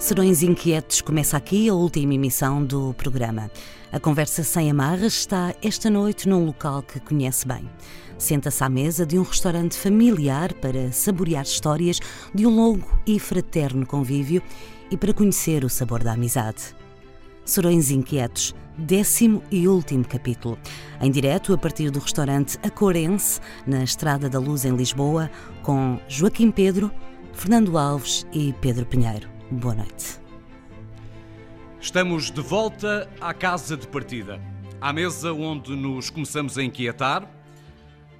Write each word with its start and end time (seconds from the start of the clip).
Serões 0.00 0.42
Inquietos 0.42 1.02
começa 1.02 1.36
aqui 1.36 1.68
a 1.68 1.74
última 1.74 2.14
emissão 2.14 2.64
do 2.64 2.94
programa. 2.94 3.50
A 3.92 4.00
conversa 4.00 4.42
sem 4.42 4.70
amarras 4.70 5.12
está 5.12 5.54
esta 5.62 5.90
noite 5.90 6.26
num 6.26 6.46
local 6.46 6.82
que 6.82 6.98
conhece 6.98 7.46
bem. 7.46 7.68
Senta-se 8.16 8.64
à 8.64 8.68
mesa 8.70 9.04
de 9.04 9.18
um 9.18 9.22
restaurante 9.22 9.76
familiar 9.76 10.54
para 10.54 10.90
saborear 10.90 11.44
histórias 11.44 12.00
de 12.34 12.46
um 12.46 12.56
longo 12.56 12.98
e 13.06 13.20
fraterno 13.20 13.84
convívio 13.84 14.42
e 14.90 14.96
para 14.96 15.12
conhecer 15.12 15.66
o 15.66 15.68
sabor 15.68 16.02
da 16.02 16.14
amizade. 16.14 16.74
Serões 17.44 17.90
Inquietos, 17.90 18.54
décimo 18.78 19.42
e 19.50 19.68
último 19.68 20.04
capítulo. 20.06 20.58
Em 20.98 21.10
direto 21.10 21.52
a 21.52 21.58
partir 21.58 21.90
do 21.90 21.98
restaurante 21.98 22.58
Acorense, 22.62 23.38
na 23.66 23.84
Estrada 23.84 24.30
da 24.30 24.38
Luz 24.38 24.64
em 24.64 24.74
Lisboa, 24.74 25.30
com 25.62 26.00
Joaquim 26.08 26.50
Pedro, 26.50 26.90
Fernando 27.34 27.76
Alves 27.76 28.26
e 28.32 28.54
Pedro 28.62 28.86
Pinheiro. 28.86 29.39
Boa 29.50 29.74
noite. 29.74 30.20
Estamos 31.80 32.30
de 32.30 32.40
volta 32.40 33.10
à 33.20 33.34
casa 33.34 33.76
de 33.76 33.84
partida, 33.88 34.40
à 34.80 34.92
mesa 34.92 35.32
onde 35.32 35.74
nos 35.74 36.08
começamos 36.08 36.56
a 36.56 36.62
inquietar, 36.62 37.28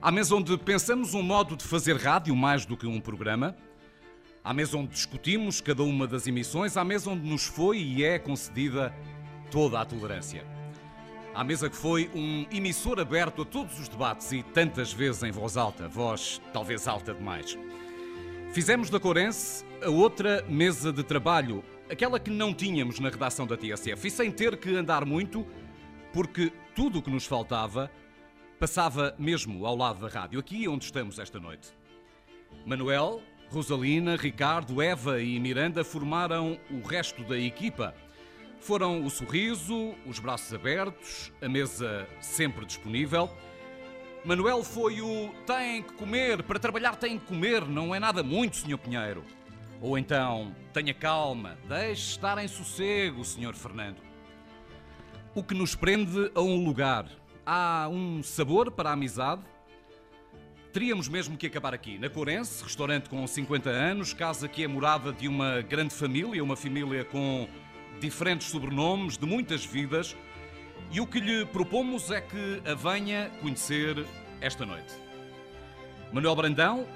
à 0.03 0.11
mesa 0.11 0.35
onde 0.35 0.59
pensamos 0.59 1.15
um 1.15 1.23
modo 1.23 1.57
de 1.57 1.63
fazer 1.63 1.97
rádio 1.97 2.35
mais 2.35 2.67
do 2.67 2.77
que 2.77 2.85
um 2.85 3.01
programa, 3.01 3.55
à 4.43 4.53
mesa 4.53 4.77
onde 4.77 4.89
discutimos 4.89 5.61
cada 5.61 5.85
uma 5.85 6.05
das 6.05 6.27
emissões, 6.27 6.77
à 6.77 6.85
mesa 6.85 7.11
onde 7.11 7.25
nos 7.25 7.47
foi 7.47 7.79
e 7.79 8.03
é 8.03 8.19
concedida 8.19 8.93
toda 9.53 9.81
a 9.81 9.85
tolerância. 9.85 10.45
À 11.33 11.45
mesa 11.45 11.71
que 11.71 11.77
foi 11.77 12.11
um 12.13 12.45
emissor 12.51 12.99
aberto 12.99 13.43
a 13.43 13.45
todos 13.45 13.79
os 13.79 13.87
debates 13.87 14.33
e 14.33 14.43
tantas 14.43 14.93
vezes 14.93 15.23
em 15.23 15.31
voz 15.31 15.57
alta, 15.57 15.87
voz 15.87 16.43
talvez 16.53 16.89
alta 16.89 17.15
demais. 17.15 17.57
Fizemos 18.53 18.91
da 18.91 18.99
Corense 18.99 19.65
a 19.81 19.89
outra 19.89 20.45
mesa 20.49 20.93
de 20.93 21.05
trabalho, 21.05 21.63
aquela 21.89 22.19
que 22.19 22.31
não 22.31 22.53
tínhamos 22.53 22.99
na 22.99 23.09
redação 23.09 23.47
da 23.47 23.57
TSF, 23.57 24.09
e 24.09 24.11
sem 24.11 24.33
ter 24.33 24.57
que 24.57 24.75
andar 24.75 25.05
muito, 25.05 25.47
porque 26.13 26.53
tudo 26.75 26.99
o 26.99 27.03
que 27.03 27.13
nos 27.13 27.25
faltava 27.25 27.89
passava 28.59 29.15
mesmo 29.17 29.65
ao 29.65 29.77
lado 29.77 30.01
da 30.01 30.09
rádio, 30.09 30.41
aqui 30.41 30.67
onde 30.67 30.85
estamos 30.85 31.21
esta 31.21 31.39
noite. 31.39 31.69
Manuel, 32.67 33.23
Rosalina, 33.51 34.17
Ricardo, 34.17 34.83
Eva 34.83 35.23
e 35.23 35.39
Miranda 35.39 35.85
formaram 35.85 36.59
o 36.73 36.85
resto 36.85 37.23
da 37.23 37.39
equipa. 37.39 37.95
Foram 38.59 39.05
o 39.05 39.11
sorriso, 39.11 39.95
os 40.05 40.19
braços 40.19 40.53
abertos, 40.53 41.33
a 41.41 41.49
mesa 41.49 42.05
sempre 42.21 42.67
disponível 42.67 43.31
Manuel 44.25 44.63
foi 44.63 45.01
o 45.01 45.33
tem 45.47 45.83
que 45.83 45.95
comer, 45.95 46.43
para 46.43 46.59
trabalhar 46.59 46.95
tem 46.95 47.19
que 47.19 47.25
comer, 47.25 47.67
não 47.67 47.95
é 47.95 47.99
nada 47.99 48.23
muito, 48.23 48.59
Sr. 48.59 48.77
Pinheiro. 48.77 49.25
Ou 49.81 49.97
então, 49.97 50.55
tenha 50.75 50.93
calma, 50.93 51.57
deixe 51.67 52.11
estar 52.11 52.37
em 52.37 52.47
sossego, 52.47 53.25
Sr. 53.25 53.55
Fernando. 53.55 53.97
O 55.35 55.43
que 55.43 55.55
nos 55.55 55.75
prende 55.75 56.31
a 56.35 56.41
um 56.43 56.63
lugar. 56.63 57.07
Há 57.47 57.89
um 57.91 58.23
sabor 58.23 58.71
para 58.71 58.91
a 58.91 58.93
amizade? 58.93 59.43
Teríamos 60.71 61.09
mesmo 61.09 61.37
que 61.39 61.47
acabar 61.47 61.73
aqui, 61.73 61.99
na 61.99 62.11
Corense, 62.11 62.63
restaurante 62.63 63.09
com 63.09 63.27
50 63.27 63.71
anos, 63.71 64.13
casa 64.13 64.47
que 64.47 64.63
é 64.63 64.69
morada 64.69 65.15
de 65.15 65.27
uma 65.29 65.63
grande 65.63 65.95
família, 65.95 66.45
uma 66.45 66.57
família 66.57 67.05
com 67.07 67.49
diferentes 67.99 68.49
sobrenomes, 68.49 69.17
de 69.17 69.25
muitas 69.25 69.65
vidas 69.65 70.15
e 70.91 71.01
o 71.01 71.07
que 71.07 71.21
lhe 71.21 71.47
propomos 71.47 72.11
é 72.11 72.21
que 72.21 72.63
a 72.65 72.75
venha 72.75 73.31
conhecer 73.41 74.05
esta 74.41 74.67
noite. 74.67 74.93
Manuel 76.13 76.35
Brandão, 76.35 76.87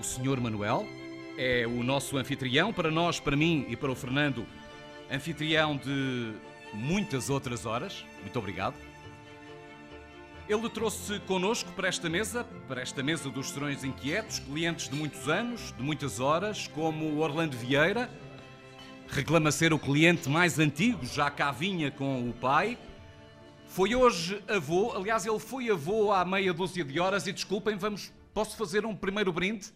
o 0.00 0.02
Senhor 0.02 0.40
Manuel, 0.40 0.86
é 1.36 1.66
o 1.66 1.82
nosso 1.82 2.16
anfitrião, 2.16 2.72
para 2.72 2.90
nós, 2.90 3.20
para 3.20 3.36
mim 3.36 3.66
e 3.68 3.76
para 3.76 3.90
o 3.90 3.94
Fernando, 3.94 4.46
anfitrião 5.10 5.76
de 5.76 6.32
muitas 6.72 7.28
outras 7.28 7.66
horas. 7.66 8.04
Muito 8.22 8.38
obrigado. 8.38 8.74
Ele 10.48 10.68
trouxe 10.70 11.20
connosco 11.20 11.70
para 11.72 11.88
esta 11.88 12.08
mesa, 12.08 12.44
para 12.66 12.80
esta 12.80 13.02
mesa 13.02 13.28
dos 13.30 13.50
Serões 13.50 13.84
Inquietos, 13.84 14.38
clientes 14.38 14.88
de 14.88 14.96
muitos 14.96 15.28
anos, 15.28 15.72
de 15.76 15.82
muitas 15.82 16.20
horas, 16.20 16.66
como 16.68 17.18
Orlando 17.18 17.56
Vieira, 17.56 18.10
reclama 19.08 19.52
ser 19.52 19.72
o 19.72 19.78
cliente 19.78 20.28
mais 20.28 20.58
antigo, 20.58 21.04
já 21.04 21.30
cá 21.30 21.52
vinha 21.52 21.90
com 21.90 22.28
o 22.28 22.32
pai, 22.32 22.78
foi 23.72 23.94
hoje 23.94 24.42
avô, 24.48 24.92
aliás, 24.94 25.24
ele 25.24 25.38
foi 25.38 25.70
avô 25.70 26.12
há 26.12 26.24
meia 26.26 26.52
dúzia 26.52 26.84
de 26.84 27.00
horas 27.00 27.26
e 27.26 27.32
desculpem, 27.32 27.74
vamos, 27.74 28.12
posso 28.34 28.54
fazer 28.54 28.84
um 28.84 28.94
primeiro 28.94 29.32
brinde? 29.32 29.68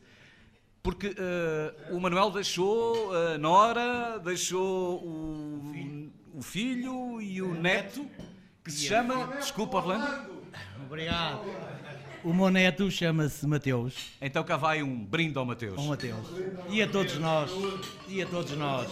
Porque 0.83 1.09
uh, 1.09 1.97
o 1.97 1.99
Manuel 1.99 2.31
deixou 2.31 3.11
a 3.17 3.39
Nora, 3.39 4.19
deixou 4.19 5.03
o 5.03 5.71
filho, 5.73 6.13
o 6.35 6.43
filho 6.43 7.23
e 7.23 7.41
o 7.41 7.55
neto, 7.55 8.07
que 8.63 8.71
se 8.71 8.87
chama. 8.87 9.29
Desculpa, 9.39 9.79
Orlando. 9.79 10.07
Obrigado. 10.85 11.45
O 12.23 12.35
meu 12.35 12.51
neto 12.51 12.91
chama-se 12.91 13.47
Mateus. 13.47 14.13
Então 14.21 14.45
cá 14.45 14.57
vai 14.57 14.83
um 14.83 15.05
brinde 15.05 15.39
ao 15.39 15.47
Mateus. 15.47 15.79
Ao 15.79 15.85
Mateus. 15.85 16.27
E 16.69 16.83
a 16.83 16.87
todos 16.87 17.19
nós. 17.19 17.51
E 18.09 18.21
a 18.21 18.27
todos 18.27 18.53
nós. 18.53 18.89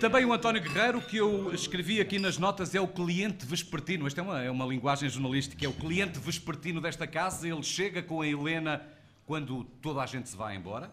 Também 0.00 0.24
o 0.24 0.32
António 0.32 0.60
Guerreiro, 0.60 1.00
que 1.00 1.16
eu 1.16 1.54
escrevi 1.54 2.00
aqui 2.00 2.18
nas 2.18 2.36
notas, 2.36 2.74
é 2.74 2.80
o 2.80 2.88
cliente 2.88 3.46
vespertino. 3.46 4.06
Esta 4.06 4.20
é 4.20 4.24
uma, 4.24 4.42
é 4.42 4.50
uma 4.50 4.66
linguagem 4.66 5.08
jornalística. 5.08 5.64
É 5.64 5.68
o 5.68 5.72
cliente 5.72 6.18
vespertino 6.18 6.80
desta 6.80 7.06
casa. 7.06 7.48
Ele 7.48 7.62
chega 7.62 8.02
com 8.02 8.20
a 8.20 8.26
Helena 8.26 8.82
quando 9.24 9.64
toda 9.80 10.02
a 10.02 10.06
gente 10.06 10.28
se 10.28 10.36
vai 10.36 10.56
embora. 10.56 10.92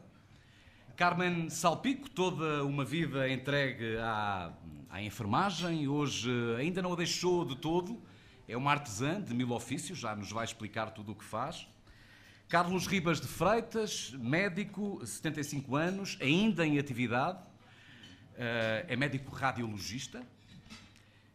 Carmen 0.96 1.50
Salpico, 1.50 2.10
toda 2.10 2.64
uma 2.64 2.86
vida 2.86 3.28
entregue 3.28 3.98
à, 3.98 4.54
à 4.90 5.02
enfermagem, 5.02 5.88
hoje 5.88 6.30
ainda 6.60 6.82
não 6.82 6.94
a 6.94 6.96
deixou 6.96 7.44
de 7.44 7.56
todo. 7.56 8.00
É 8.48 8.56
uma 8.56 8.72
artesã 8.72 9.20
de 9.20 9.34
mil 9.34 9.52
ofícios, 9.52 9.98
já 9.98 10.16
nos 10.16 10.32
vai 10.32 10.46
explicar 10.46 10.92
tudo 10.92 11.14
o 11.14 11.16
que 11.16 11.24
faz. 11.24 11.68
Carlos 12.48 12.86
Ribas 12.86 13.20
de 13.20 13.28
Freitas, 13.28 14.12
médico, 14.20 15.02
75 15.04 15.76
anos, 15.76 16.18
ainda 16.22 16.66
em 16.66 16.78
atividade 16.78 17.51
é 18.88 18.96
médico 18.96 19.36
radiologista. 19.36 20.24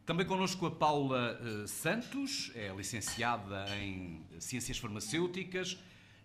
Também 0.04 0.26
connosco 0.26 0.66
a 0.66 0.70
Paula 0.70 1.38
eh, 1.40 1.66
Santos, 1.66 2.52
é 2.54 2.72
licenciada 2.76 3.64
em 3.80 4.20
Ciências 4.38 4.78
Farmacêuticas, 4.78 5.76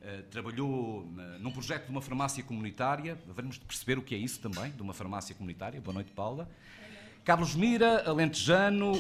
eh, 0.02 0.24
trabalhou 0.30 1.08
num 1.40 1.52
projeto 1.52 1.86
de 1.86 1.92
uma 1.92 2.02
farmácia 2.02 2.44
comunitária. 2.44 3.18
Vamos 3.28 3.58
perceber 3.58 3.98
o 3.98 4.02
que 4.02 4.14
é 4.14 4.18
isso 4.20 4.40
também, 4.40 4.72
de 4.72 4.82
uma 4.82 4.94
farmácia 4.94 5.34
comunitária. 5.34 5.82
Boa 5.82 5.96
noite, 5.96 6.12
Paula. 6.12 6.50
Carlos 7.24 7.56
Mira, 7.56 8.08
alentejano, 8.10 8.94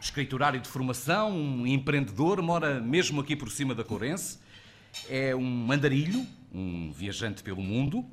escriturário 0.00 0.58
de 0.60 0.68
formação, 0.68 1.30
um 1.30 1.66
empreendedor, 1.66 2.40
mora 2.40 2.80
mesmo 2.80 3.20
aqui 3.20 3.36
por 3.36 3.50
cima 3.50 3.74
da 3.74 3.84
Corense. 3.84 4.38
É 5.10 5.36
um 5.36 5.44
mandarilho, 5.44 6.26
um 6.52 6.90
viajante 6.90 7.42
pelo 7.42 7.62
mundo. 7.62 8.04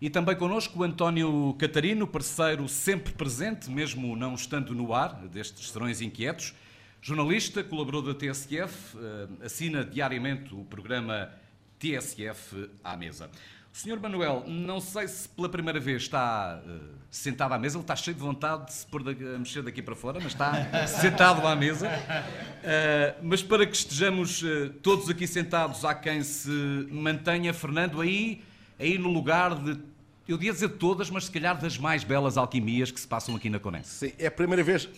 E 0.00 0.08
também 0.08 0.36
connosco 0.36 0.78
o 0.78 0.84
António 0.84 1.56
Catarino, 1.58 2.06
parceiro 2.06 2.68
sempre 2.68 3.12
presente, 3.12 3.68
mesmo 3.68 4.14
não 4.14 4.34
estando 4.34 4.72
no 4.72 4.94
ar, 4.94 5.26
destes 5.26 5.70
Serões 5.70 6.00
Inquietos. 6.00 6.54
Jornalista, 7.02 7.64
colaborador 7.64 8.14
da 8.14 8.18
TSF, 8.18 8.96
eh, 8.96 9.46
assina 9.46 9.84
diariamente 9.84 10.54
o 10.54 10.64
programa 10.64 11.32
TSF 11.80 12.70
à 12.84 12.96
mesa. 12.96 13.28
O 13.72 13.76
Sr. 13.76 13.98
Manuel, 14.00 14.44
não 14.46 14.80
sei 14.80 15.08
se 15.08 15.28
pela 15.28 15.48
primeira 15.48 15.80
vez 15.80 16.02
está 16.02 16.60
uh, 16.64 16.80
sentado 17.10 17.54
à 17.54 17.58
mesa, 17.58 17.76
ele 17.76 17.82
está 17.82 17.94
cheio 17.94 18.16
de 18.16 18.22
vontade 18.22 18.66
de 18.66 18.72
se 18.72 18.86
pôr 18.86 19.02
a 19.02 19.38
mexer 19.38 19.62
daqui 19.62 19.82
para 19.82 19.94
fora, 19.96 20.20
mas 20.20 20.32
está 20.32 20.86
sentado 20.86 21.46
à 21.46 21.54
mesa. 21.56 21.88
Uh, 21.88 23.18
mas 23.22 23.42
para 23.42 23.66
que 23.66 23.76
estejamos 23.76 24.44
todos 24.82 25.08
aqui 25.10 25.26
sentados, 25.26 25.84
há 25.84 25.94
quem 25.94 26.22
se 26.22 26.50
mantenha, 26.90 27.52
Fernando, 27.52 28.00
aí 28.00 28.42
aí 28.78 28.98
no 28.98 29.10
lugar 29.10 29.54
de, 29.54 29.78
eu 30.26 30.40
ia 30.42 30.52
dizer 30.52 30.68
todas, 30.70 31.10
mas 31.10 31.24
se 31.24 31.30
calhar 31.30 31.58
das 31.58 31.78
mais 31.78 32.04
belas 32.04 32.36
alquimias 32.36 32.90
que 32.90 33.00
se 33.00 33.08
passam 33.08 33.34
aqui 33.34 33.50
na 33.50 33.58
Conense. 33.58 33.90
Sim, 33.90 34.12
é 34.18 34.26
a 34.26 34.30
primeira 34.30 34.62
vez, 34.62 34.88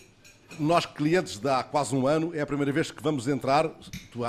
nós 0.58 0.84
clientes 0.84 1.38
de 1.38 1.48
há 1.48 1.62
quase 1.62 1.94
um 1.94 2.06
ano, 2.06 2.34
é 2.34 2.40
a 2.40 2.46
primeira 2.46 2.72
vez 2.72 2.90
que 2.90 3.02
vamos 3.02 3.28
entrar, 3.28 3.68
tu 4.12 4.20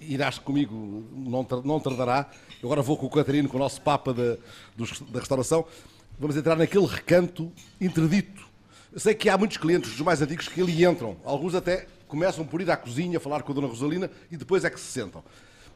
irás 0.00 0.38
comigo, 0.38 1.04
não, 1.12 1.46
não 1.64 1.80
tardará, 1.80 2.30
eu 2.62 2.68
agora 2.68 2.82
vou 2.82 2.96
com 2.96 3.06
o 3.06 3.10
Catarino, 3.10 3.48
com 3.48 3.56
o 3.56 3.60
nosso 3.60 3.80
Papa 3.80 4.12
da, 4.12 4.36
da 5.10 5.20
restauração, 5.20 5.64
vamos 6.18 6.36
entrar 6.36 6.56
naquele 6.56 6.86
recanto 6.86 7.52
interdito. 7.80 8.48
Eu 8.92 8.98
sei 8.98 9.14
que 9.14 9.28
há 9.28 9.36
muitos 9.36 9.58
clientes 9.58 9.90
dos 9.92 10.00
mais 10.00 10.22
antigos 10.22 10.48
que 10.48 10.60
ali 10.60 10.84
entram, 10.84 11.16
alguns 11.24 11.54
até 11.54 11.86
começam 12.08 12.44
por 12.44 12.60
ir 12.60 12.70
à 12.70 12.76
cozinha, 12.76 13.20
falar 13.20 13.42
com 13.42 13.52
a 13.52 13.54
Dona 13.54 13.68
Rosalina 13.68 14.10
e 14.30 14.36
depois 14.36 14.64
é 14.64 14.70
que 14.70 14.80
se 14.80 14.86
sentam. 14.86 15.22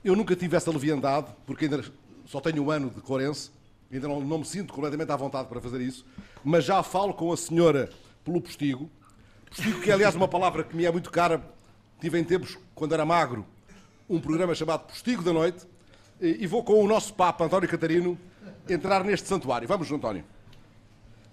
Eu 0.03 0.17
nunca 0.17 0.35
tive 0.35 0.57
essa 0.57 0.71
leviandade, 0.71 1.27
porque 1.47 1.67
ainda 1.67 1.85
só 2.27 2.41
tenho 2.41 2.63
um 2.65 2.71
ano 2.71 2.91
de 2.91 3.01
Corense, 3.01 3.51
ainda 3.93 4.09
não, 4.09 4.21
não 4.21 4.39
me 4.39 4.45
sinto 4.45 4.73
completamente 4.73 5.11
à 5.11 5.17
vontade 5.17 5.49
para 5.49 5.61
fazer 5.61 5.81
isso, 5.81 6.05
mas 6.43 6.65
já 6.65 6.83
falo 6.83 7.15
com 7.15 7.33
a 7.33 7.37
senhora 7.37 7.91
pelo 8.25 8.41
postigo. 8.41 8.91
Postigo, 9.49 9.81
que 9.81 9.91
é 9.91 9.95
aliás 9.95 10.15
uma 10.15 10.29
palavra 10.29 10.65
que 10.65 10.75
me 10.75 10.85
é 10.85 10.91
muito 10.91 11.11
cara, 11.11 11.43
tive 12.01 12.19
em 12.19 12.25
tempos, 12.25 12.59
quando 12.75 12.95
era 12.95 13.05
magro, 13.05 13.47
um 14.09 14.21
programa 14.21 14.55
chamado 14.55 14.87
Postigo 14.87 15.23
da 15.23 15.33
Noite, 15.33 15.67
e 16.21 16.47
vou 16.47 16.63
com 16.63 16.83
o 16.83 16.87
nosso 16.87 17.15
Papa, 17.15 17.45
António 17.45 17.69
Catarino, 17.69 18.19
entrar 18.69 19.03
neste 19.03 19.29
santuário. 19.29 19.67
Vamos, 19.67 19.91
António. 19.91 20.25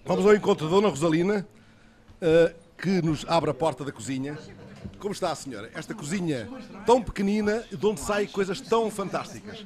Vamos 0.04 0.26
ao 0.26 0.34
encontro 0.34 0.66
da 0.66 0.74
Dona 0.74 0.88
Rosalina, 0.88 1.46
uh, 2.20 2.54
que 2.76 3.02
nos 3.02 3.24
abre 3.28 3.50
a 3.50 3.54
porta 3.54 3.84
da 3.84 3.92
cozinha. 3.92 4.36
Como 4.98 5.12
está 5.12 5.30
a 5.30 5.34
senhora? 5.34 5.70
Esta 5.74 5.94
cozinha 5.94 6.48
tão 6.84 7.02
pequenina, 7.02 7.64
de 7.70 7.86
onde 7.86 8.00
saem 8.00 8.26
coisas 8.26 8.60
tão 8.60 8.90
fantásticas. 8.90 9.64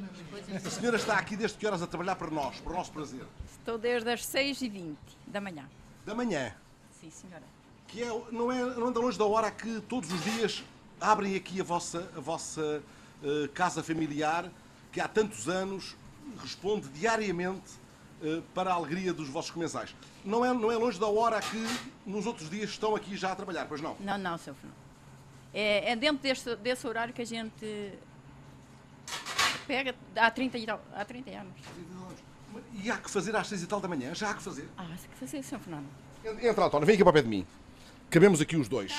A 0.53 0.71
senhora 0.71 0.97
está 0.97 1.19
aqui 1.19 1.37
desde 1.37 1.57
que 1.57 1.67
horas 1.67 1.83
a 1.83 1.87
trabalhar 1.87 2.17
para 2.17 2.31
nós, 2.31 2.61
para 2.61 2.73
o 2.73 2.77
nosso 2.77 2.93
prazer? 2.93 3.25
Estou 3.51 3.79
desde 3.79 4.11
as 4.11 4.21
6h20 4.23 4.95
da 5.27 5.41
manhã. 5.41 5.69
Da 6.05 6.15
manhã? 6.15 6.55
Sim, 7.01 7.11
senhora. 7.11 7.43
Que 7.89 8.03
é, 8.03 8.09
não, 8.31 8.53
é, 8.53 8.63
não 8.75 8.89
anda 8.89 9.01
longe 9.01 9.19
da 9.19 9.25
hora 9.25 9.51
que 9.51 9.81
todos 9.83 10.13
os 10.13 10.23
dias 10.23 10.63
abrem 11.01 11.35
aqui 11.35 11.61
a 11.61 11.65
vossa, 11.65 12.11
a 12.17 12.21
vossa 12.21 12.83
uh, 13.23 13.49
casa 13.55 13.83
familiar, 13.83 14.51
que 14.93 15.01
há 15.01 15.09
tantos 15.09 15.49
anos 15.49 15.97
responde 16.43 16.89
diariamente 16.89 17.73
uh, 18.23 18.43
para 18.55 18.71
a 18.71 18.75
alegria 18.75 19.13
dos 19.15 19.29
vossos 19.29 19.51
comensais. 19.51 19.95
Não 20.25 20.45
é, 20.45 20.53
não 20.53 20.71
é 20.71 20.77
longe 20.77 20.99
da 21.01 21.07
hora 21.07 21.41
que 21.41 21.67
nos 22.07 22.27
outros 22.27 22.51
dias 22.51 22.71
estão 22.71 22.95
aqui 22.95 23.17
já 23.17 23.33
a 23.33 23.37
trabalhar, 23.37 23.67
pois 23.67 23.81
não? 23.81 23.97
Não, 24.01 24.19
não, 24.19 24.37
Sr. 24.37 24.55
É, 25.53 25.93
é 25.93 25.97
dentro 25.97 26.23
deste, 26.23 26.55
desse 26.57 26.87
horário 26.87 27.15
que 27.15 27.23
a 27.23 27.27
gente 27.27 27.95
pega 29.67 29.95
há 30.17 30.31
30, 30.31 30.81
há 30.95 31.05
30 31.05 31.31
anos. 31.31 31.53
E 32.83 32.91
há 32.91 32.97
que 32.97 33.11
fazer 33.11 33.35
às 33.35 33.47
6 33.49 33.63
e 33.63 33.67
tal 33.67 33.81
da 33.81 33.89
manhã? 33.89 34.15
Já 34.15 34.31
há 34.31 34.35
que 34.35 34.43
fazer? 34.43 34.69
Ah, 34.77 34.85
há 34.85 34.97
que 34.97 35.19
fazer, 35.19 35.43
Sr. 35.43 35.59
Fernando. 35.59 35.87
Entra, 36.43 36.65
António, 36.67 36.87
vem 36.87 36.95
aqui 36.95 37.05
para 37.05 37.11
o 37.11 37.13
pé 37.13 37.23
de 37.23 37.29
mim. 37.29 37.47
Cabemos 38.11 38.41
aqui 38.41 38.57
os 38.57 38.69
dois. 38.69 38.93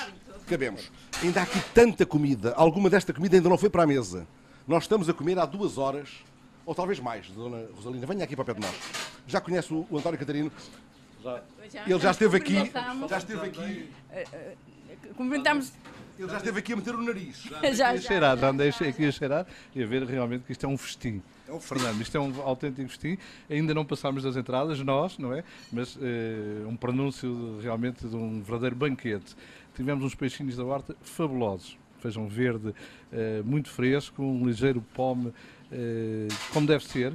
Cabemos. 0.46 0.90
Ainda 1.22 1.40
há 1.40 1.42
aqui 1.42 1.60
tanta 1.74 2.04
comida. 2.06 2.52
Alguma 2.54 2.88
desta 2.90 3.12
comida 3.12 3.36
ainda 3.36 3.48
não 3.48 3.58
foi 3.58 3.70
para 3.70 3.82
a 3.82 3.86
mesa. 3.86 4.26
Nós 4.66 4.84
estamos 4.84 5.08
a 5.08 5.14
comer 5.14 5.38
há 5.38 5.46
duas 5.46 5.78
horas, 5.78 6.22
ou 6.64 6.74
talvez 6.74 7.00
mais, 7.00 7.28
Dona 7.30 7.66
Rosalina. 7.74 8.06
Venha 8.06 8.24
aqui 8.24 8.36
para 8.36 8.42
o 8.42 8.46
pé 8.46 8.54
de 8.54 8.60
nós. 8.60 8.74
Já 9.26 9.40
conhece 9.40 9.72
o, 9.72 9.86
o 9.90 9.98
António 9.98 10.18
Catarino? 10.18 10.52
Já. 11.22 11.42
Ele 11.86 11.98
já 11.98 12.10
esteve 12.10 12.36
aqui. 12.36 12.72
Já 13.08 13.18
esteve 13.18 13.46
aqui. 13.46 13.90
Cumprimentamos 15.16 15.72
ele 16.18 16.30
já 16.30 16.38
esteve 16.38 16.58
aqui 16.58 16.72
a 16.72 16.76
meter 16.76 16.94
o 16.94 17.02
nariz. 17.02 17.42
Já, 17.42 17.60
já, 17.62 17.96
já, 17.96 18.00
cheirar, 18.00 18.38
já 18.38 18.48
andei 18.48 18.68
aqui 18.68 19.06
a 19.06 19.12
cheirar 19.12 19.46
e 19.74 19.82
a 19.82 19.86
ver 19.86 20.04
realmente 20.04 20.44
que 20.44 20.52
isto 20.52 20.64
é 20.64 20.68
um 20.68 20.76
festim. 20.76 21.22
É 21.48 21.52
um 21.52 21.60
Fernando, 21.60 22.00
isto 22.00 22.16
é 22.16 22.20
um 22.20 22.40
autêntico 22.42 22.88
festim. 22.88 23.18
Ainda 23.48 23.74
não 23.74 23.84
passámos 23.84 24.22
das 24.22 24.36
entradas, 24.36 24.80
nós, 24.80 25.18
não 25.18 25.32
é? 25.32 25.44
Mas 25.70 25.96
eh, 26.00 26.66
um 26.66 26.74
pronúncio 26.74 27.58
de, 27.58 27.62
realmente 27.62 28.06
de 28.06 28.16
um 28.16 28.42
verdadeiro 28.42 28.74
banquete. 28.74 29.36
Tivemos 29.74 30.04
uns 30.04 30.14
peixinhos 30.14 30.56
da 30.56 30.64
horta 30.64 30.96
fabulosos. 31.02 31.78
Feijão 32.00 32.26
verde, 32.28 32.74
eh, 33.12 33.42
muito 33.44 33.68
fresco, 33.68 34.22
um 34.22 34.46
ligeiro 34.46 34.82
pome, 34.94 35.32
eh, 35.70 36.28
como 36.52 36.66
deve 36.66 36.84
ser. 36.84 37.12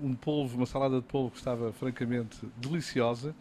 Um 0.00 0.14
polvo, 0.14 0.56
uma 0.56 0.66
salada 0.66 1.00
de 1.00 1.02
polvo 1.02 1.32
que 1.32 1.38
estava 1.38 1.72
francamente 1.72 2.38
deliciosa. 2.58 3.34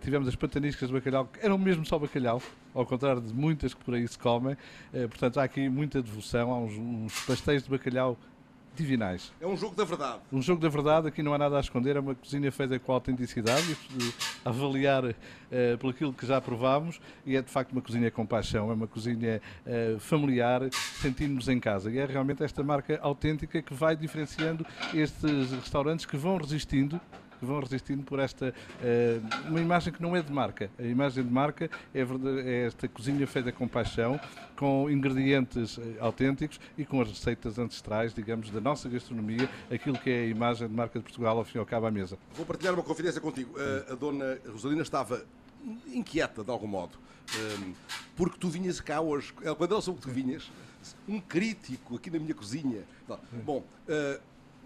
Tivemos 0.00 0.26
as 0.26 0.34
pataniscas 0.34 0.88
de 0.88 0.94
bacalhau, 0.94 1.26
que 1.26 1.38
eram 1.44 1.56
mesmo 1.56 1.86
só 1.86 1.96
bacalhau, 2.00 2.42
ao 2.74 2.86
contrário 2.86 3.20
de 3.20 3.32
muitas 3.32 3.74
que 3.74 3.84
por 3.84 3.94
aí 3.94 4.06
se 4.06 4.18
comem. 4.18 4.56
Eh, 4.92 5.06
portanto, 5.06 5.38
há 5.38 5.44
aqui 5.44 5.68
muita 5.68 6.02
devoção, 6.02 6.52
há 6.52 6.58
uns, 6.58 6.72
uns 6.72 7.24
pastéis 7.24 7.62
de 7.62 7.70
bacalhau 7.70 8.16
divinais. 8.74 9.32
É 9.40 9.46
um 9.46 9.56
jogo 9.56 9.74
da 9.74 9.84
verdade. 9.84 10.20
Um 10.32 10.40
jogo 10.40 10.60
da 10.60 10.68
verdade, 10.68 11.08
aqui 11.08 11.22
não 11.22 11.34
há 11.34 11.38
nada 11.38 11.56
a 11.56 11.60
esconder, 11.60 11.96
é 11.96 12.00
uma 12.00 12.14
cozinha 12.14 12.50
feita 12.50 12.78
com 12.78 12.92
autenticidade, 12.92 13.76
avaliar 14.44 15.04
uh, 15.04 15.14
pelo 15.78 15.90
aquilo 15.90 16.12
que 16.12 16.26
já 16.26 16.40
provámos, 16.40 17.00
e 17.26 17.36
é 17.36 17.42
de 17.42 17.50
facto 17.50 17.72
uma 17.72 17.82
cozinha 17.82 18.10
com 18.10 18.24
paixão, 18.24 18.70
é 18.70 18.74
uma 18.74 18.86
cozinha 18.86 19.40
uh, 19.66 19.98
familiar, 19.98 20.62
sentimos-nos 20.72 21.48
em 21.48 21.58
casa. 21.58 21.90
E 21.90 21.98
é 21.98 22.06
realmente 22.06 22.42
esta 22.42 22.62
marca 22.62 22.98
autêntica 23.02 23.60
que 23.60 23.74
vai 23.74 23.96
diferenciando 23.96 24.64
estes 24.94 25.52
restaurantes 25.52 26.06
que 26.06 26.16
vão 26.16 26.36
resistindo 26.36 27.00
vão 27.44 27.60
resistindo 27.60 28.02
por 28.02 28.18
esta 28.18 28.54
uh, 28.54 29.48
uma 29.48 29.60
imagem 29.60 29.92
que 29.92 30.02
não 30.02 30.16
é 30.16 30.22
de 30.22 30.32
marca. 30.32 30.70
A 30.78 30.82
imagem 30.82 31.24
de 31.24 31.30
marca 31.30 31.70
é, 31.94 32.00
é 32.00 32.66
esta 32.66 32.88
cozinha 32.88 33.26
feita 33.26 33.52
com 33.52 33.66
paixão, 33.66 34.20
com 34.56 34.90
ingredientes 34.90 35.78
uh, 35.78 35.82
autênticos 36.00 36.60
e 36.76 36.84
com 36.84 37.00
as 37.00 37.08
receitas 37.08 37.58
ancestrais, 37.58 38.12
digamos, 38.14 38.50
da 38.50 38.60
nossa 38.60 38.88
gastronomia, 38.88 39.48
aquilo 39.70 39.98
que 39.98 40.10
é 40.10 40.20
a 40.22 40.26
imagem 40.26 40.68
de 40.68 40.74
marca 40.74 40.98
de 40.98 41.02
Portugal 41.02 41.38
ao 41.38 41.44
fim 41.44 41.58
e 41.58 41.60
ao 41.60 41.66
cabo 41.66 41.86
à 41.86 41.90
mesa. 41.90 42.18
Vou 42.34 42.46
partilhar 42.46 42.74
uma 42.74 42.82
confidência 42.82 43.20
contigo. 43.20 43.54
Uh, 43.58 43.92
a 43.92 43.94
dona 43.94 44.38
Rosalina 44.46 44.82
estava 44.82 45.24
inquieta 45.92 46.42
de 46.42 46.50
algum 46.50 46.66
modo, 46.66 46.98
porque 48.16 48.38
tu 48.38 48.48
vinhas 48.48 48.80
cá 48.80 49.00
hoje, 49.00 49.30
quando 49.58 49.72
ela 49.72 49.82
soube 49.82 50.00
que 50.00 50.06
tu 50.06 50.12
vinhas, 50.12 50.50
um 51.06 51.20
crítico 51.20 51.96
aqui 51.96 52.10
na 52.10 52.18
minha 52.18 52.34
cozinha. 52.34 52.82
Bom, 53.44 53.62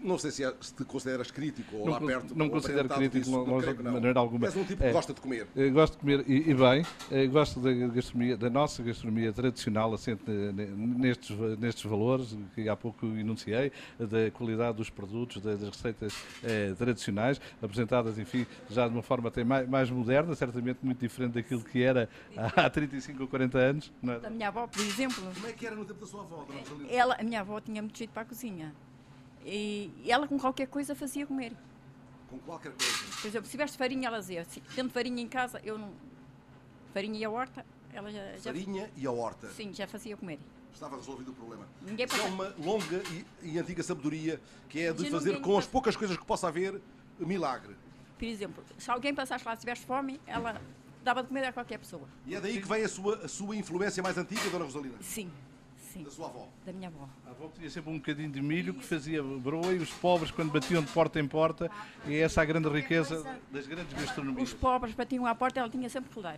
não 0.05 0.17
sei 0.17 0.31
se, 0.31 0.43
é, 0.43 0.53
se 0.61 0.73
te 0.73 0.85
consideras 0.85 1.31
crítico 1.31 1.75
ou 1.75 1.85
não, 1.85 1.93
lá 1.93 1.99
perto. 1.99 2.37
Não 2.37 2.49
considero 2.49 2.87
crítico 2.89 3.25
de 3.25 3.83
maneira 3.83 4.19
alguma. 4.19 4.45
És 4.45 4.55
um 4.55 4.63
tipo 4.63 4.81
que 4.81 4.87
é, 4.87 4.91
gosta 4.91 5.13
de 5.13 5.21
comer. 5.21 5.47
Eh, 5.55 5.69
gosto 5.69 5.93
de 5.93 5.99
comer 5.99 6.23
e, 6.27 6.49
e 6.49 6.53
bem. 6.53 6.85
Eh, 7.11 7.27
gosto 7.27 7.59
da, 7.59 7.71
gastronomia, 7.73 8.37
da 8.37 8.49
nossa 8.49 8.83
gastronomia 8.83 9.33
tradicional, 9.33 9.93
assente 9.93 10.23
nestes, 10.29 11.35
nestes 11.59 11.83
valores 11.83 12.37
que 12.53 12.69
há 12.69 12.75
pouco 12.75 13.05
enunciei, 13.05 13.71
da 13.99 14.29
qualidade 14.31 14.77
dos 14.77 14.89
produtos, 14.89 15.41
das 15.41 15.61
receitas 15.61 16.13
eh, 16.43 16.73
tradicionais, 16.77 17.41
apresentadas, 17.61 18.17
enfim, 18.17 18.45
já 18.69 18.87
de 18.87 18.93
uma 18.93 19.03
forma 19.03 19.29
até 19.29 19.43
mais, 19.43 19.67
mais, 19.67 19.89
moderna, 19.89 20.35
certamente 20.35 20.79
muito 20.83 20.99
diferente 20.99 21.33
daquilo 21.33 21.63
que 21.63 21.81
era 21.81 22.09
há 22.37 22.69
35 22.69 23.23
ou 23.23 23.27
40 23.27 23.57
anos. 23.57 23.91
É? 24.03 24.19
Da 24.19 24.29
minha 24.29 24.47
avó, 24.47 24.67
por 24.67 24.81
exemplo. 24.81 25.23
Como 25.33 25.47
é 25.47 25.51
que 25.53 25.65
era 25.65 25.75
no 25.75 25.85
tempo 25.85 25.99
da 25.99 26.07
sua 26.07 26.21
avó, 26.21 26.45
Ela, 26.89 27.15
a 27.19 27.23
minha 27.23 27.41
avó 27.41 27.59
tinha 27.59 27.81
muito 27.81 27.97
jeito 27.97 28.11
para 28.11 28.21
a 28.23 28.25
cozinha. 28.25 28.73
E 29.45 29.91
ela 30.07 30.27
com 30.27 30.39
qualquer 30.39 30.67
coisa 30.67 30.95
fazia 30.95 31.25
comer. 31.27 31.53
Com 32.29 32.39
qualquer 32.39 32.71
coisa? 32.71 33.21
Por 33.21 33.27
exemplo, 33.27 33.45
se 33.45 33.51
tivesse 33.51 33.77
farinha, 33.77 34.07
ela 34.07 34.19
dizia, 34.19 34.43
se 34.45 34.59
tendo 34.75 34.89
farinha 34.89 35.21
em 35.21 35.27
casa, 35.27 35.61
eu 35.63 35.77
não... 35.77 35.93
Farinha 36.91 37.19
e 37.19 37.23
a 37.23 37.29
horta, 37.29 37.63
ela 37.93 38.09
já... 38.11 38.21
Farinha 38.41 38.89
e 38.95 39.05
a 39.05 39.11
horta? 39.11 39.49
Sim, 39.51 39.71
já 39.71 39.87
fazia 39.87 40.17
comer. 40.17 40.39
Estava 40.73 40.95
resolvido 40.97 41.31
o 41.31 41.33
problema. 41.33 41.67
Ninguém 41.81 42.05
Isso 42.05 42.15
é 42.17 42.23
uma 42.23 42.53
longa 42.57 43.01
e, 43.11 43.25
e, 43.53 43.59
antiga 43.59 43.81
sabedoria 43.83 44.41
que 44.67 44.81
é 44.81 44.91
de 44.91 45.09
fazer 45.09 45.39
com 45.39 45.57
as 45.57 45.67
poucas 45.67 45.95
coisas 45.95 46.17
que 46.17 46.25
possa 46.25 46.47
haver 46.47 46.81
milagre. 47.19 47.75
Por 48.17 48.25
exemplo, 48.25 48.63
se 48.77 48.89
alguém 48.89 49.13
passasse 49.13 49.45
lá 49.45 49.53
e 49.53 49.57
tivesse 49.57 49.85
fome, 49.85 50.19
ela 50.25 50.59
dava 51.03 51.21
de 51.21 51.29
comer 51.29 51.45
a 51.45 51.53
qualquer 51.53 51.77
pessoa. 51.77 52.07
E 52.25 52.35
é 52.35 52.41
daí 52.41 52.59
que 52.59 52.67
vem 52.67 52.83
a 52.83 52.89
sua, 52.89 53.17
a 53.17 53.27
sua 53.27 53.55
influência 53.55 54.01
mais 54.01 54.17
antiga, 54.17 54.49
Dona 54.49 54.65
Rosalina? 54.65 54.95
Sim. 55.01 55.31
Sim. 55.95 56.03
Da 56.03 56.11
sua 56.11 56.27
avó? 56.27 56.49
Da 56.65 56.73
minha 56.73 56.89
avó. 56.89 57.07
A 57.25 57.29
avó 57.29 57.49
tinha 57.57 57.69
sempre 57.69 57.89
um 57.89 57.97
bocadinho 57.97 58.29
de 58.29 58.41
milho 58.41 58.73
que 58.73 58.83
fazia 58.83 59.23
broa 59.23 59.71
e 59.73 59.77
os 59.77 59.91
pobres, 59.91 60.29
quando 60.29 60.51
batiam 60.51 60.83
de 60.83 60.91
porta 60.91 61.21
em 61.21 61.27
porta, 61.27 61.71
e 62.05 62.17
essa 62.17 62.41
é 62.41 62.43
a 62.43 62.45
grande 62.45 62.67
riqueza 62.67 63.23
das 63.49 63.65
grandes 63.65 63.93
gastronomias. 63.93 64.49
Os 64.49 64.53
pobres 64.53 64.93
batiam 64.93 65.25
à 65.25 65.33
porta, 65.33 65.61
ela 65.61 65.69
tinha 65.69 65.89
sempre 65.89 66.13
que 66.13 66.21
dar. 66.21 66.37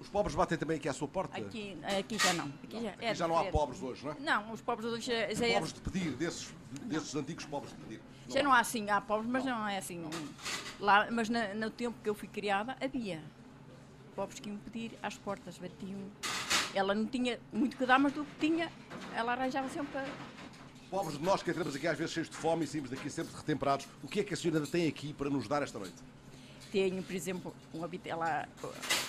Os 0.00 0.08
pobres 0.08 0.34
batem 0.34 0.56
também 0.56 0.78
aqui 0.78 0.88
à 0.88 0.92
sua 0.94 1.06
porta? 1.06 1.36
Aqui, 1.36 1.76
aqui 1.98 2.18
já 2.18 2.32
não. 2.32 2.46
Aqui 2.62 2.82
já, 2.82 2.88
é 2.88 3.08
aqui 3.08 3.14
já 3.14 3.28
não 3.28 3.38
há 3.38 3.44
pobres 3.44 3.82
hoje, 3.82 4.04
não 4.04 4.12
é? 4.12 4.16
Não, 4.20 4.52
os 4.52 4.62
pobres 4.62 4.90
hoje 4.90 5.06
já, 5.06 5.34
já 5.34 5.46
é... 5.46 5.52
pobres 5.54 5.72
de 5.74 5.80
pedir, 5.82 6.10
desses, 6.12 6.54
desses 6.84 7.14
antigos 7.14 7.44
pobres 7.44 7.72
de 7.72 7.78
pedir. 7.78 8.00
Não 8.26 8.34
já 8.34 8.42
não 8.42 8.52
há 8.52 8.60
assim, 8.60 8.88
há 8.88 9.02
pobres, 9.02 9.30
mas 9.30 9.44
não 9.44 9.68
é 9.68 9.76
assim. 9.76 10.02
Lá, 10.80 11.08
mas 11.10 11.28
na, 11.28 11.52
no 11.52 11.68
tempo 11.68 11.94
que 12.02 12.08
eu 12.08 12.14
fui 12.14 12.28
criada, 12.28 12.74
havia 12.80 13.22
pobres 14.16 14.40
que 14.40 14.48
iam 14.48 14.56
pedir 14.58 14.92
às 15.02 15.18
portas, 15.18 15.58
batiam 15.58 16.00
ela 16.74 16.94
não 16.94 17.06
tinha 17.06 17.38
muito 17.52 17.76
que 17.76 17.86
dar, 17.86 17.98
mas 17.98 18.12
do 18.12 18.24
que 18.24 18.34
tinha, 18.40 18.70
ela 19.14 19.32
arranjava 19.32 19.68
sempre 19.68 19.92
para. 19.92 20.06
Pobres 20.90 21.18
de 21.18 21.24
nós 21.24 21.42
que 21.42 21.50
entramos 21.50 21.74
aqui 21.74 21.86
às 21.86 21.98
vezes 21.98 22.12
cheios 22.12 22.28
de 22.28 22.36
fome 22.36 22.64
e 22.64 22.66
saímos 22.66 22.90
daqui 22.90 23.10
sempre 23.10 23.34
retemperados, 23.34 23.86
o 24.02 24.08
que 24.08 24.20
é 24.20 24.24
que 24.24 24.34
a 24.34 24.36
senhora 24.36 24.66
tem 24.66 24.86
aqui 24.86 25.12
para 25.12 25.28
nos 25.28 25.48
dar 25.48 25.62
esta 25.62 25.78
noite? 25.78 25.96
Tenho, 26.70 27.02
por 27.02 27.14
exemplo, 27.14 27.54
uma 27.72 27.88
vitela 27.88 28.48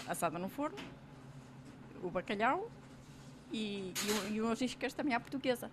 assada 0.08 0.40
no 0.40 0.50
forno, 0.50 0.78
o 2.02 2.10
bacalhau 2.10 2.70
e, 3.52 3.94
e, 4.30 4.34
e 4.34 4.42
umas 4.42 4.62
iscas 4.62 4.94
também 4.94 5.14
à 5.14 5.20
portuguesa 5.20 5.70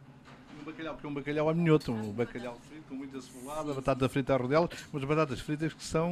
um 0.62 0.64
bacalhau, 0.64 0.96
que 0.96 1.06
é 1.06 1.08
um 1.08 1.14
bacalhau 1.14 1.48
a 1.48 1.54
minhoto, 1.54 1.92
um 1.92 2.12
bacalhau 2.12 2.58
frito 2.68 2.84
com 2.88 2.94
muita 2.94 3.20
cebolada, 3.20 3.74
batata 3.74 4.08
frita 4.08 4.34
à 4.34 4.36
rodela, 4.36 4.68
mas 4.92 5.04
batatas 5.04 5.40
fritas 5.40 5.74
que 5.74 5.82
são, 5.82 6.10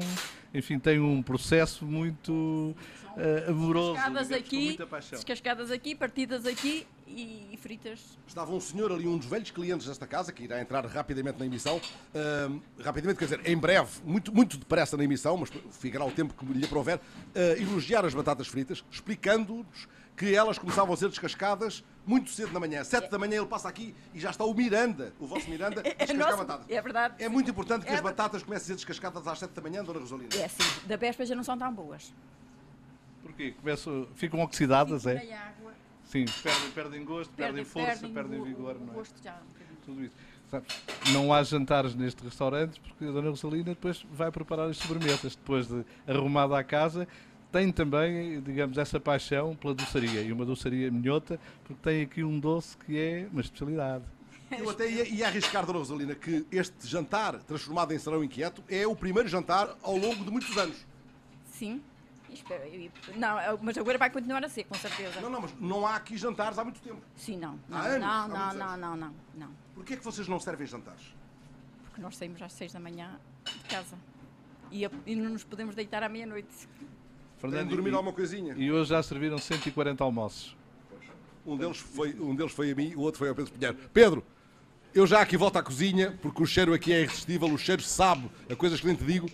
enfim, 0.52 0.78
têm 0.78 0.99
um 0.99 1.23
processo 1.23 1.85
muito 1.85 2.33
uh, 2.33 3.50
amoroso, 3.50 3.92
descascadas 3.92 4.28
digamos, 4.28 4.47
aqui, 4.47 5.12
descascadas 5.12 5.71
aqui, 5.71 5.95
partidas 5.95 6.47
aqui 6.47 6.87
e, 7.07 7.49
e, 7.52 7.57
fritas. 7.57 8.19
Estava 8.26 8.52
um 8.52 8.61
senhor 8.61 8.92
ali, 8.92 9.07
um 9.07 9.16
dos 9.16 9.26
velhos 9.26 9.50
clientes 9.50 9.87
desta 9.87 10.07
casa, 10.07 10.33
que 10.33 10.45
irá 10.45 10.61
entrar 10.61 10.85
rapidamente 10.87 11.38
na 11.38 11.47
emissão, 11.47 11.76
uh, 11.76 12.61
rapidamente, 12.83 13.19
quer 13.19 13.26
dizer, 13.26 13.40
em 13.49 13.57
breve, 13.57 14.00
muito, 14.04 14.35
muito 14.35 14.59
depressa 14.59 14.97
na 14.97 15.04
emissão, 15.04 15.37
mas 15.37 15.50
ficará 15.71 16.04
o 16.04 16.11
tempo 16.11 16.35
que 16.35 16.45
lhe 16.52 16.64
aprover, 16.64 16.97
uh, 16.97 17.00
elogiar 17.61 18.04
as 18.04 18.14
batatas 18.14 18.49
fritas, 18.49 18.85
explicando-nos 18.90 19.88
que 20.16 20.35
elas 20.35 20.59
começavam 20.59 20.92
a 20.92 20.97
ser 20.97 21.09
descascadas 21.09 21.83
muito 22.10 22.30
cedo 22.30 22.52
na 22.52 22.58
manhã. 22.58 22.82
Sete 22.82 23.04
é. 23.04 23.08
da 23.08 23.18
manhã 23.18 23.36
ele 23.36 23.46
passa 23.46 23.68
aqui 23.68 23.94
e 24.12 24.18
já 24.18 24.30
está 24.30 24.44
o 24.44 24.52
Miranda, 24.52 25.12
o 25.20 25.26
vosso 25.26 25.48
Miranda, 25.48 25.80
a 25.80 25.86
é 25.86 25.94
descascar 25.94 26.36
batatas. 26.36 26.66
É 26.68 26.82
verdade. 26.82 27.14
É 27.18 27.28
muito 27.28 27.48
importante 27.50 27.86
que 27.86 27.92
é 27.92 27.94
as 27.94 28.00
batatas 28.00 28.42
comecem 28.42 28.64
a 28.64 28.66
ser 28.66 28.74
descascadas 28.74 29.26
às 29.28 29.38
sete 29.38 29.52
da 29.52 29.62
manhã, 29.62 29.84
Dona 29.84 30.00
Rosalina. 30.00 30.34
É, 30.34 30.48
sim. 30.48 30.64
Da 30.86 30.96
véspera 30.96 31.26
já 31.26 31.36
não 31.36 31.44
são 31.44 31.56
tão 31.56 31.72
boas. 31.72 32.12
Porquê? 33.22 33.52
Começam, 33.52 34.08
ficam 34.16 34.40
oxidadas, 34.40 35.06
é? 35.06 35.18
Água. 35.32 35.72
Sim, 36.04 36.24
perdem, 36.42 36.70
perdem 36.72 37.04
gosto, 37.04 37.30
perdem, 37.34 37.64
perdem 37.64 37.64
força, 37.64 38.08
perdem, 38.08 38.12
perdem 38.12 38.42
vigor. 38.42 38.76
Não 38.80 38.92
é? 38.92 38.96
Gosto 38.96 39.22
já. 39.22 39.40
Tudo 39.86 40.04
isso. 40.04 40.16
Não 41.12 41.32
há 41.32 41.40
jantares 41.44 41.94
neste 41.94 42.24
restaurante 42.24 42.80
porque 42.80 43.04
a 43.04 43.12
Dona 43.12 43.30
Rosalina 43.30 43.66
depois 43.66 44.04
vai 44.10 44.32
preparar 44.32 44.68
as 44.68 44.78
sobremesas. 44.78 45.36
Depois 45.36 45.68
de 45.68 45.84
arrumada 46.08 46.58
a 46.58 46.64
casa, 46.64 47.06
tem 47.50 47.71
também, 47.73 48.40
digamos, 48.42 48.78
essa 48.78 48.99
paixão 49.00 49.54
pela 49.57 49.75
doçaria. 49.75 50.21
E 50.23 50.33
uma 50.33 50.45
doçaria 50.45 50.90
minhota, 50.90 51.38
porque 51.64 51.83
tem 51.83 52.02
aqui 52.02 52.23
um 52.25 52.38
doce 52.38 52.76
que 52.78 52.99
é 52.99 53.28
uma 53.33 53.40
especialidade. 53.40 54.04
Eu 54.50 54.69
até 54.71 54.90
ia, 54.90 55.09
ia 55.09 55.26
arriscar, 55.28 55.64
Dona 55.64 55.78
Rosalina, 55.78 56.14
que 56.14 56.45
este 56.50 56.87
jantar, 56.87 57.38
transformado 57.45 57.92
em 57.92 57.99
Serão 57.99 58.23
Inquieto, 58.25 58.64
é 58.69 58.87
o 58.87 58.97
primeiro 58.97 59.28
jantar 59.28 59.76
ao 59.83 59.97
longo 59.97 60.25
de 60.25 60.30
muitos 60.30 60.57
anos. 60.59 60.76
Sim. 61.45 61.80
E- 62.28 62.90
Não, 63.16 63.40
eu- 63.40 63.59
mas 63.61 63.76
agora 63.76 63.99
vai 63.99 64.09
continuar 64.11 64.45
a 64.45 64.49
ser, 64.49 64.62
com 64.64 64.75
certeza. 64.76 65.21
Não, 65.21 65.28
não, 65.30 65.40
mas 65.40 65.52
não 65.61 65.85
há 65.87 65.97
aqui 65.97 66.16
jantares 66.16 66.59
há 66.59 66.64
muito 66.64 66.80
tempo. 66.80 67.00
Sim, 67.16 67.37
não. 67.38 67.59
Não, 67.69 67.76
Há 67.78 67.80
anos, 67.83 68.00
não, 68.07 68.28
não, 68.28 68.37
não, 68.37 68.45
anos. 68.69 68.80
não, 68.80 68.97
não, 68.97 69.14
não. 69.35 69.49
Porquê 69.75 69.95
é 69.95 69.97
que 69.97 70.04
vocês 70.04 70.28
não 70.28 70.38
servem 70.38 70.64
jantares? 70.66 71.02
Porque 71.85 72.00
nós 72.00 72.16
saímos 72.16 72.40
às 72.40 72.52
seis 72.52 72.73
da 72.73 72.78
manhã 72.78 73.19
de 73.45 73.64
casa. 73.69 73.97
E, 74.71 74.85
a- 74.87 74.90
e 75.07 75.16
não 75.16 75.30
nos 75.30 75.42
podemos 75.42 75.75
deitar 75.75 76.02
à 76.04 76.09
meia-noite. 76.09 76.69
De 77.42 77.64
dormir 77.64 77.90
e, 77.90 77.94
alguma 77.94 78.12
coisinha? 78.12 78.54
e 78.56 78.70
hoje 78.70 78.90
já 78.90 79.02
serviram 79.02 79.38
140 79.38 80.02
almoços. 80.04 80.56
Um 81.47 81.56
deles, 81.56 81.78
foi, 81.78 82.14
um 82.20 82.35
deles 82.35 82.52
foi 82.52 82.70
a 82.70 82.75
mim, 82.75 82.94
o 82.94 83.00
outro 83.00 83.18
foi 83.18 83.28
ao 83.30 83.35
Pedro 83.35 83.52
Pinheiro. 83.52 83.78
Pedro, 83.92 84.25
eu 84.94 85.06
já 85.06 85.20
aqui 85.20 85.37
volto 85.37 85.56
à 85.56 85.62
cozinha, 85.62 86.18
porque 86.20 86.42
o 86.42 86.47
cheiro 86.47 86.75
aqui 86.75 86.92
é 86.92 87.00
irresistível, 87.02 87.49
o 87.49 87.56
cheiro 87.59 87.82
sabe 87.82 88.30
a 88.49 88.54
coisas 88.54 88.80
que 88.80 88.87
nem 88.87 88.94
te 88.94 89.04
digo. 89.04 89.28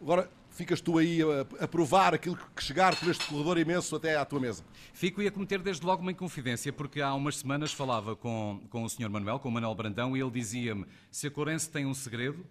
Agora 0.00 0.30
ficas 0.50 0.80
tu 0.80 0.98
aí 0.98 1.20
a, 1.22 1.64
a 1.64 1.68
provar 1.68 2.12
aquilo 2.14 2.36
que 2.54 2.62
chegar 2.62 2.94
por 2.96 3.08
este 3.08 3.24
corredor 3.26 3.56
imenso 3.58 3.96
até 3.96 4.16
à 4.16 4.24
tua 4.24 4.38
mesa. 4.38 4.62
Fico 4.92 5.22
a 5.26 5.30
cometer 5.30 5.60
desde 5.60 5.86
logo 5.86 6.02
uma 6.02 6.12
inconfidência, 6.12 6.72
porque 6.72 7.00
há 7.00 7.14
umas 7.14 7.38
semanas 7.38 7.72
falava 7.72 8.14
com, 8.14 8.60
com 8.68 8.84
o 8.84 8.88
Sr. 8.90 9.08
Manuel, 9.08 9.38
com 9.38 9.48
o 9.48 9.52
Manuel 9.52 9.74
Brandão, 9.74 10.14
e 10.14 10.20
ele 10.20 10.30
dizia-me: 10.30 10.84
se 11.10 11.26
a 11.26 11.30
Corense 11.30 11.70
tem 11.70 11.86
um 11.86 11.94
segredo, 11.94 12.44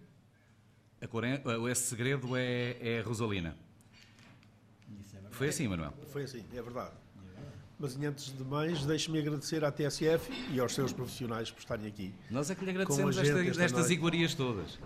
a 1.00 1.06
Coren- 1.06 1.40
esse 1.70 1.82
segredo 1.84 2.36
é, 2.36 2.76
é 2.80 3.00
a 3.00 3.02
Rosalina. 3.04 3.56
Foi 5.40 5.48
assim, 5.48 5.66
Manuel. 5.68 5.94
Foi 6.12 6.24
assim, 6.24 6.44
é 6.52 6.60
verdade. 6.60 6.92
Mas 7.78 7.96
antes 7.96 8.36
de 8.36 8.44
mais, 8.44 8.84
deixe-me 8.84 9.18
agradecer 9.18 9.64
à 9.64 9.72
TSF 9.72 10.30
e 10.52 10.60
aos 10.60 10.74
seus 10.74 10.92
profissionais 10.92 11.50
por 11.50 11.60
estarem 11.60 11.86
aqui. 11.86 12.12
Nós 12.30 12.50
é 12.50 12.54
que 12.54 12.62
lhe 12.62 12.70
agradecemos 12.72 13.16
esta, 13.16 13.40
esta 13.40 13.58
destas 13.58 13.72
noite. 13.72 13.92
iguarias 13.94 14.34
todas. 14.34 14.78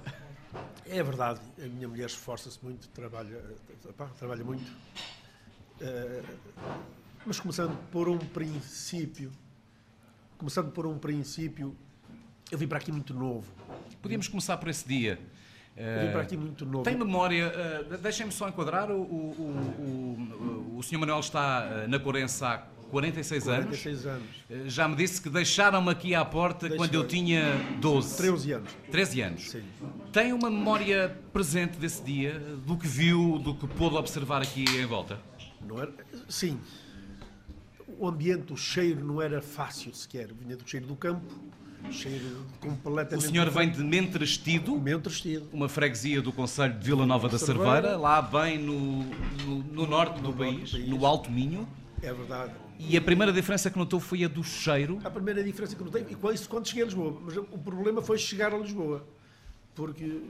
É 0.87 1.03
verdade, 1.03 1.41
a 1.59 1.67
minha 1.67 1.89
mulher 1.89 2.07
esforça-se 2.07 2.61
muito, 2.63 2.87
trabalha, 2.91 3.43
trabalha 4.17 4.45
muito. 4.45 4.71
Eh, 5.81 6.23
mas 7.27 7.41
começando 7.41 7.77
por 7.91 8.09
um 8.09 8.19
princípio, 8.19 9.33
começando 10.39 10.71
por 10.71 10.87
um 10.87 10.97
princípio, 10.97 11.77
eu 12.49 12.57
vim 12.57 12.69
para 12.69 12.79
aqui 12.79 12.93
muito 12.93 13.13
novo. 13.13 13.53
Podíamos 14.01 14.29
começar 14.29 14.57
por 14.59 14.69
esse 14.69 14.87
dia. 14.87 15.19
Eu 15.77 16.07
vim 16.07 16.13
para 16.13 16.21
aqui 16.23 16.37
muito 16.37 16.65
novo. 16.65 16.85
Tem 16.85 16.97
memória, 16.97 17.53
eh, 17.91 17.97
deixem-me 18.01 18.31
só 18.33 18.49
enquadrar, 18.49 18.91
o, 18.91 19.01
o, 19.03 20.75
o, 20.75 20.79
o 20.79 20.83
Sr. 20.83 20.99
Manuel 20.99 21.21
está 21.21 21.69
eh, 21.83 21.87
na 21.89 21.99
Corense 21.99 22.45
há 22.45 22.59
46 22.91 23.49
anos. 23.49 23.65
46 23.65 24.07
anos, 24.07 24.27
Eh, 24.49 24.63
Já 24.67 24.87
me 24.87 24.95
disse 24.95 25.21
que 25.21 25.29
deixaram-me 25.29 25.91
aqui 25.91 26.15
à 26.15 26.25
porta 26.25 26.71
quando 26.77 26.95
eu 26.95 27.05
tinha 27.07 27.43
12. 27.81 28.17
13 28.17 28.53
anos. 28.53 28.71
13 28.91 29.21
anos. 29.21 29.51
Sim. 29.51 29.65
Tem 30.13 30.33
uma 30.33 30.49
memória 30.49 31.17
presente 31.33 31.77
desse 31.77 32.03
dia, 32.05 32.39
do 32.65 32.77
que 32.77 32.87
viu, 32.87 33.39
do 33.41 33.55
que 33.57 33.67
pôde 33.67 33.97
observar 33.97 34.43
aqui 34.43 34.65
em 34.65 34.87
volta? 34.87 35.19
Não 35.61 35.81
era? 35.83 35.93
Sim. 36.29 36.61
O 37.99 38.07
ambiente, 38.09 38.53
o 38.53 38.57
cheiro 38.57 39.05
não 39.05 39.21
era 39.21 39.41
fácil 39.43 39.93
sequer. 39.95 40.29
Vinha 40.33 40.57
do 40.57 40.69
cheiro 40.69 40.87
do 40.87 40.95
campo, 40.97 41.33
cheiro 41.91 42.45
O 42.63 42.67
completamente. 42.67 43.27
senhor 43.29 43.51
vem 43.51 43.71
de 43.71 43.83
Mentrestido, 43.83 44.77
Meio 44.79 45.01
trestido. 45.01 45.47
uma 45.53 45.69
freguesia 45.69 46.21
do 46.23 46.33
Conselho 46.33 46.75
de 46.79 46.85
Vila 46.85 47.07
Nova 47.07 47.29
da 47.29 47.39
Cerveira. 47.39 47.97
Lá 47.97 48.21
bem 48.23 48.59
no, 48.59 49.03
no, 49.45 49.59
no 49.73 49.87
norte, 49.87 50.21
do, 50.21 50.23
norte 50.33 50.39
país, 50.39 50.71
do 50.71 50.77
país. 50.79 50.89
no 50.89 51.07
Alto 51.07 51.31
Minho. 51.31 51.69
É 52.03 52.13
verdade. 52.13 52.53
E 52.79 52.97
a 52.97 53.01
primeira 53.01 53.33
diferença 53.33 53.71
que 53.71 53.79
notou 53.79 54.01
foi 54.01 54.25
a 54.25 54.29
do 54.29 54.43
cheiro. 54.43 54.99
A 55.05 55.11
primeira 55.11 55.43
diferença 55.43 55.77
que 55.77 55.83
notei, 55.85 56.05
e 56.11 56.15
com 56.15 56.33
isso 56.33 56.49
quando 56.49 56.67
cheguei 56.67 56.83
a 56.83 56.87
Lisboa, 56.87 57.19
mas 57.25 57.37
o 57.37 57.43
problema 57.59 58.03
foi 58.03 58.19
chegar 58.19 58.53
a 58.53 58.59
Lisboa. 58.59 59.07
Porque 59.75 60.21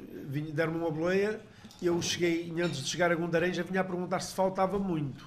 deram-me 0.53 0.79
uma 0.79 0.91
boleia, 0.91 1.41
eu 1.83 2.01
cheguei, 2.01 2.53
e 2.55 2.61
antes 2.63 2.83
de 2.83 2.89
chegar 2.89 3.11
a 3.11 3.15
Gondarém, 3.15 3.53
já 3.53 3.63
vinha 3.63 3.81
a 3.81 3.85
perguntar 3.85 4.21
se 4.21 4.35
faltava 4.35 4.79
muito. 4.79 5.25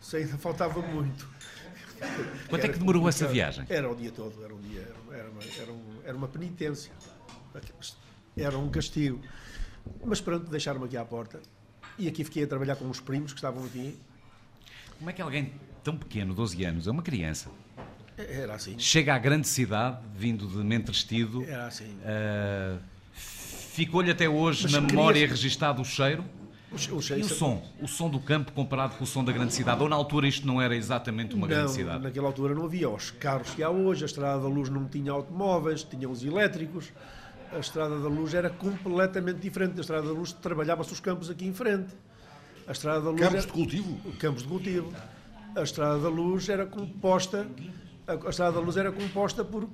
Se 0.00 0.16
ainda 0.16 0.36
faltava 0.38 0.80
muito. 0.82 1.28
Quanto 2.48 2.64
é 2.64 2.68
que 2.68 2.78
demorou 2.78 3.08
essa 3.08 3.26
viagem? 3.26 3.64
Era 3.68 3.90
o 3.90 3.94
dia 3.94 4.10
todo, 4.10 4.44
era 4.44 4.54
um 4.54 4.60
dia, 4.60 4.80
era 4.80 4.94
uma, 5.24 5.40
era 5.60 5.72
um- 5.72 6.00
era 6.04 6.16
uma 6.16 6.28
penitência. 6.28 6.92
Era 8.36 8.58
um 8.58 8.68
castigo. 8.68 9.20
Mas 10.04 10.20
pronto, 10.20 10.50
deixaram-me 10.50 10.86
aqui 10.86 10.96
à 10.96 11.04
porta. 11.04 11.40
E 11.98 12.06
aqui 12.08 12.22
fiquei 12.24 12.44
a 12.44 12.46
trabalhar 12.46 12.76
com 12.76 12.88
os 12.90 13.00
primos 13.00 13.32
que 13.32 13.38
estavam 13.38 13.64
aqui. 13.64 13.98
Como 14.98 15.08
é 15.08 15.12
que 15.12 15.22
alguém 15.22 15.52
tão 15.82 15.96
pequeno, 15.96 16.34
12 16.34 16.62
anos, 16.64 16.86
é 16.86 16.90
uma 16.90 17.02
criança, 17.02 17.48
Era 18.18 18.54
assim. 18.54 18.78
chega 18.78 19.14
à 19.14 19.18
grande 19.18 19.46
cidade, 19.48 19.98
vindo 20.14 20.46
de 20.46 20.56
Mentrestido, 20.58 21.44
Era 21.44 21.66
assim. 21.66 21.96
ah, 22.04 22.78
ficou-lhe 23.14 24.10
até 24.10 24.28
hoje 24.28 24.64
Mas 24.64 24.72
na 24.72 24.80
queria- 24.80 24.96
memória 24.96 25.26
registado 25.28 25.80
o 25.80 25.84
cheiro? 25.84 26.24
O, 26.70 26.74
o 26.96 27.00
E 27.16 27.20
o 27.22 27.28
som? 27.28 27.62
O 27.80 27.86
som 27.86 28.10
do 28.10 28.18
campo 28.18 28.50
comparado 28.52 28.96
com 28.96 29.04
o 29.04 29.06
som 29.06 29.24
da 29.24 29.30
grande 29.32 29.54
cidade? 29.54 29.80
Ou 29.82 29.88
na 29.88 29.94
altura 29.96 30.26
isto 30.26 30.46
não 30.46 30.60
era 30.60 30.74
exatamente 30.74 31.34
uma 31.34 31.46
grande 31.46 31.68
não, 31.68 31.72
cidade? 31.74 32.02
naquela 32.02 32.26
altura 32.26 32.54
não 32.54 32.64
havia 32.64 32.88
os 32.90 33.10
carros 33.12 33.50
que 33.54 33.62
há 33.62 33.70
hoje, 33.70 34.02
a 34.02 34.06
Estrada 34.06 34.42
da 34.42 34.48
Luz 34.48 34.68
não 34.68 34.84
tinha 34.86 35.12
automóveis, 35.12 35.84
tinha 35.84 36.08
os 36.08 36.24
elétricos. 36.24 36.92
A 37.52 37.58
Estrada 37.60 38.00
da 38.00 38.08
Luz 38.08 38.34
era 38.34 38.50
completamente 38.50 39.38
diferente. 39.38 39.74
Na 39.76 39.80
Estrada 39.80 40.06
da 40.08 40.12
Luz 40.12 40.32
trabalhava-se 40.32 40.92
os 40.92 40.98
campos 41.00 41.30
aqui 41.30 41.46
em 41.46 41.54
frente. 41.54 41.94
A 42.66 42.72
Estrada 42.72 43.00
da 43.00 43.10
Luz 43.10 43.20
Campos 43.20 43.34
era- 43.36 43.46
de 43.46 43.52
cultivo? 43.52 44.12
campos 44.18 44.42
de 44.42 44.48
cultivo. 44.48 44.92
A 45.54 45.62
Estrada 45.62 45.98
da 46.00 46.08
Luz 46.08 46.48
era 46.48 46.66
composta, 46.66 47.46
a 48.08 48.28
Estrada 48.28 48.52
da 48.52 48.60
Luz 48.60 48.76
era 48.76 48.90
composta 48.90 49.44
por 49.44 49.68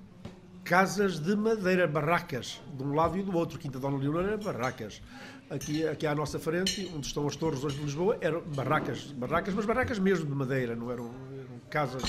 casas 0.72 1.18
de 1.18 1.36
madeira, 1.36 1.86
barracas, 1.86 2.58
de 2.72 2.82
um 2.82 2.94
lado 2.94 3.18
e 3.18 3.22
do 3.22 3.36
outro. 3.36 3.58
Quinta 3.58 3.78
Dona 3.78 3.98
Leonor 3.98 4.24
era 4.24 4.38
barracas. 4.38 5.02
Aqui, 5.50 5.86
aqui 5.86 6.06
à 6.06 6.14
nossa 6.14 6.38
frente, 6.38 6.90
onde 6.96 7.06
estão 7.06 7.26
as 7.26 7.36
torres 7.36 7.62
hoje 7.62 7.76
de 7.76 7.82
Lisboa, 7.82 8.16
eram 8.22 8.40
barracas, 8.40 9.12
barracas, 9.12 9.52
mas 9.52 9.66
barracas 9.66 9.98
mesmo 9.98 10.24
de 10.24 10.32
madeira, 10.32 10.74
não 10.74 10.90
eram, 10.90 11.10
eram 11.30 11.60
casas 11.68 12.02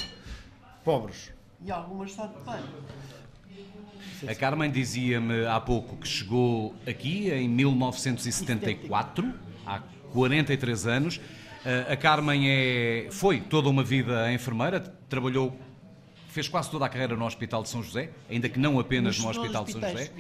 pobres. 0.82 1.34
E 1.66 1.70
algumas 1.74 2.14
só 2.14 2.26
de 2.26 2.36
pano. 2.46 2.70
A 4.26 4.34
Carmen 4.34 4.72
dizia-me 4.72 5.46
há 5.46 5.60
pouco 5.60 5.98
que 5.98 6.08
chegou 6.08 6.74
aqui 6.88 7.30
em 7.32 7.50
1974, 7.50 9.30
há 9.68 9.82
43 10.14 10.88
anos. 10.88 11.20
Ah, 11.66 11.92
A 11.92 11.98
Carmen 11.98 12.50
é, 12.50 13.10
foi 13.12 13.42
toda 13.42 13.68
uma 13.68 13.84
vida 13.84 14.32
enfermeira, 14.32 14.80
trabalhou, 15.10 15.54
fez 16.34 16.48
quase 16.50 16.70
toda 16.70 16.86
a 16.86 16.90
carreira 16.90 17.16
no 17.16 17.26
Hospital 17.26 17.62
de 17.64 17.70
São 17.70 17.84
José, 17.84 18.10
ainda 18.30 18.50
que 18.50 18.58
não 18.60 18.80
apenas 18.80 19.18
Nos- 19.18 19.24
no 19.24 19.28
nos 19.30 19.38
Hospital 19.38 19.64
de 19.66 19.72
São 19.74 19.82
José. 19.82 20.12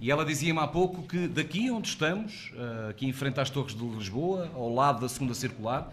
E 0.00 0.10
ela 0.10 0.24
dizia-me 0.24 0.60
há 0.60 0.66
pouco 0.68 1.02
que 1.02 1.26
daqui 1.26 1.70
onde 1.70 1.88
estamos, 1.88 2.52
ah, 2.56 2.90
aqui 2.90 3.06
em 3.06 3.12
frente 3.12 3.40
às 3.40 3.48
Torres 3.50 3.74
de 3.74 3.82
Lisboa, 3.84 4.50
ao 4.54 4.72
lado 4.72 5.00
da 5.00 5.08
Segunda 5.08 5.32
Circular, 5.34 5.90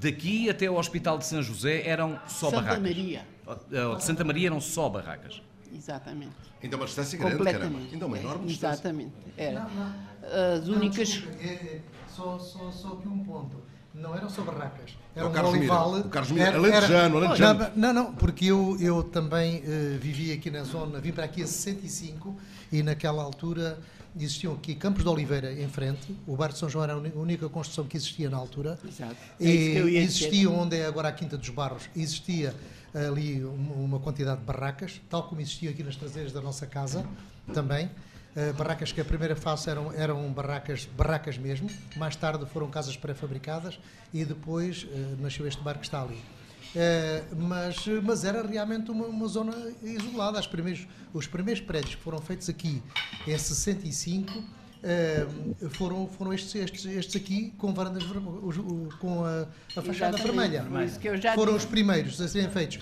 daqui 0.00 0.50
até 0.50 0.66
ao 0.66 0.76
Hospital 0.76 1.16
de 1.18 1.26
São 1.26 1.42
José 1.42 1.86
eram 1.86 2.18
só 2.26 2.50
Santa 2.50 2.62
barracas. 2.62 2.82
Maria. 2.82 3.26
Ah, 3.46 3.94
De 3.96 4.04
Santa 4.04 4.24
Maria 4.24 4.48
eram 4.48 4.60
só 4.60 4.88
barracas. 4.88 5.40
Exatamente. 5.72 6.32
Ainda 6.62 6.76
uma 6.76 6.84
distância 6.86 7.16
grande, 7.18 7.36
caramba. 7.38 7.54
Completamente. 7.60 7.92
Ainda 7.94 8.06
uma 8.06 8.18
enorme 8.18 8.46
distância. 8.48 8.74
Exatamente. 8.74 9.12
Era. 9.36 9.66
As 10.60 10.66
Não, 10.68 10.76
únicas. 10.76 11.08
desculpe, 11.08 11.38
é- 11.46 11.52
é 11.52 11.80
só, 12.08 12.38
só, 12.38 12.70
só 12.72 12.88
aqui 12.94 13.08
um 13.08 13.22
ponto. 13.24 13.56
Não 13.94 14.14
eram 14.14 14.28
só 14.28 14.42
barracas. 14.42 14.92
É 15.14 15.18
Era 15.20 15.26
o 15.26 15.30
um 15.30 15.32
Carlos 15.32 15.52
Mira. 15.52 15.60
olival. 15.62 15.94
O 16.00 16.08
Carlos 16.08 16.30
Mira. 16.32 16.56
Alentejano, 16.56 17.16
alentejano. 17.18 17.66
Não, 17.76 17.92
não, 17.92 18.12
porque 18.14 18.46
eu, 18.46 18.76
eu 18.80 19.02
também 19.02 19.62
eh, 19.66 19.98
vivi 20.00 20.32
aqui 20.32 20.50
na 20.50 20.62
zona, 20.62 21.00
vim 21.00 21.10
para 21.12 21.24
aqui 21.24 21.42
a 21.42 21.46
65 21.46 22.36
e 22.70 22.82
naquela 22.82 23.22
altura 23.22 23.78
existiam 24.16 24.52
aqui 24.54 24.74
campos 24.74 25.02
de 25.02 25.08
oliveira 25.08 25.52
em 25.52 25.68
frente. 25.68 26.16
O 26.26 26.36
bairro 26.36 26.52
de 26.52 26.58
São 26.60 26.68
João 26.68 26.84
era 26.84 26.94
a 26.94 26.96
única 27.18 27.48
construção 27.48 27.84
que 27.86 27.96
existia 27.96 28.30
na 28.30 28.36
altura. 28.36 28.78
Exato. 28.86 29.16
É 29.40 29.44
isso 29.44 29.62
E 29.68 29.72
que 29.72 29.78
eu 29.78 29.88
ia 29.88 30.00
dizer. 30.06 30.24
existia 30.26 30.50
onde 30.50 30.76
é 30.76 30.86
agora 30.86 31.08
a 31.08 31.12
Quinta 31.12 31.36
dos 31.36 31.48
Barros, 31.48 31.84
existia 31.96 32.54
ali 32.94 33.44
uma, 33.44 33.74
uma 33.74 33.98
quantidade 34.00 34.40
de 34.40 34.46
barracas, 34.46 35.00
tal 35.08 35.24
como 35.28 35.40
existia 35.40 35.70
aqui 35.70 35.82
nas 35.82 35.94
traseiras 35.96 36.32
da 36.32 36.40
nossa 36.40 36.66
casa 36.66 37.04
também. 37.52 37.88
Eh, 38.36 38.52
barracas 38.52 38.92
que 38.92 39.00
a 39.00 39.04
primeira 39.04 39.34
fase 39.34 39.68
eram, 39.68 39.92
eram 39.92 40.32
barracas, 40.32 40.88
barracas 40.96 41.36
mesmo, 41.36 41.68
mais 41.96 42.14
tarde 42.14 42.46
foram 42.46 42.70
casas 42.70 42.96
pré-fabricadas 42.96 43.78
e 44.14 44.24
depois 44.24 44.86
eh, 44.92 45.14
nasceu 45.18 45.46
este 45.48 45.60
bar 45.62 45.78
que 45.78 45.84
está 45.84 46.02
ali. 46.02 46.16
Eh, 46.76 47.24
mas, 47.36 47.84
mas 48.04 48.24
era 48.24 48.46
realmente 48.46 48.90
uma, 48.92 49.06
uma 49.06 49.26
zona 49.26 49.52
isolada. 49.82 50.38
As 50.38 50.46
primeiros, 50.46 50.86
os 51.12 51.26
primeiros 51.26 51.60
prédios 51.60 51.96
que 51.96 52.00
foram 52.02 52.20
feitos 52.20 52.48
aqui 52.48 52.80
em 53.26 53.36
65 53.36 54.32
eh, 54.84 55.26
foram, 55.70 56.06
foram 56.06 56.32
estes, 56.32 56.54
estes, 56.54 56.84
estes 56.86 57.16
aqui 57.20 57.52
com 57.58 57.74
varandas 57.74 58.04
com 59.00 59.24
a, 59.24 59.46
a 59.76 59.82
fachada 59.82 60.16
vermelha. 60.16 60.64
foram 61.34 61.54
disse. 61.54 61.66
os 61.66 61.70
primeiros 61.70 62.20
a 62.20 62.28
serem 62.28 62.48
feitos. 62.48 62.78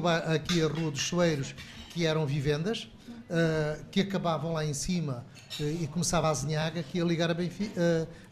Ba- 0.00 0.18
aqui 0.18 0.62
a 0.62 0.68
Rua 0.68 0.92
dos 0.92 1.02
Soeiros, 1.02 1.52
que 1.90 2.06
eram 2.06 2.24
vivendas, 2.24 2.88
ah, 3.30 3.78
que 3.90 4.00
acabavam 4.00 4.52
lá 4.52 4.64
em 4.64 4.72
cima 4.74 5.24
eh, 5.60 5.78
e 5.82 5.86
começava 5.86 6.28
a 6.28 6.30
Azinhaga, 6.30 6.82
que 6.82 6.98
ia 6.98 7.04
ligar 7.04 7.30
a 7.30 7.34
Benfica, 7.34 7.80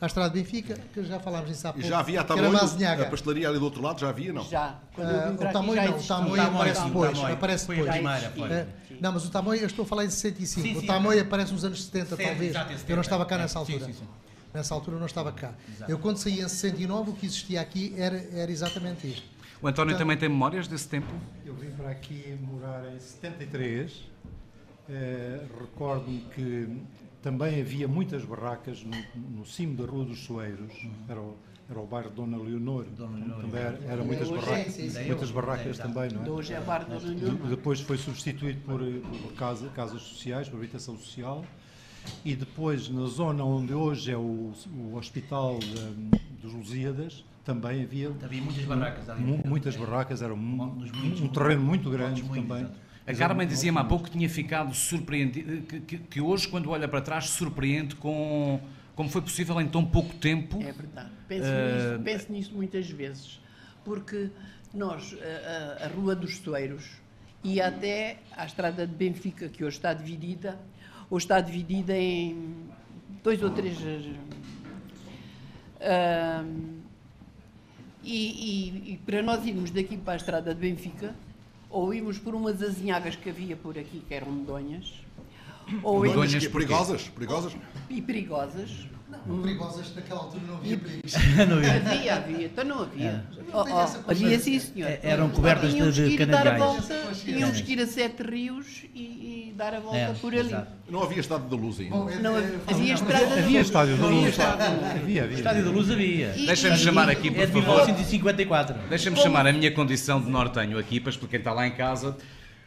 ah, 0.00 0.04
à 0.04 0.06
Estrada 0.06 0.30
de 0.30 0.40
Benfica, 0.40 0.78
que 0.92 1.04
já 1.04 1.20
falámos 1.20 1.48
nisso 1.50 1.68
há 1.68 1.72
pouco. 1.72 1.86
já 1.86 1.98
havia 1.98 2.20
a 2.20 2.24
Tamoio, 2.24 2.56
a 2.56 3.06
pastelaria 3.06 3.48
ali 3.48 3.58
do 3.58 3.64
outro 3.64 3.82
lado, 3.82 4.00
já 4.00 4.08
havia, 4.08 4.32
não? 4.32 4.44
Já. 4.44 4.78
Para 4.94 5.04
o 5.04 5.08
já 5.08 5.26
não, 5.26 5.98
o 5.98 6.02
Tamoio, 6.06 6.42
aparece 6.42 6.80
sim, 6.80 6.86
depois. 6.86 7.12
Tamoio. 7.12 7.34
Aparece 7.34 7.68
depois. 7.68 7.90
primeira. 7.90 8.32
É, 8.54 8.66
não, 9.00 9.12
mas 9.12 9.24
o 9.26 9.30
tamanho, 9.30 9.60
eu 9.60 9.66
estou 9.66 9.84
a 9.84 9.86
falar 9.86 10.04
em 10.04 10.10
65. 10.10 10.66
Sim, 10.66 10.76
o 10.76 10.80
sim. 10.80 10.86
tamanho 10.86 11.20
aparece 11.20 11.52
nos 11.52 11.64
anos 11.64 11.84
70, 11.84 12.16
Sim, 12.16 12.22
talvez. 12.24 12.50
exato, 12.50 12.70
em 12.70 12.72
Eu 12.72 12.78
70, 12.78 12.94
não 12.94 13.02
estava 13.02 13.26
cá 13.26 13.34
é. 13.34 13.38
nessa 13.38 13.52
Sim, 13.52 13.58
altura. 13.74 13.92
sim, 13.92 13.92
sim. 13.98 14.08
Nessa 14.54 14.74
altura 14.74 14.96
eu 14.96 15.00
não 15.00 15.06
estava 15.06 15.32
cá. 15.32 15.52
Eu 15.86 15.98
quando 15.98 16.16
saí 16.16 16.40
em 16.40 16.48
69, 16.48 17.10
o 17.10 17.12
que 17.12 17.26
existia 17.26 17.60
aqui 17.60 17.94
era, 17.98 18.16
era 18.32 18.50
exatamente 18.50 19.06
isto. 19.06 19.22
O 19.60 19.68
António 19.68 19.90
Então- 19.90 19.98
também 19.98 20.16
tem 20.16 20.28
memórias 20.30 20.66
desse 20.66 20.88
tempo? 20.88 21.12
Eu 21.44 21.54
vim 21.54 21.70
para 21.70 21.90
aqui 21.90 22.38
morar 22.40 22.84
em 22.90 22.98
73. 22.98 23.92
Eh, 24.88 25.40
Recordo-me 25.60 26.20
que 26.34 26.68
também 27.22 27.60
havia 27.60 27.88
muitas 27.88 28.24
barracas 28.24 28.84
no, 28.84 28.92
no 29.38 29.44
cimo 29.44 29.76
da 29.76 29.84
Rua 29.90 30.04
dos 30.04 30.20
Soeiros. 30.24 30.72
Era 31.08 31.20
o, 31.20 31.36
era 31.68 31.80
o 31.80 31.86
bairro 31.86 32.10
de 32.10 32.16
Dona 32.16 32.36
Leonor. 32.36 32.84
Também 32.96 33.60
era, 33.60 33.78
era 33.84 34.04
muitas 34.04 34.30
Hoje 34.30 34.40
barracas, 34.46 34.72
sim, 34.72 34.88
sim. 34.90 35.06
muitas 35.06 35.30
barracas 35.30 35.78
também, 35.78 36.10
não 36.10 36.20
é? 36.20 36.24
De 36.24 36.30
Hoje 36.30 36.52
é 36.54 36.60
bar 36.60 36.84
do 36.84 36.98
De- 37.00 37.24
Nuno. 37.24 37.48
Depois 37.48 37.80
foi 37.80 37.96
substituído 37.98 38.60
por, 38.60 38.80
eh, 38.82 39.00
por 39.22 39.32
casa- 39.32 39.68
casas 39.70 40.02
sociais, 40.02 40.48
por 40.48 40.56
habitação 40.56 40.96
social. 40.96 41.44
E 42.24 42.36
depois, 42.36 42.88
na 42.88 43.06
zona 43.06 43.44
onde 43.44 43.74
hoje 43.74 44.12
é 44.12 44.16
o, 44.16 44.52
o 44.72 44.94
Hospital 44.96 45.58
eh, 45.60 46.16
dos 46.40 46.52
Lusíadas, 46.52 47.24
também 47.44 47.82
havia 47.82 48.10
Havia 48.22 48.40
muitas 48.42 48.64
barracas 48.64 49.08
ali. 49.08 49.24
mu- 49.24 49.42
muitas 49.44 49.76
barracas, 49.76 50.22
era 50.22 50.32
um, 50.32 50.62
um 51.22 51.28
terreno 51.28 51.62
muito 51.62 51.90
grande 51.90 52.22
muito, 52.22 52.46
também. 52.46 52.68
A 53.06 53.14
Carmen 53.14 53.46
dizia-me 53.46 53.78
há 53.78 53.84
pouco 53.84 54.04
que 54.06 54.10
tinha 54.10 54.28
ficado 54.28 54.75
surpreendido, 54.75 55.62
que, 55.62 55.80
que- 55.80 55.98
que 55.98 56.20
hoje, 56.20 56.48
quando 56.48 56.70
olha 56.70 56.88
para 56.88 57.00
trás, 57.00 57.28
surpreende 57.30 57.94
com 57.96 58.60
como 58.96 59.08
foi 59.10 59.20
possível 59.22 59.60
em 59.60 59.68
tão 59.68 59.84
pouco 59.84 60.14
tempo. 60.16 60.60
É 60.62 60.72
verdade. 60.72 61.10
Penso, 61.28 61.46
Eh, 61.46 61.90
nisso, 61.92 62.02
penso 62.02 62.32
nisso 62.32 62.54
muitas 62.54 62.90
vezes. 62.90 63.40
Porque 63.84 64.30
nós, 64.75 65.14
a, 65.78 65.84
a- 65.84 65.86
a 65.86 65.88
Rua 65.88 66.16
dos 66.16 66.38
Soeiros, 66.38 66.84
ia 67.44 67.68
até 67.68 68.16
à 68.36 68.44
estrada 68.46 68.84
de 68.86 68.92
Benfica, 68.94 69.48
que 69.48 69.62
hoje 69.64 69.76
está 69.76 69.92
dividida, 69.94 70.58
hoje 71.10 71.25
está 71.26 71.40
dividida 71.40 71.96
em 71.96 72.54
dois 73.22 73.40
ou 73.42 73.50
três. 73.50 73.76
eh, 73.84 74.00
ahm, 76.40 76.80
e, 78.02 78.16
e- 78.16 78.92
e 78.94 79.00
para 79.04 79.22
nós 79.22 79.44
irmos 79.46 79.70
daqui 79.70 79.96
para 79.96 80.14
a 80.14 80.16
estrada 80.16 80.52
de 80.54 80.60
Benfica, 80.60 81.14
ou 81.76 81.92
íamos 81.92 82.18
por 82.18 82.35
umas 82.35 82.62
azinhagas 82.62 83.16
que 83.16 83.28
havia 83.28 83.54
por 83.54 83.78
aqui, 83.78 84.02
que 84.09 84.14
eram 84.14 84.33
medonhas, 84.33 84.95
ou 85.83 86.00
Medonhas 86.00 86.47
perigosas? 86.47 87.09
Perigosas? 87.09 87.54
e 87.90 88.00
perigosas, 88.00 88.87
Perigosas 89.42 89.94
naquela 89.94 90.20
altura 90.20 90.42
não 90.46 90.56
havia 90.56 90.76
perigos. 90.78 91.12
Não 91.48 91.56
havia. 91.58 91.75
Havia, 91.76 92.14
havia, 92.16 92.46
então 92.46 92.64
não 92.64 92.82
havia. 92.82 93.25
Oh, 93.52 93.62
tenho 93.64 93.80
essa 93.80 94.04
oh, 94.06 94.10
havia 94.10 94.38
sim, 94.38 94.58
senhor. 94.58 94.88
É, 94.90 95.00
eram 95.02 95.28
cobertas 95.30 95.72
Tínhamos 95.72 95.94
de- 95.94 96.08
de 96.10 96.16
que 96.16 96.22
ir 96.22 96.26
dar 96.26 96.46
a 96.46 96.50
canaviais. 96.58 97.22
tínhamos 97.25 97.60
que 97.60 97.72
ir 97.72 97.80
a 97.80 97.86
Sete 97.86 98.22
Rios 98.22 98.84
e, 98.94 98.98
e 99.50 99.54
dar 99.56 99.75
a 99.75 99.80
volta 99.80 99.96
É, 99.96 100.12
por 100.20 100.32
ali. 100.32 100.48
exato. 100.48 100.72
Não 100.90 101.02
havia 101.02 101.20
estado 101.20 101.48
da 101.48 101.56
luz 101.56 101.78
ainda. 101.80 101.96
Bom, 101.96 102.10
é- 102.10 102.16
Não, 102.16 102.36
é- 102.38 102.54
havia 102.66 102.94
estrada 102.94 103.26
de 103.26 103.32
Havia 103.38 103.60
estádio 103.60 103.96
da 103.96 104.04
Havia 104.06 104.16
luz. 104.18 104.28
estrada 104.28 104.64
de 104.68 104.75
luz. 104.75 104.84
Havia, 105.02 105.25
havia. 105.25 105.36
Estádio 105.36 105.64
da 105.64 105.70
Luz 105.70 105.90
havia. 105.90 106.28
Deixa-me 106.32 106.76
chamar 106.78 107.08
aqui, 107.08 107.28
É 107.28 107.30
por 107.30 107.46
de 107.46 107.52
favor. 107.52 107.62
1954. 107.86 108.76
Deixa-me 108.88 109.16
chamar 109.18 109.46
a 109.46 109.52
minha 109.52 109.70
condição 109.72 110.20
de 110.20 110.28
nortenho 110.30 110.78
aqui, 110.78 110.98
para 111.00 111.12
quem 111.12 111.38
está 111.38 111.52
lá 111.52 111.66
em 111.66 111.72
casa. 111.72 112.16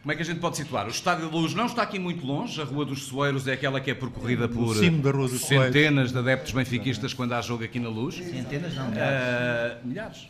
Como 0.01 0.13
é 0.13 0.15
que 0.15 0.21
a 0.21 0.25
gente 0.25 0.39
pode 0.39 0.55
situar? 0.55 0.87
O 0.87 0.89
Estádio 0.89 1.27
da 1.29 1.35
Luz 1.35 1.53
não 1.53 1.65
está 1.65 1.81
aqui 1.81 1.99
muito 1.99 2.25
longe, 2.25 2.61
a 2.61 2.63
Rua 2.63 2.85
dos 2.85 3.03
Soeiros 3.03 3.45
é 3.49 3.53
aquela 3.53 3.81
que 3.81 3.91
é 3.91 3.93
percorrida 3.93 4.47
por 4.47 4.73
cimo 4.73 5.01
da 5.01 5.11
Rua 5.11 5.27
dos 5.27 5.41
centenas 5.41 6.13
de 6.13 6.17
adeptos 6.17 6.53
benfiquistas 6.53 7.13
quando 7.13 7.33
há 7.33 7.41
jogo 7.41 7.65
aqui 7.65 7.79
na 7.81 7.89
Luz. 7.89 8.15
Centenas, 8.15 8.73
não. 8.75 8.85
Ah, 8.95 9.77
milhares. 9.83 10.29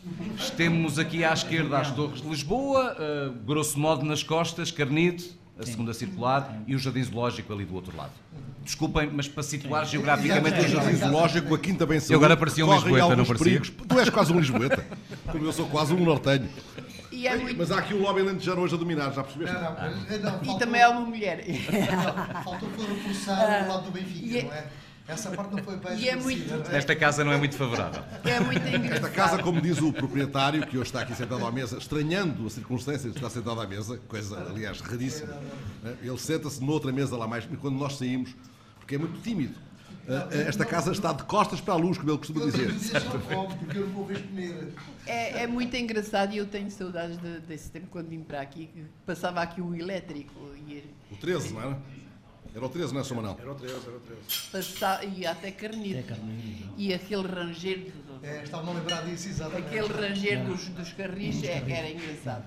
Temos 0.58 0.98
aqui 0.98 1.24
à 1.24 1.34
esquerda 1.34 1.78
as 1.78 1.92
Torres 1.92 2.20
de 2.20 2.28
Lisboa, 2.28 2.96
ah, 2.98 3.32
grosso 3.46 3.80
modo 3.80 4.04
nas 4.04 4.24
costas, 4.24 4.72
Carnide, 4.72 5.38
a 5.60 5.64
segunda 5.64 5.94
circular, 5.94 6.62
e 6.66 6.74
o 6.76 6.80
Jardim 6.80 7.04
Zoológico 7.04 7.54
ali 7.54 7.64
do 7.64 7.76
outro 7.76 7.96
lado. 7.96 8.14
Desculpem, 8.64 9.10
mas 9.14 9.28
para 9.28 9.44
situar 9.44 9.86
geograficamente 9.86 10.62
O 10.62 10.66
o 10.66 10.68
Jardim 10.68 10.96
Zoológico, 10.96 11.54
a 11.54 11.60
Quinta 11.60 11.86
Bem 11.86 12.00
Saúde, 12.00 12.14
Eu 12.14 12.18
agora 12.18 12.36
parecia 12.36 12.66
um 12.66 12.74
lisboeta, 12.74 13.16
não 13.16 13.24
parecia? 13.26 13.38
perigos. 13.60 13.70
Tu 13.88 14.00
és 14.00 14.10
quase 14.10 14.34
um 14.34 14.40
lisboeta, 14.40 14.84
como 15.32 15.46
eu 15.46 15.54
sou 15.54 15.68
quase 15.68 15.94
um 15.94 16.04
nortenho. 16.04 16.50
E, 17.20 17.28
é 17.28 17.36
muito- 17.36 17.58
Mas 17.58 17.70
há 17.72 17.80
aqui 17.80 17.94
um 17.94 18.02
lobby 18.02 18.22
lentejano 18.22 18.62
hoje 18.62 18.76
a 18.76 18.78
dominar, 18.78 19.12
já 19.12 19.24
percebeste? 19.24 19.54
Não, 19.54 19.62
não, 19.62 19.74
mas- 19.74 19.96
não, 20.08 20.16
e 20.18 20.22
faltou- 20.22 20.58
também 20.58 20.82
há 20.82 20.90
uma 20.90 21.02
mulher. 21.02 21.44
Não, 21.46 22.44
faltou 22.44 22.70
foi 22.70 22.86
reforçar 22.96 23.66
o 23.66 23.68
lado 23.68 23.92
do 23.92 23.98
e 23.98 24.02
Benfica, 24.02 24.38
é- 24.38 24.44
não 24.44 24.54
é? 24.54 24.68
Essa 25.06 25.32
parte 25.32 25.56
não 25.56 25.64
foi 25.64 25.76
bem 25.78 25.98
E 25.98 26.08
é 26.08 26.16
muito- 26.16 26.72
é? 26.72 26.78
Esta 26.78 26.96
casa 26.96 27.24
não 27.24 27.32
é 27.34 27.38
muito 27.38 27.56
favorável. 27.58 28.04
É 28.24 28.40
muito 28.40 28.62
Esta 28.64 28.78
engraçado. 28.78 29.12
casa, 29.12 29.44
como 29.44 29.60
diz 29.60 29.82
o 29.82 29.92
proprietário, 29.92 30.66
que 30.68 30.78
hoje 30.78 30.88
está 30.90 31.02
aqui 31.02 31.16
sentado 31.16 31.46
à 31.46 31.52
mesa, 31.52 31.78
estranhando 31.80 32.46
as 32.46 32.54
circunstâncias 32.54 33.12
de 33.12 33.18
estar 33.18 33.30
sentado 33.32 33.60
à 33.60 33.66
mesa, 33.68 34.00
coisa, 34.08 34.38
aliás, 34.50 34.80
raríssima, 34.82 35.34
né? 35.84 35.96
ele 36.04 36.18
senta-se 36.20 36.64
noutra 36.64 36.92
mesa 36.92 37.18
lá 37.18 37.28
mais, 37.28 37.44
quando 37.60 37.76
nós 37.78 37.98
saímos, 37.98 38.36
porque 38.80 38.96
é 38.96 38.98
muito 39.00 39.20
tímido. 39.22 39.56
Ah, 40.10 40.28
ah, 40.32 40.36
Esta 40.36 40.66
casa 40.66 40.92
está 40.92 41.14
de 41.14 41.24
costas 41.24 41.62
para 41.62 41.76
a 41.76 41.78
luz, 41.78 41.98
como 41.98 42.10
ele 42.10 42.18
costuma 42.18 42.46
dizer. 42.46 42.70
Comer. 43.94 44.74
É, 45.06 45.44
é 45.44 45.48
muito 45.48 45.76
engraçado 45.76 46.34
e 46.34 46.38
eu 46.38 46.46
tenho 46.46 46.70
saudades 46.72 47.18
de- 47.22 47.40
desse 47.42 47.70
tempo 47.70 47.88
quando 47.92 48.10
vim 48.10 48.24
para 48.24 48.42
aqui, 48.42 48.68
que 48.68 48.84
passava 49.06 49.42
aqui 49.42 49.62
o 49.62 49.76
elétrico 49.76 50.34
e 50.68 50.84
O 51.12 51.16
13, 51.18 51.54
não 51.54 51.62
era? 51.62 51.80
Era 52.56 52.66
o 52.66 52.70
13, 52.70 52.94
não 52.94 53.02
é, 53.02 53.04
Sr. 53.04 53.16
Manel? 53.16 53.38
passava, 54.52 55.06
ia 55.06 55.32
até 55.32 55.52
carnide. 55.52 56.04
E 56.78 56.94
aquele 56.94 57.28
ranger, 57.28 57.78
de- 57.80 57.94
É, 58.22 58.44
Estavam 58.44 58.74
a 58.74 58.80
lembrar 58.80 59.06
disso, 59.06 59.30
exatamente. 59.30 59.68
aquele 59.68 59.88
ranger 59.94 60.44
dos, 60.46 60.68
dos 60.70 60.92
carris 60.94 61.42
é- 61.44 61.64
era 61.70 61.90
engraçado. 61.92 62.44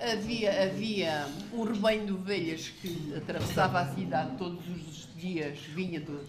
Havia, 0.00 0.62
havia 0.64 1.26
um 1.52 1.62
rebanho 1.64 2.06
de 2.06 2.12
ovelhas 2.12 2.68
que 2.68 3.12
atravessava 3.16 3.80
a 3.80 3.94
cidade 3.94 4.36
todos 4.36 4.60
os 4.68 5.08
dias, 5.16 5.58
vinha 5.74 6.00
do, 6.00 6.20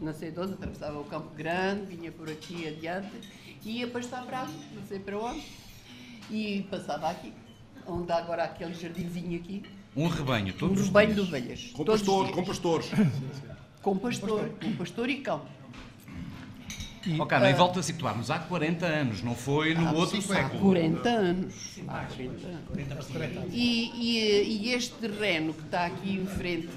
não 0.00 0.12
sei 0.14 0.30
de 0.30 0.40
onde, 0.40 0.52
atravessava 0.54 0.98
o 0.98 1.04
Campo 1.04 1.34
Grande, 1.34 1.86
vinha 1.96 2.10
por 2.12 2.28
aqui 2.30 2.66
adiante 2.68 3.10
e 3.64 3.78
ia 3.80 3.88
pastar 3.88 4.24
para 4.24 4.42
ali, 4.42 4.54
não 4.74 4.82
sei 4.86 4.98
para 4.98 5.18
onde. 5.18 5.42
E 6.30 6.66
passava 6.70 7.10
aqui, 7.10 7.32
onde 7.86 8.10
há 8.12 8.16
agora 8.18 8.44
aquele 8.44 8.74
jardinzinho 8.74 9.38
aqui, 9.38 9.62
Um 9.96 10.08
rebanho, 10.08 10.52
um 10.54 10.56
todos 10.58 10.80
os 10.80 10.86
rebanho 10.88 11.14
de 11.14 11.20
ovelhas. 11.20 11.70
Com 11.72 11.84
pastores, 11.84 12.30
com 12.34 12.44
pastores. 12.44 12.86
Com 13.82 13.96
pastor, 13.98 14.48
com 14.62 14.72
pastor 14.76 15.08
e 15.08 15.20
cão. 15.20 15.42
Ok, 17.20 17.38
não, 17.38 17.48
e 17.48 17.52
volta 17.54 17.78
a 17.78 17.82
situar-nos 17.84 18.32
há 18.32 18.38
40 18.40 18.84
anos, 18.84 19.22
não 19.22 19.36
foi 19.36 19.74
no 19.74 19.94
outro 19.94 20.18
Há 20.18 20.22
século. 20.22 20.60
40 20.60 21.08
anos. 21.08 21.78
Há 21.86 22.04
40 22.06 22.48
anos. 22.48 23.52
E, 23.52 23.90
e- 23.94 24.62
e 24.66 24.72
este 24.74 24.92
terreno 24.94 25.54
que 25.54 25.62
está 25.62 25.86
aqui 25.86 26.16
em 26.16 26.26
frente 26.26 26.68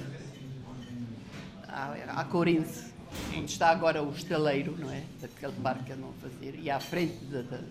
à, 1.68 1.94
à 2.22 2.24
Corense, 2.26 2.88
onde 3.36 3.52
está 3.52 3.69
agora 3.69 4.02
o 4.04 4.12
estaleiro, 4.12 4.76
não 4.78 4.91
é? 4.91 5.04
Daquele 5.22 5.54
parque 5.63 5.86
que 5.86 5.91
a 5.93 5.95
fazer, 6.22 6.60
e 6.62 6.69
à 6.69 6.80
frente 6.80 7.24
da- 7.26 7.41
da- 7.41 7.63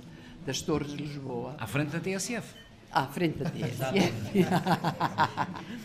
das 0.46 0.60
Torres 0.62 0.90
de 0.92 1.02
Lisboa, 1.02 1.54
À 1.58 1.66
frente 1.66 1.90
da 1.90 2.00
TSF. 2.00 2.54
à 2.90 3.06
frente 3.06 3.38
da 3.38 3.50
TSF. 3.50 4.44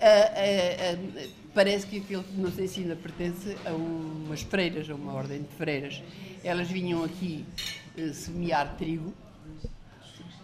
Ah, 0.00 0.04
ah, 0.06 0.94
ah, 0.94 1.28
parece 1.52 1.84
que 1.88 1.98
aquele, 1.98 2.22
não 2.36 2.52
sei 2.52 2.68
se 2.68 2.80
ainda 2.82 2.94
pertence 2.94 3.56
a 3.66 3.72
umas 3.72 4.42
freiras, 4.42 4.88
a 4.88 4.94
uma 4.94 5.12
ordem 5.12 5.42
de 5.42 5.48
freiras. 5.56 6.00
Elas 6.44 6.68
vinham 6.70 7.02
aqui 7.02 7.44
eh, 7.96 8.12
semear 8.12 8.76
trigo, 8.78 9.12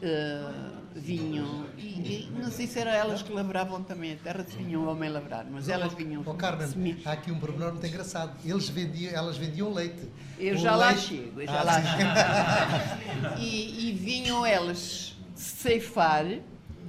ah, 0.03 0.81
vinham, 0.95 1.67
e, 1.79 1.83
e 1.83 2.31
não 2.39 2.51
sei 2.51 2.67
se 2.67 2.79
eram 2.79 2.91
elas 2.93 3.23
que 3.23 3.33
lavravam 3.33 3.83
também 3.83 4.13
a 4.13 4.17
terra, 4.17 4.45
se 4.45 4.57
vinham 4.57 4.83
o 4.85 4.89
homem 4.89 5.11
lavrar, 5.11 5.45
mas 5.51 5.69
elas 5.69 5.93
vinham 5.95 6.23
Ó 6.25 6.35
Carmen, 6.35 6.67
semear. 6.69 6.99
há 7.05 7.13
aqui 7.13 7.31
um 7.33 7.39
pormenor 7.39 7.73
muito 7.73 7.87
engraçado. 7.87 8.37
Eles 8.45 8.69
vendiam, 8.69 9.13
elas 9.13 9.37
vendiam 9.37 9.73
leite. 9.73 10.09
Eu 10.39 10.55
O 10.55 10.59
já 10.59 10.75
lá 10.77 10.89
leite- 10.89 11.01
chego, 11.03 11.41
eu 11.41 11.47
já 11.47 11.61
Ah, 11.61 11.65
lá 11.65 11.83
chego. 11.83 13.41
E, 13.41 13.89
e 13.89 13.93
vinham 13.93 14.45
elas 14.47 15.17
ceifar 15.35 16.25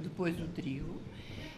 depois 0.02 0.38
o 0.40 0.46
trigo 0.48 1.00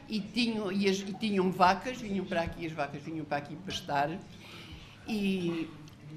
e 0.08 0.20
tinham, 0.20 0.72
e, 0.72 0.88
as- 0.88 1.00
e 1.00 1.12
tinham 1.14 1.50
vacas, 1.52 1.98
vinham 2.00 2.24
para 2.24 2.42
aqui, 2.42 2.66
as 2.66 2.72
vacas 2.72 3.02
vinham 3.02 3.24
para 3.24 3.36
aqui 3.38 3.56
pastar 3.56 4.10
e, 5.06 5.68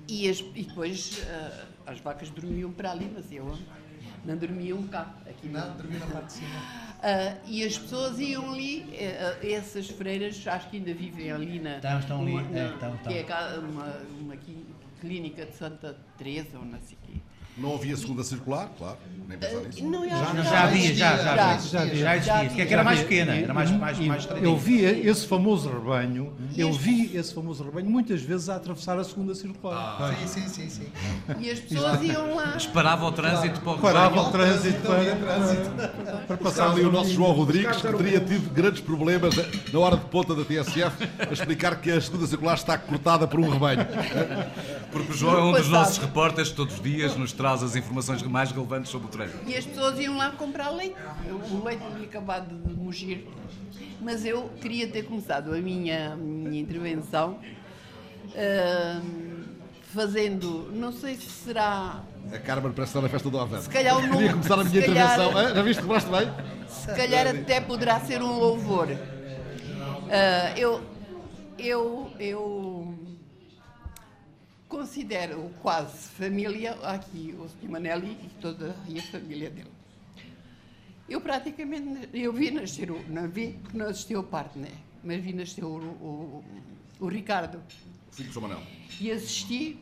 e, 0.08 0.30
as- 0.30 0.40
e 0.40 0.64
depois 0.64 1.22
ah, 1.28 1.66
as 1.88 2.00
vacas 2.00 2.30
dormiam 2.30 2.72
para 2.72 2.92
ali, 2.92 3.12
mas 3.14 3.32
eu 3.32 3.58
não 4.26 4.38
dormiam 4.38 4.84
cá. 4.88 5.14
Aqui 5.28 5.48
Não, 5.48 5.76
dormi 5.78 5.98
na 5.98 6.06
parte 6.08 6.26
de 6.28 6.34
cima. 6.34 6.50
ah, 7.02 7.36
e 7.46 7.64
as 7.64 7.78
pessoas 7.78 8.20
iam 8.20 8.52
ali, 8.54 8.86
ah, 9.00 9.46
essas 9.46 9.88
freiras, 9.90 10.46
acho 10.48 10.70
que 10.70 10.78
ainda 10.78 10.94
vivem 10.94 11.32
ali 11.32 11.60
na. 11.60 11.76
Estão, 11.78 12.00
estão 12.00 12.22
ali, 12.22 12.32
uma- 12.32 12.42
é, 12.42 12.68
na- 12.68 12.74
estão, 12.74 12.98
Que 12.98 13.14
é 13.14 13.22
estão. 13.22 13.60
uma, 13.62 13.98
uma 14.20 14.36
clínica 15.00 15.46
de 15.46 15.56
Santa 15.56 15.98
Teresa 16.18 16.58
ou 16.60 16.66
não 16.66 16.80
sei 16.82 16.98
o 17.04 17.08
quê. 17.08 17.21
Não 17.62 17.76
havia 17.76 17.96
segunda 17.96 18.24
circular, 18.24 18.72
claro, 18.78 18.98
nem 19.28 19.38
pensar 19.38 19.60
nisso. 19.62 19.86
Não, 19.86 20.08
Já, 20.10 20.44
já 20.44 20.64
havia, 20.64 20.96
já, 20.96 21.18
já, 21.18 21.36
já, 21.36 21.56
existia, 21.56 21.96
já 21.96 22.44
existia. 22.44 22.66
Que 22.66 22.74
era 22.74 22.84
mais 22.84 23.00
pequena, 23.02 23.36
era 23.36 23.54
mais, 23.54 23.70
mais, 23.72 24.00
E 24.00 24.04
mais 24.08 24.28
eu 24.42 24.58
via 24.58 25.10
esse 25.10 25.28
famoso 25.28 25.70
rebanho, 25.70 26.34
eu 26.58 26.74
vi 26.74 27.16
esse 27.16 27.34
famoso 27.34 27.64
rebanho 27.64 27.90
muitas 27.90 28.22
vezes 28.22 28.50
a 28.50 28.56
atravessar 28.56 28.98
a 28.98 29.04
segunda 29.04 29.36
circular. 29.36 30.16
Sim, 30.26 30.28
sim, 30.28 30.48
sim, 30.48 30.70
sim. 30.70 30.88
E 31.40 31.50
as 31.50 31.60
pessoas 31.60 32.02
iam 32.02 32.36
lá. 32.36 32.58
Parava 32.74 33.06
o 33.06 33.12
trânsito 33.12 33.60
para 33.62 33.72
o 33.74 33.80
Parava 33.80 34.22
o 34.22 34.32
trânsito 34.32 34.82
para, 34.82 36.18
para 36.28 36.38
passar 36.38 36.72
ali 36.72 36.82
o 36.82 36.92
nosso 36.92 37.12
João 37.12 37.32
Rodrigues, 37.32 37.78
que 37.78 37.94
teria 37.94 38.20
tido 38.20 38.50
grandes 38.52 38.82
problemas 38.82 39.36
na 39.72 39.80
hora 39.80 39.98
de 39.98 40.06
ponta 40.06 40.34
da 40.34 40.44
TSF 40.44 41.10
a 41.20 41.32
explicar 41.32 41.80
que 41.80 41.92
a 41.92 42.02
segunda 42.02 42.26
circular 42.26 42.56
está 42.56 42.78
cortada 42.78 43.28
por 43.28 43.40
um 43.40 43.50
rebanho. 43.50 43.86
Porque 44.92 45.12
o 45.12 45.16
João 45.16 45.38
é 45.38 45.44
um 45.44 45.52
dos 45.52 45.70
nossos 45.70 45.98
repórteres 45.98 46.50
que 46.50 46.56
todos 46.56 46.76
os 46.76 46.82
dias 46.82 47.16
nos 47.16 47.32
traz 47.32 47.51
as 47.54 47.76
informações 47.76 48.22
mais 48.24 48.52
relevantes 48.52 48.90
sobre 48.92 49.08
o 49.08 49.10
trânsito. 49.10 49.40
E 49.48 49.56
as 49.56 49.66
pessoas 49.66 50.00
iam 50.00 50.18
lá 50.18 50.32
comprar 50.32 50.70
leite. 50.70 50.96
O 51.52 51.64
leite 51.64 51.84
tinha 51.94 52.04
acabado 52.08 52.56
de 52.56 52.74
mugir. 52.74 53.28
Mas 54.02 54.26
eu 54.26 54.50
queria 54.62 54.88
ter 54.88 55.04
começado 55.04 55.54
a 55.54 55.58
minha, 55.58 56.16
minha 56.16 56.60
intervenção 56.60 57.38
ahm, 58.36 59.44
fazendo, 59.94 60.70
não 60.74 60.92
sei 60.92 61.16
se 61.16 61.30
será, 61.30 62.02
A 62.32 62.38
Carmen 62.40 62.72
parece 62.72 62.92
estar 62.92 63.02
na 63.02 63.10
festa 63.10 63.30
do 63.30 63.38
Avante. 63.40 63.64
Se 63.64 63.70
calhar 63.70 63.98
o 63.98 64.02
Queria 64.02 64.14
nome- 64.16 64.30
começar 64.30 64.54
a 64.60 64.64
minha 64.64 64.82
calhar- 64.86 65.14
intervenção. 65.20 65.38
Ah, 65.38 65.54
já 65.54 65.62
viste 65.62 65.82
que 65.82 65.88
gosto 65.88 66.10
bem? 66.12 66.32
se 66.68 66.88
calhar 66.88 67.28
até 67.28 67.60
poderá 67.62 68.00
ser 68.00 68.22
um 68.24 68.40
louvor. 68.40 68.88
Ah, 70.10 70.54
eu, 70.58 70.82
eu, 71.60 72.10
eu 72.20 72.91
considero 74.72 75.52
quase 75.62 76.08
família 76.08 76.72
aqui 76.84 77.36
o 77.38 77.48
Sr. 77.50 77.70
Manelli 77.70 78.18
e 78.24 78.30
toda 78.40 78.72
a 78.72 79.02
família 79.12 79.50
dele. 79.50 79.70
Eu 81.10 81.20
praticamente, 81.20 82.08
eu 82.14 82.32
vi 82.32 82.52
nascer, 82.52 82.90
o, 82.90 83.04
não 83.10 83.28
vi 83.28 83.60
porque 83.62 83.78
não 83.78 83.88
assistiu 83.88 84.20
ao 84.20 84.24
parto, 84.24 84.58
né? 84.58 84.72
mas 85.04 85.22
vi 85.22 85.34
nascer 85.34 85.66
o, 85.66 85.76
o, 85.76 86.44
o 87.02 87.08
Ricardo 87.08 87.62
Filho 88.14 88.30
de 88.30 88.34
São 88.34 88.42
Manuel. 88.42 88.62
e 89.02 89.12
assisti 89.12 89.78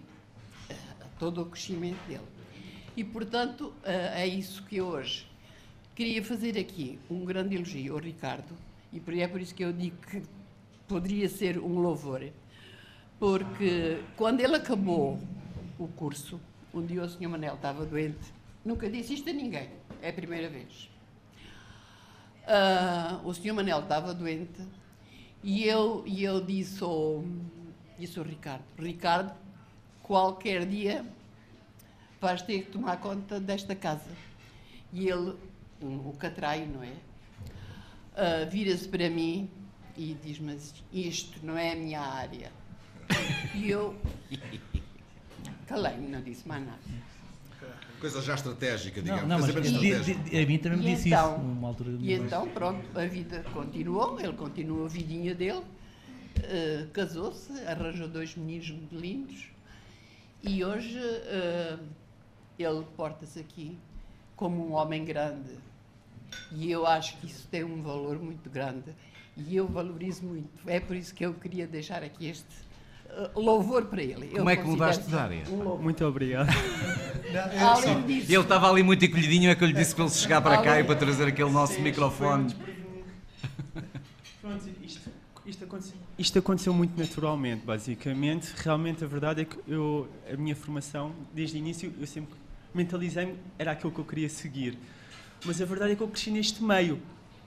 a 0.99 1.05
todo 1.19 1.43
o 1.43 1.45
crescimento 1.45 1.99
dele. 2.07 2.23
E, 2.97 3.03
portanto, 3.03 3.71
eh, 3.83 4.23
é 4.23 4.27
isso 4.27 4.63
que 4.63 4.81
hoje 4.81 5.27
queria 5.93 6.23
fazer 6.23 6.57
aqui 6.57 6.97
um 7.11 7.23
grande 7.23 7.55
elogio 7.55 7.93
ao 7.93 7.99
Ricardo, 7.99 8.57
e 8.91 9.21
é 9.21 9.27
por 9.27 9.39
isso 9.39 9.53
que 9.53 9.63
eu 9.63 9.71
digo 9.71 9.97
que 9.97 10.23
poderia 10.87 11.29
ser 11.29 11.59
um 11.59 11.79
louvor, 11.79 12.23
porque 13.19 14.01
quando 14.15 14.39
ele 14.39 14.55
acabou 14.55 15.19
o 15.77 15.87
curso, 15.89 16.39
um 16.73 16.85
dia 16.85 17.03
o 17.03 17.09
Sr. 17.09 17.27
Manel 17.27 17.55
estava 17.55 17.85
doente, 17.85 18.33
nunca 18.63 18.89
disse 18.89 19.13
isto 19.13 19.29
a 19.29 19.33
ninguém, 19.33 19.69
é 20.01 20.09
a 20.09 20.13
primeira 20.13 20.49
vez. 20.49 20.89
Ah, 22.47 23.19
o 23.23 23.33
Sr. 23.33 23.53
Manel 23.53 23.81
estava 23.81 24.13
doente 24.13 24.61
e 25.43 25.65
eu, 25.65 26.03
e 26.07 26.23
eu 26.23 26.43
disse, 26.43 26.83
ao, 26.83 27.23
disse 27.97 28.17
ao 28.17 28.25
Ricardo: 28.25 28.63
Ricardo, 28.77 29.33
qualquer 30.01 30.65
dia 30.65 31.05
vais 32.19 32.41
ter 32.41 32.63
que 32.63 32.71
tomar 32.71 32.97
conta 32.97 33.39
desta 33.39 33.75
casa. 33.75 34.09
E 34.91 35.07
ele, 35.07 35.35
o 35.81 36.13
catraio, 36.17 36.67
não 36.67 36.83
é? 36.83 36.93
Ah, 38.15 38.45
Vira-se 38.49 38.87
para 38.87 39.09
mim 39.09 39.49
e 39.97 40.13
diz: 40.23 40.39
Mas 40.39 40.73
isto 40.91 41.45
não 41.45 41.57
é 41.57 41.73
a 41.73 41.75
minha 41.75 42.01
área. 42.01 42.58
E 43.55 43.69
eu 43.69 43.95
calei-me, 45.67 46.07
não 46.07 46.21
disse 46.21 46.47
mais 46.47 46.65
nada. 46.65 46.79
Coisa 47.99 48.21
já 48.21 48.35
estratégica, 48.35 49.01
digamos. 49.01 49.23
Não, 49.23 49.29
não, 49.39 49.39
mas 49.45 49.49
estratégico. 49.55 50.23
di- 50.23 50.37
a 50.41 50.45
mim 50.45 50.57
também 50.57 50.79
me 50.79 50.85
E 50.85 50.95
disse 50.95 51.09
então? 51.09 51.33
isso, 51.35 51.43
numa 51.43 51.67
altura. 51.67 51.89
E 51.99 52.13
então, 52.13 52.47
pronto, 52.49 52.97
a 52.97 53.05
vida 53.05 53.43
continuou, 53.53 54.19
ele 54.19 54.33
continuou 54.33 54.85
a 54.85 54.87
vidinha 54.87 55.35
dele, 55.35 55.61
eh, 56.43 56.87
casou-se, 56.93 57.51
arranjou 57.65 58.07
dois 58.07 58.35
meninos 58.37 58.69
muito 58.71 58.95
lindos 58.95 59.47
e 60.41 60.63
hoje 60.63 60.97
eh, 60.97 61.77
ele 62.57 62.85
porta-se 62.95 63.39
aqui 63.41 63.77
como 64.37 64.65
um 64.69 64.73
homem 64.73 65.03
grande. 65.03 65.51
E 66.53 66.71
eu 66.71 66.87
acho 66.87 67.17
que 67.17 67.25
isso 67.27 67.47
tem 67.49 67.65
um 67.65 67.81
valor 67.81 68.17
muito 68.17 68.49
grande 68.49 68.93
e 69.35 69.57
eu 69.57 69.67
valorizo 69.67 70.23
muito. 70.23 70.49
É 70.67 70.79
por 70.79 70.95
isso 70.95 71.13
que 71.13 71.25
eu 71.25 71.33
queria 71.33 71.67
deixar 71.67 72.01
aqui 72.01 72.27
este 72.27 72.45
louvor 73.35 73.85
para 73.85 74.01
ele. 74.01 74.29
Eu 74.31 74.37
Como 74.37 74.49
é 74.49 74.55
que 74.55 74.63
mudaste 74.63 75.07
de 75.07 75.15
área? 75.15 75.43
Um. 75.49 75.77
Muito 75.77 76.05
obrigado. 76.05 76.49
Além 77.59 78.01
disso, 78.03 78.31
ele 78.31 78.41
estava 78.41 78.69
ali 78.69 78.81
muito 78.81 79.05
encolhidinho, 79.05 79.49
é 79.49 79.55
que 79.55 79.63
eu 79.63 79.67
lhe 79.67 79.73
disse 79.73 79.93
para 79.93 80.05
ele 80.05 80.13
chegar 80.13 80.41
para 80.41 80.61
cá 80.61 80.79
e 80.79 80.83
para 80.83 80.95
trazer 80.95 81.27
aquele 81.27 81.51
nosso 81.51 81.79
microfone. 81.79 82.55
Pronto, 84.41 84.65
isto, 84.81 85.11
isto, 85.45 85.63
aconteceu, 85.63 85.97
isto 86.17 86.39
aconteceu 86.39 86.73
muito 86.73 86.97
naturalmente, 86.97 87.65
basicamente. 87.65 88.51
Realmente, 88.57 89.03
a 89.03 89.07
verdade 89.07 89.41
é 89.41 89.45
que 89.45 89.57
eu, 89.67 90.09
a 90.31 90.35
minha 90.35 90.55
formação, 90.55 91.13
desde 91.33 91.57
o 91.57 91.59
início, 91.59 91.93
eu 91.99 92.07
sempre 92.07 92.35
mentalizei-me, 92.73 93.35
era 93.57 93.71
aquilo 93.71 93.91
que 93.91 93.99
eu 93.99 94.05
queria 94.05 94.29
seguir. 94.29 94.77
Mas 95.45 95.61
a 95.61 95.65
verdade 95.65 95.93
é 95.93 95.95
que 95.95 96.01
eu 96.01 96.07
cresci 96.07 96.31
neste 96.31 96.63
meio, 96.63 96.99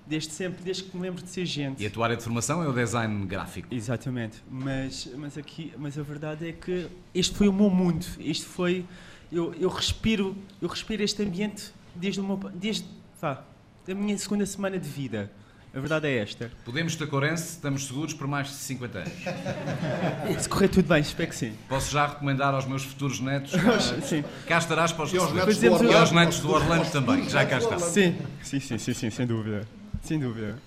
desde 0.06 0.32
sempre, 0.32 0.62
desde 0.64 0.84
que 0.84 0.96
me 0.96 1.02
lembro 1.02 1.22
de 1.22 1.28
ser 1.28 1.46
gente. 1.46 1.82
E 1.82 1.86
a 1.86 1.90
tua 1.90 2.04
área 2.06 2.16
de 2.16 2.22
formação 2.22 2.62
é 2.62 2.68
o 2.68 2.72
design 2.72 3.24
gráfico. 3.26 3.68
Exatamente, 3.72 4.42
mas, 4.50 5.08
mas, 5.16 5.38
aqui, 5.38 5.72
mas 5.78 5.98
a 5.98 6.02
verdade 6.02 6.48
é 6.48 6.52
que 6.52 6.88
este 7.14 7.36
foi 7.36 7.48
o 7.48 7.52
meu 7.52 7.70
mundo, 7.70 8.04
este 8.20 8.44
foi, 8.44 8.84
eu, 9.30 9.54
eu 9.54 9.68
respiro, 9.68 10.36
eu 10.60 10.68
respiro 10.68 11.02
este 11.02 11.22
ambiente 11.22 11.72
desde, 11.94 12.20
o 12.20 12.24
meu, 12.24 12.36
desde 12.54 12.84
vá, 13.20 13.42
da 13.86 13.94
minha 13.94 14.16
segunda 14.18 14.44
semana 14.46 14.78
de 14.78 14.88
vida, 14.88 15.30
a 15.74 15.80
verdade 15.80 16.06
é 16.06 16.18
esta. 16.18 16.50
Podemos 16.66 16.94
Tacorense, 16.96 17.52
estamos 17.52 17.86
seguros 17.86 18.12
por 18.12 18.26
mais 18.26 18.48
de 18.48 18.54
50 18.54 18.98
anos. 18.98 19.12
Se 20.42 20.46
correr 20.48 20.68
tudo 20.68 20.86
bem, 20.86 21.00
espero 21.00 21.30
que 21.30 21.34
sim. 21.36 21.54
Posso 21.66 21.90
já 21.90 22.06
recomendar 22.08 22.52
aos 22.52 22.66
meus 22.66 22.84
futuros 22.84 23.20
netos? 23.20 23.52
Sim. 24.04 24.22
Cá 24.46 24.58
estarás 24.58 24.92
para 24.92 25.04
os 25.06 25.12
E 25.14 25.16
aos 25.16 25.32
netos 25.32 25.56
do 25.56 25.70
Fazemos 25.70 25.80
o- 25.80 25.84
E 25.84 25.86
aos 25.94 26.08
Orlando. 26.10 26.14
netos 26.26 26.40
do 26.40 26.50
Orlando 26.50 26.90
também, 26.90 27.24
que 27.24 27.30
já 27.30 27.46
cá 27.46 27.56
está. 27.56 27.78
Sim, 27.78 28.18
sim, 28.42 28.60
sim, 28.60 28.76
sim, 28.76 28.92
sim, 28.92 29.08
sem 29.10 29.26
dúvida. 29.26 29.66
Sem 30.06 30.18
dúvida. 30.18 30.58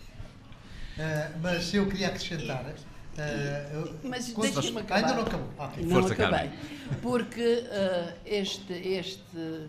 Ah, 0.97 1.31
mas 1.41 1.73
eu 1.73 1.85
queria 1.87 2.07
acrescentar. 2.07 2.73
ah, 3.17 3.21
eu- 3.73 3.95
Mas 4.03 4.27
deixa-me 4.33 4.79
acabar. 4.79 4.95
Ainda 5.01 5.13
não 5.13 5.21
acabou. 5.23 5.49
Ok. 5.57 5.83
Não 5.83 6.01
Força, 6.01 6.13
acabei. 6.13 6.39
Carmen. 6.49 6.59
Porque 7.01 7.63
ah, 7.69 8.13
este, 8.25 8.73
este, 8.73 9.67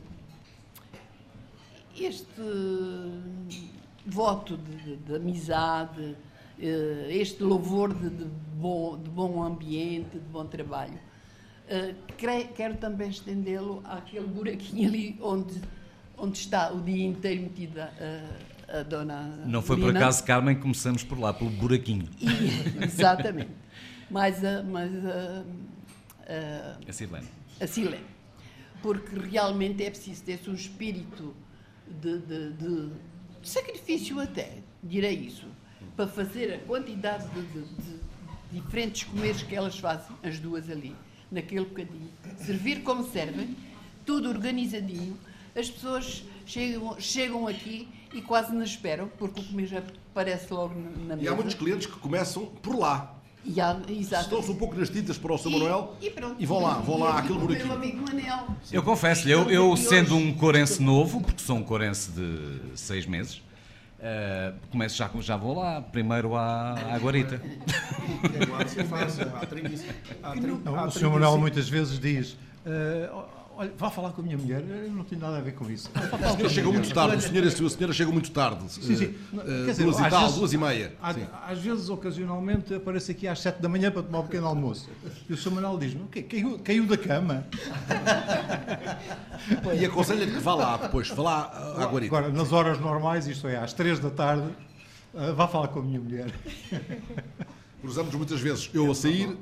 este 1.99 2.41
voto 4.07 4.57
de, 4.57 4.77
de- 4.77 4.97
de 4.97 5.17
amizade, 5.17 6.17
eh, 6.61 7.07
este 7.11 7.43
louvor 7.43 7.93
de, 7.93 8.09
de 8.09 8.25
bom, 8.57 8.97
de 9.03 9.11
bom 9.11 9.43
ambiente, 9.43 10.11
de 10.13 10.29
bom 10.29 10.47
trabalho, 10.47 10.99
cre- 12.17 12.49
quero 12.55 12.77
também 12.77 13.09
estendê-lo 13.11 13.83
àquele 13.85 14.27
buraquinho 14.29 14.89
ali 14.89 15.19
onde, 15.21 15.61
onde 16.17 16.39
está 16.39 16.73
o 16.73 16.81
dia 16.81 17.05
inteiro 17.05 17.43
metida 17.43 17.93
a, 18.69 18.83
dona 18.83 19.23
Não 19.47 19.63
foi 19.63 19.77
por 19.77 19.87
Lina. 19.89 20.01
acaso, 20.01 20.25
Carmen, 20.25 20.57
começamos 20.57 21.03
por 21.05 21.19
lá, 21.19 21.33
pelo 21.33 21.51
buraquinho. 21.51 22.09
E- 22.21 22.85
exatamente. 22.85 23.51
Mas, 24.11 24.45
a, 24.45 24.63
mas 24.63 24.91
a, 25.05 25.45
a, 26.29 26.89
A 26.89 26.93
Silene. 26.93 27.27
a 27.61 27.67
Silene. 27.67 28.05
Porque 28.83 29.19
realmente 29.19 29.83
é 29.85 29.91
preciso 29.91 30.23
ter-se 30.23 30.49
um 30.51 30.55
espírito 30.55 31.35
de, 32.01 32.19
de- 32.19 32.53
de 32.53 32.91
sacrifício 33.43 34.21
até, 34.21 34.59
direi 34.83 35.15
isso, 35.15 35.47
para 35.97 36.07
fazer 36.07 36.55
a 36.55 36.59
quantidade 36.59 37.27
de, 37.31 37.43
de- 37.43 37.65
de 37.65 38.61
diferentes 38.61 39.05
comeres 39.05 39.43
que 39.43 39.55
elas 39.55 39.79
fazem, 39.79 40.15
as 40.23 40.39
duas 40.39 40.71
ali, 40.71 40.95
naquele 41.31 41.65
bocadinho. 41.65 42.11
Servir 42.39 42.83
como 42.83 43.05
servem, 43.11 43.57
tudo 44.05 44.29
organizadinho. 44.29 45.17
As 45.57 45.71
pessoas 45.71 46.25
chegam, 46.45 46.97
chegam 47.01 47.49
aqui 47.49 47.89
e 48.17 48.23
quase 48.23 48.53
não 48.55 48.63
esperam, 48.63 49.09
porque 49.19 49.41
o 49.41 49.45
comer 49.45 49.67
já 49.67 49.79
aparece 50.11 50.53
logo 50.53 50.75
na 51.07 51.15
E 51.15 51.19
mesa. 51.19 51.33
há 51.33 51.35
muitos 51.35 51.55
clientes 51.55 51.87
que 51.87 51.99
começam 51.99 52.47
por 52.47 52.77
lá. 52.79 53.13
E 53.45 53.61
há. 53.61 53.79
Estão-se 53.89 54.51
um 54.51 54.57
pouco 54.57 54.75
nas 54.75 54.89
tintas 54.91 55.17
para 55.17 55.33
o 55.33 55.39
São 55.39 55.53
E- 55.53 55.55
Manuel 55.55 55.95
e, 56.01 56.11
pronto. 56.11 56.35
e 56.39 56.45
vão 56.47 56.61
lá, 56.63 56.75
vão 56.79 56.99
lá 56.99 57.15
E 57.15 57.19
àquele 57.19 57.35
o 57.35 57.37
meu 57.37 57.47
buraquinho. 57.47 57.73
amigo 57.75 58.01
Manel. 58.05 58.47
Eu 58.73 58.83
confesso-lhe, 58.83 59.31
eu, 59.33 59.49
eu 59.51 59.77
sendo 59.77 60.17
um 60.17 60.33
corense 60.35 60.83
novo, 60.83 61.21
porque 61.21 61.41
sou 61.43 61.57
um 61.57 61.63
corense 61.63 62.11
de 62.11 62.59
seis 62.75 63.07
meses, 63.07 63.41
eh, 64.01 64.53
começo 64.71 64.97
já, 64.97 65.09
já 65.21 65.37
vou 65.37 65.55
lá, 65.59 65.81
primeiro 65.81 66.35
à, 66.35 66.73
à 66.93 66.99
guarita. 66.99 67.41
Não, 70.65 70.87
o 70.87 70.91
Sr. 70.91 71.11
Manuel 71.11 71.39
muitas 71.39 71.69
vezes 71.69 71.99
diz: 71.99 72.37
"Ah, 72.65 73.25
Olha, 73.59 73.73
vá 73.79 73.91
falar 73.91 74.11
com 74.13 74.21
a 74.21 74.25
minha 74.25 74.37
mulher, 74.37 74.63
eu 74.69 74.91
não 74.93 75.03
tenho 75.03 75.19
nada 75.19 75.39
a 75.39 75.41
ver 75.41 75.53
com 75.55 75.71
isso. 75.71 75.89
O 75.95 76.37
senhor 76.37 76.51
chegou 76.51 76.73
muito 76.75 76.93
tarde, 76.93 77.17
o 77.17 77.21
senhor 77.23 77.43
e 77.43 77.49
a 77.49 77.51
senhora 77.71 77.93
chegou 77.95 78.13
muito 78.13 78.31
tarde. 78.31 78.71
Sim, 78.71 78.83
sim. 78.97 79.15
Eh, 79.33 79.65
Quer 79.65 79.71
dizer, 79.71 79.85
duas 79.85 79.99
e 79.99 80.11
tal, 80.11 80.21
vezes- 80.21 80.37
duas 80.37 80.53
e 80.53 80.59
meia. 80.59 80.93
Às, 81.03 81.17
às 81.49 81.59
vezes, 81.61 81.89
ocasionalmente, 81.89 82.75
apareço 82.75 83.11
aqui 83.11 83.27
às 83.27 83.41
7 83.41 83.63
da 83.63 83.69
manhã 83.69 83.91
para 83.91 84.03
tomar 84.03 84.19
um 84.21 84.23
pequeno 84.25 84.47
almoço. 84.47 84.91
E 85.27 85.33
o 85.33 85.37
Sr. 85.39 85.53
Manuel 85.53 85.79
diz-me? 85.79 86.07
Caiu, 86.09 86.59
caiu 86.59 86.87
da 86.87 86.99
cama? 86.99 87.47
E 89.81 89.85
aconselha-lhe 89.87 90.33
que 90.33 90.39
vá 90.39 90.55
lá 90.55 90.77
depois, 90.77 91.09
vá 91.09 91.23
lá 91.23 91.41
à 91.79 91.83
à 91.85 91.87
guarita. 91.87 92.15
Agora, 92.17 92.33
nas 92.33 92.53
horas 92.53 92.79
normais, 92.79 93.27
isto 93.27 93.49
é, 93.49 93.57
às 93.57 93.73
3 93.73 93.99
da 93.99 94.11
tarde, 94.11 94.49
ah, 95.15 95.33
vá 95.33 95.49
falar 95.49 95.69
com 95.69 95.81
a 95.81 95.83
minha 95.83 96.01
mulher. 96.01 96.31
Cruzamos 97.81 98.15
muitas 98.15 98.41
vezes 98.41 98.69
eu 98.75 98.91
a 98.91 98.95
sair, 98.95 99.35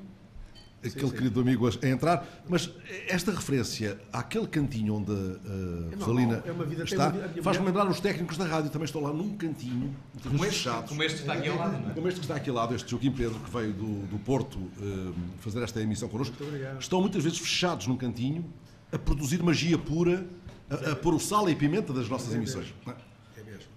aquele 0.87 1.11
querido 1.11 1.41
amigo 1.41 1.67
a 1.69 1.71
a 1.83 1.89
entrar, 1.89 2.43
mas 2.49 2.71
esta 3.09 3.31
referência 3.33 3.99
àquele 4.13 4.47
cantinho 4.47 4.95
onde 4.95 5.11
a 5.13 5.15
normal, 5.15 5.99
Rosalina 5.99 6.43
é 6.47 6.53
uma 6.53 6.65
vida- 6.65 6.85
está, 6.85 7.09
a 7.09 7.43
faz-me 7.43 7.67
lembrar 7.67 7.89
os 7.89 8.01
técnicos 8.01 8.37
da 8.37 8.45
rádio, 8.45 8.71
também 8.71 8.85
estão 8.87 9.01
lá 9.03 9.13
num 9.13 9.37
cantinho, 9.37 9.95
como 10.23 10.45
este, 10.45 10.69
Como 10.89 11.03
este 11.03 11.17
que 11.17 11.23
está 11.23 11.33
aqui 11.35 11.49
ao 11.49 11.57
lado, 11.59 11.81
não 11.83 11.91
é? 11.91 11.95
como 11.95 12.09
este 12.09 12.21
que 12.21 12.25
está 12.25 12.37
aqui 12.37 12.51
ao 12.51 12.57
lado, 12.57 12.75
este 12.75 12.91
Joaquim 12.91 13.11
Pedro, 13.13 13.39
que 13.41 13.51
veio 13.51 13.73
do, 13.73 14.07
do 14.07 14.19
Porto 14.19 14.59
eh, 14.81 15.13
fazer 15.41 15.63
esta 15.63 15.81
emissão 15.81 16.09
connosco, 16.09 16.37
estão 16.79 17.01
muitas 17.01 17.23
vezes 17.25 17.39
fechados 17.39 17.87
num 17.87 17.97
cantinho 17.97 18.45
a 18.93 18.99
produzir 18.99 19.43
magia 19.43 19.77
pura, 19.79 20.27
a, 20.71 20.93
a 20.93 20.97
pôr 20.97 21.15
o 21.15 21.19
sal 21.21 21.49
e 21.49 21.53
a 21.53 21.57
pimenta 21.57 21.93
das 21.93 22.09
nossas 22.09 22.33
emissões. 22.35 22.73
não 22.87 22.93
é? 22.93 22.97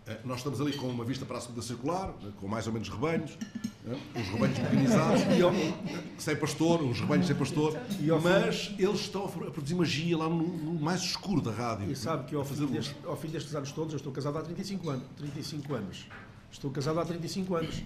Eh, 0.07 0.17
Nós 0.23 0.37
estamos 0.37 0.61
ali 0.61 0.73
com 0.73 0.87
uma 0.87 1.03
vista 1.03 1.25
para 1.25 1.37
a 1.37 1.41
segunda 1.41 1.61
circular, 1.61 2.13
eh, 2.23 2.27
com 2.39 2.47
mais 2.47 2.65
ou 2.67 2.73
menos 2.73 2.87
rebanhos, 2.89 3.31
os 4.15 4.27
rebanhos 4.29 4.57
mecanizados, 4.59 5.21
sem 6.17 6.35
pastor, 6.35 6.81
os 6.81 6.99
rebanhos 6.99 7.27
sem 7.27 7.35
pastor, 7.35 7.77
mas 8.23 8.73
eles 8.77 8.99
estão 9.01 9.25
a 9.25 9.27
produzir 9.29 9.75
magia 9.75 10.17
lá 10.17 10.29
no, 10.29 10.37
no 10.47 10.79
mais 10.79 11.01
escuro 11.01 11.41
da 11.41 11.51
rádio. 11.51 11.91
E 11.91 11.95
sabe 11.95 12.25
que 12.25 12.35
ao 12.35 12.43
fim, 12.45 12.65
deste- 12.67 12.95
ao 13.05 13.17
fim 13.17 13.27
destes 13.29 13.53
anos 13.55 13.71
todos, 13.71 13.93
eu 13.93 13.97
estou 13.97 14.11
casado 14.13 14.37
há 14.37 14.41
35 14.41 14.89
anos. 14.89 15.03
35 15.17 15.73
anos. 15.73 16.05
Estou 16.51 16.71
casado 16.71 16.99
há 16.99 17.05
35 17.05 17.55
anos. 17.55 17.81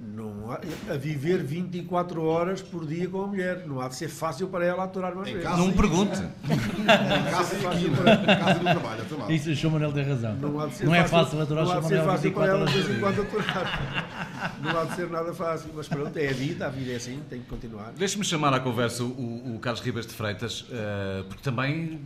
Não 0.00 0.52
há, 0.52 0.60
a 0.92 0.96
viver 0.96 1.42
24 1.42 2.22
horas 2.22 2.62
por 2.62 2.86
dia 2.86 3.08
com 3.08 3.22
a 3.22 3.26
mulher. 3.26 3.66
Não 3.66 3.80
há 3.80 3.88
de 3.88 3.96
ser 3.96 4.06
fácil 4.08 4.46
para 4.46 4.64
ela 4.64 4.84
às 4.84 5.24
vezes. 5.24 5.42
casa 5.42 5.56
Não 5.56 5.70
e- 5.70 5.72
pergunte. 5.72 6.20
Em 6.20 7.30
casa 7.30 7.56
e 7.56 7.66
aqui, 7.66 7.90
na 7.90 8.14
em 8.14 8.38
casa 8.38 8.54
no 8.54 8.70
trabalho, 8.70 9.02
até 9.02 9.14
lá. 9.16 9.32
Isso 9.32 9.50
o 9.50 9.54
João 9.54 9.72
Manuel 9.72 9.92
tem 9.92 10.04
razão. 10.04 10.36
Não, 10.36 10.60
há 10.60 10.66
de 10.66 10.74
ser 10.76 10.86
Não 10.86 10.94
é 10.94 11.02
fácil 11.02 11.40
aturar 11.42 11.64
o 11.64 11.66
não 11.66 11.72
há 11.72 11.80
João 11.80 11.82
de 11.82 11.88
ser 11.88 11.96
Manuel 11.96 12.12
fácil 12.12 12.32
para 12.32 12.46
24 12.46 12.56
ela 12.56 12.66
de 12.66 12.72
vez 12.72 12.96
em 12.96 13.00
quando 13.00 13.22
aturar. 13.22 14.18
Não 14.62 14.80
há 14.80 14.84
de 14.84 14.94
ser 14.94 15.10
nada 15.10 15.34
fácil. 15.34 15.70
Mas 15.74 15.88
pronto, 15.88 16.16
é 16.16 16.28
a 16.28 16.32
vida, 16.32 16.66
a 16.66 16.68
vida 16.68 16.92
é 16.92 16.96
assim, 16.96 17.20
tem 17.28 17.40
que 17.40 17.46
continuar. 17.46 17.92
Deixe-me 17.96 18.24
chamar 18.24 18.54
à 18.54 18.60
conversa 18.60 19.02
o, 19.02 19.56
o 19.56 19.58
Carlos 19.60 19.82
Ribas 19.82 20.06
de 20.06 20.12
Freitas, 20.12 20.64
eh, 20.70 21.24
porque 21.28 21.42
também 21.42 22.00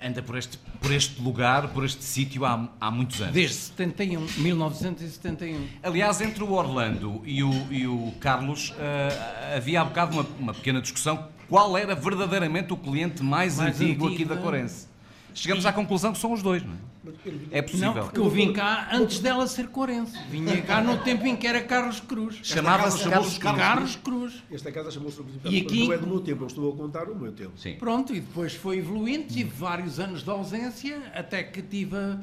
anda 0.00 0.22
por 0.22 0.36
este, 0.38 0.58
por 0.80 0.92
este 0.92 1.20
lugar, 1.20 1.68
por 1.68 1.84
este 1.84 2.04
sítio 2.04 2.44
há, 2.44 2.68
há 2.80 2.90
muitos 2.90 3.20
anos. 3.20 3.34
Desde 3.34 3.54
71, 3.56 4.26
1971. 4.38 5.66
Aliás, 5.82 6.20
entre 6.20 6.42
o 6.44 6.52
Orlando 6.52 7.22
e 7.24 7.42
o, 7.42 7.50
e 7.72 7.86
o 7.86 8.12
Carlos, 8.20 8.72
eh, 8.78 9.54
havia 9.56 9.80
há 9.80 9.84
bocado 9.84 10.14
uma, 10.14 10.26
uma 10.38 10.54
pequena 10.54 10.80
discussão. 10.80 11.28
Qual 11.48 11.76
era 11.76 11.94
verdadeiramente 11.94 12.72
o 12.72 12.76
cliente 12.76 13.22
mais, 13.22 13.56
Mais 13.56 13.74
antigo, 13.80 14.06
antigo 14.06 14.14
aqui 14.14 14.24
da 14.24 14.34
da- 14.34 14.40
Corense? 14.42 14.86
Chegamos 15.34 15.64
à 15.66 15.72
conclusão 15.72 16.12
que 16.12 16.18
são 16.18 16.32
os 16.32 16.42
dois, 16.42 16.62
não 16.64 16.72
é? 16.72 16.76
É 17.50 17.62
possível. 17.62 17.94
Não, 17.94 18.02
porque 18.04 18.18
eu 18.20 18.28
vim 18.28 18.52
cá 18.52 18.88
antes 18.92 19.18
dela 19.20 19.46
ser 19.46 19.68
corense. 19.68 20.16
Vinha 20.30 20.60
cá 20.62 20.82
no 20.82 20.98
tempo 20.98 21.26
em 21.26 21.36
que 21.36 21.46
era 21.46 21.62
Carlos 21.62 22.00
Cruz. 22.00 22.40
Chamava-se 22.42 23.08
Carlos, 23.08 23.38
Carlos 23.38 23.60
Carlos 23.62 23.96
Cruz. 23.96 24.34
Esta 24.50 24.70
casa 24.72 24.90
chamou-se 24.90 25.20
E 25.44 25.60
aqui- 25.60 25.86
Não 25.86 25.92
é 25.94 25.98
do 25.98 26.06
meu 26.06 26.20
tempo, 26.20 26.42
eu 26.44 26.46
estou 26.48 26.72
a 26.72 26.76
contar 26.76 27.08
o 27.08 27.14
meu 27.14 27.32
tempo. 27.32 27.52
Sim. 27.56 27.74
Pronto, 27.76 28.14
e 28.14 28.20
depois 28.20 28.54
foi 28.54 28.78
evoluindo, 28.78 29.26
tive 29.28 29.50
vários 29.50 29.98
anos 30.00 30.22
de 30.22 30.30
ausência, 30.30 31.00
até 31.14 31.42
que 31.42 31.62
tive 31.62 31.96
a, 31.96 32.18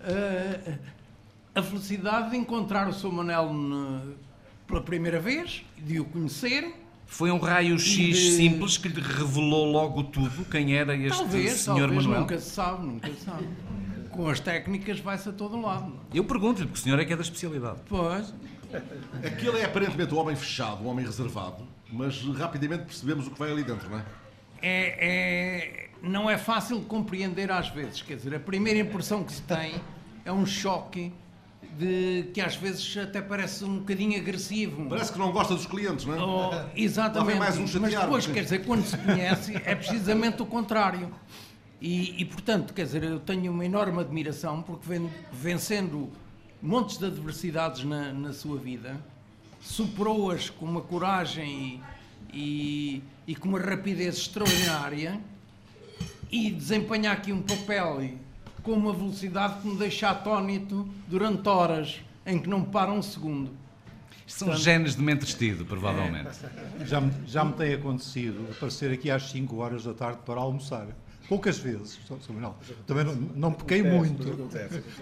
a- 0.00 1.58
a 1.60 1.62
felicidade 1.62 2.30
de 2.30 2.36
encontrar 2.36 2.88
o 2.88 2.92
Sr. 2.92 3.12
Manel 3.12 3.52
na- 3.52 4.02
pela 4.66 4.80
primeira 4.82 5.18
vez, 5.18 5.64
de 5.78 5.98
o 5.98 6.04
conhecer. 6.04 6.72
Foi 7.10 7.30
um 7.30 7.38
raio-x 7.38 7.88
de- 7.90 8.36
simples 8.36 8.76
que 8.76 8.86
lhe 8.86 9.00
revelou 9.00 9.64
logo 9.72 10.04
tudo 10.04 10.44
quem 10.44 10.76
era 10.76 10.94
este 10.94 11.16
Talvez, 11.18 11.52
senhor 11.54 11.78
talvez, 11.80 12.02
Manuel. 12.04 12.20
nunca 12.20 12.38
se 12.38 12.50
sabe, 12.50 12.86
nunca 12.86 13.08
se 13.10 13.24
sabe. 13.24 13.48
Com 14.18 14.28
as 14.28 14.40
técnicas 14.40 14.98
vai-se 14.98 15.28
a 15.28 15.32
todo 15.32 15.60
lado. 15.60 15.92
Eu 16.12 16.24
pergunto-lhe, 16.24 16.66
porque 16.66 16.80
o 16.80 16.82
senhor 16.82 16.98
é 16.98 17.04
que 17.04 17.12
é 17.12 17.16
da 17.16 17.22
especialidade. 17.22 17.78
Pois, 17.88 18.34
Aquele 19.24 19.58
é 19.60 19.64
aparentemente 19.64 20.12
um 20.12 20.18
homem 20.18 20.34
fechado, 20.34 20.82
um 20.82 20.88
homem 20.88 21.06
reservado, 21.06 21.64
mas 21.88 22.20
rapidamente 22.36 22.82
percebemos 22.82 23.28
o 23.28 23.30
que 23.30 23.38
vai 23.38 23.52
ali 23.52 23.62
dentro, 23.62 23.88
não 23.88 23.96
é? 23.98 24.04
é, 24.60 25.06
é- 25.06 25.90
não 26.02 26.28
é 26.28 26.36
fácil 26.36 26.80
de 26.80 26.86
compreender 26.86 27.48
às 27.52 27.68
vezes. 27.68 28.02
Quer 28.02 28.16
dizer, 28.16 28.34
a 28.34 28.40
primeira 28.40 28.80
impressão 28.80 29.22
que 29.22 29.32
se 29.32 29.42
tem 29.42 29.74
é 30.24 30.32
um 30.32 30.44
choque 30.44 31.12
de 31.78 32.28
que 32.34 32.40
às 32.40 32.56
vezes 32.56 32.96
até 32.96 33.22
parece 33.22 33.64
um 33.64 33.78
bocadinho 33.78 34.18
agressivo. 34.20 34.84
Parece 34.88 35.12
que 35.12 35.18
não 35.20 35.30
gosta 35.30 35.54
dos 35.54 35.64
clientes, 35.64 36.04
não 36.04 36.16
é? 36.16 36.18
Oh, 36.18 36.50
Lá 36.50 36.70
exatamente. 36.74 37.28
vem 37.30 37.38
mais 37.38 37.56
um 37.56 37.60
Mas 37.60 37.70
chateado, 37.70 38.04
depois, 38.06 38.26
quer 38.26 38.42
dizer, 38.42 38.64
quando 38.66 38.84
se 38.84 38.98
conhece, 38.98 39.54
é 39.64 39.76
precisamente 39.76 40.42
o 40.42 40.46
contrário. 40.46 41.08
E, 41.80 42.20
e, 42.20 42.24
portanto, 42.24 42.74
quer 42.74 42.84
dizer, 42.84 43.04
eu 43.04 43.20
tenho 43.20 43.52
uma 43.52 43.64
enorme 43.64 44.00
admiração 44.00 44.62
porque 44.62 44.88
ven- 44.88 45.10
vencendo 45.32 46.10
montes 46.60 46.98
de 46.98 47.06
adversidades 47.06 47.84
na, 47.84 48.12
na 48.12 48.32
sua 48.32 48.58
vida, 48.58 48.96
superou-as 49.60 50.50
com 50.50 50.66
uma 50.66 50.80
coragem 50.80 51.80
e, 52.32 52.98
e, 52.98 53.02
e 53.28 53.34
com 53.36 53.48
uma 53.48 53.60
rapidez 53.60 54.16
extraordinária 54.18 55.20
e 56.30 56.50
desempenha 56.50 57.12
aqui 57.12 57.32
um 57.32 57.42
papel 57.42 58.10
com 58.62 58.72
uma 58.72 58.92
velocidade 58.92 59.60
que 59.62 59.68
me 59.68 59.76
deixa 59.76 60.10
atónito 60.10 60.88
durante 61.06 61.48
horas 61.48 62.00
em 62.26 62.38
que 62.40 62.48
não 62.48 62.62
para 62.64 62.92
um 62.92 63.00
segundo. 63.00 63.50
Isto 64.26 64.44
são 64.44 64.56
genes 64.56 64.94
de 64.96 65.00
mente 65.02 65.20
vestido, 65.24 65.62
É. 65.62 65.66
provavelmente. 65.66 66.28
Já 66.84 67.00
me, 67.00 67.12
já 67.26 67.44
me 67.44 67.52
tem 67.54 67.72
acontecido 67.72 68.46
aparecer 68.50 68.92
aqui 68.92 69.10
às 69.10 69.30
5 69.30 69.56
horas 69.56 69.84
da 69.84 69.94
tarde 69.94 70.18
para 70.26 70.40
almoçar. 70.40 70.86
Poucas 71.28 71.58
vezes, 71.58 71.98
Sr. 72.08 72.16
Sr. 72.22 72.32
Manuel. 72.32 72.56
Também 72.86 73.04
não, 73.04 73.14
não 73.14 73.52
pequei 73.52 73.82
muito. 73.82 74.24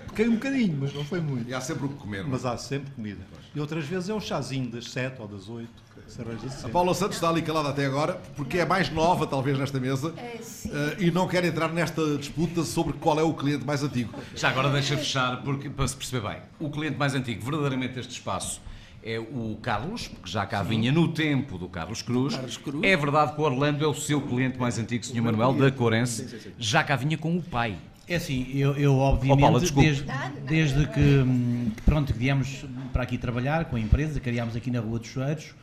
Pequei 0.09 0.29
um 0.29 0.35
bocadinho, 0.35 0.77
mas 0.81 0.93
não 0.93 1.05
foi 1.05 1.21
muito. 1.21 1.49
E 1.49 1.55
há 1.55 1.61
sempre 1.61 1.87
o 1.87 1.89
que 1.89 1.95
comer. 1.95 2.23
não 2.23 2.29
é? 2.29 2.31
Mas 2.33 2.45
há 2.45 2.57
sempre 2.59 2.91
comida. 2.91 3.21
E 3.55 3.61
outras 3.61 3.85
vezes 3.85 4.09
é 4.09 4.15
o 4.15 4.21
chazinho 4.21 4.71
das 4.71 4.91
7 4.91 5.21
ou 5.23 5.29
das 5.29 5.49
8. 5.49 5.69
Se 6.09 6.21
arranja 6.21 6.47
A. 6.65 6.69
Paula 6.69 6.95
Santos 6.95 7.17
está 7.17 7.29
ali 7.29 7.43
calada 7.43 7.71
até 7.71 7.85
agora, 7.87 8.15
porque 8.37 8.59
é 8.59 8.65
mais 8.65 8.91
nova, 8.91 9.27
talvez, 9.27 9.59
nesta 9.59 9.81
mesa, 9.81 10.15
É, 10.17 10.39
sim. 10.41 10.71
eh, 10.73 10.97
e 11.05 11.11
não 11.11 11.27
quer 11.27 11.45
entrar 11.45 11.73
nesta 11.73 12.17
disputa 12.17 12.62
sobre 12.62 12.93
qual 12.95 13.19
é 13.19 13.25
o 13.25 13.35
cliente 13.35 13.65
mais 13.65 13.83
antigo. 13.83 14.12
Já 14.35 14.51
agora 14.51 14.71
deixa 14.71 14.97
fechar, 14.97 15.43
porque, 15.43 15.69
para 15.69 15.89
se 15.89 15.97
perceber 15.97 16.29
bem. 16.29 16.39
O 16.61 16.71
cliente 16.71 16.97
mais 16.97 17.15
antigo, 17.15 17.43
verdadeiramente, 17.43 17.95
deste 17.95 18.12
espaço 18.12 18.61
é 19.07 19.19
o 19.21 19.57
Carlos, 19.62 20.09
porque 20.09 20.29
já 20.31 20.45
cá 20.45 20.62
vinha 20.62 20.90
no 20.90 21.07
tempo 21.09 21.57
do 21.57 21.69
Carlos 21.69 22.03
Cruz. 22.03 22.35
Carlos 22.35 22.57
Cruz. 22.57 22.83
É 22.85 22.97
verdade 22.97 23.35
que 23.35 23.40
o 23.40 23.45
Orlando 23.45 23.85
é 23.85 23.87
o 23.88 23.95
seu 23.95 24.21
cliente 24.21 24.59
mais 24.59 24.79
antigo, 24.79 25.05
Sr. 25.07 25.23
Manuel, 25.23 25.53
da 25.55 25.71
Corense. 25.71 26.53
Já 26.59 26.83
cá 26.83 26.97
vinha 26.97 27.16
com 27.16 27.37
o 27.37 27.42
pai. 27.42 27.77
É 28.09 28.16
assim, 28.16 28.47
eu, 28.53 28.73
eu 28.77 28.97
obviamente, 28.97 29.42
Oh, 29.42 29.47
Paula, 29.47 29.61
desde, 29.61 30.05
desde 30.47 30.87
que, 30.88 31.01
hum, 31.01 31.73
pronto, 31.85 32.12
que 32.12 32.19
viemos 32.19 32.64
para 32.92 33.03
aqui 33.03 33.16
trabalhar 33.19 33.64
com 33.66 33.77
a 33.77 33.81
empresa, 33.81 34.19
criámos 34.21 34.55
aqui 34.57 34.71
na 34.71 34.79
Rua 34.81 34.99
dos 35.01 35.09
Cheiros, 35.09 35.55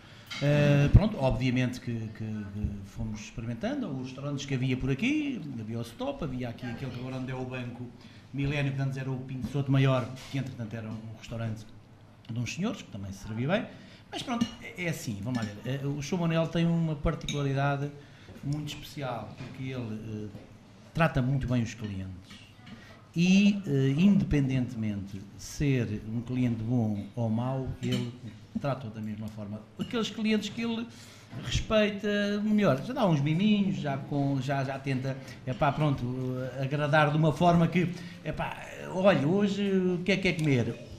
eh, 0.41 0.89
pronto, 0.91 1.15
obviamente 1.17 1.79
que, 1.79 1.91
que- 1.93 2.09
que 2.17 2.69
fomos 2.85 3.21
experimentando 3.21 3.87
os 3.89 4.07
restaurantes 4.07 4.45
que 4.45 4.53
havia 4.55 4.75
por 4.75 4.89
aqui, 4.91 5.39
havia 5.59 5.79
o 5.79 5.81
Stop, 5.83 6.23
havia 6.23 6.49
aqui 6.49 6.65
aquele 6.65 6.91
que 6.91 6.99
agora 6.99 7.15
onde 7.17 7.31
é 7.31 7.35
o 7.35 7.45
Banco 7.45 7.87
Milénio, 8.33 8.73
que 8.73 8.81
antes 8.81 8.97
era 8.97 9.09
o 9.09 9.17
Pinto 9.19 9.47
Soto 9.47 9.71
Maior, 9.71 10.05
que 10.31 10.37
entretanto 10.37 10.73
era 10.73 10.87
um 10.89 11.17
restaurante 11.19 11.65
de 12.31 12.39
uns 12.39 12.55
senhores, 12.55 12.81
que 12.81 12.91
também 12.91 13.11
se 13.11 13.27
servia 13.27 13.47
bem, 13.47 13.65
mas 14.11 14.21
pronto, 14.21 14.45
é 14.61 14.85
é 14.85 14.89
assim, 14.89 15.19
vamos 15.23 15.39
lá 15.39 15.45
ver, 15.45 15.81
eh, 15.81 15.85
o 15.85 16.01
Sr. 16.01 16.19
Manuel 16.19 16.47
tem 16.47 16.65
uma 16.65 16.95
particularidade 16.95 17.89
muito 18.43 18.69
especial, 18.69 19.33
porque 19.37 19.63
ele 19.71 20.29
eh, 20.31 20.37
trata 20.93 21.21
muito 21.21 21.47
bem 21.47 21.63
os 21.63 21.73
clientes 21.73 22.43
e, 23.15 23.59
eh, 23.67 23.89
independentemente 23.97 25.19
de 25.19 25.43
ser 25.43 26.01
um 26.07 26.21
cliente 26.21 26.63
bom 26.63 27.05
ou 27.15 27.29
mau, 27.29 27.67
ele 27.81 28.11
trata-o 28.59 28.89
da 28.89 29.01
mesma 29.01 29.27
forma. 29.27 29.61
Aqueles 29.79 30.09
clientes 30.09 30.49
que 30.49 30.61
ele 30.61 30.87
respeita 31.43 32.39
melhor, 32.43 32.81
já 32.83 32.93
dá 32.93 33.07
uns 33.07 33.19
miminhos, 33.19 33.77
já, 33.77 33.97
com, 33.97 34.39
já, 34.39 34.63
já 34.63 34.77
tenta, 34.77 35.17
epá, 35.47 35.71
pronto, 35.71 36.05
agradar 36.61 37.11
de 37.11 37.17
uma 37.17 37.33
forma 37.33 37.67
que, 37.67 37.89
epá, 38.23 38.55
olha, 38.91 39.27
hoje 39.27 39.71
o 39.71 40.03
que 40.03 40.11
é 40.11 40.17
que 40.17 40.27
é 40.27 40.33
comer? 40.33 40.92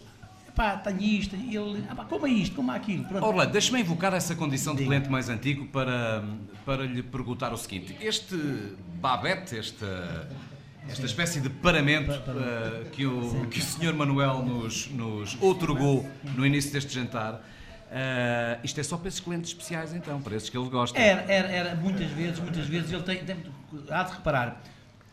Epá, 0.55 0.77
tenho 0.77 1.03
isto, 1.03 1.35
e 1.35 1.57
ele, 1.57 1.81
epá, 1.81 2.05
coma 2.05 2.29
isto, 2.29 2.55
coma 2.55 2.77
aquilo. 2.77 3.05
Pronto. 3.07 3.27
Orlando, 3.27 3.51
deixa-me 3.51 3.81
invocar 3.81 4.15
essa 4.15 4.37
condição 4.37 4.73
de 4.73 4.85
cliente 4.85 5.11
mais 5.11 5.29
antigo 5.29 5.67
para, 5.67 6.25
para 6.65 6.85
lhe 6.85 7.03
perguntar 7.03 7.53
o 7.53 7.57
seguinte. 7.57 7.97
Este 8.01 8.37
babete, 9.01 9.59
esta, 9.59 10.29
esta 10.89 11.07
espécie 11.07 11.41
de 11.41 11.51
paramento 11.51 12.13
eh, 12.13 12.87
que, 12.93 13.05
o, 13.05 13.49
que 13.51 13.59
o 13.59 13.63
Sr. 13.63 13.95
Manuel 13.95 14.45
nos, 14.45 14.89
nos 14.93 15.37
otorgou 15.43 16.09
no 16.37 16.47
início 16.47 16.73
deste 16.73 16.95
jantar, 16.95 17.43
Uh, 17.85 18.59
isto 18.65 18.81
é 18.81 18.83
só 18.83 18.97
para 18.97 19.07
esses 19.07 19.21
clientes 19.21 19.51
especiais, 19.51 19.95
então, 19.95 20.21
para 20.21 20.35
esses 20.35 20.49
que 20.49 20.59
ele 20.59 20.69
gosta. 20.69 20.99
Era, 20.99 21.33
era, 21.33 21.49
era 21.49 21.75
muitas 21.77 22.11
vezes, 22.11 22.41
muitas 22.41 22.67
vezes 22.67 22.91
ele 22.91 23.03
tem, 23.05 23.25
tem 23.25 23.37
há 23.89 24.03
de 24.03 24.13
reparar, 24.15 24.61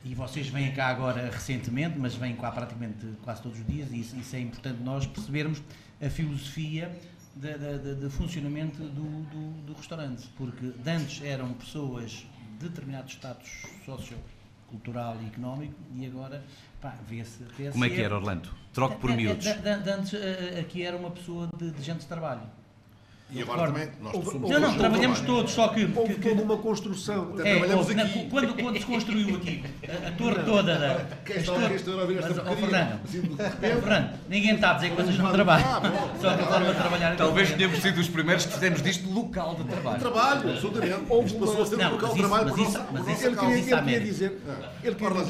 e 0.04 0.16
vocês 0.16 0.48
vêm 0.48 0.72
cá 0.72 0.88
agora 0.88 1.30
recentemente, 1.30 1.98
mas 1.98 2.16
vêm 2.16 2.36
cá 2.36 2.52
praticamente 2.52 3.06
quase 3.24 3.42
todos 3.42 3.60
os 3.60 3.66
dias, 3.66 3.92
e 3.92 4.00
isso, 4.00 4.16
isso 4.16 4.36
é 4.36 4.40
importante 4.40 4.82
nós 4.82 5.06
percebermos 5.06 5.62
a 6.02 6.10
filosofia 6.10 6.92
de, 7.36 7.58
de, 7.58 7.96
de, 7.96 8.10
funcionamento 8.10 8.84
do, 8.84 9.24
do, 9.30 9.66
do, 9.66 9.74
restaurante, 9.74 10.28
porque 10.36 10.74
antes 10.86 11.24
eram 11.24 11.54
pessoas 11.54 12.26
de 12.60 12.68
determinado 12.68 13.10
status 13.10 13.50
sociocultural 13.86 15.18
e 15.22 15.28
económico 15.28 15.76
e 15.96 16.06
agora 16.06 16.44
vê-se. 17.08 17.44
Vê 17.58 17.72
Como 17.72 17.86
é 17.86 17.90
que 17.90 18.02
era, 18.02 18.16
Orlando? 18.16 18.50
Troco 18.74 18.98
por 18.98 19.12
miúdos. 19.12 19.46
Antes 19.46 20.14
aqui 20.60 20.84
era 20.84 20.98
uma 20.98 21.12
pessoa 21.12 21.50
de, 21.58 21.72
de 21.72 21.82
gente 21.82 22.02
de 22.02 22.08
trabalho. 22.08 22.42
E 23.34 23.42
agora 23.42 23.68
também 23.68 23.88
nós 24.02 24.14
houve, 24.14 24.30
somos 24.30 24.50
Não, 24.50 24.60
não, 24.60 24.78
trabalhamos 24.78 25.22
todos, 25.22 25.52
só 25.52 25.70
que. 25.70 25.90
Houve 25.96 26.16
que, 26.16 26.30
toda 26.30 26.42
uma 26.42 26.58
construção. 26.58 27.34
É, 27.40 27.54
trabalhamos 27.54 27.88
houve, 27.88 28.02
aqui. 28.02 28.30
quando, 28.30 28.62
quando 28.62 28.78
se 28.78 28.86
construiu 28.86 29.36
aqui 29.38 29.64
a, 29.88 30.08
a 30.10 30.12
torre 30.12 30.44
toda 30.44 30.78
da. 30.78 31.06
Quem 31.24 31.38
está 31.38 31.54
a 31.54 31.56
ouvir 31.56 32.18
esta 32.18 32.32
mas, 32.32 32.38
oh, 32.38 32.56
Fernando, 32.56 33.00
assim, 33.06 33.38
Fernando, 33.60 34.20
ninguém 34.28 34.56
está 34.56 34.72
a 34.72 34.74
dizer 34.74 34.90
que 34.90 35.02
vocês 35.02 35.18
não 35.18 35.32
trabalham. 35.32 35.66
Ah, 35.66 35.82
só 36.20 36.36
que 36.36 36.44
a 36.44 36.46
forma 36.46 36.74
de 36.74 36.80
trabalhar. 36.80 37.16
Talvez 37.16 37.52
tenhamos 37.52 37.80
sido 37.80 38.02
os 38.02 38.10
primeiros 38.10 38.46
que 38.46 38.54
fizemos 38.54 38.82
disto 38.82 39.10
local 39.10 39.56
de 39.56 39.64
trabalho. 39.64 40.00
Trabalho, 40.00 40.50
absolutamente. 40.50 41.26
Isto 41.26 41.40
passou 41.40 41.62
a 41.62 41.66
ser 41.66 41.76
um 41.76 41.90
local 41.90 42.14
de 42.14 42.20
trabalho 42.20 42.50
por 42.50 42.58
nossa 42.58 42.88
Mas 42.92 43.08
isso 43.08 43.28
ele 43.28 43.36
queria 43.38 43.56
dizer. 43.56 43.78
Ele 43.78 43.82
queria 43.82 44.00
dizer. 44.02 44.40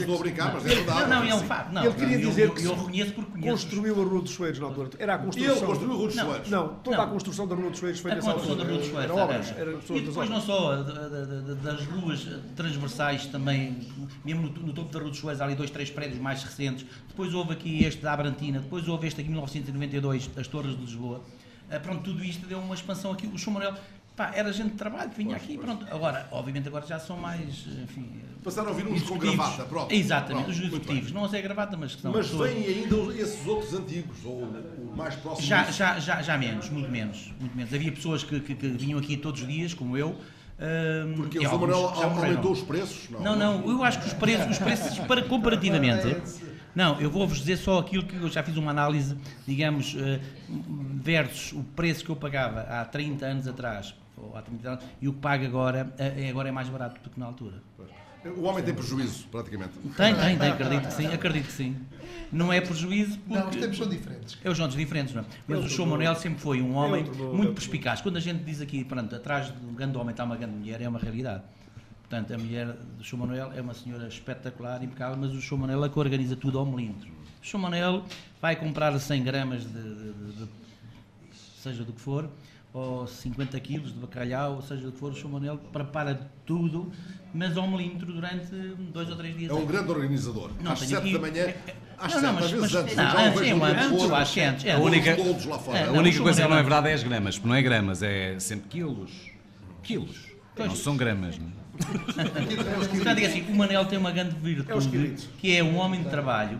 Estou 0.01 0.15
a 0.15 0.19
brincar, 0.19 0.53
mas 0.53 0.65
é 0.65 0.69
verdade. 0.69 1.01
Não, 1.01 1.19
não, 1.19 1.29
é 1.29 1.35
um 1.35 1.39
facto. 1.41 1.77
Ele 1.77 1.93
queria 1.93 2.17
dizer 2.17 2.49
que. 2.49 2.65
Eu 2.65 2.75
reconheço 2.75 3.13
porque 3.13 3.31
conheço. 3.31 3.51
Construiu 3.51 4.01
a 4.01 4.05
Rua 4.05 4.21
dos 4.21 4.31
Soeiros 4.31 4.59
na 4.59 4.65
altura. 4.65 4.89
Era 4.97 5.15
a 5.15 5.17
construção. 5.19 5.55
Ele 5.55 5.65
construiu 5.65 5.91
a 5.91 5.95
Rua 5.95 6.07
dos 6.07 6.15
Soeiros. 6.15 6.49
Não, 6.49 6.67
toda 6.83 7.03
a 7.03 7.07
construção 7.07 7.47
da 7.47 7.55
Rua 7.55 7.69
dos 7.69 7.79
Soeiros 7.79 7.90
foi 7.99 8.11
nessa 8.11 8.31
altura. 8.31 8.63
Era 9.03 9.13
obras, 9.13 9.53
era 9.57 9.71
e 9.71 10.01
depois 10.01 10.29
não 10.29 10.41
só 10.41 10.77
das 10.77 11.85
ruas 11.85 12.27
transversais 12.55 13.25
também, 13.27 13.87
mesmo 14.23 14.43
no, 14.43 14.73
topo 14.73 14.91
da 14.91 14.99
Rua 14.99 15.09
dos 15.09 15.19
Soeiros, 15.19 15.41
há 15.41 15.45
ali 15.45 15.55
dois, 15.55 15.69
três 15.69 15.89
prédios 15.89 16.19
mais 16.19 16.43
recentes. 16.43 16.85
Depois 17.07 17.33
houve 17.33 17.53
aqui 17.53 17.83
este 17.83 18.01
da 18.01 18.13
Abrantina, 18.13 18.59
depois 18.59 18.87
houve 18.87 19.07
este 19.07 19.21
aqui 19.21 19.29
em 19.29 19.33
1992, 19.33 20.29
as 20.37 20.47
Torres 20.47 20.75
de 20.75 20.81
Lisboa. 20.81 21.21
Ah, 21.69 21.79
pronto, 21.79 22.03
tudo 22.03 22.23
isto 22.23 22.45
deu 22.45 22.59
uma 22.59 22.75
expansão 22.75 23.11
aqui. 23.11 23.27
O 23.27 23.37
Chumarel 23.37 23.73
Pá, 24.15 24.31
era 24.35 24.51
gente 24.51 24.71
de 24.71 24.77
trabalho 24.77 25.09
que 25.09 25.17
vinha 25.17 25.35
pois, 25.35 25.43
aqui, 25.43 25.55
pois. 25.55 25.65
pronto. 25.65 25.93
Agora, 25.93 26.27
obviamente, 26.31 26.67
agora 26.67 26.85
já 26.85 26.99
são 26.99 27.17
mais, 27.17 27.65
enfim... 27.83 28.21
Passaram 28.43 28.71
a 28.71 28.73
vir 28.73 28.87
uns 28.87 29.03
com 29.03 29.17
gravata, 29.17 29.63
pronto. 29.65 29.93
Exatamente, 29.93 30.45
pronto, 30.45 30.49
os 30.49 30.65
executivos. 30.65 31.11
Não 31.11 31.25
é 31.25 31.41
gravata, 31.41 31.77
mas 31.77 31.95
que 31.95 32.01
são 32.01 32.11
Mas 32.11 32.27
pessoas... 32.27 32.51
vêm 32.51 32.65
ainda 32.65 32.95
esses 33.13 33.45
outros 33.45 33.73
antigos, 33.73 34.25
ou 34.25 34.41
o 34.41 34.93
mais 34.97 35.15
próximo 35.15 35.47
já, 35.47 35.63
já, 35.65 35.99
já, 35.99 36.21
já 36.23 36.37
menos, 36.37 36.69
muito 36.69 36.89
menos, 36.89 37.31
muito 37.39 37.55
menos. 37.55 37.73
Havia 37.73 37.91
pessoas 37.91 38.23
que, 38.23 38.39
que, 38.39 38.55
que 38.55 38.67
vinham 38.69 38.97
aqui 38.97 39.15
todos 39.15 39.41
os 39.41 39.47
dias, 39.47 39.75
como 39.75 39.95
eu, 39.95 40.17
um, 40.61 41.13
Porque 41.15 41.39
o 41.39 41.59
Manuel 41.59 41.87
aumentou 41.87 42.51
os 42.51 42.61
preços? 42.61 43.09
Não, 43.09 43.35
não, 43.35 43.35
não, 43.35 43.69
eu 43.69 43.83
acho 43.83 43.99
que 43.99 44.07
os 44.07 44.13
preços, 44.13 44.51
os 44.51 44.59
preços 44.59 44.99
para, 44.99 45.21
comparativamente, 45.27 46.17
não, 46.75 47.01
eu 47.01 47.09
vou-vos 47.09 47.39
dizer 47.39 47.57
só 47.57 47.79
aquilo 47.79 48.03
que 48.03 48.15
eu 48.15 48.29
já 48.29 48.43
fiz 48.43 48.55
uma 48.57 48.69
análise, 48.69 49.17
digamos, 49.47 49.95
uh, 49.95 50.19
versus 51.03 51.51
o 51.53 51.63
preço 51.63 52.05
que 52.05 52.11
eu 52.11 52.15
pagava 52.15 52.61
há 52.61 52.85
30 52.85 53.25
anos 53.25 53.47
atrás 53.47 53.95
ou 54.21 54.37
há 54.37 54.41
30 54.41 54.69
anos, 54.69 54.85
e 55.01 55.07
o 55.07 55.13
que 55.13 55.19
paga 55.19 55.45
agora, 55.45 55.93
é, 55.97 56.29
agora 56.29 56.49
é 56.49 56.51
mais 56.51 56.69
barato 56.69 57.01
do 57.01 57.09
que 57.09 57.19
na 57.19 57.25
altura. 57.25 57.61
O 58.37 58.43
homem 58.43 58.63
tem 58.63 58.73
prejuízo, 58.73 59.25
praticamente. 59.31 59.71
Tem, 59.97 60.13
tem, 60.13 60.37
tem, 60.37 60.51
acredito 60.51 60.87
que 60.87 60.93
sim, 60.93 61.07
acredito 61.07 61.45
que 61.47 61.51
sim. 61.51 61.75
Não 62.31 62.53
é 62.53 62.61
prejuízo 62.61 63.17
porque... 63.19 63.33
Não, 63.33 63.49
os 63.49 63.55
tempos 63.55 63.77
são 63.77 63.89
diferentes. 63.89 64.37
É 64.43 64.49
os 64.49 64.57
tempos 64.59 64.75
diferentes, 64.75 65.13
não 65.15 65.23
é? 65.23 65.25
Mas 65.47 65.65
o 65.65 65.69
Show 65.69 65.87
Manuel 65.87 66.13
sempre 66.15 66.39
foi 66.39 66.61
um 66.61 66.75
homem 66.75 67.03
muito 67.33 67.53
perspicaz. 67.53 67.99
Quando 67.99 68.17
a 68.17 68.19
gente 68.19 68.43
diz 68.43 68.61
aqui, 68.61 68.83
pronto, 68.83 69.15
atrás 69.15 69.49
do 69.49 69.73
grande 69.73 69.97
homem 69.97 70.11
está 70.11 70.23
uma 70.23 70.37
grande 70.37 70.55
mulher, 70.55 70.81
é 70.81 70.87
uma 70.87 70.99
realidade. 70.99 71.41
Portanto, 72.01 72.33
a 72.33 72.37
mulher 72.37 72.67
do 72.97 73.03
Show 73.03 73.17
Manuel 73.17 73.53
é 73.55 73.61
uma 73.61 73.73
senhora 73.73 74.07
espetacular, 74.07 74.83
impecável, 74.83 75.17
mas 75.17 75.31
o 75.33 75.41
Show 75.41 75.57
Manuel 75.57 75.85
é 75.85 75.89
que 75.89 75.97
organiza 75.97 76.35
tudo 76.35 76.59
ao 76.59 76.65
milímetro. 76.65 77.09
O 77.09 77.45
Show 77.45 77.59
Manuel 77.59 78.03
vai 78.39 78.55
comprar 78.55 78.97
100 78.99 79.23
gramas 79.23 79.63
de, 79.63 79.71
de, 79.71 80.13
de, 80.13 80.31
de 80.43 80.49
seja 81.61 81.83
do 81.83 81.93
que 81.93 82.01
for, 82.01 82.29
ou 82.73 83.05
50 83.05 83.59
quilos 83.59 83.93
de 83.93 83.99
bacalhau, 83.99 84.55
ou 84.55 84.61
seja 84.61 84.87
o 84.87 84.91
que 84.91 84.97
for, 84.97 85.11
o 85.11 85.15
Sr. 85.15 85.27
Manuel 85.27 85.57
prepara 85.57 86.29
tudo, 86.45 86.91
mas 87.33 87.57
ao 87.57 87.69
milímetro 87.69 88.13
durante 88.13 88.55
dois 88.93 89.09
ou 89.09 89.15
três 89.15 89.37
dias. 89.37 89.51
É 89.51 89.53
um 89.53 89.65
grande 89.65 89.91
organizador. 89.91 90.51
Não, 90.61 90.71
às 90.71 90.79
7 90.79 90.95
aqui... 90.95 91.13
da 91.13 91.19
manhã. 91.19 91.43
É, 91.43 91.49
é, 91.67 91.75
às 91.97 92.13
não, 92.15 92.21
não, 92.21 92.33
mas, 92.33 92.45
às 92.45 92.51
vezes 92.51 92.71
mas, 92.71 92.83
antes, 92.83 92.95
não, 92.95 93.03
já 93.03 93.27
antes, 93.27 93.41
é, 93.41 93.51
antes, 93.51 94.03
eu 94.03 94.15
acho 94.15 94.33
que 94.33 94.39
antes. 94.41 94.65
É, 94.65 94.71
a 94.73 94.79
única, 94.79 95.09
é, 95.09 95.85
a 95.85 95.91
única 95.91 96.19
coisa 96.21 96.41
que 96.41 96.47
não 96.47 96.57
é 96.57 96.61
verdade 96.61 96.89
é 96.89 96.93
as 96.93 97.03
gramas, 97.03 97.37
porque 97.37 97.49
não 97.49 97.55
é 97.55 97.61
gramas, 97.61 98.03
é 98.03 98.39
sempre 98.39 98.69
quilos. 98.69 99.11
Quilos. 99.83 100.31
Pois. 100.55 100.69
Não 100.69 100.75
são 100.75 100.97
gramas, 100.97 101.37
não 101.37 101.47
é? 101.47 101.61
Portanto, 101.81 103.17
é 103.17 103.25
assim, 103.25 103.41
o 103.49 103.55
Manel 103.55 103.85
tem 103.85 103.97
uma 103.97 104.11
grande 104.11 104.35
virtude, 104.35 105.17
que 105.39 105.55
é 105.55 105.63
um 105.63 105.77
homem 105.77 106.03
de 106.03 106.09
trabalho, 106.09 106.59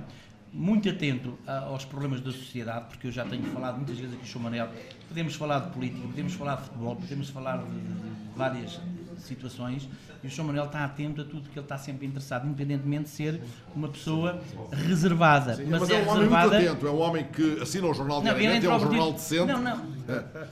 muito 0.53 0.89
atento 0.89 1.37
aos 1.45 1.85
problemas 1.85 2.19
da 2.21 2.31
sociedade, 2.31 2.85
porque 2.89 3.07
eu 3.07 3.11
já 3.11 3.25
tenho 3.25 3.43
falado 3.45 3.77
muitas 3.77 3.97
vezes 3.97 4.13
aqui 4.15 4.37
o 4.37 4.39
Manel, 4.39 4.69
podemos 5.07 5.35
falar 5.35 5.59
de 5.59 5.71
política, 5.71 6.05
podemos 6.07 6.33
falar 6.33 6.55
de 6.55 6.63
futebol, 6.63 6.95
podemos 6.95 7.29
falar 7.29 7.57
de 7.57 8.35
várias 8.35 8.79
situações 9.17 9.87
e 10.23 10.27
o 10.27 10.29
Sr. 10.29 10.43
Manuel 10.43 10.65
está 10.65 10.84
atento 10.86 11.21
a 11.21 11.25
tudo 11.25 11.49
que 11.49 11.57
ele 11.57 11.65
está 11.65 11.77
sempre 11.77 12.05
interessado, 12.05 12.47
independentemente 12.47 13.03
de 13.03 13.10
ser 13.10 13.41
uma 13.75 13.88
pessoa 13.88 14.41
reservada. 14.71 15.55
Sim, 15.55 15.65
mas, 15.69 15.81
mas, 15.81 15.89
é, 15.89 16.01
é 16.01 16.03
um 16.03 16.10
homem 16.10 16.29
muito 16.29 16.55
atento, 16.55 16.88
é 16.88 16.91
um 16.91 16.99
homem 16.99 17.23
que 17.25 17.60
assina 17.62 17.88
o 17.88 17.93
jornal 17.93 18.17
não, 18.17 18.23
diariamente, 18.23 18.65
é 18.65 18.69
um 18.69 18.79
jornal 18.79 19.13
decente 19.13 19.45
não, 19.47 19.62
não. 19.62 20.01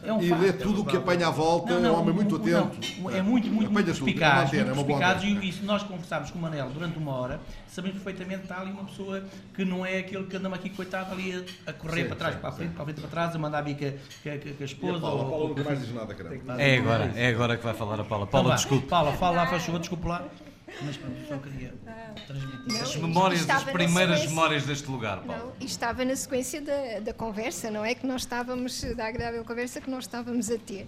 É 0.03 0.13
um 0.13 0.21
e 0.21 0.33
lê 0.33 0.53
tudo 0.53 0.81
o 0.81 0.85
que 0.85 0.97
apanha 0.97 1.27
à 1.27 1.31
volta, 1.31 1.73
não, 1.73 1.81
não, 1.81 1.89
é 1.89 1.91
um 1.91 2.01
homem 2.01 2.15
muito 2.15 2.35
atento. 2.35 2.77
Não, 2.99 3.09
é 3.09 3.21
muito, 3.21 3.49
muito, 3.49 3.71
muito 3.71 3.85
perspicaz, 3.85 4.53
é 4.53 4.63
muito 4.63 4.85
perspicaz 4.85 5.23
e, 5.23 5.47
e 5.47 5.51
se 5.51 5.63
nós 5.63 5.83
conversarmos 5.83 6.31
com 6.31 6.39
o 6.39 6.41
Manel 6.41 6.69
durante 6.69 6.97
uma 6.97 7.13
hora, 7.13 7.39
sabemos 7.67 8.01
perfeitamente 8.01 8.39
que 8.39 8.45
está 8.45 8.61
ali 8.61 8.71
uma 8.71 8.85
pessoa 8.85 9.23
que 9.53 9.65
não 9.65 9.85
é 9.85 9.99
aquele 9.99 10.25
que 10.25 10.35
andamos 10.35 10.57
aqui, 10.57 10.69
coitado, 10.69 11.13
ali 11.13 11.45
a, 11.67 11.69
a 11.69 11.73
correr 11.73 12.03
sim, 12.03 12.07
para 12.07 12.15
trás, 12.15 12.33
sim, 12.35 12.39
para 12.39 12.49
a 12.49 12.53
frente, 12.53 12.71
para 12.71 12.81
a 12.81 12.85
frente, 12.85 13.01
para 13.01 13.09
trás, 13.09 13.35
a 13.35 13.39
mandar 13.39 13.61
vir 13.61 13.75
com 13.77 13.83
a, 14.29 14.65
esposa. 14.65 14.97
a 14.97 14.99
Paula, 14.99 15.23
ou, 15.23 15.29
Paula 15.29 15.49
nunca 15.49 15.63
mais 15.63 15.79
diz 15.79 15.93
nada, 15.93 16.15
É 16.57 16.77
agora, 16.77 17.11
é 17.15 17.27
agora 17.27 17.57
que 17.57 17.63
vai 17.63 17.73
falar 17.73 17.99
a 17.99 18.03
Paula. 18.03 18.27
Paula, 18.27 18.47
então 18.47 18.55
desculpe. 18.55 18.87
Paula, 18.87 19.13
fala 19.13 19.37
lá, 19.37 19.47
faz 19.47 19.58
favor, 19.65 19.79
desculpe 19.79 20.07
lá. 20.07 20.27
Mas 20.81 20.97
pronto, 20.97 21.15
só 21.27 21.37
queria 21.37 21.73
transmitir. 22.27 22.81
As 22.81 22.95
memórias, 22.95 23.49
as 23.49 23.63
primeiras 23.63 24.25
memórias 24.25 24.65
deste 24.65 24.89
lugar, 24.89 25.21
Paulo. 25.23 25.53
Não, 25.59 25.65
estava 25.65 26.05
na 26.05 26.15
sequência 26.15 26.61
da, 26.61 26.99
da 26.99 27.13
conversa, 27.13 27.71
não 27.71 27.83
é? 27.83 27.95
Que 27.95 28.05
nós 28.05 28.21
estávamos, 28.21 28.83
da 28.95 29.07
agradável 29.07 29.43
conversa 29.43 29.81
que 29.81 29.89
nós 29.89 30.03
estávamos 30.03 30.49
a 30.51 30.57
ter. 30.57 30.87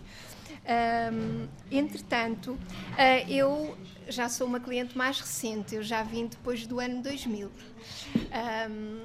Um, 0.64 1.48
entretanto, 1.72 2.52
uh, 2.52 3.30
eu 3.30 3.76
já 4.08 4.30
sou 4.30 4.46
uma 4.46 4.60
cliente 4.60 4.96
mais 4.96 5.20
recente, 5.20 5.76
eu 5.76 5.82
já 5.82 6.04
vim 6.04 6.28
depois 6.28 6.68
do 6.68 6.80
ano 6.80 7.02
2000. 7.02 7.50
Um, 7.50 9.02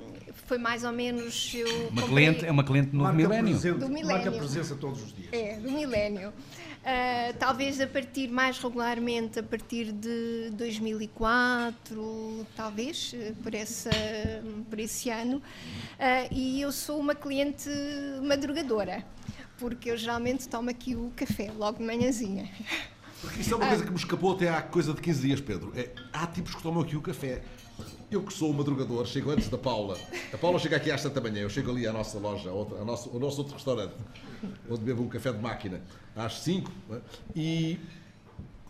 foi 0.47 0.59
mais 0.59 0.85
ou 0.85 0.93
menos. 0.93 1.53
Eu 1.55 1.89
uma 1.89 2.03
cliente, 2.03 2.45
é 2.45 2.51
uma 2.51 2.65
cliente 2.65 2.95
no 2.95 3.11
milénio. 3.13 3.59
Do 3.59 3.89
milénio. 3.89 4.07
Marca 4.07 4.31
presença 4.33 4.75
todos 4.77 5.03
os 5.03 5.15
dias. 5.15 5.33
É, 5.33 5.59
do 5.59 5.71
milénio. 5.71 6.33
Uh, 6.87 7.37
talvez 7.37 7.81
a 7.81 7.87
partir 7.89 8.29
mais 8.29 8.61
regularmente 8.61 9.41
a 9.41 9.43
partir 9.43 9.91
de 9.91 10.51
2004, 10.53 12.47
talvez 12.55 13.13
por, 13.43 13.53
essa, 13.53 13.91
por 14.71 14.79
esse 14.79 15.11
ano. 15.11 15.39
Uh, 15.39 15.43
e 16.31 16.61
eu 16.61 16.71
sou 16.71 17.01
uma 17.01 17.17
cliente 17.17 17.69
madrugadora, 18.23 19.05
porque 19.59 19.91
eu 19.91 19.97
geralmente 19.97 20.49
tomo 20.49 20.71
aqui 20.71 20.95
o 20.95 21.11
café 21.17 21.51
logo 21.59 21.79
de 21.79 21.85
manhãzinha. 21.85 22.49
Porque 23.21 23.41
isso 23.41 23.55
é 23.55 23.57
uma 23.57 23.67
coisa 23.67 23.85
que 23.85 23.91
me 23.91 23.97
escapou 23.97 24.35
até 24.35 24.49
há 24.49 24.63
coisa 24.63 24.95
de 24.95 25.01
15 25.01 25.21
dias, 25.23 25.41
Pedro. 25.41 25.73
É, 25.75 25.91
há 26.13 26.25
tipos 26.29 26.55
que 26.55 26.63
tomam 26.63 26.83
aqui 26.83 26.95
o 26.97 27.03
café. 27.03 27.43
Eu 28.11 28.23
que 28.23 28.33
sou 28.33 28.51
o 28.51 28.55
madrugador, 28.55 29.05
chego 29.05 29.31
antes 29.31 29.49
da 29.49 29.59
Paula. 29.59 29.99
A 30.33 30.39
Paula 30.39 30.61
chega 30.61 30.77
aqui 30.77 30.91
às 30.93 31.01
7 31.01 31.13
da 31.13 31.21
manhã, 31.21 31.41
eu 31.41 31.51
chego 31.51 31.73
ali 31.73 31.87
à 31.89 31.93
nossa 31.93 32.19
loja, 32.19 32.53
outra, 32.53 32.85
nossa, 32.85 33.11
ao 33.11 33.19
nosso 33.19 33.39
outro 33.39 33.55
restaurante, 33.55 33.95
onde 34.71 34.81
bebo 34.81 35.03
um 35.03 35.09
café 35.09 35.33
de 35.33 35.41
máquina, 35.41 35.81
às 36.15 36.39
5, 36.41 36.71
é? 36.93 36.99
e 37.35 37.81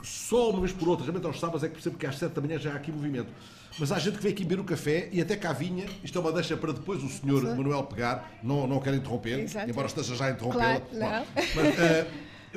só 0.02 0.50
uma 0.50 0.60
vez 0.60 0.72
por 0.72 0.88
outra, 0.88 1.04
realmente 1.04 1.26
aos 1.26 1.38
sábados 1.38 1.62
é 1.64 1.68
que 1.68 1.74
percebo 1.74 1.98
que 1.98 2.06
às 2.06 2.16
7 2.16 2.32
da 2.32 2.40
manhã 2.40 2.58
já 2.58 2.72
há 2.72 2.76
aqui 2.76 2.90
movimento. 2.90 3.28
Mas 3.78 3.92
há 3.92 3.98
gente 3.98 4.16
que 4.16 4.22
vem 4.22 4.32
aqui 4.32 4.42
beber 4.42 4.60
o 4.62 4.64
café 4.64 5.10
e 5.12 5.20
até 5.20 5.36
cá 5.36 5.52
vinha, 5.52 5.84
isto 6.02 6.16
é 6.16 6.20
uma 6.20 6.32
deixa 6.32 6.56
para 6.56 6.72
depois 6.72 7.04
o 7.04 7.08
senhor 7.10 7.42
Manuel 7.42 7.84
pegar, 7.84 8.38
não, 8.42 8.66
não 8.66 8.80
quero 8.80 8.96
interromper, 8.96 9.40
Exato. 9.40 9.68
embora 9.68 9.86
esteja 9.86 10.14
já 10.14 10.26
a 10.26 10.30
interrompê-la. 10.30 10.80
Claro, 10.80 11.26
mas, 11.34 11.74
uh, 11.74 12.10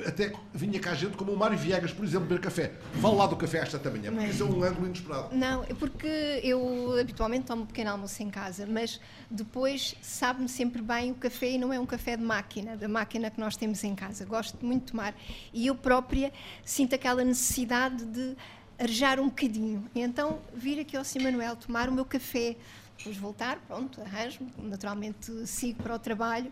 até 0.05 0.33
vinha 0.53 0.79
cá 0.79 0.93
gente 0.93 1.15
como 1.15 1.31
o 1.31 1.37
Mário 1.37 1.57
Viegas, 1.57 1.91
por 1.91 2.05
exemplo, 2.05 2.27
beber 2.27 2.41
café. 2.41 2.73
Fala 3.01 3.15
lá 3.15 3.27
do 3.27 3.35
café 3.35 3.61
às 3.61 3.71
7 3.71 3.83
da 3.83 3.91
manhã, 3.91 4.11
porque 4.11 4.27
isso 4.27 4.43
é 4.43 4.45
um 4.45 4.63
ângulo 4.63 4.87
inesperado. 4.87 5.35
Não, 5.35 5.63
é 5.63 5.73
porque 5.73 6.07
eu 6.43 6.97
habitualmente 6.99 7.45
tomo 7.45 7.63
um 7.63 7.65
pequeno 7.65 7.91
almoço 7.91 8.21
em 8.21 8.29
casa, 8.29 8.65
mas 8.65 8.99
depois 9.29 9.95
sabe-me 10.01 10.49
sempre 10.49 10.81
bem 10.81 11.11
o 11.11 11.15
café 11.15 11.51
e 11.51 11.57
não 11.57 11.71
é 11.73 11.79
um 11.79 11.85
café 11.85 12.15
de 12.17 12.23
máquina, 12.23 12.75
da 12.75 12.87
máquina 12.87 13.29
que 13.29 13.39
nós 13.39 13.55
temos 13.55 13.83
em 13.83 13.95
casa. 13.95 14.25
Gosto 14.25 14.65
muito 14.65 14.85
de 14.85 14.91
tomar. 14.91 15.13
E 15.53 15.67
eu 15.67 15.75
própria 15.75 16.31
sinto 16.63 16.95
aquela 16.95 17.23
necessidade 17.23 18.05
de 18.05 18.35
arejar 18.79 19.19
um 19.19 19.25
bocadinho. 19.25 19.85
E 19.93 20.01
então 20.01 20.39
vir 20.53 20.79
aqui 20.79 20.95
ao 20.95 21.03
Sim 21.03 21.19
Manuel 21.19 21.55
tomar 21.55 21.89
o 21.89 21.91
meu 21.91 22.05
café 22.05 22.55
depois 22.99 23.15
voltar, 23.15 23.59
pronto, 23.65 24.01
arranjo-me, 24.01 24.51
naturalmente 24.61 25.47
sigo 25.47 25.81
para 25.81 25.95
o 25.95 25.99
trabalho. 25.99 26.51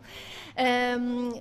Uh, 0.56 1.38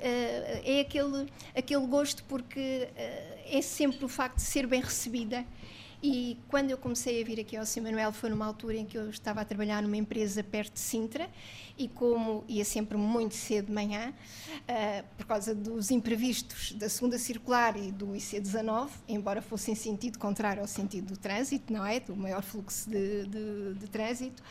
é 0.65 0.81
aquele, 0.81 1.33
aquele 1.57 1.87
gosto 1.87 2.25
porque 2.25 2.89
uh, 2.91 3.57
é 3.57 3.63
sempre 3.63 4.05
o 4.05 4.09
facto 4.09 4.37
de 4.37 4.43
ser 4.43 4.67
bem 4.67 4.81
recebida. 4.81 5.47
E 6.03 6.39
quando 6.49 6.71
eu 6.71 6.77
comecei 6.77 7.23
a 7.23 7.25
vir 7.25 7.41
aqui 7.41 7.57
ao 7.57 7.65
Sr. 7.65 7.83
Manuel 7.83 8.13
foi 8.13 8.29
numa 8.31 8.45
altura 8.45 8.77
em 8.77 8.85
que 8.85 8.99
eu 8.99 9.09
estava 9.09 9.41
a 9.41 9.45
trabalhar 9.45 9.83
numa 9.83 9.97
empresa 9.97 10.43
perto 10.43 10.75
de 10.75 10.81
Sintra 10.81 11.31
e 11.79 11.89
como 11.89 12.45
ia 12.49 12.65
sempre 12.65 12.97
muito 12.97 13.35
cedo 13.35 13.67
de 13.67 13.73
manhã, 13.73 14.13
uh, 14.13 15.05
por 15.17 15.27
causa 15.27 15.55
dos 15.55 15.91
imprevistos 15.91 16.73
da 16.73 16.89
segunda 16.89 17.19
circular 17.19 17.77
e 17.77 17.91
do 17.93 18.09
IC19, 18.09 18.89
embora 19.09 19.43
fosse 19.43 19.71
em 19.71 19.75
sentido 19.75 20.19
contrário 20.19 20.63
ao 20.63 20.69
sentido 20.69 21.15
do 21.15 21.17
trânsito, 21.17 21.73
não 21.73 21.85
é? 21.85 22.01
Do 22.01 22.17
maior 22.17 22.43
fluxo 22.43 22.89
de, 22.89 23.27
de, 23.27 23.75
de 23.75 23.87
trânsito. 23.89 24.43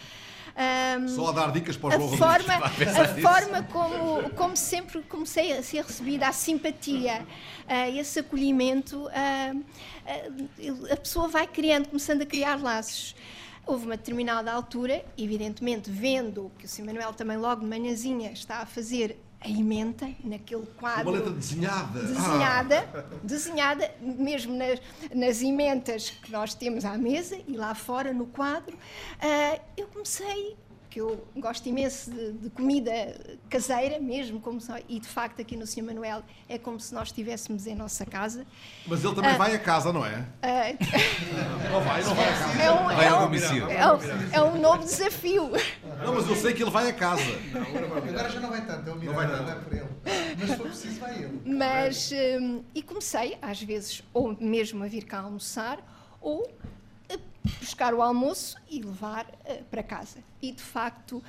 Um, 0.55 1.07
Só 1.09 1.29
a 1.29 1.31
dar 1.33 1.51
dicas 1.51 1.75
para 1.75 1.99
os 1.99 2.13
a 2.13 2.17
forma, 2.17 2.53
a 2.63 3.07
forma 3.21 3.63
como, 3.63 4.29
como 4.31 4.55
sempre 4.55 5.01
comecei 5.01 5.51
a 5.51 5.61
ser 5.61 5.83
recebida, 5.83 6.27
a 6.27 6.31
simpatia, 6.31 7.25
uh, 7.65 7.97
esse 7.97 8.19
acolhimento, 8.19 9.05
uh, 9.07 9.65
a 10.91 10.95
pessoa 10.95 11.27
vai 11.27 11.45
criando, 11.45 11.89
começando 11.89 12.21
a 12.21 12.25
criar 12.25 12.61
laços. 12.61 13.15
Houve 13.65 13.85
uma 13.85 13.97
determinada 13.97 14.51
altura, 14.51 15.03
evidentemente, 15.17 15.89
vendo 15.89 16.51
que 16.57 16.65
o 16.65 16.67
Sr. 16.67 16.85
Manuel 16.85 17.13
também 17.13 17.37
logo 17.37 17.61
de 17.61 17.67
manhãzinha 17.67 18.31
está 18.31 18.57
a 18.57 18.65
fazer 18.65 19.17
a 19.45 19.49
emenda 19.49 20.09
naquele 20.23 20.65
quadro. 20.77 21.09
Uma 21.09 21.17
letra 21.17 21.31
desenhada. 21.31 21.99
Desenhada, 21.99 22.89
ah. 22.93 23.03
desenhada 23.23 23.91
mesmo 24.01 24.55
nas, 24.55 24.81
nas 25.13 25.41
emendas 25.41 26.09
que 26.09 26.31
nós 26.31 26.53
temos 26.55 26.83
à 26.83 26.97
mesa 26.97 27.37
e 27.47 27.55
lá 27.55 27.75
fora 27.75 28.11
no 28.11 28.25
quadro. 28.25 28.75
Uh, 28.75 29.61
eu 29.77 29.87
comecei 29.87 30.57
que 30.95 31.01
eu 31.01 31.27
gosto 31.35 31.67
imenso 31.67 32.09
de, 32.09 32.31
de, 32.31 32.49
comida 32.51 32.89
caseira, 33.49 33.99
mesmo, 33.99 34.39
como 34.39 34.61
e 34.87 34.97
de 34.97 35.07
facto 35.09 35.41
aqui 35.41 35.57
no 35.57 35.67
Sr. 35.67 35.83
Manuel 35.83 36.23
é 36.47 36.57
como 36.57 36.79
se 36.79 36.93
nós 36.93 37.09
estivéssemos 37.09 37.67
em 37.67 37.75
nossa 37.75 38.05
casa. 38.05 38.47
Mas 38.87 39.03
ele 39.03 39.13
também 39.13 39.35
uh, 39.35 39.37
vai 39.37 39.53
a 39.53 39.59
casa, 39.59 39.91
não 39.91 40.05
é? 40.05 40.19
Uh, 40.19 40.77
não 41.69 41.81
vai, 41.81 42.01
não 42.01 42.15
vai 42.15 42.29
a 42.29 42.37
casa. 42.37 42.63
É 42.63 42.71
um, 42.71 42.85
vai 42.85 43.05
é 43.05 43.09
ao 43.09 43.19
domicílio. 43.25 43.69
É 43.69 43.91
um, 43.91 43.99
é 44.31 44.41
um 44.41 44.61
novo 44.61 44.85
desafio. 44.85 45.51
Não, 46.01 46.15
mas 46.15 46.29
eu 46.29 46.35
sei 46.37 46.53
que 46.53 46.63
ele 46.63 46.71
vai 46.71 46.87
a 46.87 46.93
casa. 46.93 47.21
Agora 48.07 48.29
já 48.29 48.39
não 48.39 48.49
vai 48.49 48.65
tanto, 48.65 48.95
Miranda, 48.95 49.35
não, 49.35 49.43
não 49.43 49.51
é 49.51 49.55
por 49.55 49.73
ele. 49.73 49.89
Mas 50.39 50.49
se 50.49 50.55
for 50.55 50.67
preciso, 50.67 50.99
vai 51.01 51.15
ele. 51.15 51.41
Mas, 51.43 52.09
um, 52.39 52.63
e 52.73 52.81
comecei, 52.81 53.37
às 53.41 53.61
vezes, 53.61 54.01
ou 54.13 54.33
mesmo 54.39 54.81
a 54.81 54.87
vir 54.87 55.03
cá 55.03 55.19
almoçar, 55.19 55.77
ou 56.21 56.49
buscar 57.59 57.93
o 57.93 58.01
almoço 58.01 58.57
e 58.69 58.81
levar 58.81 59.25
uh, 59.25 59.63
para 59.65 59.83
casa. 59.83 60.19
E 60.41 60.51
de 60.51 60.61
facto 60.61 61.23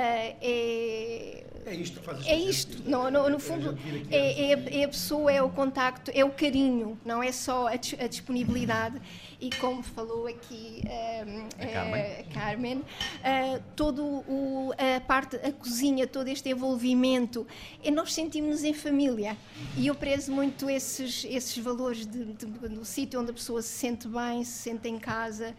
é. 0.00 1.44
É 1.66 1.74
isto 1.74 1.98
que 1.98 2.04
faz 2.04 2.26
É 2.26 2.36
isto. 2.36 2.88
No, 2.88 3.10
no, 3.10 3.28
no 3.30 3.38
fundo, 3.38 3.78
é, 4.10 4.52
é, 4.52 4.80
é, 4.80 4.84
a 4.84 4.88
pessoa, 4.88 5.32
é 5.32 5.42
o 5.42 5.48
contacto, 5.48 6.10
é 6.14 6.24
o 6.24 6.30
carinho, 6.30 6.98
não 7.04 7.22
é 7.22 7.32
só 7.32 7.68
a, 7.68 7.72
a 7.72 8.06
disponibilidade 8.06 9.00
e 9.40 9.50
como 9.56 9.82
falou 9.82 10.26
aqui 10.26 10.82
um, 11.26 11.62
a 11.62 11.66
Carmen, 11.66 12.02
uh, 12.02 12.34
Carmen 12.34 12.78
uh, 12.78 13.62
todo 13.74 14.04
o, 14.04 14.72
a 14.72 15.00
parte, 15.00 15.36
a 15.36 15.52
cozinha, 15.52 16.06
todo 16.06 16.28
este 16.28 16.50
envolvimento, 16.50 17.46
e 17.82 17.90
nós 17.90 18.12
sentimos-nos 18.12 18.64
em 18.64 18.74
família 18.74 19.36
e 19.76 19.86
eu 19.86 19.94
prezo 19.94 20.32
muito 20.32 20.68
esses, 20.68 21.26
esses 21.28 21.56
valores 21.58 22.06
de, 22.06 22.24
de, 22.24 22.46
do 22.46 22.84
sítio 22.84 23.20
onde 23.20 23.30
a 23.30 23.34
pessoa 23.34 23.62
se 23.62 23.68
sente 23.68 24.06
bem, 24.06 24.44
se 24.44 24.52
sente 24.52 24.88
em 24.88 24.98
casa. 24.98 25.54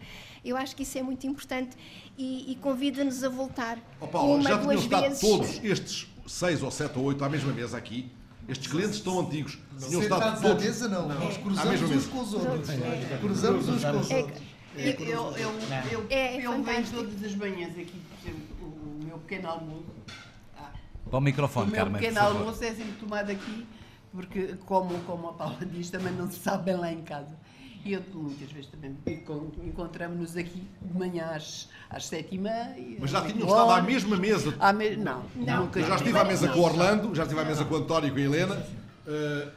Eu 0.46 0.56
acho 0.56 0.76
que 0.76 0.82
isso 0.82 0.96
é 0.96 1.02
muito 1.02 1.26
importante 1.26 1.76
e, 2.16 2.52
e 2.52 2.56
convida-nos 2.56 3.24
a 3.24 3.28
voltar. 3.28 3.78
Oh, 4.00 4.06
Paulo, 4.06 4.34
uma, 4.34 4.42
já 4.42 4.58
tinham 4.58 4.72
estado 4.72 5.02
vezes. 5.02 5.20
todos 5.20 5.64
estes 5.64 6.06
seis 6.26 6.62
ou 6.62 6.70
sete 6.70 6.98
ou 6.98 7.04
oito 7.04 7.24
à 7.24 7.28
mesma 7.28 7.52
mesa 7.52 7.76
aqui 7.76 8.10
estes 8.48 8.68
clientes 8.68 8.96
estão 8.96 9.20
antigos. 9.20 9.58
Tinham 9.80 10.02
estado 10.02 10.40
todos. 10.40 10.62
À 10.62 10.66
mesa, 10.66 10.88
não. 10.88 11.08
não. 11.08 11.18
Nós 11.18 11.36
cruzamos 11.36 11.82
uns 11.82 12.06
com 12.06 12.20
os 12.20 12.34
outros. 12.34 12.70
Cruzamos 13.20 13.68
uns 13.68 13.84
com 13.84 13.98
os 13.98 14.10
outros. 14.10 14.42
Eu, 14.76 14.84
eu, 14.84 15.36
eu, 15.36 15.52
eu, 15.90 16.06
é, 16.10 16.36
eu 16.36 16.62
venho 16.62 16.86
todas 16.86 17.24
as 17.24 17.34
manhãs 17.34 17.70
aqui, 17.70 17.98
por 17.98 18.28
exemplo, 18.28 18.66
o 19.00 19.04
meu 19.04 19.18
pequeno 19.18 19.48
almoço. 19.48 19.86
Ah, 20.54 20.70
Para 21.08 21.18
o 21.18 21.22
microfone, 21.22 21.72
Carmen. 21.72 21.96
O 21.96 21.98
meu 21.98 22.10
pequeno 22.10 22.20
almoço 22.20 22.62
é 22.62 22.74
sempre 22.74 22.92
tomado 23.00 23.30
aqui, 23.30 23.66
porque, 24.12 24.54
como, 24.66 24.98
como 25.04 25.28
a 25.28 25.32
Paula 25.32 25.64
diz, 25.64 25.88
também 25.88 26.12
não 26.12 26.30
se 26.30 26.40
sabe 26.40 26.64
bem 26.64 26.76
lá 26.76 26.92
em 26.92 27.00
casa. 27.00 27.34
E 27.86 27.92
eu 27.92 28.02
muitas 28.12 28.50
vezes 28.50 28.68
também 28.68 28.96
encontramos-nos 29.64 30.36
aqui 30.36 30.66
de 30.82 30.98
manhã 30.98 31.26
às, 31.26 31.68
às 31.88 32.06
sete 32.06 32.34
e 32.34 32.38
meia. 32.38 32.96
Mas 32.98 33.10
já 33.10 33.24
tinham 33.24 33.46
estado 33.46 33.70
à 33.70 33.80
mesma 33.80 34.16
mesa? 34.16 34.56
À 34.58 34.72
me... 34.72 34.96
Não, 34.96 35.24
não. 35.36 35.66
Nunca 35.66 35.78
eu 35.78 35.86
já 35.86 35.94
estive 35.94 36.18
à 36.18 36.24
mesa 36.24 36.48
com 36.48 36.58
o 36.58 36.62
Orlando, 36.62 37.14
já 37.14 37.22
estive 37.22 37.40
à 37.40 37.44
mesa 37.44 37.64
com 37.64 37.74
o 37.74 37.76
António 37.76 38.08
e 38.08 38.10
com 38.10 38.18
a 38.18 38.20
Helena. 38.22 38.66
Uh, 39.06 39.50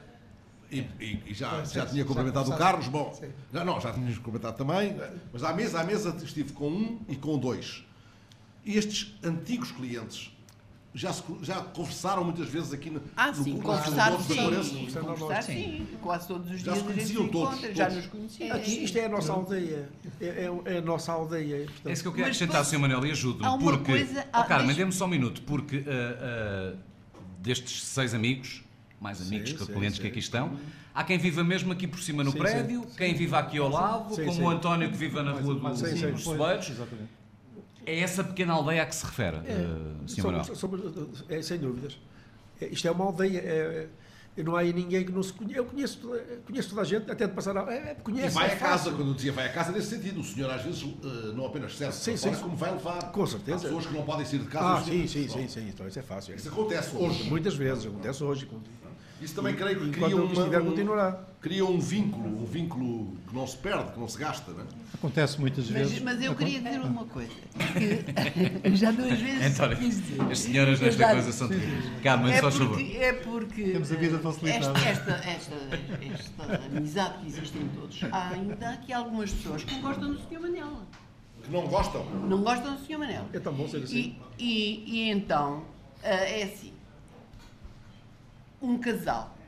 e, 0.71 0.79
e, 0.99 1.23
e, 1.25 1.33
já, 1.33 1.63
já 1.63 1.87
tinha 1.87 2.05
cumprimentado 2.05 2.51
o 2.51 2.55
Carlos, 2.55 2.87
bom, 2.87 3.19
já, 3.51 3.65
não, 3.65 3.81
já 3.81 3.91
tínhamos 3.91 4.17
cumprimentado 4.17 4.55
também, 4.55 4.95
mas 5.33 5.43
à 5.43 5.51
mesa, 5.51 5.81
à 5.81 5.83
mesa 5.83 6.15
estive 6.23 6.53
com 6.53 6.69
um 6.69 6.99
e 7.09 7.15
com 7.15 7.35
dois. 7.35 7.83
E 8.63 8.77
estes 8.77 9.17
antigos 9.23 9.71
clientes 9.71 10.31
já, 10.93 11.13
já 11.43 11.61
conversaram 11.61 12.23
muitas 12.23 12.47
vezes 12.49 12.73
aqui 12.73 12.89
no, 12.89 13.01
ah, 13.15 13.31
sim, 13.31 13.53
no 13.53 13.61
conversar, 13.61 14.19
sim, 14.19 14.63
sim, 14.63 14.91
conversar 14.91 15.43
sim, 15.43 15.87
quase 16.01 16.27
todos 16.27 16.51
os 16.51 16.61
já 16.61 16.71
dias 16.71 16.77
se 16.83 16.93
conheciam 16.93 17.27
todos, 17.27 17.59
todos, 17.59 17.77
já 17.77 17.89
nos 17.89 18.07
conheciam. 18.07 18.55
Aqui, 18.55 18.83
isto 18.83 18.97
é 18.97 19.05
a 19.05 19.09
nossa 19.09 19.33
aldeia, 19.33 19.89
é, 20.19 20.25
é, 20.25 20.51
é 20.65 20.77
a 20.79 20.81
nossa 20.81 21.11
aldeia. 21.11 21.65
Portanto. 21.65 21.87
É 21.87 21.91
isso 21.91 22.01
que 22.01 22.07
eu 22.07 22.13
quero 22.13 22.25
acrescentar, 22.25 22.65
Sr. 22.65 22.79
Manuel, 22.79 23.05
e 23.05 23.11
ajude-me, 23.11 23.59
porque... 23.59 23.91
Coisa, 23.91 24.25
oh, 24.29 24.43
Carmen, 24.43 24.67
deixa... 24.67 24.79
dê-me 24.79 24.91
só 24.91 25.05
um 25.05 25.09
minuto, 25.09 25.43
porque 25.43 25.77
uh, 25.77 26.73
uh, 26.73 26.77
destes 27.39 27.83
seis 27.83 28.15
amigos, 28.15 28.63
mais 28.99 29.21
amigos 29.21 29.51
sim, 29.51 29.57
que 29.57 29.65
sim, 29.65 29.73
clientes 29.73 29.97
sim. 29.97 30.01
que 30.01 30.07
aqui 30.07 30.19
estão, 30.19 30.57
há 30.93 31.03
quem 31.03 31.19
viva 31.19 31.43
mesmo 31.43 31.71
aqui 31.71 31.87
por 31.87 31.99
cima 32.01 32.23
no 32.23 32.33
prédio, 32.33 32.87
quem 32.97 33.13
viva 33.13 33.37
aqui 33.37 33.59
ao 33.59 33.69
lado, 33.69 34.15
como 34.25 34.43
o 34.43 34.49
António 34.49 34.89
que 34.89 34.97
viva 34.97 35.21
na 35.21 35.33
rua 35.33 35.53
dos 35.53 35.79
Cebeiros. 36.23 36.71
É 37.89 37.99
essa 38.01 38.23
pequena 38.23 38.53
aldeia 38.53 38.83
a 38.83 38.85
que 38.85 38.95
se 38.95 39.03
refere, 39.03 39.37
é, 39.37 39.39
uh, 39.39 40.07
Sr. 40.07 40.23
Manuel? 40.23 40.55
Somos, 40.55 41.23
é, 41.27 41.41
sem 41.41 41.57
dúvidas. 41.57 41.97
É, 42.61 42.67
isto 42.67 42.87
é 42.87 42.91
uma 42.91 43.05
aldeia. 43.05 43.39
É, 43.39 43.87
é, 44.37 44.43
não 44.43 44.55
há 44.55 44.59
aí 44.59 44.71
ninguém 44.71 45.03
que 45.03 45.11
não 45.11 45.23
se 45.23 45.33
conheça. 45.33 45.57
Eu 45.57 45.65
conheço, 45.65 45.99
conheço 46.45 46.69
toda 46.69 46.81
a 46.81 46.83
gente, 46.85 47.09
até 47.09 47.25
de 47.25 47.33
passar 47.33 47.57
a. 47.57 47.73
É, 47.73 47.95
conhece, 47.95 48.27
e 48.27 48.39
vai 48.39 48.53
a 48.53 48.55
casa, 48.55 48.91
quando 48.91 49.09
eu 49.09 49.13
dizia 49.15 49.31
vai 49.31 49.47
a 49.47 49.51
casa, 49.51 49.71
nesse 49.71 49.87
sentido. 49.87 50.19
O 50.19 50.23
senhor 50.23 50.51
às 50.51 50.61
vezes 50.61 50.83
uh, 50.83 51.33
não 51.35 51.47
apenas 51.47 51.75
serve 51.75 51.93
sim, 51.93 52.15
sim, 52.15 52.33
como 52.35 52.55
vai 52.55 52.71
levar. 52.71 53.11
Com 53.11 53.25
certeza. 53.25 53.57
Há 53.57 53.61
pessoas 53.61 53.87
que 53.87 53.93
não 53.93 54.03
podem 54.03 54.25
sair 54.25 54.39
de 54.39 54.45
casa. 54.45 54.81
Ah, 54.81 54.83
sim, 54.83 55.07
sim, 55.07 55.27
sim, 55.27 55.47
sim, 55.47 55.67
Então 55.67 55.87
isso 55.87 55.97
é 55.97 56.03
fácil. 56.03 56.35
Isso 56.35 56.47
acontece 56.47 56.95
hoje. 56.95 57.23
Muitas 57.23 57.55
vezes, 57.55 57.87
acontece 57.87 58.23
hoje. 58.23 58.47
Isso 59.21 59.35
também 59.35 59.53
creio 59.55 59.79
que 59.79 59.89
cria, 59.91 60.15
uma, 60.15 60.31
estiver, 60.31 60.61
continuará. 60.61 61.19
cria 61.41 61.65
um 61.65 61.79
vínculo, 61.79 62.41
um 62.41 62.45
vínculo 62.45 63.17
que 63.27 63.35
não 63.35 63.45
se 63.45 63.57
perde, 63.57 63.91
que 63.91 63.99
não 63.99 64.07
se 64.07 64.17
gasta. 64.17 64.51
Não 64.51 64.61
é? 64.61 64.65
Acontece 64.93 65.39
muitas 65.39 65.67
vezes. 65.67 66.01
Mas, 66.01 66.21
eu 66.23 66.35
queria 66.35 66.61
dizer 66.61 66.79
uma 66.81 67.05
coisa. 67.05 67.31
Que 68.63 68.75
já 68.75 68.91
duas 68.91 69.19
vezes 69.19 69.57
quis 69.77 70.01
dizer. 70.01 70.21
As 70.21 70.39
senhoras 70.39 70.79
nesta 70.79 71.09
coisa 71.09 71.31
são 71.31 71.47
terríveis. 71.49 72.01
Carmen, 72.01 72.33
é 72.33 72.39
só 72.39 72.51
favor. 72.51 72.79
É 72.79 73.13
porque 73.13 73.63
Temos 73.63 73.91
a 73.91 73.95
vida 73.95 74.19
facilitada. 74.19 74.79
Esta, 74.79 75.11
esta, 75.11 75.29
esta, 75.29 75.55
esta 76.13 76.65
amizade 76.65 77.19
que 77.19 77.27
existe 77.27 77.57
em 77.57 77.67
todos. 77.69 78.03
Há 78.11 78.29
ainda 78.29 78.69
aqui 78.69 78.93
algumas 78.93 79.31
pessoas 79.31 79.63
que 79.63 79.73
não 79.73 79.81
gostam 79.81 80.13
do 80.13 80.19
Sr. 80.19 80.39
Manel. 80.39 80.81
Que 81.43 81.51
não 81.51 81.67
gostam? 81.67 82.05
Não 82.05 82.41
gostam 82.41 82.75
do 82.75 82.85
Sr. 82.85 82.99
Manel. 82.99 83.25
É 83.33 83.39
tão 83.39 83.53
bom 83.53 83.67
ser 83.67 83.83
assim. 83.83 84.15
E, 84.37 84.43
e, 84.43 84.83
e 84.87 85.09
então, 85.09 85.63
eh, 86.03 86.41
é 86.41 86.43
assim. 86.43 86.78
Um 88.61 88.77
casal 88.77 89.39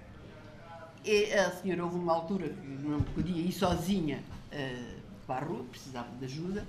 e 1.04 1.34
a 1.34 1.52
senhora 1.52 1.84
houve 1.84 1.98
uma 1.98 2.14
altura 2.14 2.50
que 2.50 2.68
não 2.68 3.02
podia 3.02 3.42
ir 3.42 3.52
sozinha 3.52 4.24
uh, 4.54 5.02
para 5.26 5.46
a 5.46 5.50
rua, 5.50 5.64
precisava 5.64 6.08
de 6.20 6.26
ajuda. 6.26 6.68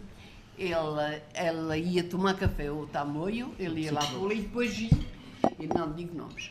Ela, 0.59 1.21
ela 1.35 1.77
ia 1.77 2.05
tomar 2.05 2.35
café 2.35 2.69
ao 2.69 2.87
tamoio, 2.87 3.55
ele 3.59 3.83
ia 3.83 3.93
lá 3.93 4.05
para 4.05 4.35
e 4.35 4.43
depois 4.43 4.79
ia, 4.79 4.91
e 5.59 5.67
não 5.67 5.93
digo 5.93 6.17
nomes, 6.17 6.51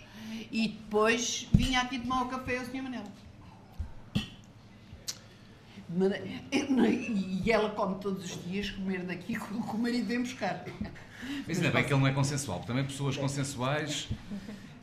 e 0.52 0.70
depois 0.70 1.48
vinha 1.54 1.82
aqui 1.82 2.00
tomar 2.00 2.24
o 2.24 2.28
café 2.28 2.60
ao 2.60 2.66
Sr. 2.66 2.84
Manel. 2.84 3.04
E 7.44 7.52
ela 7.52 7.70
come 7.72 8.00
todos 8.00 8.26
os 8.26 8.44
dias 8.46 8.72
comer 8.72 9.04
daqui 9.04 9.36
com 9.38 9.56
o 9.56 9.80
marido 9.80 10.08
vem 10.08 10.22
buscar. 10.22 10.66
Mas 11.48 11.58
ainda 11.58 11.72
bem 11.72 11.84
que 11.84 11.94
ele 11.94 12.00
não 12.00 12.08
é 12.08 12.14
consensual, 12.14 12.60
também 12.62 12.84
pessoas 12.84 13.18
consensuais 13.18 14.10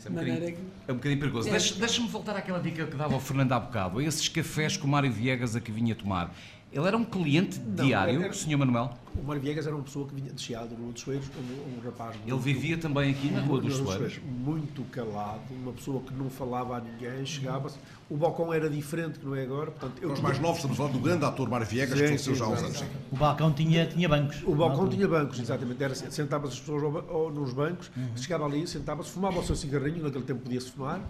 é 0.06 0.08
um, 0.08 0.12
bocadinho, 0.12 0.58
é 0.86 0.92
um 0.92 0.94
bocadinho 0.94 1.20
perigoso. 1.20 1.48
É. 1.48 1.52
Deixa-me 1.52 2.08
voltar 2.08 2.36
àquela 2.36 2.60
dica 2.60 2.86
que 2.86 2.96
dava 2.96 3.14
ao 3.14 3.20
Fernando 3.20 3.52
há 3.52 3.58
bocado. 3.58 4.00
Esses 4.00 4.28
cafés 4.28 4.76
que 4.76 4.84
o 4.84 4.88
Mário 4.88 5.10
Viegas 5.10 5.56
aqui 5.56 5.72
vinha 5.72 5.94
tomar. 5.94 6.32
Ele 6.70 6.86
era 6.86 6.96
um 6.98 7.04
cliente 7.04 7.58
Não, 7.60 7.86
diário, 7.86 8.20
era- 8.22 8.30
o 8.30 8.34
Sr. 8.34 8.58
Manuel? 8.58 8.90
O 9.16 9.22
Mário 9.26 9.40
Viegas 9.40 9.66
era 9.66 9.74
uma 9.74 9.82
pessoa 9.84 10.06
que 10.06 10.14
vinha 10.14 10.30
de 10.30 10.40
Chiado, 10.40 10.76
no 10.78 10.92
de 10.92 11.00
Soeiros, 11.00 11.26
um, 11.36 11.78
um 11.78 11.80
rapaz. 11.84 12.14
Ele 12.16 12.30
muito- 12.30 12.42
vivia 12.44 12.76
também 12.76 13.10
aqui 13.10 13.30
na 13.30 13.40
Rua 13.40 13.60
dos 13.60 13.76
Soeiros. 13.76 14.20
Muito 14.22 14.82
calado, 14.90 15.40
uma 15.50 15.72
pessoa 15.72 16.02
que 16.02 16.12
não 16.12 16.28
falava 16.28 16.76
a 16.76 16.80
ninguém, 16.80 17.24
chegava-se. 17.24 17.78
O 18.10 18.16
balcão 18.18 18.52
era 18.52 18.68
diferente 18.68 19.18
que 19.18 19.24
não 19.24 19.34
é 19.34 19.42
agora. 19.42 19.70
Portanto, 19.70 20.06
os 20.12 20.20
mais 20.20 20.38
novos, 20.38 20.58
estamos 20.58 20.76
a 20.76 20.82
falar 20.82 20.92
do 20.92 20.98
grande 21.00 21.24
ator 21.24 21.48
Mário 21.48 21.66
Viegas, 21.66 21.94
que 21.94 21.98
Sim, 22.00 22.06
faleceu 22.06 22.34
sim, 22.34 22.38
já 22.38 22.44
há 22.44 22.48
uns 22.50 22.62
anos. 22.62 22.84
O 23.10 23.16
balcão 23.16 23.52
tinha, 23.52 23.86
tinha 23.86 24.08
bancos. 24.08 24.42
O 24.44 24.54
balcão 24.54 24.80
altura. 24.80 24.90
tinha 24.90 25.08
bancos, 25.08 25.40
exatamente. 25.40 25.82
Era, 25.82 25.94
sentava-se 25.94 26.52
as 26.52 26.60
pessoas 26.60 27.34
nos 27.34 27.52
bancos, 27.54 27.90
Uhum. 27.96 28.08
chegava 28.14 28.44
ali, 28.44 28.66
sentava-se, 28.66 29.10
fumava 29.10 29.40
o 29.40 29.42
seu 29.44 29.56
cigarrinho, 29.56 30.02
naquele 30.02 30.24
tempo 30.24 30.42
podia-se 30.42 30.70
fumar, 30.70 31.00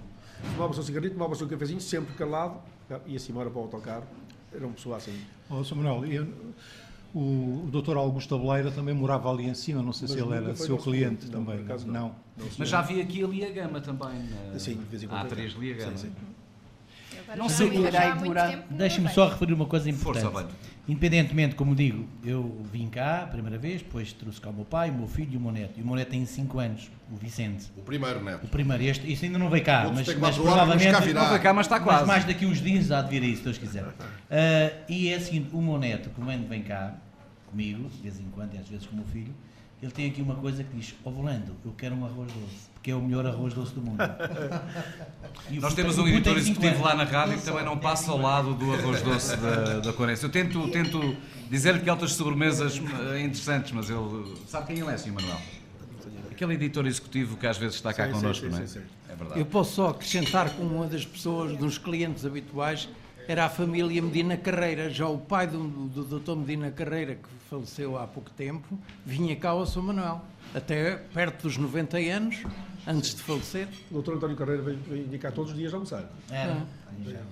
fumava 0.55 0.71
o 0.71 0.75
seu 0.75 0.85
cigarrinho, 0.85 1.13
tomava 1.15 1.33
o 1.33 1.37
seu 1.37 1.49
cafezinho, 1.49 1.81
sempre 1.81 2.15
calado, 2.15 2.59
ia-se 3.07 3.31
embora 3.33 3.51
para 3.51 3.59
o 3.59 3.63
autocarro. 3.65 4.05
Era 4.53 4.65
uma 4.67 4.75
pessoa 4.75 4.97
assim. 4.97 5.19
Ó, 5.51 5.63
Sr. 5.63 5.77
Manuel, 5.77 6.05
eu- 6.07 6.27
o, 7.15 7.65
o 7.67 7.71
Dr. 7.71 7.97
Augusto 7.97 8.35
Abeleira 8.35 8.71
também 8.71 8.95
morava 8.95 9.31
ali 9.31 9.47
em 9.47 9.55
cima, 9.55 9.83
não 9.83 9.93
sei 9.93 10.07
Mas 10.09 10.17
se 10.17 10.23
ele 10.23 10.35
era 10.35 10.55
seu 10.55 10.77
cliente 10.77 11.27
não, 11.27 11.45
também. 11.45 11.65
acaso 11.65 11.87
não. 11.87 12.15
não. 12.37 12.47
Mas 12.59 12.69
já 12.69 12.81
havia 12.81 13.03
aqui 13.03 13.25
a 13.25 13.27
Lia 13.27 13.51
Gama 13.51 13.81
também. 13.81 14.25
Na... 14.53 14.59
Sim, 14.59 14.75
de 14.77 14.85
vez 14.85 15.03
em 15.03 15.09
quando 15.09 15.21
Há 15.21 15.25
três 15.25 15.53
Lia 15.55 15.75
Sim, 15.75 15.81
Gama. 15.87 15.97
sim. 15.97 16.13
Não 17.37 17.49
sei 17.49 17.71
Deixe-me 18.71 19.05
vejo. 19.05 19.15
só 19.15 19.29
referir 19.29 19.53
uma 19.53 19.67
coisa 19.67 19.89
importante. 19.91 20.31
Força. 20.31 20.49
Independentemente, 20.89 21.55
como 21.55 21.75
digo, 21.75 22.09
eu 22.25 22.63
vim 22.73 22.89
cá 22.89 23.25
a 23.25 23.27
primeira 23.27 23.59
vez, 23.59 23.83
depois 23.83 24.11
trouxe 24.15 24.41
cá 24.41 24.49
o 24.49 24.55
meu 24.55 24.65
pai, 24.65 24.89
o 24.89 24.95
meu 24.95 25.07
filho 25.07 25.35
e 25.35 25.37
o 25.37 25.41
meu 25.41 25.53
neto. 25.53 25.79
E 25.79 25.83
o 25.83 25.87
meu 25.87 25.95
neto 25.95 26.09
tem 26.09 26.25
5 26.25 26.59
anos, 26.59 26.91
o 27.13 27.17
Vicente. 27.17 27.67
O 27.77 27.83
primeiro 27.83 28.25
neto. 28.25 28.45
O 28.45 28.49
primeiro, 28.49 28.83
este, 28.85 29.13
este 29.13 29.27
ainda 29.27 29.39
não 29.39 29.51
veio 29.51 29.63
cá, 29.65 29.85
mas, 29.95 30.07
mas 30.07 30.17
mas 30.17 30.37
provavelmente. 30.37 31.03
virá. 31.03 31.21
Não 31.23 31.29
veio 31.29 31.43
cá, 31.43 31.53
mas 31.53 31.67
está 31.67 31.79
quase. 31.79 32.07
mais 32.07 32.25
daqui 32.25 32.47
uns 32.47 32.63
dias 32.63 32.91
há 32.91 33.03
de 33.03 33.11
vir 33.11 33.23
aí, 33.23 33.37
se 33.37 33.43
Deus 33.43 33.59
quiser. 33.59 33.85
Ah, 34.31 34.71
e 34.89 35.09
é 35.09 35.17
o 35.17 35.21
seguinte: 35.21 35.49
o 35.53 35.61
meu 35.61 35.79
neto, 35.79 36.11
como 36.11 36.27
vem 36.27 36.63
cá 36.63 36.95
comigo, 37.51 37.89
de 37.89 38.03
vez 38.03 38.19
em 38.21 38.27
quando, 38.35 38.55
e 38.55 38.59
às 38.59 38.69
vezes 38.69 38.87
com 38.87 38.93
o 38.95 38.97
meu 38.97 39.07
filho, 39.07 39.35
ele 39.83 39.93
tem 39.93 40.07
aqui 40.09 40.21
uma 40.21 40.35
coisa 40.35 40.65
que 40.65 40.77
diz: 40.77 40.95
Ó 41.05 41.11
Volando, 41.11 41.53
eu 41.65 41.73
quero 41.73 41.95
um 41.95 42.05
arroz 42.05 42.33
doce, 42.33 42.69
porque 42.75 42.91
é 42.91 42.95
o 42.95 43.01
melhor 43.01 43.27
arroz 43.27 43.55
doce 43.55 43.75
do 43.75 43.81
mundo. 43.81 43.99
E 45.51 45.61
Nós 45.61 45.73
temos 45.73 45.97
um 45.99 46.07
editor 46.07 46.37
executivo 46.37 46.83
lá 46.83 46.95
na 46.95 47.05
rádio 47.05 47.39
que 47.39 47.45
também 47.45 47.65
não 47.65 47.79
passa 47.79 48.11
ao 48.11 48.19
lado 48.19 48.55
do 48.55 48.75
arroz 48.75 49.01
doce 49.03 49.37
da, 49.37 49.79
da 49.79 49.93
Corença. 49.93 50.27
Eu 50.27 50.31
tento, 50.31 50.69
tento 50.69 51.17
dizer-lhe 51.49 51.81
que 51.81 51.89
há 51.89 51.93
outras 51.93 52.13
sobremesas 52.13 52.79
eh, 53.13 53.21
interessantes, 53.21 53.73
mas 53.73 53.89
ele. 53.89 54.37
Sabe 54.47 54.67
quem 54.67 54.79
ele 54.81 54.91
é, 54.91 54.97
Sr. 54.97 55.13
Manuel? 55.13 55.41
Aquele 56.31 56.55
editor 56.55 56.87
executivo 56.87 57.37
que 57.37 57.47
às 57.47 57.57
vezes 57.57 57.77
está 57.77 57.95
cá 57.95 58.07
Sim, 58.07 58.15
sim, 58.15 58.21
connosco, 58.21 58.45
sim, 58.47 58.53
não 58.53 58.59
é? 58.59 58.67
sim, 58.67 58.81
sim. 58.81 58.87
É 59.09 59.17
verdade. 59.17 59.41
Eu 59.41 59.47
posso 59.47 59.75
só 59.75 59.89
acrescentar 59.89 60.51
que 60.51 60.61
uma 60.61 60.87
das 60.87 61.07
pessoas, 61.07 61.57
dos 61.57 61.79
clientes 61.79 62.27
habituais, 62.27 62.89
era 63.29 63.45
a 63.45 63.49
família 63.51 64.01
Medina 64.01 64.39
Carreira. 64.39 64.89
Já 64.89 65.07
o 65.07 65.19
pai 65.19 65.47
do, 65.47 65.63
do 65.69 66.19
Dr. 66.19 66.35
Medina 66.35 66.71
Carreira, 66.71 67.15
que 67.17 67.29
faleceu 67.51 67.99
há 67.99 68.07
pouco 68.07 68.31
tempo, 68.31 68.79
vinha 69.05 69.37
cá 69.37 69.51
ao 69.51 69.67
São 69.67 69.83
Manuel, 69.83 70.23
até 70.55 70.97
perto 70.97 71.43
dos 71.43 71.59
90 71.59 71.99
anos, 71.99 72.43
antes 72.87 73.15
de 73.15 73.23
falecer. 73.23 73.69
O 73.91 73.95
doutor 73.95 74.17
António 74.17 74.35
Carreira 74.35 74.63
veio, 74.63 74.79
veio 74.79 75.05
indicar 75.05 75.31
todos 75.31 75.51
os 75.51 75.57
dias 75.59 75.75
a 75.75 75.77
almoçar. 75.77 76.11
Era. 76.31 76.67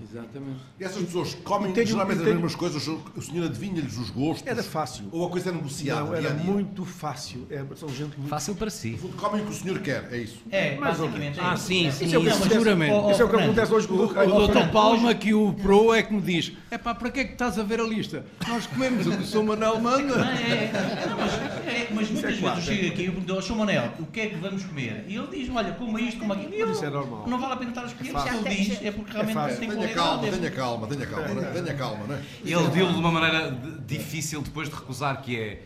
Exatamente. 0.03 0.61
E 0.79 0.85
essas 0.85 1.03
pessoas 1.05 1.35
comem 1.45 1.73
tenho- 1.73 1.87
geralmente 1.87 2.17
e 2.17 2.21
as 2.21 2.25
tenho- 2.25 2.35
mesmas 2.37 2.55
coisas, 2.55 2.83
o 2.83 2.85
senhor- 2.85 3.01
o 3.17 3.23
senhor 3.23 3.45
adivinha-lhes 3.47 3.99
os 3.99 4.11
gostos? 4.11 4.47
Era 4.47 4.63
fácil. 4.63 5.07
Ou 5.13 5.27
a 5.27 5.31
coisa 5.31 5.51
é 5.51 5.53
negociada? 5.53 6.01
Não, 6.03 6.13
era 6.13 6.21
dia 6.23 6.31
a 6.31 6.35
dia? 6.35 6.53
muito 6.53 6.85
fácil. 6.85 7.47
É, 7.51 7.65
são 7.75 7.89
gente 7.89 8.17
muito. 8.17 8.29
Fácil 8.29 8.55
para 8.55 8.71
si. 8.71 8.99
Comem 9.17 9.43
o 9.43 9.45
que 9.47 9.51
o 9.51 9.55
senhor 9.55 9.79
quer, 9.81 10.09
é 10.13 10.19
isso. 10.19 10.39
É, 10.51 10.77
Mais 10.77 10.99
ou 11.01 11.07
basicamente. 11.09 11.41
é 11.41 11.43
Ah, 11.43 11.57
sim, 11.57 11.91
sim, 11.91 12.05
Isso 12.07 12.15
é 12.15 12.19
o 12.19 12.23
que 12.23 12.29
isso 12.29 12.37
acontece- 12.37 12.49
seguramente. 12.51 12.93
Oh, 12.93 13.07
oh, 13.07 13.11
Isso 13.11 13.23
é 13.23 13.25
o 13.25 13.29
que 13.29 13.37
acontece 13.37 13.75
hoje 13.75 13.89
com 13.89 13.95
o 13.95 13.97
O 13.97 14.07
doutor. 14.07 14.27
doutor 14.27 14.69
Palma, 14.71 15.15
que 15.15 15.35
o 15.35 15.53
pro, 15.53 15.93
é 15.95 16.03
que 16.03 16.13
me 16.13 16.21
diz: 16.23 16.53
é 16.71 16.79
pá, 16.79 16.95
para 16.95 17.11
que 17.11 17.21
é 17.21 17.25
que 17.25 17.33
estás 17.33 17.59
a 17.59 17.63
ver 17.63 17.81
a 17.81 17.85
lista? 17.85 18.25
Nós 18.49 18.67
comemos 18.67 19.07
o 19.07 19.11
que 19.11 19.23
o 19.23 19.27
Sr. 19.27 19.43
Manuel 19.43 19.81
manda. 19.81 20.17
Não, 20.17 20.25
é, 20.25 20.41
é, 20.65 21.07
não, 21.09 21.17
mas, 21.17 21.33
é, 21.67 21.89
mas 21.93 22.11
muitas 22.11 22.37
vezes 22.39 22.43
eu 22.57 22.63
chego 22.63 22.87
aqui 22.89 23.03
e 23.03 23.11
pergunto 23.11 23.33
ao 23.35 23.43
Sr. 23.43 23.57
Manel 23.57 23.93
o 23.99 24.07
que 24.07 24.21
é 24.21 24.27
que 24.29 24.37
vamos 24.37 24.65
comer? 24.65 25.05
E 25.09 25.17
ele 25.17 25.27
diz: 25.29 25.51
olha, 25.55 25.73
coma 25.73 26.01
isto, 26.01 26.21
coma 26.21 26.35
aquilo. 26.35 26.71
Isso 26.73 26.85
é 26.85 26.91
normal. 26.91 27.25
Não 27.27 27.39
vale 27.41 27.53
a 27.53 27.57
pena 27.57 27.71
estar 27.71 27.83
a 27.83 27.87
escolher, 27.87 28.19
se 28.21 28.29
ele 28.29 28.55
diz, 28.57 28.83
é 28.83 28.91
porque 28.91 29.13
realmente 29.13 29.35
tem 29.55 29.71
Tenha 29.71 29.95
calma, 29.95 30.29
tenha 30.31 30.51
calma, 30.51 30.87
tenha 30.87 31.07
calma, 31.07 31.35
né? 31.35 31.51
tenha 31.53 31.75
calma, 31.75 32.07
né? 32.07 32.25
Ele 32.45 32.69
deu-lhe 32.69 32.93
de 32.93 32.99
uma 32.99 33.11
maneira 33.13 33.51
de- 33.51 33.81
difícil 33.99 34.43
depois 34.43 34.69
de 34.69 34.75
recusar, 34.75 35.21
que 35.23 35.39
é, 35.39 35.63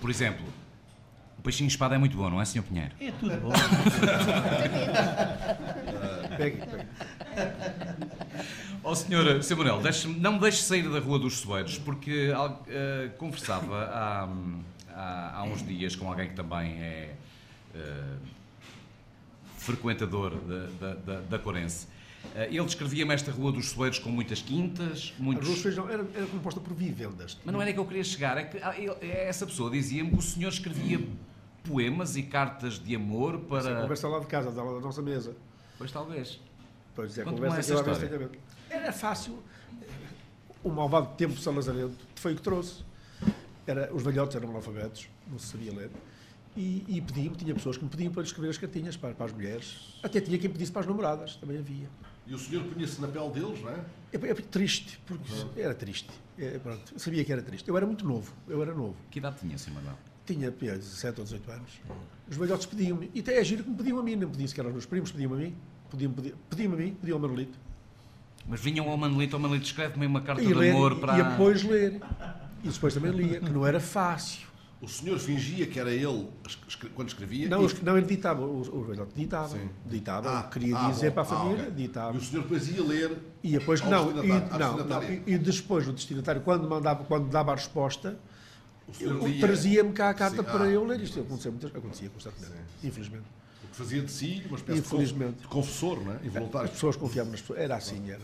por 0.00 0.10
exemplo, 0.10 0.44
o 1.38 1.42
peixinho 1.42 1.68
espada 1.68 1.94
é 1.94 1.98
muito 1.98 2.16
bom, 2.16 2.28
não 2.30 2.40
é, 2.40 2.44
Sr. 2.44 2.62
Pinheiro? 2.62 2.92
É 3.00 3.10
tudo 3.12 3.36
bom. 3.40 3.52
Pegue, 6.36 6.56
pegue. 6.58 6.86
Ó 8.82 8.90
oh, 8.90 8.94
senhor 8.94 9.42
Samuel, 9.42 9.80
deixe-me- 9.80 10.18
não 10.20 10.32
me 10.32 10.40
deixe 10.40 10.62
sair 10.62 10.88
da 10.90 10.98
Rua 10.98 11.18
dos 11.18 11.38
Soeiros, 11.38 11.78
porque 11.78 12.30
eh, 12.68 13.10
conversava 13.16 13.84
há, 13.84 14.28
há, 14.94 15.38
há 15.38 15.42
uns 15.44 15.64
dias 15.66 15.96
com 15.96 16.06
alguém 16.08 16.28
que 16.28 16.34
também 16.34 16.72
é 16.82 17.14
eh, 17.74 18.02
frequentador 19.56 20.34
da, 20.36 20.66
da, 20.80 20.94
da, 20.94 21.20
da 21.20 21.38
Corense. 21.38 21.86
Eh, 22.34 22.48
ele 22.50 22.64
descrevia-me 22.64 23.14
esta 23.14 23.30
Rua 23.30 23.52
dos 23.52 23.70
Soeiros 23.70 23.98
com 23.98 24.08
muitas 24.10 24.40
quintas, 24.42 25.12
A 25.18 25.22
muitos... 25.22 25.44
Rua 25.46 25.54
dos 25.54 25.62
Feijão 25.62 25.88
era, 25.88 26.04
era 26.14 26.26
composta 26.26 26.60
por 26.60 26.74
vivendas. 26.74 27.38
Mas 27.44 27.52
não 27.52 27.60
era 27.62 27.72
que 27.72 27.78
eu 27.78 27.84
queria 27.84 28.04
chegar, 28.04 28.36
é 28.38 28.44
que 28.44 28.58
ah, 28.62 28.74
ele- 28.78 28.94
essa 29.10 29.46
pessoa 29.46 29.70
dizia-me 29.70 30.10
que 30.10 30.18
o 30.18 30.22
senhor 30.22 30.48
escrevia 30.48 31.00
poemas 31.62 32.16
e 32.16 32.22
cartas 32.22 32.78
de 32.78 32.94
amor 32.94 33.34
Essa 33.36 33.44
para... 33.70 33.80
conversa 33.82 34.08
lá 34.08 34.18
de 34.20 34.26
casa, 34.26 34.50
da, 34.50 34.62
da 34.62 34.80
nossa 34.80 35.00
mesa. 35.02 35.36
Pois 35.78 35.90
talvez. 35.92 36.40
Pois 36.94 37.16
é, 37.18 37.22
a 37.22 37.24
conversa 37.24 37.60
essa 37.60 37.74
às 37.74 37.80
vezes 37.86 38.02
história. 38.02 38.30
a. 38.70 38.74
Era 38.74 38.92
fácil. 38.92 39.38
O 40.62 40.70
malvado 40.70 41.08
tempo 41.16 41.38
salazarento 41.38 41.96
foi 42.16 42.32
o 42.32 42.36
que 42.36 42.42
trouxe. 42.42 42.82
Era, 43.66 43.92
os 43.94 44.02
velhotes 44.02 44.36
eram 44.36 44.50
analfabetos, 44.50 45.08
não 45.30 45.38
se 45.38 45.46
sabia 45.48 45.72
ler. 45.72 45.90
E, 46.56 46.84
e 46.86 47.00
pediam, 47.00 47.34
tinha 47.34 47.54
pessoas 47.54 47.76
que 47.76 47.84
me 47.84 47.90
pediam 47.90 48.12
para 48.12 48.20
lhes 48.22 48.30
escrever 48.30 48.50
as 48.50 48.58
cartinhas 48.58 48.96
para, 48.96 49.12
para 49.14 49.26
as 49.26 49.32
mulheres. 49.32 49.98
Até 50.02 50.20
tinha 50.20 50.38
quem 50.38 50.48
pedisse 50.48 50.70
para 50.70 50.82
as 50.82 50.86
namoradas, 50.86 51.36
também 51.36 51.58
havia. 51.58 51.88
E 52.26 52.34
o 52.34 52.38
senhor 52.38 52.64
punha-se 52.64 53.00
na 53.00 53.08
pele 53.08 53.30
deles, 53.30 53.60
não 53.62 53.70
é? 53.70 53.80
É, 54.12 54.30
é 54.30 54.34
triste, 54.34 54.98
porque 55.06 55.30
era 55.56 55.74
triste. 55.74 56.08
É, 56.38 56.58
pronto, 56.58 56.92
eu 56.92 56.98
sabia 56.98 57.24
que 57.24 57.32
era 57.32 57.42
triste. 57.42 57.68
Eu 57.68 57.76
era 57.76 57.86
muito 57.86 58.06
novo, 58.06 58.32
eu 58.48 58.62
era 58.62 58.74
novo. 58.74 58.96
Que 59.10 59.18
idade 59.18 59.36
tinha, 59.40 59.58
Sr. 59.58 59.72
Manuel? 59.72 59.98
Tinha 60.24 60.50
pê, 60.50 60.70
17 60.72 61.20
ou 61.20 61.24
18 61.24 61.50
anos. 61.50 61.80
Os 62.28 62.36
velhotes 62.36 62.66
pediam-me, 62.66 63.10
e 63.14 63.20
até 63.20 63.38
é 63.38 63.44
giro 63.44 63.62
que 63.62 63.70
me 63.70 63.76
pediam 63.76 63.98
a 63.98 64.02
mim, 64.02 64.16
não 64.16 64.26
me 64.28 64.32
pediam 64.32 64.48
sequer 64.48 64.64
aos 64.64 64.72
meus 64.72 64.86
primos, 64.86 65.12
pediam-me 65.12 65.36
a 65.36 65.46
mim, 65.46 65.56
pediam, 65.90 66.12
pediam, 66.12 66.36
pediam 66.48 66.72
a 66.72 66.76
mim, 66.76 66.94
pediam 66.94 67.16
ao 67.16 67.22
Manolito. 67.22 67.58
Mas 68.48 68.60
vinham 68.60 68.88
ao 68.88 68.96
Manolito, 68.96 69.36
ao 69.36 69.42
Manolito 69.42 69.66
escreve-me 69.66 70.06
uma 70.06 70.22
carta 70.22 70.42
E, 70.42 70.46
de 70.46 70.54
ler, 70.54 70.70
amor 70.70 70.98
para... 70.98 71.18
e 71.18 71.22
depois 71.22 71.62
ler. 71.62 72.00
E 72.62 72.68
depois 72.68 72.94
também 72.94 73.12
lia, 73.12 73.40
que 73.40 73.50
não 73.50 73.66
era 73.66 73.80
fácil. 73.80 74.46
O 74.84 74.88
senhor 74.88 75.18
fingia 75.18 75.66
que 75.66 75.80
era 75.80 75.90
ele 75.90 76.28
quando 76.94 77.08
escrevia? 77.08 77.48
Não, 77.48 77.64
e- 77.66 77.82
não 77.82 77.96
ele 77.96 78.06
ditava, 78.06 78.42
o, 78.44 78.60
o 78.60 78.84
velhote 78.84 79.12
ditava. 79.16 79.48
Sim. 79.48 79.70
Ditava, 79.86 80.38
Ah, 80.38 80.42
queria 80.42 80.76
ah, 80.76 80.90
dizer 80.90 81.08
bom. 81.10 81.14
para 81.14 81.22
a 81.22 81.24
Ah, 81.24 81.38
família, 81.38 81.62
ok. 81.62 81.74
ditava. 81.74 82.14
E 82.14 82.18
o 82.18 82.20
senhor 82.20 82.42
depois 82.42 82.68
ia 82.68 82.82
ler 82.84 83.18
E 83.42 83.52
depois, 83.58 83.80
não, 83.80 84.10
e, 84.22 84.28
não, 84.58 84.84
não, 84.84 85.02
e, 85.02 85.22
e 85.26 85.38
depois 85.38 85.88
o 85.88 85.92
destinatário, 85.92 86.42
quando, 86.42 86.68
mandava, 86.68 87.02
quando 87.04 87.30
dava 87.30 87.52
a 87.52 87.54
resposta, 87.54 88.18
trazia-me 89.40 89.92
cá 89.92 90.10
a 90.10 90.14
carta 90.14 90.36
Sim, 90.36 90.42
para 90.42 90.64
ah, 90.64 90.68
eu 90.68 90.84
ler 90.84 91.00
isto. 91.00 91.18
Acontecia, 91.18 91.50
muitas, 91.50 91.74
acontecia 91.74 92.10
constantemente, 92.10 92.52
infelizmente. 92.82 93.24
O 93.64 93.68
que 93.68 93.76
fazia 93.76 94.02
de 94.02 94.12
si 94.12 94.42
uma 94.46 94.56
espécie 94.58 94.82
de 94.82 95.46
confessor, 95.48 96.04
não 96.04 96.12
é? 96.12 96.18
Involuntário. 96.24 96.66
As 96.66 96.72
pessoas 96.72 96.96
confiavam 96.96 97.32
nas 97.32 97.40
pessoas. 97.40 97.58
Era 97.58 97.76
assim, 97.76 98.10
era. 98.10 98.20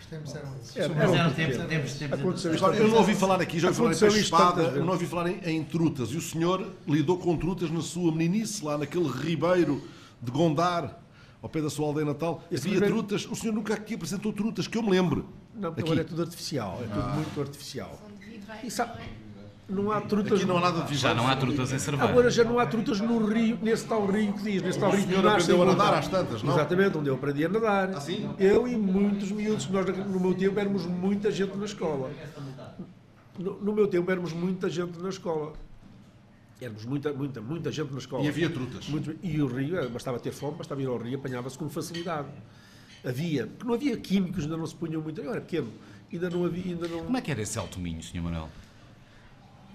Os 0.00 0.06
tempos 0.06 0.34
eram 0.34 0.56
esses. 0.60 0.76
Era, 0.76 0.88
Mas 0.88 0.98
era 1.12 1.16
eram 1.22 1.32
tempos, 1.34 1.56
tempo. 1.56 1.68
tempos, 1.68 1.92
tempos. 1.94 2.20
Aconteceu 2.20 2.54
isto 2.54 2.64
Agora, 2.64 2.80
eu 2.80 2.88
não 2.88 2.96
ouvi 2.98 3.14
falar 3.14 3.40
aqui, 3.40 3.58
já 3.60 3.68
ouvi 3.68 3.76
falar 3.78 3.90
em 3.90 3.94
Aconteceu 3.94 4.08
peixe 4.08 4.24
espada, 4.24 4.62
eu 4.62 4.84
não 4.84 4.92
ouvi 4.94 5.06
falar 5.06 5.30
em, 5.30 5.40
em 5.44 5.62
trutas. 5.64 6.08
E 6.10 6.16
o 6.16 6.20
senhor 6.20 6.66
lidou 6.88 7.18
com 7.18 7.36
trutas 7.36 7.70
na 7.70 7.80
sua 7.82 8.10
meninice, 8.10 8.64
lá 8.64 8.76
naquele 8.78 9.06
ribeiro 9.08 9.82
de 10.20 10.30
Gondar, 10.32 10.98
ao 11.42 11.48
pé 11.48 11.60
da 11.60 11.70
sua 11.70 11.86
aldeia 11.86 12.06
natal. 12.06 12.42
Esse 12.50 12.66
Havia 12.66 12.74
ribeiro- 12.80 12.94
trutas, 12.96 13.26
o 13.30 13.36
senhor 13.36 13.52
nunca 13.52 13.74
aqui 13.74 13.94
apresentou 13.94 14.32
trutas, 14.32 14.66
que 14.66 14.76
eu 14.76 14.82
me 14.82 14.90
lembre. 14.90 15.24
Não, 15.54 15.70
porque 15.70 15.80
Aqui. 15.82 15.90
agora 15.92 16.00
é 16.00 16.04
tudo 16.04 16.22
artificial. 16.22 16.80
É 16.82 16.86
tudo 16.86 17.08
muito 17.10 17.40
artificial. 17.40 18.00
E 18.64 18.70
sabe, 18.70 19.00
não 19.70 19.90
há 19.92 20.00
trutas. 20.00 20.38
Aqui 20.38 20.46
não 20.46 20.58
há 20.58 20.60
nada 20.60 20.82
de 20.82 20.94
Já 20.96 21.14
não 21.14 21.26
há 21.28 21.36
trutas 21.36 21.72
em 21.72 21.78
cerveja. 21.78 22.10
Agora 22.10 22.30
já 22.30 22.44
não 22.44 22.58
há 22.58 22.66
trutas 22.66 23.00
no 23.00 23.24
rio, 23.26 23.58
nesse 23.62 23.86
tal 23.86 24.06
rio 24.06 24.32
que 24.34 24.42
diz, 24.42 24.62
nesse 24.62 24.78
tal 24.78 24.90
O 24.90 24.92
rio 24.94 25.06
que 25.06 25.12
nasce 25.16 25.28
aprendeu 25.52 25.62
a 25.62 25.66
nadar 25.66 25.94
às 25.94 26.08
tantas, 26.08 26.42
não? 26.42 26.52
Exatamente, 26.54 26.98
onde 26.98 27.08
eu 27.08 27.14
aprendi 27.14 27.44
a 27.44 27.48
nadar. 27.48 27.90
Ah, 27.94 28.00
sim? 28.00 28.28
Eu 28.38 28.66
e 28.68 28.76
muitos 28.76 29.30
miúdos, 29.30 29.68
nós 29.68 29.86
no 29.86 30.20
meu 30.20 30.34
tempo 30.34 30.58
éramos 30.58 30.84
muita 30.86 31.30
gente 31.30 31.56
na 31.56 31.64
escola. 31.64 32.10
No, 33.38 33.54
no 33.60 33.72
meu 33.72 33.86
tempo 33.86 34.10
éramos 34.10 34.32
muita 34.32 34.68
gente 34.68 34.98
na 35.00 35.08
escola. 35.08 35.52
Éramos 36.60 36.84
muita, 36.84 37.12
muita, 37.12 37.40
muita 37.40 37.72
gente 37.72 37.90
na 37.92 37.98
escola. 37.98 38.22
E 38.22 38.28
havia 38.28 38.50
trutas. 38.50 38.86
Muito- 38.88 39.16
e 39.22 39.40
o 39.40 39.46
rio, 39.46 39.78
eh, 39.78 39.88
bastava 39.88 40.18
ter 40.20 40.30
fome, 40.32 40.58
bastava 40.58 40.82
ir 40.82 40.86
ao 40.86 40.98
rio, 40.98 41.18
apanhava-se 41.18 41.56
com 41.56 41.68
facilidade. 41.70 42.28
Havia, 43.02 43.46
porque 43.46 43.64
não 43.66 43.72
havia 43.74 43.96
químicos, 43.96 44.44
ainda 44.44 44.58
não 44.58 44.66
se 44.66 44.74
punham 44.74 45.00
muito. 45.00 45.18
Eu 45.22 45.30
era 45.30 45.40
pequeno, 45.40 45.72
ainda 46.12 46.28
não 46.28 46.44
havia, 46.44 46.74
ainda 46.74 46.86
não. 46.86 47.04
Como 47.04 47.16
é 47.16 47.20
que 47.22 47.30
era 47.30 47.40
esse 47.40 47.58
alto 47.58 47.80
minho, 47.80 48.02
Sr. 48.02 48.20
Manuel? 48.20 48.50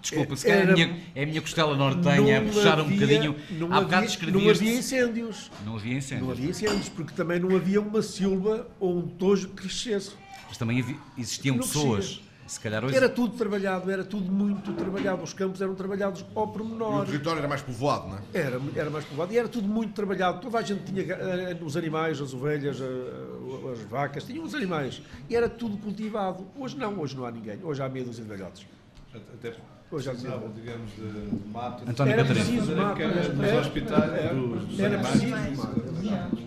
Desculpa, 0.06 0.34
É- 0.34 0.36
se 0.38 0.45
calhar 0.45 0.60
é 0.60 0.62
a 0.62 0.66
era- 0.66 0.74
minha, 0.74 1.01
é 1.16 1.24
a 1.24 1.26
minha 1.26 1.41
costela 1.41 1.76
nortenha 1.76 2.38
a 2.39 2.41
puxar 2.43 2.80
um 2.80 2.89
bocadinho. 2.89 3.36
Não 3.51 3.68
Há 3.74 3.82
bocado 3.82 3.95
havia, 3.95 4.08
escrevias... 4.10 4.43
não 4.43 4.51
havia 4.51 4.74
incêndios. 4.78 5.51
Não 5.66 5.76
havia 5.76 5.93
incêndios. 5.97 6.28
Não 6.28 6.32
havia 6.34 6.49
incêndios, 6.51 6.89
porque 6.89 7.14
também 7.14 7.39
não 7.39 7.56
havia 7.56 7.82
uma 7.82 8.01
silva 8.03 8.68
ou 8.80 8.97
um 8.99 9.08
tojo 9.08 9.47
que 9.49 9.56
crescesse. 9.64 10.12
Mas 10.47 10.58
também 10.58 10.80
havia- 10.80 10.97
existiam 11.18 11.56
Não 11.58 11.64
pessoas. 11.64 12.06
crescia. 12.06 12.26
Se 12.45 12.60
calhar 12.60 12.86
hoje... 12.86 12.95
Era 12.95 13.10
tudo 13.10 13.36
trabalhado, 13.36 13.89
era 13.89 14.03
tudo 14.03 14.32
muito 14.32 14.72
trabalhado. 14.74 15.24
Os 15.24 15.34
campos 15.34 15.60
eram 15.62 15.74
trabalhados 15.74 16.24
ao 16.36 16.43
E 16.45 16.47
o 16.47 16.51
pormenor. 16.51 17.06
território 17.08 17.39
era 17.39 17.47
mais 17.47 17.64
povoado, 17.64 18.08
não 18.10 18.18
é? 18.18 18.22
Era, 18.36 18.62
era 18.76 18.89
mais 18.91 19.03
povoado 19.03 19.34
e 19.34 19.38
era 19.39 19.47
tudo 19.47 19.68
muito 19.68 19.93
trabalhado. 19.93 20.41
Toda 20.41 20.60
a 20.60 20.62
gente 20.62 20.84
tinha 20.84 21.01
eh, 21.12 21.58
os 21.60 21.76
animais, 21.76 22.22
as 22.22 22.36
ovelhas, 22.36 22.80
eh, 22.80 23.72
as 23.74 23.80
vacas, 23.89 24.26
tinham 24.26 24.43
os 24.45 24.53
animais. 24.53 25.01
E 25.28 25.36
era 25.36 25.49
tudo 25.49 25.76
cultivado. 25.78 26.45
Hoje 26.56 26.78
não, 26.78 26.99
hoje 26.99 27.18
não 27.18 27.26
há 27.26 27.32
ninguém. 27.32 27.58
Hoje 27.64 27.82
há 27.82 27.89
meia 27.89 28.06
dúzia 28.06 28.24
de 28.24 28.30
velhotes. 28.30 28.68
Até 29.12 29.53
Hoje 29.91 30.09
precisavam, 30.09 30.51
digamos, 30.51 30.91
de, 30.95 31.29
de 31.38 31.47
mato. 31.49 31.89
António 31.89 32.13
Era 32.13 32.23
Catarino. 32.23 32.45
preciso 32.45 32.75
mato, 32.75 33.01
Era 33.01 33.13
era- 33.13 33.33
nos 33.33 33.53
hospitais 33.67 34.13
era- 34.13 34.33
dos, 34.33 34.65
dos 34.65 34.79
era 34.79 34.95
animais. 34.95 35.19
preciso 35.21 35.61
mato, 35.61 35.79
é 35.79 35.91
verdade. 35.91 36.45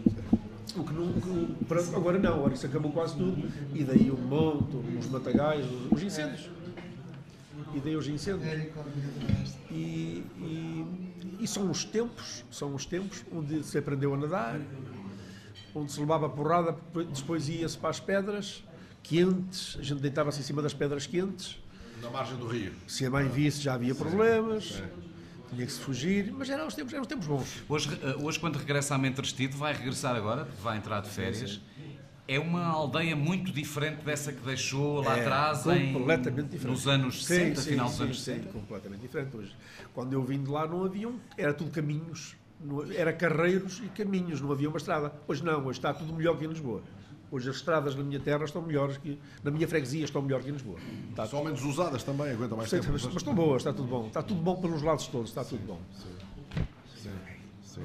O 0.76 0.84
que 0.84 1.64
pronto, 1.64 1.96
agora 1.96 2.18
não, 2.18 2.34
agora 2.34 2.54
isso 2.54 2.66
acabou 2.66 2.92
quase 2.92 3.16
tudo. 3.16 3.48
E 3.74 3.84
daí 3.84 4.10
o 4.10 4.18
monte, 4.18 4.76
os 4.98 5.08
matagais, 5.08 5.64
os, 5.66 5.92
os 5.92 6.02
incêndios. 6.02 6.50
E 7.74 7.80
daí 7.80 7.96
os 7.96 8.06
incêndios. 8.08 8.46
E, 9.70 10.24
e, 10.38 10.86
e 11.40 11.46
são 11.46 11.70
os 11.70 11.84
tempos, 11.84 12.44
são 12.50 12.74
os 12.74 12.84
tempos 12.86 13.24
onde 13.32 13.62
se 13.62 13.78
aprendeu 13.78 14.14
a 14.14 14.16
nadar, 14.16 14.60
onde 15.74 15.90
se 15.92 16.00
levava 16.00 16.28
porrada, 16.28 16.76
depois 17.14 17.48
ia-se 17.48 17.76
para 17.78 17.90
as 17.90 18.00
pedras 18.00 18.64
quentes, 19.02 19.76
a 19.78 19.82
gente 19.82 20.00
deitava-se 20.00 20.40
em 20.40 20.42
cima 20.42 20.60
das 20.62 20.74
pedras 20.74 21.06
quentes. 21.06 21.58
Na 22.02 22.10
margem 22.10 22.36
do 22.36 22.46
rio. 22.46 22.72
Se 22.86 23.04
a 23.06 23.10
mãe 23.10 23.28
visse 23.28 23.60
já 23.60 23.74
havia 23.74 23.94
problemas, 23.94 24.82
tinha 25.50 25.66
que 25.66 25.72
se 25.72 25.80
fugir, 25.80 26.32
mas 26.32 26.48
eram 26.48 26.66
os 26.66 26.74
tempos, 26.74 26.92
eram 26.92 27.02
os 27.02 27.08
tempos 27.08 27.26
bons. 27.26 27.62
Hoje, 27.68 27.98
eh, 28.02 28.16
hoje, 28.22 28.38
quando 28.38 28.56
regressa 28.56 28.94
a 28.94 28.98
Mentrestido, 28.98 29.56
vai 29.56 29.72
regressar 29.72 30.14
agora, 30.14 30.46
vai 30.62 30.76
entrar 30.78 31.00
de 31.00 31.08
férias. 31.08 31.60
É 32.30 32.38
uma 32.38 32.62
aldeia 32.66 33.16
muito 33.16 33.50
diferente 33.50 34.04
dessa 34.04 34.30
que 34.32 34.40
deixou 34.44 35.00
lá 35.00 35.16
É, 35.16 35.20
atrás 35.22 35.66
em, 35.66 35.94
nos 36.62 36.86
anos 36.86 37.24
Sim, 37.24 37.54
60, 37.54 37.60
sim, 37.62 37.70
final 37.70 37.86
dos 37.86 37.96
sim, 37.96 38.02
anos 38.02 38.16
sim, 38.20 38.24
60. 38.34 38.52
completamente 38.52 39.00
diferente. 39.00 39.34
Hoje, 39.34 39.56
quando 39.94 40.12
eu 40.12 40.22
vim 40.22 40.42
de 40.42 40.50
lá 40.50 40.66
não 40.68 40.84
havia 40.84 41.08
um, 41.08 41.18
era 41.38 41.54
tudo 41.54 41.70
caminhos, 41.70 42.36
não- 42.60 42.84
era 42.92 43.14
carreiros 43.14 43.80
e 43.82 43.88
caminhos, 43.88 44.42
não 44.42 44.52
havia 44.52 44.68
uma 44.68 44.76
estrada. 44.76 45.10
Hoje 45.26 45.42
não, 45.42 45.64
hoje 45.64 45.78
está 45.78 45.94
tudo 45.94 46.12
melhor 46.12 46.36
que 46.38 46.44
em 46.44 46.48
Lisboa. 46.48 46.82
Hoje 47.30 47.50
as 47.50 47.56
estradas 47.56 47.94
na 47.94 48.02
minha 48.02 48.18
terra 48.18 48.44
estão 48.44 48.62
melhores 48.62 48.96
que 48.96 49.18
na 49.44 49.50
minha 49.50 49.68
freguesia 49.68 50.04
estão 50.04 50.22
melhor 50.22 50.42
que 50.42 50.48
em 50.48 50.52
Lisboa. 50.52 50.78
Está 51.10 51.26
São 51.26 51.44
menos 51.44 51.62
usadas 51.62 52.02
também, 52.02 52.30
aguentam 52.30 52.56
mais 52.56 52.70
Sim, 52.70 52.76
tempo. 52.80 52.92
mas, 52.92 53.04
mas 53.04 53.16
estão 53.16 53.34
boas, 53.34 53.60
está 53.60 53.72
tudo 53.72 53.88
bom. 53.88 54.06
Está 54.06 54.22
tudo 54.22 54.40
bom 54.40 54.56
pelos 54.60 54.82
lados 54.82 55.06
todos, 55.08 55.28
está 55.28 55.44
tudo 55.44 55.60
bom. 55.66 55.80
Sim, 55.94 57.10
sim. 57.62 57.82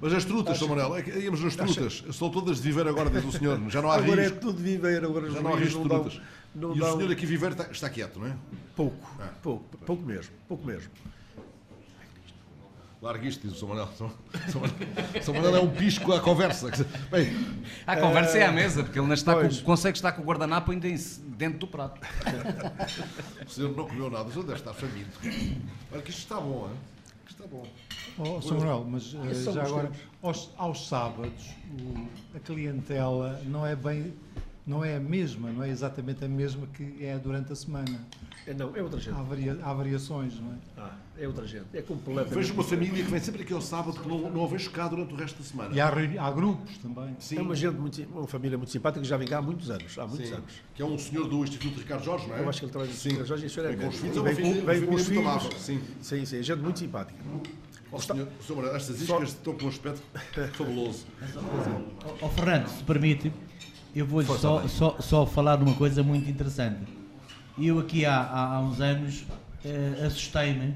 Mas 0.00 0.14
as 0.14 0.24
trutas, 0.24 0.56
Sr. 0.58 0.68
Manuel, 0.68 0.96
é 0.96 1.02
que 1.02 1.10
íamos 1.18 1.42
nas 1.42 1.54
trutas. 1.56 2.04
Estão 2.08 2.30
todas 2.30 2.56
de 2.56 2.62
viver 2.62 2.86
agora, 2.88 3.10
diz 3.10 3.24
o 3.24 3.32
senhor. 3.32 3.60
Já 3.68 3.82
não 3.82 3.90
há 3.90 3.96
Agora 3.96 4.22
risco. 4.22 4.36
é 4.36 4.40
tudo 4.40 4.62
viver, 4.62 5.04
agora 5.04 5.30
Já 5.30 5.42
não 5.42 5.52
há 5.52 5.58
risco 5.58 5.82
de 5.82 5.88
trutas. 5.88 6.20
E 6.54 6.58
o 6.64 6.92
senhor 6.96 7.10
aqui 7.12 7.26
viver 7.26 7.52
está, 7.52 7.70
está 7.70 7.90
quieto, 7.90 8.18
não 8.18 8.26
é? 8.26 8.36
pouco, 8.74 8.96
pouco, 9.42 9.64
pouco 9.84 10.02
mesmo, 10.02 10.32
pouco 10.48 10.66
mesmo. 10.66 10.90
Largue 13.02 13.28
isto, 13.28 13.48
diz 13.48 13.56
o 13.56 13.60
Sr. 13.60 13.68
Manuel. 13.68 13.88
Sr. 15.22 15.32
Manuel- 15.32 15.56
é 15.56 15.60
um 15.60 15.70
pisco 15.70 16.12
à 16.12 16.20
conversa. 16.20 16.70
Bem, 17.10 17.32
A 17.86 17.96
conversa 17.96 18.36
é 18.36 18.44
à 18.44 18.52
mesa, 18.52 18.82
porque 18.82 18.98
ele 18.98 19.04
ainda 19.04 19.14
está 19.14 19.34
com, 19.34 19.48
consegue 19.64 19.96
estar 19.96 20.12
com 20.12 20.20
o 20.20 20.24
guardanapo 20.24 20.70
ainda 20.70 20.86
em- 20.86 20.98
dentro 21.38 21.60
do 21.60 21.66
prato. 21.66 21.98
o 23.46 23.48
senhor 23.48 23.74
não 23.74 23.86
comeu 23.88 24.10
nada, 24.10 24.28
o 24.28 24.32
senhor 24.32 24.44
deve 24.44 24.58
estar 24.58 24.74
faminto. 24.74 25.18
Olha 25.90 26.02
que 26.02 26.10
isto 26.10 26.18
está 26.20 26.36
bom, 26.38 26.68
hein? 26.70 26.76
Que 27.24 27.32
está 27.32 27.46
bom. 27.46 27.66
Oh, 28.18 28.42
Sr. 28.42 28.54
Manuel, 28.58 28.86
mas 28.90 29.14
eh, 29.14 29.30
Esses 29.30 29.44
são 29.44 29.54
já 29.54 29.62
agora, 29.62 29.90
aos, 30.22 30.50
aos 30.58 30.86
sábados, 30.86 31.46
o- 31.80 32.36
a 32.36 32.40
clientela 32.40 33.40
não 33.46 33.66
é 33.66 33.74
bem, 33.74 34.12
não 34.66 34.84
é 34.84 34.96
a 34.96 35.00
mesma, 35.00 35.50
não 35.50 35.62
é 35.64 35.68
exatamente 35.70 36.24
a 36.24 36.28
mesma 36.28 36.66
que 36.68 37.04
é 37.04 37.18
durante 37.18 37.52
a 37.52 37.56
semana. 37.56 38.00
É, 38.46 38.54
não, 38.54 38.74
é 38.76 38.82
outra 38.82 38.98
gente. 39.00 39.14
Há, 39.18 39.22
varia- 39.22 39.58
há 39.62 39.72
variações, 39.74 40.38
não 40.40 40.52
é? 40.52 40.54
Ah, 40.78 40.94
é 41.18 41.26
outra 41.26 41.46
gente. 41.46 41.66
É 41.74 41.82
completamente. 41.82 42.34
Vejo 42.34 42.54
uma 42.54 42.62
família 42.64 43.04
que 43.04 43.10
vem 43.10 43.20
sempre 43.20 43.42
aqui 43.42 43.52
ao 43.52 43.60
sábado 43.60 44.00
que 44.00 44.08
não, 44.08 44.30
não 44.30 44.44
a 44.44 44.46
vejo 44.46 44.70
cá 44.70 44.88
durante 44.88 45.12
o 45.12 45.16
resto 45.16 45.38
da 45.38 45.44
semana. 45.44 45.74
E 45.74 45.80
há, 45.80 45.88
há 45.88 46.30
grupos 46.30 46.78
também. 46.78 47.14
Sim, 47.18 47.38
É 47.38 47.42
uma 47.42 47.54
gente 47.54 47.74
muito, 47.76 48.02
uma 48.04 48.26
família 48.26 48.56
muito 48.56 48.70
simpática 48.70 49.02
que 49.02 49.08
já 49.08 49.16
vem 49.16 49.28
cá 49.28 49.38
há 49.38 49.42
muitos 49.42 49.70
anos. 49.70 49.98
Há 49.98 50.06
muitos 50.06 50.28
sim. 50.28 50.34
anos. 50.34 50.52
Que 50.74 50.82
é 50.82 50.84
um 50.84 50.98
senhor 50.98 51.28
do 51.28 51.42
Instituto 51.44 51.78
Ricardo 51.78 52.04
Jorge, 52.04 52.28
não 52.28 52.36
é? 52.36 52.40
Eu 52.40 52.48
acho 52.48 52.58
que 52.60 52.64
ele 52.64 52.72
trabalha 52.72 52.92
Sim. 52.92 53.16
com 53.16 53.24
Jorge 53.24 53.44
e 53.44 53.46
isso 53.46 53.60
é 53.60 53.68
Vem 53.68 53.76
com 53.78 53.88
os 53.88 53.96
filhos, 53.96 54.16
E 54.16 54.18
é 54.18 54.22
vem 54.22 54.52
vem 54.64 54.86
com 54.86 54.94
os 54.94 55.06
filhos. 55.06 55.26
amável, 55.26 55.52
sim. 55.58 55.80
Sim, 56.00 56.24
sim, 56.24 56.42
gente 56.42 56.60
muito 56.60 56.78
simpática. 56.78 57.18
Ó, 57.92 57.98
senhor. 57.98 58.28
Manuel, 58.50 58.76
estas 58.76 58.96
Só- 58.98 59.14
iscas 59.16 59.28
estão 59.30 59.52
com 59.54 59.64
um 59.64 59.68
aspecto 59.68 60.00
fabuloso. 60.56 61.06
Ó 62.22 62.28
Fernando, 62.28 62.68
se 62.68 62.84
permite, 62.84 63.32
eu 63.94 64.06
vou 64.06 64.22
só, 64.22 64.66
só, 64.68 64.96
só 65.00 65.26
falar 65.26 65.56
de 65.56 65.64
uma 65.64 65.74
coisa 65.74 66.02
muito 66.02 66.28
interessante. 66.28 66.80
Eu 67.58 67.78
aqui 67.78 68.04
há, 68.04 68.20
há, 68.20 68.54
há 68.54 68.60
uns 68.60 68.80
anos 68.80 69.24
eh, 69.64 70.04
assustei-me 70.06 70.74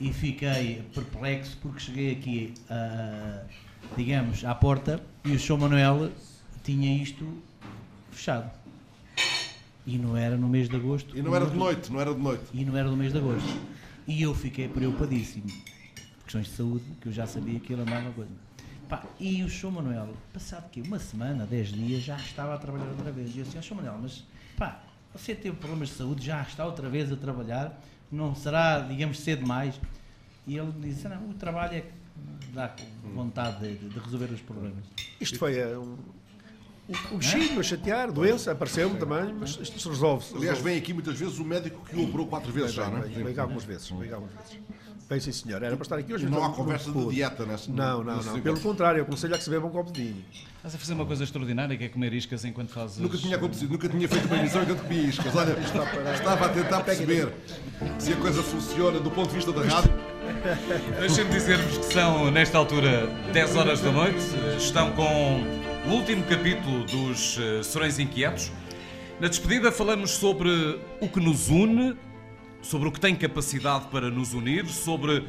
e 0.00 0.12
fiquei 0.12 0.82
perplexo 0.94 1.56
porque 1.62 1.80
cheguei 1.80 2.12
aqui, 2.12 2.54
ah, 2.68 3.42
digamos, 3.96 4.44
à 4.44 4.54
porta 4.54 5.00
e 5.24 5.32
o 5.32 5.38
Sr. 5.38 5.58
Manuel 5.58 6.10
tinha 6.62 7.02
isto 7.02 7.26
fechado. 8.10 8.50
E 9.86 9.96
não 9.96 10.16
era 10.16 10.36
no 10.36 10.48
mês 10.48 10.68
de 10.68 10.76
agosto. 10.76 11.16
E 11.16 11.22
não 11.22 11.34
era 11.34 11.46
de 11.46 11.56
noite, 11.56 11.90
não 11.90 12.00
era 12.00 12.12
de 12.12 12.20
noite. 12.20 12.44
E 12.52 12.64
não 12.64 12.76
era 12.76 12.88
no 12.90 12.96
mês 12.96 13.12
de 13.12 13.18
agosto. 13.18 13.48
E 14.06 14.20
eu 14.22 14.34
fiquei 14.34 14.68
preocupadíssimo. 14.68 15.46
Questões 16.24 16.46
de 16.46 16.52
saúde, 16.52 16.84
que 17.00 17.08
eu 17.08 17.12
já 17.12 17.26
sabia 17.26 17.58
que 17.58 17.72
ele 17.72 17.82
andava 17.82 18.10
coisa. 18.10 18.47
Pá, 18.88 19.04
e 19.20 19.42
o 19.42 19.50
Sr. 19.50 19.70
Manuel, 19.70 20.08
passado 20.32 20.70
que 20.70 20.80
uma 20.80 20.98
semana, 20.98 21.44
dez 21.44 21.68
dias, 21.68 22.02
já 22.02 22.16
estava 22.16 22.54
a 22.54 22.58
trabalhar 22.58 22.88
outra 22.88 23.12
vez. 23.12 23.34
E 23.34 23.40
eu 23.40 23.44
disse, 23.44 23.60
Sr. 23.62 23.74
Manuel, 23.74 23.98
mas 24.00 24.24
pá, 24.56 24.80
você 25.14 25.34
teve 25.34 25.56
problemas 25.56 25.90
de 25.90 25.96
saúde, 25.96 26.24
já 26.24 26.40
está 26.42 26.64
outra 26.64 26.88
vez 26.88 27.12
a 27.12 27.16
trabalhar, 27.16 27.78
não 28.10 28.34
será, 28.34 28.80
digamos, 28.80 29.20
cedo 29.20 29.40
demais? 29.40 29.78
E 30.46 30.56
ele 30.56 30.72
disse, 30.80 31.06
não, 31.06 31.28
o 31.28 31.34
trabalho 31.34 31.76
é 31.76 31.80
que 31.82 31.92
dá 32.54 32.74
vontade 33.14 33.76
de, 33.76 33.88
de 33.88 33.98
resolver 33.98 34.32
os 34.32 34.40
problemas. 34.40 34.84
Isto 35.20 35.38
foi 35.38 35.58
eh, 35.58 35.76
um, 35.76 35.98
um 37.12 37.18
bichinho 37.18 37.60
a 37.60 37.62
chatear, 37.62 38.10
doença, 38.10 38.52
apareceu-me 38.52 38.98
também, 38.98 39.34
mas 39.34 39.50
isto 39.60 39.78
se 39.78 39.88
resolve. 39.88 40.24
se 40.24 40.34
Aliás, 40.34 40.58
vem 40.60 40.78
aqui 40.78 40.94
muitas 40.94 41.18
vezes 41.18 41.38
o 41.38 41.44
médico 41.44 41.84
que 41.84 41.94
o 41.96 42.04
operou 42.04 42.26
quatro 42.26 42.50
vezes 42.50 42.72
já, 42.72 42.88
não 42.88 42.98
é? 42.98 43.02
Vem, 43.02 43.24
vem 43.24 43.34
cá 43.34 43.42
algumas 43.42 43.64
vezes, 43.64 43.90
vem 43.90 44.08
cá 44.08 44.16
algumas 44.16 44.34
vezes. 44.34 44.58
Bem, 45.08 45.18
sim, 45.20 45.32
senhor. 45.32 45.62
Era 45.62 45.74
para 45.74 45.82
estar 45.84 45.96
aqui 45.96 46.12
hoje. 46.12 46.26
Não 46.26 46.44
há 46.44 46.50
conversa 46.50 46.92
de 46.92 47.06
dieta 47.08 47.46
nessa- 47.46 47.72
Não, 47.72 48.04
não, 48.04 48.22
não. 48.22 48.40
Pelo 48.42 48.60
contrário, 48.60 48.98
eu 48.98 49.04
aconselho 49.04 49.34
a 49.34 49.38
que 49.38 49.44
se 49.44 49.48
beba 49.48 49.66
um 49.66 49.70
copo 49.70 49.90
de 49.90 50.02
vinho. 50.02 50.24
Estás 50.58 50.74
a 50.74 50.78
fazer 50.78 50.92
uma 50.92 51.06
coisa 51.06 51.24
extraordinária 51.24 51.74
que 51.78 51.84
é 51.84 51.88
comer 51.88 52.12
iscas 52.12 52.44
enquanto 52.44 52.68
fazes. 52.72 52.98
Nunca 52.98 53.16
tinha 53.16 53.36
acontecido, 53.36 53.70
nunca 53.72 53.88
tinha 53.88 54.06
feito 54.06 54.26
uma 54.26 54.36
emissão 54.36 54.62
enquanto 54.62 54.82
comia 54.82 55.02
iscas. 55.04 55.34
Olha, 55.34 55.56
estava 56.12 56.44
a 56.44 56.48
tentar 56.50 56.80
perceber 56.82 57.32
se 57.98 58.12
a 58.12 58.16
coisa 58.16 58.42
funciona 58.42 59.00
do 59.00 59.10
ponto 59.10 59.28
de 59.30 59.36
vista 59.36 59.50
da 59.50 59.62
rádio. 59.62 59.92
Deixem-me 61.00 61.30
dizer-vos 61.30 61.78
que 61.86 61.92
são, 61.94 62.30
nesta 62.30 62.58
altura, 62.58 63.06
10 63.32 63.56
horas 63.56 63.80
da 63.80 63.90
noite. 63.90 64.18
Estão 64.58 64.92
com 64.92 65.42
o 65.88 65.90
último 65.90 66.22
capítulo 66.24 66.84
dos 66.84 67.38
eh, 67.40 67.62
Serões 67.62 67.98
Inquietos. 67.98 68.52
Na 69.20 69.28
despedida, 69.28 69.72
falamos 69.72 70.10
sobre 70.10 70.50
o 71.00 71.08
que 71.08 71.18
nos 71.18 71.48
une, 71.48 71.96
sobre 72.62 72.88
o 72.88 72.92
que 72.92 73.00
tem 73.00 73.14
capacidade 73.14 73.86
para 73.86 74.10
nos 74.10 74.34
unir, 74.34 74.66
sobre 74.66 75.24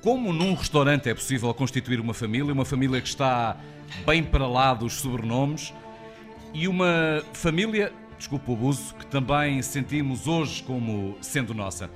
como 0.00 0.32
num 0.32 0.54
restaurante 0.54 1.08
é 1.08 1.14
possível 1.14 1.52
constituir 1.52 2.00
uma 2.00 2.14
família, 2.14 2.52
uma 2.52 2.64
família 2.64 3.00
que 3.00 3.08
está 3.08 3.56
bem 4.06 4.22
para 4.22 4.46
lá 4.46 4.72
dos 4.74 4.94
sobrenomes 4.94 5.72
e 6.54 6.68
uma 6.68 7.22
família, 7.32 7.92
desculpa 8.16 8.50
o 8.52 8.54
abuso, 8.54 8.94
que 8.94 9.06
também 9.06 9.60
sentimos 9.62 10.26
hoje 10.26 10.62
como 10.62 11.16
sendo 11.20 11.52
nossa. 11.52 11.90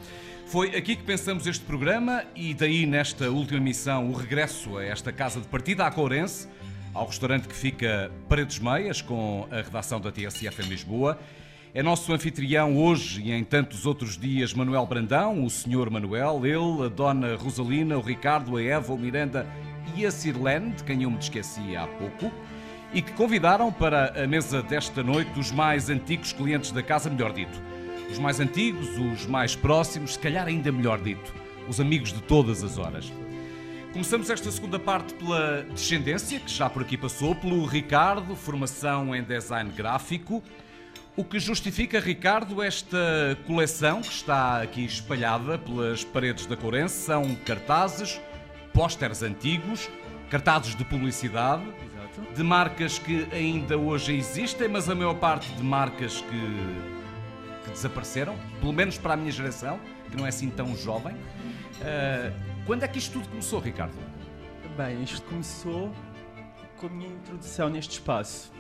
Foi 0.47 0.77
aqui 0.77 0.97
que 0.97 1.03
pensamos 1.03 1.47
este 1.47 1.65
programa 1.65 2.25
e 2.35 2.53
daí 2.53 2.85
nesta 2.85 3.31
última 3.31 3.61
missão 3.61 4.11
o 4.11 4.13
regresso 4.13 4.77
a 4.77 4.85
esta 4.85 5.11
casa 5.13 5.41
de 5.41 5.47
partida, 5.47 5.87
à 5.87 5.91
Courense, 5.91 6.49
ao 6.93 7.07
restaurante 7.07 7.49
que 7.49 7.55
fica 7.55 8.13
Paredes 8.29 8.59
Meias, 8.59 9.01
com 9.01 9.49
a 9.51 9.63
redação 9.63 9.99
da 9.99 10.13
TSF 10.13 10.63
em 10.63 10.69
Lisboa. 10.69 11.19
É 11.75 11.83
nosso 11.83 12.13
anfitrião 12.13 12.77
hoje 12.77 13.23
e 13.23 13.33
em 13.33 13.43
tantos 13.43 13.87
outros 13.87 14.19
dias 14.19 14.53
Manuel 14.53 14.85
Brandão, 14.85 15.43
o 15.43 15.49
Sr. 15.49 15.91
Manuel, 15.91 16.43
ele, 16.45 16.85
a 16.85 16.89
Dona 16.89 17.35
Rosalina, 17.35 17.97
o 17.97 18.03
Ricardo, 18.03 18.59
a 18.59 18.63
Eva, 18.63 18.93
o 18.93 18.99
Miranda 18.99 19.47
e 19.97 20.05
a 20.05 20.11
Sirlene, 20.11 20.73
de 20.73 20.85
quem 20.85 21.05
eu 21.05 21.11
me 21.11 21.17
esqueci 21.17 21.75
há 21.75 21.87
pouco 21.87 22.31
e 22.93 23.01
que 23.01 23.13
convidaram 23.13 23.73
para 23.73 24.23
a 24.23 24.27
mesa 24.27 24.63
desta 24.63 25.03
noite 25.03 25.41
os 25.41 25.51
mais 25.51 25.89
antigos 25.89 26.31
clientes 26.35 26.73
da 26.73 26.83
casa, 26.83 27.09
melhor 27.09 27.33
dito. 27.33 27.59
Os 28.11 28.19
mais 28.19 28.39
antigos, 28.39 28.91
os 28.99 29.25
mais 29.25 29.57
próximos, 29.57 30.13
se 30.13 30.19
calhar 30.19 30.47
ainda 30.47 30.71
melhor 30.71 31.01
dito, 31.01 31.33
os 31.67 31.81
amigos 31.81 32.13
de 32.13 32.21
todas 32.25 32.63
as 32.63 32.77
horas. 32.77 33.11
Começamos 33.95 34.29
esta 34.29 34.51
segunda 34.51 34.79
parte 34.79 35.15
pela 35.15 35.63
descendência, 35.63 36.39
que 36.39 36.53
já 36.53 36.69
por 36.69 36.83
aqui 36.83 36.99
passou, 36.99 37.35
pelo 37.35 37.65
Ricardo, 37.65 38.37
formação 38.37 39.17
em 39.17 39.23
design 39.23 39.71
gráfico. 39.71 40.43
O 41.15 41.23
que 41.23 41.39
justifica, 41.39 42.01
Ricardo, 42.01 42.63
esta 42.63 43.37
coleção 43.47 44.01
que 44.01 44.09
está 44.11 44.63
aqui 44.63 44.87
espalhada 44.87 45.59
pelas 45.59 46.03
paredes 46.03 46.47
da 46.47 46.57
Courense 46.57 47.05
são 47.05 47.35
cartazes, 47.45 48.19
pósteres 48.73 49.23
antigos, 49.23 49.91
cartazes 50.31 50.75
de 50.75 50.83
publicidade, 50.87 51.65
de 52.35 52.43
marcas 52.43 52.99
que 52.99 53.29
ainda 53.31 53.77
hoje 53.77 54.17
existem, 54.17 54.69
mas 54.69 54.89
a 54.89 54.95
maior 54.95 55.13
parte 55.17 55.53
de 55.53 55.63
marcas 55.63 56.23
que, 56.23 57.65
que 57.65 57.71
desapareceram, 57.73 58.35
pelo 58.59 58.73
menos 58.73 58.97
para 58.97 59.13
a 59.13 59.17
minha 59.17 59.31
geração, 59.31 59.79
que 60.11 60.17
não 60.17 60.25
é 60.25 60.31
assim 60.31 60.49
tão 60.49 60.75
jovem. 60.75 61.15
Uh, 61.15 62.33
quando 62.65 62.85
é 62.85 62.89
que 62.89 62.97
isto 62.97 63.13
tudo 63.13 63.29
começou, 63.29 63.61
Ricardo? 63.61 63.99
Bem, 64.79 65.03
isto 65.03 65.21
começou 65.27 65.93
com 66.79 66.87
a 66.87 66.89
minha 66.89 67.11
introdução 67.11 67.69
neste 67.69 67.93
espaço. 67.93 68.51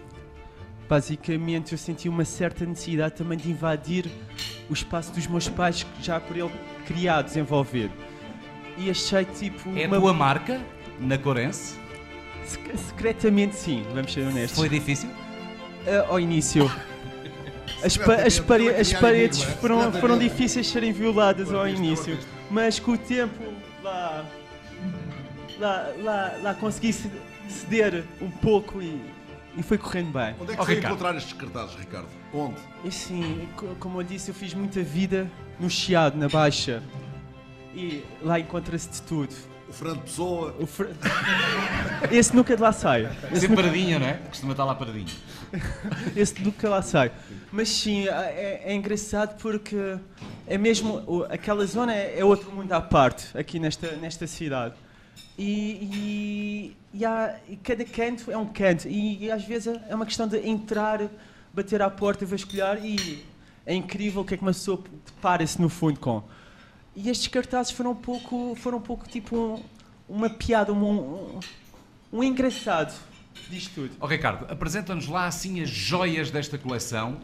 Basicamente, 0.92 1.72
eu 1.72 1.78
senti 1.78 2.06
uma 2.06 2.22
certa 2.22 2.66
necessidade 2.66 3.14
também 3.14 3.38
de 3.38 3.50
invadir 3.50 4.04
o 4.68 4.74
espaço 4.74 5.10
dos 5.10 5.26
meus 5.26 5.48
pais, 5.48 5.86
já 6.02 6.20
por 6.20 6.36
ele 6.36 6.50
criado, 6.84 7.24
desenvolver. 7.24 7.90
E 8.76 8.90
achei 8.90 9.24
tipo. 9.24 9.70
É 9.70 9.86
uma... 9.86 9.96
a 9.96 10.00
tua 10.00 10.12
marca 10.12 10.60
na 11.00 11.16
Corense? 11.16 11.78
Secretamente, 12.44 13.56
sim, 13.56 13.86
vamos 13.94 14.12
ser 14.12 14.20
honestos. 14.26 14.58
Foi 14.58 14.68
difícil? 14.68 15.08
Uh, 15.08 16.10
ao 16.10 16.20
início. 16.20 16.70
As, 17.82 17.96
pa 17.96 18.14
as, 18.14 18.38
pare 18.38 18.68
as 18.68 18.92
paredes 18.92 19.42
foram, 19.42 19.90
foram 19.92 20.18
difíceis 20.18 20.66
de 20.66 20.72
serem 20.72 20.92
violadas 20.92 21.52
ao 21.52 21.66
início, 21.66 22.16
mas 22.48 22.78
com 22.78 22.92
o 22.92 22.98
tempo 22.98 23.42
lá, 23.82 24.24
lá, 25.58 25.92
lá, 25.98 26.32
lá 26.42 26.54
consegui 26.54 26.92
ceder 27.48 28.04
um 28.20 28.30
pouco 28.30 28.80
e, 28.80 29.00
e 29.56 29.62
foi 29.62 29.78
correndo 29.78 30.12
bem. 30.12 30.34
Onde 30.40 30.52
é 30.52 30.54
que 30.54 30.62
oh, 30.62 30.64
foi 30.64 30.74
Ricardo. 30.74 30.94
encontrar 30.94 31.16
estes 31.16 31.32
cartazes, 31.34 31.74
Ricardo? 31.76 32.08
Onde? 32.32 32.56
E 32.84 32.90
sim, 32.90 33.48
como 33.78 34.00
eu 34.00 34.04
disse, 34.04 34.30
eu 34.30 34.34
fiz 34.34 34.54
muita 34.54 34.82
vida 34.82 35.30
no 35.60 35.68
Chiado, 35.68 36.16
na 36.16 36.28
Baixa. 36.28 36.82
E 37.74 38.04
lá 38.22 38.38
encontra-se 38.38 38.88
de 38.88 39.02
tudo. 39.02 39.34
O 39.68 39.72
Fernando 39.72 40.02
Pessoa. 40.02 40.54
O 40.60 40.66
Fr... 40.66 40.86
Esse 42.10 42.36
nunca 42.36 42.54
de 42.54 42.60
lá 42.60 42.72
sai. 42.72 43.10
Esse 43.30 43.40
Sempre 43.40 43.48
nunca... 43.48 43.62
paradinho, 43.62 44.00
não 44.00 44.06
é? 44.06 44.14
Costuma 44.28 44.52
estar 44.52 44.64
lá 44.64 44.74
paradinho. 44.74 45.06
Esse 46.14 46.42
nunca 46.42 46.68
lá 46.68 46.82
sai. 46.82 47.10
Mas 47.50 47.70
sim, 47.70 48.06
é, 48.06 48.62
é 48.66 48.74
engraçado 48.74 49.40
porque 49.40 49.98
é 50.46 50.58
mesmo. 50.58 51.24
Aquela 51.30 51.64
zona 51.64 51.94
é, 51.94 52.18
é 52.18 52.24
outro 52.24 52.50
mundo 52.52 52.70
à 52.72 52.80
parte, 52.80 53.36
aqui 53.36 53.58
nesta, 53.58 53.92
nesta 53.96 54.26
cidade. 54.26 54.74
E, 55.38 55.44
e, 55.44 56.76
e, 56.94 57.04
há, 57.04 57.36
e 57.48 57.56
cada 57.56 57.84
canto 57.84 58.30
é 58.30 58.36
um 58.36 58.46
canto. 58.46 58.88
E, 58.88 59.24
e, 59.24 59.30
às 59.30 59.44
vezes 59.44 59.74
é 59.88 59.94
uma 59.94 60.06
questão 60.06 60.28
de 60.28 60.38
entrar, 60.46 61.00
bater 61.52 61.80
à 61.82 61.90
porta, 61.90 62.24
vasculhar 62.26 62.84
e 62.84 63.24
é 63.64 63.74
incrível 63.74 64.22
o 64.22 64.24
que 64.24 64.34
é 64.34 64.36
que 64.36 64.42
uma 64.42 64.52
pessoa 64.52 64.82
depara-se 65.06 65.60
no 65.60 65.68
fundo 65.68 65.98
com. 65.98 66.22
E 66.94 67.08
estes 67.08 67.28
cartazes 67.28 67.72
foram 67.72 67.92
um 67.92 67.96
pouco, 67.96 68.54
foram 68.56 68.78
um 68.78 68.82
pouco 68.82 69.08
tipo 69.08 69.36
um, 69.36 69.62
uma 70.08 70.28
piada, 70.28 70.72
um, 70.72 70.84
um, 70.84 71.40
um 72.12 72.22
engraçado 72.22 72.94
disto 73.48 73.74
tudo. 73.74 73.90
Oh, 74.00 74.06
Ricardo, 74.06 74.50
apresenta-nos 74.50 75.08
lá 75.08 75.26
assim 75.26 75.62
as 75.62 75.68
joias 75.68 76.30
desta 76.30 76.58
coleção. 76.58 77.18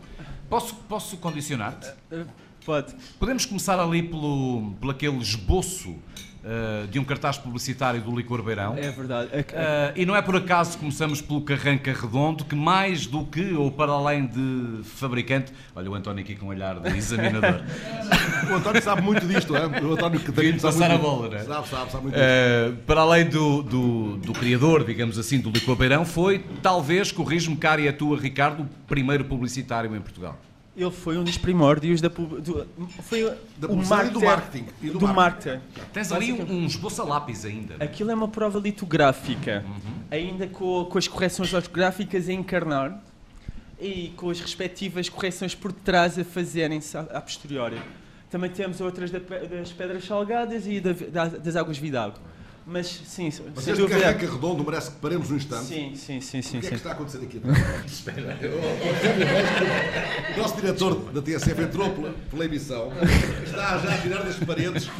Posso, 0.48 0.74
posso 0.74 1.16
condicionar-te? 1.18 1.88
Uh, 2.10 2.22
uh, 2.22 2.26
pode. 2.64 2.94
Podemos 3.18 3.44
começar 3.44 3.78
ali 3.78 4.02
pelo, 4.02 4.72
pelo 4.80 4.92
aquele 4.92 5.18
esboço 5.18 5.96
uh, 6.44 6.86
de 6.86 6.98
um 6.98 7.04
cartaz 7.04 7.38
publicitário 7.38 8.00
do 8.00 8.14
Licor 8.16 8.42
Beirão. 8.42 8.76
É 8.76 8.90
verdade. 8.90 9.30
É, 9.32 9.40
uh, 9.40 9.92
e 9.96 10.06
não 10.06 10.14
é 10.14 10.22
por 10.22 10.36
acaso 10.36 10.72
que 10.72 10.78
começamos 10.78 11.20
pelo 11.20 11.40
Carranca 11.42 11.92
Redondo, 11.92 12.44
que 12.44 12.54
mais 12.54 13.06
do 13.06 13.24
que, 13.24 13.52
ou 13.54 13.70
para 13.70 13.92
além 13.92 14.26
de 14.26 14.82
fabricante, 14.84 15.52
olha 15.74 15.90
o 15.90 15.94
António 15.94 16.22
aqui 16.22 16.34
com 16.34 16.46
um 16.46 16.48
olhar 16.50 16.78
de 16.80 16.96
examinador. 16.96 17.62
o 18.50 18.54
António 18.54 18.82
sabe 18.82 19.02
muito 19.02 19.26
disto, 19.26 19.56
é? 19.56 19.66
O 19.66 19.92
António 19.92 20.20
que 20.20 20.32
tem 20.32 20.58
passar 20.58 20.90
a 20.90 20.98
bola, 20.98 21.28
né? 21.28 21.44
Sabe, 21.44 21.68
sabe, 21.68 21.90
sabe 21.90 22.02
muito 22.04 22.16
uh, 22.16 22.76
Para 22.86 23.00
além 23.02 23.26
do, 23.26 23.62
do, 23.62 24.16
do, 24.16 24.32
criador, 24.32 24.84
digamos 24.84 25.18
assim, 25.18 25.40
do 25.40 25.50
Licor 25.50 25.76
Beirão, 25.76 26.04
foi, 26.04 26.44
talvez, 26.62 27.12
corrijo-me, 27.12 27.56
cara 27.56 27.80
e 27.80 27.88
a 27.88 27.92
tua, 27.92 28.18
Ricardo, 28.18 28.62
o 28.62 28.68
primeiro 28.86 29.24
publicitário 29.24 29.94
em 29.94 30.00
Portugal. 30.00 30.38
Ele 30.78 30.92
foi 30.92 31.18
um 31.18 31.24
dos 31.24 31.36
primórdios 31.36 32.00
da 32.00 32.06
do, 32.06 32.68
foi 33.02 33.36
da 33.56 33.66
o 33.66 33.76
marketing, 33.76 34.12
do 34.12 34.20
marketing. 34.20 34.66
E 34.80 34.90
do, 34.90 34.98
do 35.00 35.08
marketing. 35.08 35.60
Tens 35.92 36.12
ali 36.12 36.32
um, 36.32 36.64
esboço 36.64 37.02
a 37.02 37.04
lápis 37.04 37.44
ainda. 37.44 37.74
Aquilo 37.80 38.12
é 38.12 38.14
uma 38.14 38.28
prova 38.28 38.60
litográfica, 38.60 39.64
uhum. 39.66 40.02
ainda 40.08 40.46
com, 40.46 40.84
com 40.84 40.96
as 40.96 41.08
correções 41.08 41.52
ortográficas 41.52 42.28
a 42.28 42.32
encarnar 42.32 43.02
e 43.80 44.12
com 44.16 44.30
as 44.30 44.40
respectivas 44.40 45.08
correções 45.08 45.52
por 45.52 45.72
trás 45.72 46.16
a 46.16 46.22
fazerem-se 46.22 46.96
a, 46.96 47.00
a 47.00 47.20
posteriori. 47.20 47.80
Também 48.30 48.48
temos 48.48 48.80
outras 48.80 49.10
da, 49.10 49.18
das 49.18 49.72
pedras 49.72 50.04
salgadas 50.04 50.64
e 50.64 50.80
da, 50.80 51.26
das 51.26 51.56
águas 51.56 51.76
Vidal. 51.76 52.14
Mas 52.70 52.86
sim, 52.86 53.32
Mas 53.54 53.64
sem 53.64 53.72
este 53.72 53.80
dúvida. 53.80 53.98
carreca 53.98 54.30
redondo 54.30 54.62
merece 54.62 54.90
que 54.90 54.98
paremos 54.98 55.30
um 55.30 55.36
instante. 55.36 55.64
Sim, 55.64 55.94
sim, 55.94 56.20
sim. 56.20 56.42
sim 56.42 56.58
o 56.58 56.60
que 56.60 56.66
é 56.66 56.70
que 56.70 56.76
está 56.76 56.90
a 56.90 56.92
acontecer 56.92 57.16
aqui? 57.16 57.40
Espera. 57.86 58.38
o 60.36 60.38
nosso 60.38 60.56
diretor 60.56 60.94
da 61.10 61.22
TSF 61.22 61.62
entrou 61.62 61.88
pela, 61.88 62.10
pela 62.30 62.44
emissão, 62.44 62.92
está 63.42 63.78
já 63.78 63.94
a 63.94 63.98
tirar 63.98 64.22
das 64.22 64.36
paredes 64.36 64.90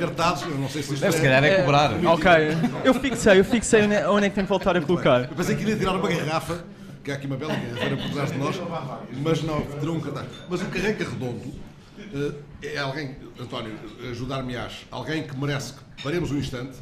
cartazes, 0.00 0.42
eu 0.48 0.58
não 0.58 0.68
sei 0.68 0.82
se 0.82 0.94
isto 0.94 1.00
Deve, 1.00 1.14
é... 1.14 1.16
se 1.16 1.22
calhar 1.22 1.44
é 1.44 1.60
cobrar. 1.60 1.92
É, 1.92 2.08
ok, 2.08 2.30
eu 2.82 2.94
fixei, 2.94 3.38
eu 3.38 3.44
fixei 3.44 3.84
onde, 3.84 3.94
é, 3.94 4.26
é 4.26 4.28
que 4.28 4.34
tenho 4.34 4.46
que 4.46 4.50
voltar 4.50 4.76
a 4.76 4.80
colocar. 4.80 5.20
Eu 5.30 5.36
pensei 5.36 5.54
que 5.54 5.62
iria 5.62 5.76
tirar 5.76 5.94
uma 5.94 6.08
garrafa, 6.08 6.64
que 7.04 7.12
há 7.12 7.14
aqui 7.14 7.28
uma 7.28 7.36
bela 7.36 7.54
garrafa 7.54 7.96
por 7.98 8.10
trás 8.10 8.32
de 8.32 8.38
nós, 8.38 8.56
mas 9.22 9.42
não, 9.44 9.60
terão 9.62 9.94
um 9.94 10.00
cartaz. 10.00 10.26
Mas 10.50 10.60
o 10.60 10.64
carreca 10.64 11.04
redondo 11.04 11.54
uh, 12.14 12.34
é 12.60 12.78
alguém, 12.78 13.14
António, 13.38 13.74
ajudar-me-ás, 14.10 14.86
alguém 14.90 15.22
que 15.22 15.36
merece 15.36 15.74
que 15.74 16.02
paremos 16.02 16.32
um 16.32 16.38
instante 16.38 16.72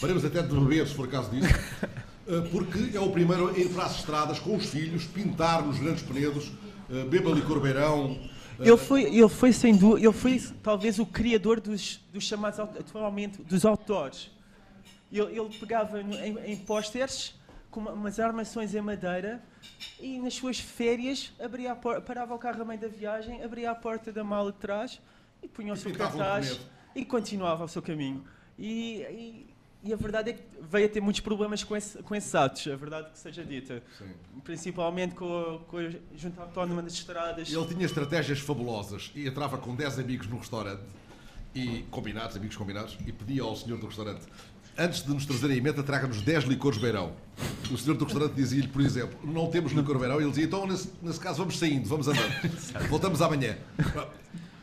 Paremos 0.00 0.24
até 0.24 0.42
de 0.42 0.48
beber, 0.48 0.86
se 0.86 0.94
for 0.94 1.08
caso 1.08 1.30
disso. 1.30 1.48
Eh, 2.26 2.40
porque 2.50 2.96
é 2.96 3.00
o 3.00 3.10
primeiro 3.10 3.50
a 3.50 3.74
para 3.74 3.84
as 3.84 3.96
estradas 3.96 4.38
com 4.38 4.56
os 4.56 4.64
filhos, 4.64 5.04
pintar 5.04 5.62
nos 5.62 5.78
grandes 5.78 6.02
penedos, 6.02 6.50
eh, 6.90 7.04
beba 7.04 7.30
licor 7.30 7.60
beirão. 7.60 8.18
Eh, 8.58 8.68
ele 8.68 8.76
foi, 8.78 9.02
ele 9.02 9.28
foi 9.28 9.52
sem 9.52 9.76
dúvida, 9.76 10.06
ele 10.06 10.16
foi 10.16 10.40
talvez 10.62 10.98
o 10.98 11.04
criador 11.04 11.60
dos, 11.60 12.00
dos 12.10 12.24
chamados 12.24 12.58
atualmente 12.58 13.42
dos 13.42 13.66
autores. 13.66 14.30
Ele, 15.12 15.38
ele 15.38 15.50
pegava 15.58 16.00
em, 16.00 16.52
em 16.52 16.56
pósteres 16.56 17.34
com 17.70 17.80
umas 17.80 18.18
armações 18.18 18.74
em 18.74 18.80
madeira 18.80 19.42
e 20.00 20.18
nas 20.18 20.34
suas 20.34 20.58
férias 20.58 21.32
abria 21.38 21.72
a 21.72 21.76
porta, 21.76 22.00
parava 22.00 22.34
o 22.34 22.38
carro 22.38 22.62
a 22.62 22.64
meio 22.64 22.80
da 22.80 22.88
viagem, 22.88 23.42
abria 23.42 23.70
a 23.70 23.74
porta 23.74 24.10
da 24.12 24.24
mala 24.24 24.50
de 24.50 24.58
trás 24.58 25.00
e 25.42 25.48
punha 25.48 25.72
o 25.72 25.76
seu 25.76 25.92
cartaz 25.92 26.60
e 26.94 27.04
continuava 27.04 27.64
o 27.64 27.68
seu 27.68 27.82
caminho. 27.82 28.24
E, 28.58 29.02
e, 29.10 29.53
e 29.84 29.92
a 29.92 29.96
verdade 29.96 30.30
é 30.30 30.32
que 30.32 30.42
veio 30.62 30.86
a 30.86 30.88
ter 30.88 31.00
muitos 31.00 31.20
problemas 31.20 31.62
com, 31.62 31.76
esse, 31.76 32.02
com 32.02 32.14
esses 32.14 32.34
atos, 32.34 32.66
a 32.66 32.76
verdade 32.76 33.10
que 33.10 33.18
seja 33.18 33.44
dita. 33.44 33.82
Sim. 33.98 34.06
Principalmente 34.42 35.14
com, 35.14 35.60
com 35.68 35.76
a 35.76 35.90
Junta 36.16 36.40
Autónoma 36.40 36.82
das 36.82 36.94
Estradas. 36.94 37.52
Ele 37.52 37.66
tinha 37.66 37.84
estratégias 37.84 38.40
fabulosas 38.40 39.12
e 39.14 39.28
entrava 39.28 39.58
com 39.58 39.74
10 39.74 39.98
amigos 39.98 40.26
no 40.26 40.38
restaurante, 40.38 40.82
e 41.54 41.84
combinados, 41.90 42.36
amigos 42.36 42.56
combinados, 42.56 42.98
e 43.06 43.12
pedia 43.12 43.42
ao 43.42 43.54
senhor 43.54 43.78
do 43.78 43.86
restaurante 43.86 44.26
antes 44.76 45.04
de 45.04 45.10
nos 45.10 45.24
trazerem 45.24 45.56
a 45.56 45.58
emenda, 45.58 45.82
traga-nos 45.82 46.20
10 46.22 46.44
licores 46.44 46.78
beirão. 46.78 47.12
O 47.70 47.78
senhor 47.78 47.96
do 47.96 48.04
restaurante 48.04 48.34
dizia-lhe, 48.34 48.68
por 48.68 48.82
exemplo, 48.82 49.18
não 49.22 49.48
temos 49.48 49.72
licor 49.72 49.98
beirão, 49.98 50.20
e 50.20 50.24
ele 50.24 50.30
dizia, 50.30 50.44
então 50.44 50.66
nesse, 50.66 50.90
nesse 51.02 51.20
caso 51.20 51.38
vamos 51.38 51.58
saindo, 51.58 51.88
vamos 51.88 52.08
andando. 52.08 52.32
Voltamos 52.88 53.22
amanhã. 53.22 53.56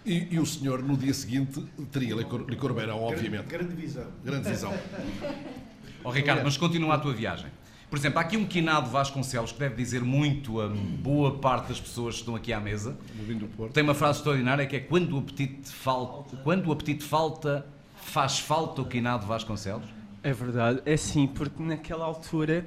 E, 0.06 0.28
e, 0.32 0.39
o 0.39 0.45
senhor, 0.45 0.82
no 0.82 0.97
dia 0.97 1.14
seguinte, 1.14 1.64
teria 1.91 2.16
licor, 2.16 2.45
licor 2.47 2.74
beirão, 2.74 3.02
obviamente. 3.02 3.45
Grande, 3.45 3.76
visão. 3.76 4.08
Grande 4.24 4.49
visão. 4.49 4.74
oh, 6.04 6.10
Ricardo, 6.10 6.43
mas 6.43 6.58
continua 6.58 6.95
a 6.95 6.97
tua 6.97 7.14
viagem. 7.14 7.52
Por 7.88 7.99
exemplo, 7.99 8.20
há 8.20 8.22
aqui 8.22 8.38
um 8.38 8.45
quinado 8.45 8.89
Vasconcelos 8.89 9.52
que 9.52 9.60
deve 9.60 9.76
dizer 9.76 10.02
muito 10.02 10.62
a 10.62 10.70
boa 10.70 11.38
parte 11.38 11.68
das 11.68 11.80
pessoas 11.80 12.16
que 12.16 12.22
estão 12.22 12.36
aqui 12.36 12.54
à 12.54 12.60
mesa. 12.60 12.97
Tem 13.74 13.84
uma 13.84 13.93
frase 13.93 14.20
extraordinária 14.20 14.66
que 14.66 14.78
é 14.78 14.80
quando 14.80 15.14
o 15.14 15.20
apetite 15.20 15.70
falta, 15.70 16.38
quando 16.38 16.68
o 16.68 16.72
apetite 16.72 17.04
falta, 17.04 17.66
faz 17.97 18.39
falta 18.39 18.82
o 18.82 18.86
quinado 18.86 19.28
Vasconcelos. 19.28 19.86
É 20.24 20.32
verdade, 20.32 20.82
é 20.86 20.95
sim, 20.95 21.28
porque 21.28 21.62
naquela 21.62 22.06
altura 22.06 22.66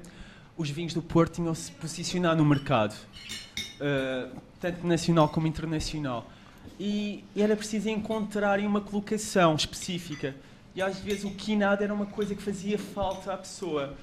os 0.56 0.68
vinhos 0.68 0.92
do 0.92 1.00
Porto 1.00 1.36
tinham 1.36 1.54
se 1.54 1.72
posicionar 1.72 2.36
no 2.36 2.44
mercado, 2.44 2.94
uh, 2.94 4.36
tanto 4.60 4.86
nacional 4.86 5.30
como 5.30 5.46
internacional 5.46 6.30
e 6.78 7.24
era 7.36 7.56
preciso 7.56 7.88
encontrar 7.88 8.58
uma 8.60 8.80
colocação 8.80 9.54
específica. 9.54 10.34
E 10.74 10.82
às 10.82 10.98
vezes 10.98 11.24
o 11.24 11.30
quinado 11.30 11.84
era 11.84 11.94
uma 11.94 12.06
coisa 12.06 12.34
que 12.34 12.42
fazia 12.42 12.78
falta 12.78 13.32
à 13.32 13.36
pessoa. 13.36 13.94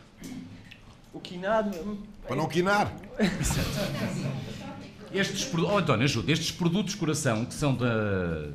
O 1.13 1.19
quinado. 1.19 1.77
Hum, 1.77 1.97
Para 2.25 2.35
não 2.37 2.47
quinar! 2.47 2.93
estes, 5.13 5.51
oh, 5.53 5.77
António, 5.77 6.05
ajuda. 6.05 6.31
Estes 6.31 6.51
produtos 6.51 6.95
coração 6.95 7.43
que 7.43 7.53
são 7.53 7.75
da 7.75 8.49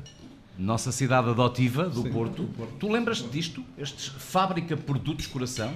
nossa 0.57 0.91
cidade 0.91 1.29
adotiva, 1.29 1.87
do 1.87 2.01
Sim, 2.01 2.11
Porto, 2.11 2.43
Porto, 2.57 2.73
tu 2.79 2.91
lembras-te 2.91 3.29
disto? 3.29 3.63
Estes 3.77 4.07
Fábrica 4.07 4.75
Produtos 4.75 5.27
Coração? 5.27 5.71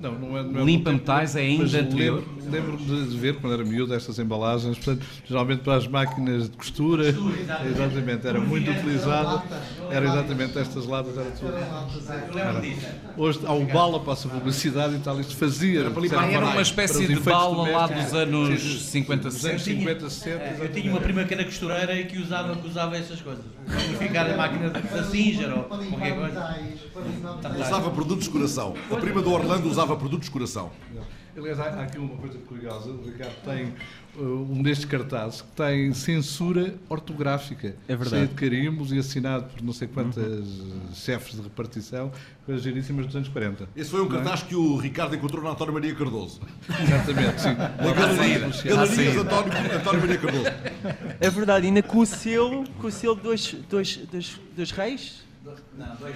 Não, 0.00 0.18
não 0.18 0.38
é, 0.38 0.42
não 0.42 0.60
é 0.60 0.64
Limpa 0.64 0.92
metais 0.92 1.36
é 1.36 1.40
ainda 1.40 1.80
anterior? 1.80 2.24
Lembro- 2.38 2.40
Lembro-me 2.50 3.06
de 3.06 3.16
ver, 3.18 3.36
quando 3.36 3.52
era 3.52 3.64
miúdo, 3.64 3.94
estas 3.94 4.18
embalagens, 4.18 4.76
portanto, 4.78 5.06
geralmente 5.24 5.60
para 5.60 5.76
as 5.76 5.86
máquinas 5.86 6.50
de 6.50 6.56
costura, 6.56 7.04
exatamente, 7.08 8.26
era 8.26 8.40
muito 8.40 8.70
utilizada, 8.70 9.42
era 9.90 10.04
exatamente 10.06 10.58
estas 10.58 10.86
latas, 10.86 11.16
era 11.16 11.30
tudo. 11.30 11.52
Era. 12.36 12.62
Hoje 13.16 13.40
há 13.44 13.52
o 13.52 13.64
bala, 13.66 14.00
passa 14.00 14.26
a 14.26 14.30
publicidade 14.32 14.96
e 14.96 14.98
tal, 14.98 15.20
isto 15.20 15.36
fazia. 15.36 15.80
Era 15.80 15.90
para 15.90 16.06
Era 16.06 16.38
uma 16.40 16.52
para 16.52 16.62
espécie 16.62 17.06
de 17.06 17.20
bala 17.20 17.68
lá 17.70 17.86
dos 17.86 18.14
anos 18.14 18.60
Sim, 18.60 19.02
50, 19.04 19.28
dos 19.28 19.44
anos 19.44 19.62
60. 19.62 19.80
50, 19.80 20.10
60. 20.10 20.44
Eu 20.64 20.72
tinha 20.72 20.90
uma 20.90 21.00
prima 21.00 21.24
que 21.24 21.34
era 21.34 21.44
costureira 21.44 21.94
e 22.00 22.04
que 22.06 22.18
usava, 22.18 22.56
que 22.56 22.66
usava 22.66 22.96
essas 22.96 23.20
coisas. 23.20 23.44
Ficar 23.98 24.30
a 24.30 24.36
máquina 24.36 24.70
da 24.70 25.04
Singer 25.04 25.56
ou 25.56 25.64
qualquer 25.64 26.16
coisa. 26.16 26.58
Usava 27.60 27.90
produtos 27.90 28.24
de 28.24 28.30
coração. 28.30 28.74
A 28.90 28.96
prima 28.96 29.22
do 29.22 29.32
Orlando 29.32 29.68
usava 29.68 29.96
produtos 29.96 30.26
de 30.26 30.32
coração. 30.32 30.70
Aliás, 31.36 31.60
há, 31.60 31.82
aqui 31.82 31.98
uma 31.98 32.16
coisa 32.16 32.38
curiosa. 32.40 32.90
O 32.90 33.02
Ricardo 33.04 33.34
tem 33.44 33.74
um 34.18 34.62
destes 34.62 34.84
cartazes 34.84 35.42
que 35.42 35.48
tem 35.48 35.92
censura 35.92 36.74
ortográfica. 36.88 37.76
É 37.88 37.96
verdade. 37.96 38.10
Cheio 38.10 38.28
de 38.28 38.34
carimbos 38.34 38.92
e 38.92 38.98
assinado 38.98 39.44
por 39.44 39.62
não 39.62 39.72
sei 39.72 39.88
quantas 39.88 40.46
chefes 40.94 41.36
de 41.36 41.42
repartição, 41.42 42.10
coisas 42.44 42.62
giríssimas 42.62 43.06
dos 43.06 43.16
anos 43.16 43.28
40. 43.28 43.68
Esse 43.76 43.90
foi 43.90 44.02
um 44.02 44.06
é? 44.06 44.08
cartaz 44.10 44.42
que 44.42 44.54
o 44.54 44.76
Ricardo 44.76 45.14
encontrou 45.14 45.42
na 45.42 45.50
António 45.50 45.74
Maria 45.74 45.94
Cardoso. 45.94 46.40
Exatamente, 46.68 47.40
sim. 47.40 47.54
Na 47.58 47.92
galeria, 47.92 48.38
Galerias 48.64 49.16
António, 49.16 49.52
António 49.76 50.00
Maria 50.00 50.18
Cardoso. 50.18 50.46
É 51.20 51.30
verdade, 51.30 51.66
ainda 51.66 51.82
com 51.82 51.98
o 51.98 52.06
selo, 52.06 52.64
com 52.80 52.86
o 52.86 52.90
selo 52.90 53.14
dos, 53.14 53.54
dos, 53.68 53.96
dos, 53.96 54.40
dos 54.56 54.70
reis? 54.72 55.29
Dois, 55.42 55.58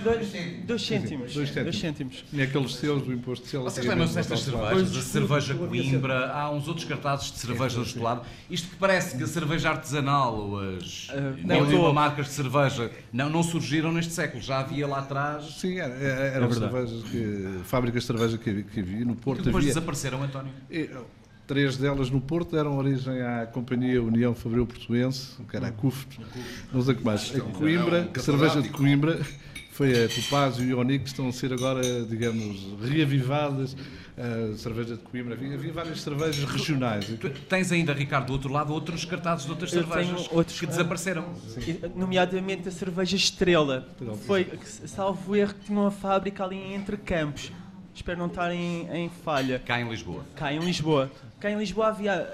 dois 0.03 0.27
cêntimos. 0.31 0.67
Dois 0.67 0.83
cêntimos. 0.87 1.33
Dois 1.35 1.79
cêntimos. 1.81 2.25
E 2.33 2.43
aqueles 2.43 2.75
selos 2.75 3.05
do 3.05 3.13
imposto 3.13 3.45
de 3.45 3.51
selo. 3.51 3.65
Vocês 3.65 3.87
lembram-se 3.87 4.15
destas 4.15 4.41
cervejas? 4.41 4.97
A 4.97 5.01
cerveja 5.01 5.55
Coimbra, 5.55 6.31
há 6.31 6.51
uns 6.51 6.69
outros 6.69 6.85
cartazes 6.87 7.33
de 7.33 7.39
cerveja 7.39 7.79
deste 7.81 7.99
lado. 7.99 8.27
Isto 8.51 8.69
que 8.69 8.77
parece 8.77 9.17
que 9.17 9.25
a 9.25 9.27
cerveja 9.27 9.71
artesanal 9.71 10.37
ou 10.37 10.61
as 10.77 11.09
não, 11.43 11.67
tô- 11.71 11.93
marcas 11.93 12.27
de 12.27 12.33
cerveja 12.33 12.91
não, 13.13 13.31
não 13.31 13.43
surgiram 13.43 13.91
neste 13.93 14.13
século, 14.13 14.43
já 14.43 14.59
havia 14.61 14.87
lá 14.87 14.99
atrás. 14.99 15.57
Sim, 15.59 15.79
era, 15.79 15.95
era- 15.95 16.25
eram 16.37 16.49
É 16.49 16.53
cervejas 16.53 17.03
que, 17.05 17.61
fábricas 17.65 18.03
de 18.03 18.07
cerveja 18.07 18.37
que, 18.39 18.51
havia- 18.51 18.63
que 18.65 18.81
havia. 18.81 19.05
No 19.07 19.17
Porto 19.17 19.39
Que 19.39 19.45
depois 19.47 19.65
havia. 19.65 19.75
desapareceram, 19.75 20.23
António. 20.23 20.53
E, 20.71 20.91
Três 21.47 21.77
delas 21.77 22.11
no 22.11 22.21
Porto 22.21 22.57
deram 22.57 22.79
origem 22.79 23.21
à 23.21 23.47
Companhia 23.47 24.03
União 24.03 24.35
Fabril 24.35 24.67
Portuense, 24.67 25.37
que 25.49 25.57
era 25.57 25.69
a 25.69 25.73
CUF, 25.73 26.07
não 26.73 26.81
sei 26.83 26.95
o 26.95 26.97
que 26.97 27.05
mais. 27.05 27.35
A 27.37 27.41
Coimbra, 27.41 28.11
a 28.17 28.19
cerveja 28.19 28.63
de 28.63 28.71
Coimbra, 28.71 29.21
foi 29.71 30.05
a 30.05 30.09
Topázio 30.09 30.65
e 30.65 30.73
o 30.73 30.79
Onyx, 30.79 31.11
estão 31.11 31.29
a 31.29 31.33
ser 31.33 31.53
agora, 31.53 31.83
digamos, 32.05 32.65
reavivadas. 32.81 33.77
A 34.17 34.57
cerveja 34.57 34.97
de 34.97 35.03
Coimbra, 35.03 35.35
havia, 35.35 35.55
havia 35.55 35.73
várias 35.73 36.01
cervejas 36.01 36.45
regionais. 36.45 37.07
Tu 37.07 37.29
Tens 37.29 37.73
ainda, 37.73 37.93
Ricardo, 37.93 38.29
do 38.29 38.33
outro 38.35 38.53
lado, 38.53 38.73
outros 38.73 39.05
cartazes 39.05 39.45
de 39.45 39.51
outras 39.51 39.73
Eu 39.73 39.83
cervejas 39.83 40.29
outros 40.31 40.61
que 40.61 40.67
desapareceram. 40.67 41.35
E, 41.59 41.81
Nomeadamente 41.99 42.69
a 42.69 42.71
cerveja 42.71 43.17
Estrela. 43.17 43.89
Foi, 44.25 44.49
salvo 44.87 45.35
erro, 45.35 45.55
que 45.55 45.67
tinha 45.67 45.79
uma 45.81 45.91
fábrica 45.91 46.45
ali 46.45 46.57
entre 46.73 46.97
campos. 46.97 47.51
Espero 47.93 48.19
não 48.19 48.27
estar 48.27 48.53
em, 48.53 48.89
em 48.93 49.09
falha. 49.09 49.61
Cá 49.61 49.81
em 49.81 49.89
Lisboa. 49.89 50.25
Cá 50.35 50.53
em 50.53 50.59
Lisboa. 50.59 51.11
Cá 51.45 51.51
em 51.51 51.59
Lisboa 51.59 51.89
havia 51.89 52.27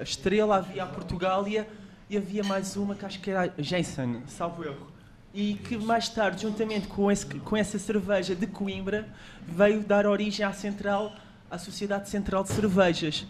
a 0.00 0.02
Estrela, 0.02 0.56
havia 0.56 0.82
a 0.82 0.86
Portugália 0.86 1.64
e 2.10 2.16
havia 2.16 2.42
mais 2.42 2.74
uma 2.74 2.96
que 2.96 3.06
acho 3.06 3.20
que 3.20 3.30
era 3.30 3.46
Jason, 3.56 4.22
salvo 4.26 4.64
erro. 4.64 4.88
E 5.32 5.54
que 5.54 5.76
mais 5.76 6.08
tarde, 6.08 6.42
juntamente 6.42 6.88
com, 6.88 7.08
esse- 7.08 7.24
com 7.24 7.56
essa 7.56 7.78
cerveja 7.78 8.34
de 8.34 8.48
Coimbra, 8.48 9.06
veio 9.46 9.80
dar 9.84 10.06
origem 10.06 10.44
à 10.44 10.52
Central, 10.52 11.12
à 11.48 11.56
Sociedade 11.56 12.08
Central 12.08 12.42
de 12.42 12.48
Cervejas. 12.50 13.28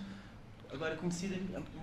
Agora 0.72 0.96
conhecida 0.96 1.36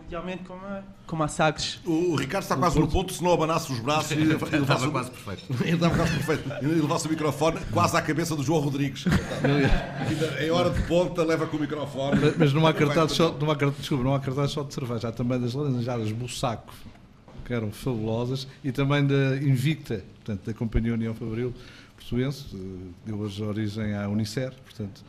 mundialmente 0.06 0.43
como 0.43 0.66
a, 0.66 0.84
como 1.06 1.24
a 1.24 1.28
Sagres. 1.28 1.80
O, 1.86 2.14
o 2.14 2.16
Ricardo 2.16 2.43
está 2.43 2.56
quase 2.56 2.80
no 2.80 2.88
ponto, 2.88 3.12
se 3.12 3.24
não 3.24 3.34
abanasse 3.34 3.72
os 3.72 3.80
braços 3.80 4.12
e 4.18 4.22
ele 4.22 4.34
Estava 4.34 4.89
quase 4.91 5.12
perfeito. 5.12 5.64
Ele 5.64 5.72
estava 5.72 5.95
quase 5.95 6.12
perfeito. 6.14 6.49
E 6.64 6.66
levasse 6.66 7.08
o 7.08 7.10
microfone 7.10 7.60
quase 7.72 7.97
à 7.97 8.01
cabeça 8.01 8.36
do 8.36 8.43
João 8.43 8.62
Rodrigues. 8.62 9.06
Em 10.39 10.51
hora 10.51 10.70
de 10.70 10.82
ponta, 10.84 11.24
leva 11.24 11.47
com 11.47 11.58
o 11.58 11.60
microfone. 11.60 12.20
Mas, 12.22 12.38
mas 12.38 12.53
não 12.53 12.66
há 12.66 12.74
cartazes 12.74 13.18
só, 13.18 13.32
não 13.34 13.51
há, 13.51 13.56
desculpa, 13.56 14.03
não 14.03 14.16
há 14.16 14.20
cartazes 14.20 14.51
só 14.51 14.64
de 14.64 14.74
cerveja, 14.74 15.10
há 15.10 15.12
também 15.12 15.39
das 15.39 15.53
laranjadas 15.53 16.12
Bussaco, 16.12 16.74
que 17.43 17.53
eram 17.53 17.72
fabulosas, 17.72 18.47
e 18.64 18.72
também 18.72 19.06
da 19.06 19.38
Invicta, 19.38 20.03
portanto, 20.16 20.45
da 20.45 20.53
Companhia 20.53 20.93
União 20.93 21.14
Fabril 21.14 21.53
Portuense, 21.95 22.45
eh, 22.53 22.91
deu 23.06 23.18
hoje 23.20 23.43
origem 23.43 23.95
à 23.95 24.08
Unicer, 24.08 24.53
portanto, 24.64 25.03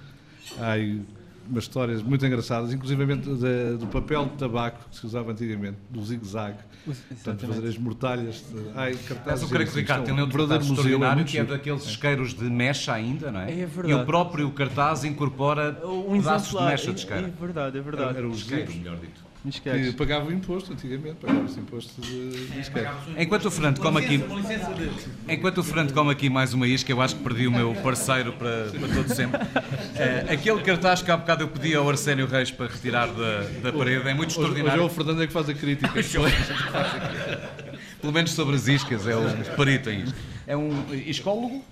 há 0.59 0.73
aí 0.73 1.03
umas 1.49 1.65
histórias 1.65 2.03
muito 2.03 2.25
engraçadas, 2.27 2.73
inclusivamente 2.73 3.29
da- 3.29 3.77
do 3.79 3.87
papel 3.87 4.25
de 4.27 4.33
tabaco 4.33 4.79
que 4.91 4.97
se 4.97 5.07
usava 5.07 5.33
antigamente, 5.33 5.77
do 5.91 6.05
zigue-zague, 6.05 6.59
portanto, 6.85 7.47
fazer 7.47 7.69
as 7.69 7.79
mortalhas. 7.79 8.45
de- 8.53 8.71
Há 8.77 8.83
aí 8.83 8.95
Mas 8.95 9.07
cartazes 9.09 9.43
eu 9.43 9.49
creio 9.49 9.67
que 9.69 9.75
o 9.75 9.77
Ricardo 9.81 10.05
tem 10.05 10.15
são 10.17 10.25
um 10.25 10.29
verdadeiro 10.29 10.65
museu, 10.65 11.05
é 11.05 11.25
que 11.25 11.39
é 11.39 11.45
daqueles 11.45 11.87
isqueiros 11.87 12.35
de 12.35 12.45
mecha 12.45 12.93
ainda, 12.93 13.31
não 13.31 13.41
é? 13.41 13.51
É 13.51 13.63
E 13.63 13.67
verdade. 13.67 13.95
o 14.03 14.07
próprio 14.07 14.51
cartaz 14.51 15.05
incorpora 15.05 15.81
Um 15.85 16.19
pedaços 16.19 16.59
de 16.59 16.65
mecha 16.65 16.85
de 16.85 16.91
É, 16.91 16.95
isqueiro. 16.95 17.27
é 17.27 17.31
verdade, 17.41 17.79
é 17.79 17.81
verdade. 17.81 18.09
Era, 18.11 18.19
era 18.19 18.29
os 18.29 18.39
isqueiros, 18.39 18.75
melhor 18.75 18.97
dito. 18.97 19.26
Que 19.51 19.93
pagavam 19.93 20.33
imposto 20.33 20.73
antigamente, 20.73 21.17
pagavam-se 21.21 21.61
imposto 21.61 22.01
de, 22.01 22.47
de 22.49 22.61
isqueiro. 22.61 22.91
Enquanto 23.17 23.47
o 23.47 23.51
Fernando 23.51 23.81
come 23.81 24.05
aqui, 24.05 24.19
Com 24.19 24.39
licença 24.39 24.75
de... 24.75 24.91
enquanto 25.33 25.59
o 25.59 25.63
Fernando 25.63 25.93
come 25.93 26.11
aqui 26.11 26.29
mais 26.29 26.53
uma 26.53 26.67
isca, 26.67 26.91
eu 26.91 27.01
acho 27.01 27.17
que 27.17 27.23
perdi 27.23 27.47
o 27.47 27.53
meu 27.53 27.75
parceiro 27.77 28.33
para, 28.33 28.67
para 28.71 28.95
todo 28.95 29.15
sempre. 29.15 29.41
Eh, 29.97 30.27
aquele 30.35 30.61
cartaz 30.63 31.03
que 31.03 31.11
há 31.11 31.17
bocado 31.17 31.45
eu 31.45 31.49
pedi 31.49 31.75
ao 31.75 31.89
Arsénio 31.89 32.27
Reis 32.27 32.51
para 32.51 32.67
retirar 32.67 33.07
da, 33.07 33.41
da 33.63 33.73
parede 33.73 34.09
é 34.09 34.15
muito 34.15 34.31
Hoje, 34.31 34.41
hoje 34.41 34.49
é 34.49 34.51
extraordinário. 34.65 34.85
o 34.85 34.89
Fernando 34.89 35.23
é 35.23 35.27
que 35.27 35.33
faz 35.33 35.49
a 35.49 35.55
crítica. 35.55 35.93
Pelo 38.01 38.13
menos 38.13 38.33
sobre 38.33 38.57
as 38.57 38.69
iscas, 38.69 39.07
é 39.07 39.17
o 39.17 39.23
perito 39.57 39.91
em 39.91 40.03
isca. 40.03 40.19
É 40.47 40.57
um 40.57 40.71
iscólogo? 40.93 41.65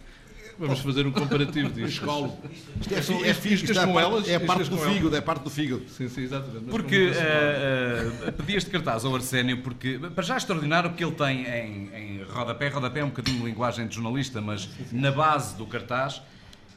Vamos 0.59 0.81
fazer 0.81 1.07
um 1.07 1.13
comparativo 1.13 1.69
disto. 1.71 2.03
Escolo. 2.03 2.39
Isto 2.81 2.95
é, 2.95 3.29
é 3.29 3.31
isto 3.55 3.73
é, 3.73 3.87
com 3.87 3.93
parte- 3.93 4.07
elas, 4.07 4.29
é 4.29 4.39
parte 4.39 4.71
do 4.71 4.77
com 4.77 4.85
fígado, 4.85 5.17
é 5.17 5.21
parte 5.21 5.43
do 5.43 5.51
fígado. 5.51 5.83
Sim, 5.89 6.09
sim, 6.09 6.23
exatamente. 6.23 6.67
Porque 6.67 7.13
eh, 7.15 8.13
eh, 8.27 8.31
pedi 8.31 8.57
este 8.57 8.71
cartaz 8.71 9.05
ao 9.05 9.15
Arsénio 9.15 9.63
porque, 9.63 9.99
para 10.15 10.23
já 10.23 10.35
é 10.35 10.37
extraordinário 10.37 10.91
porque 10.91 11.05
ele 11.05 11.15
tem 11.15 11.45
em, 11.47 11.91
em 11.95 12.23
rodapé, 12.23 12.69
rodapé 12.69 13.01
é 13.01 13.05
um 13.05 13.09
bocadinho 13.09 13.39
de 13.39 13.45
linguagem 13.45 13.87
de 13.87 13.95
jornalista, 13.95 14.41
mas 14.41 14.69
na 14.93 15.11
base 15.11 15.57
do 15.57 15.67
cartaz 15.67 16.23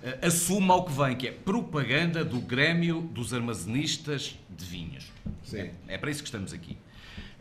eh, 0.03 0.19
assume 0.23 0.69
ao 0.71 0.83
que 0.85 0.93
vem, 0.93 1.15
que 1.15 1.27
é 1.27 1.31
propaganda 1.31 2.23
do 2.23 2.39
Grêmio 2.39 3.01
dos 3.01 3.33
Armazenistas 3.33 4.37
de 4.49 4.65
Vinhos. 4.65 5.05
É, 5.53 5.71
é 5.87 5.97
para 5.97 6.09
isso 6.11 6.21
que 6.21 6.27
estamos 6.27 6.53
aqui. 6.53 6.77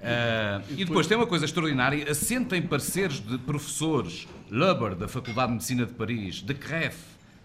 Eh, 0.01 0.61
e 0.71 0.85
depois 0.85 1.07
tem 1.07 1.17
uma 1.17 1.27
coisa 1.27 1.45
extraordinária, 1.45 2.11
assentem 2.11 2.63
pareceres 2.63 3.21
de 3.21 3.39
professores 3.39 4.29
Luber, 4.51 4.95
da 4.95 5.09
Faculdade 5.09 5.49
de 5.49 5.53
Medicina 5.55 5.87
de 5.87 5.93
Paris, 5.93 6.43
de 6.43 6.55
Cref, 6.55 6.97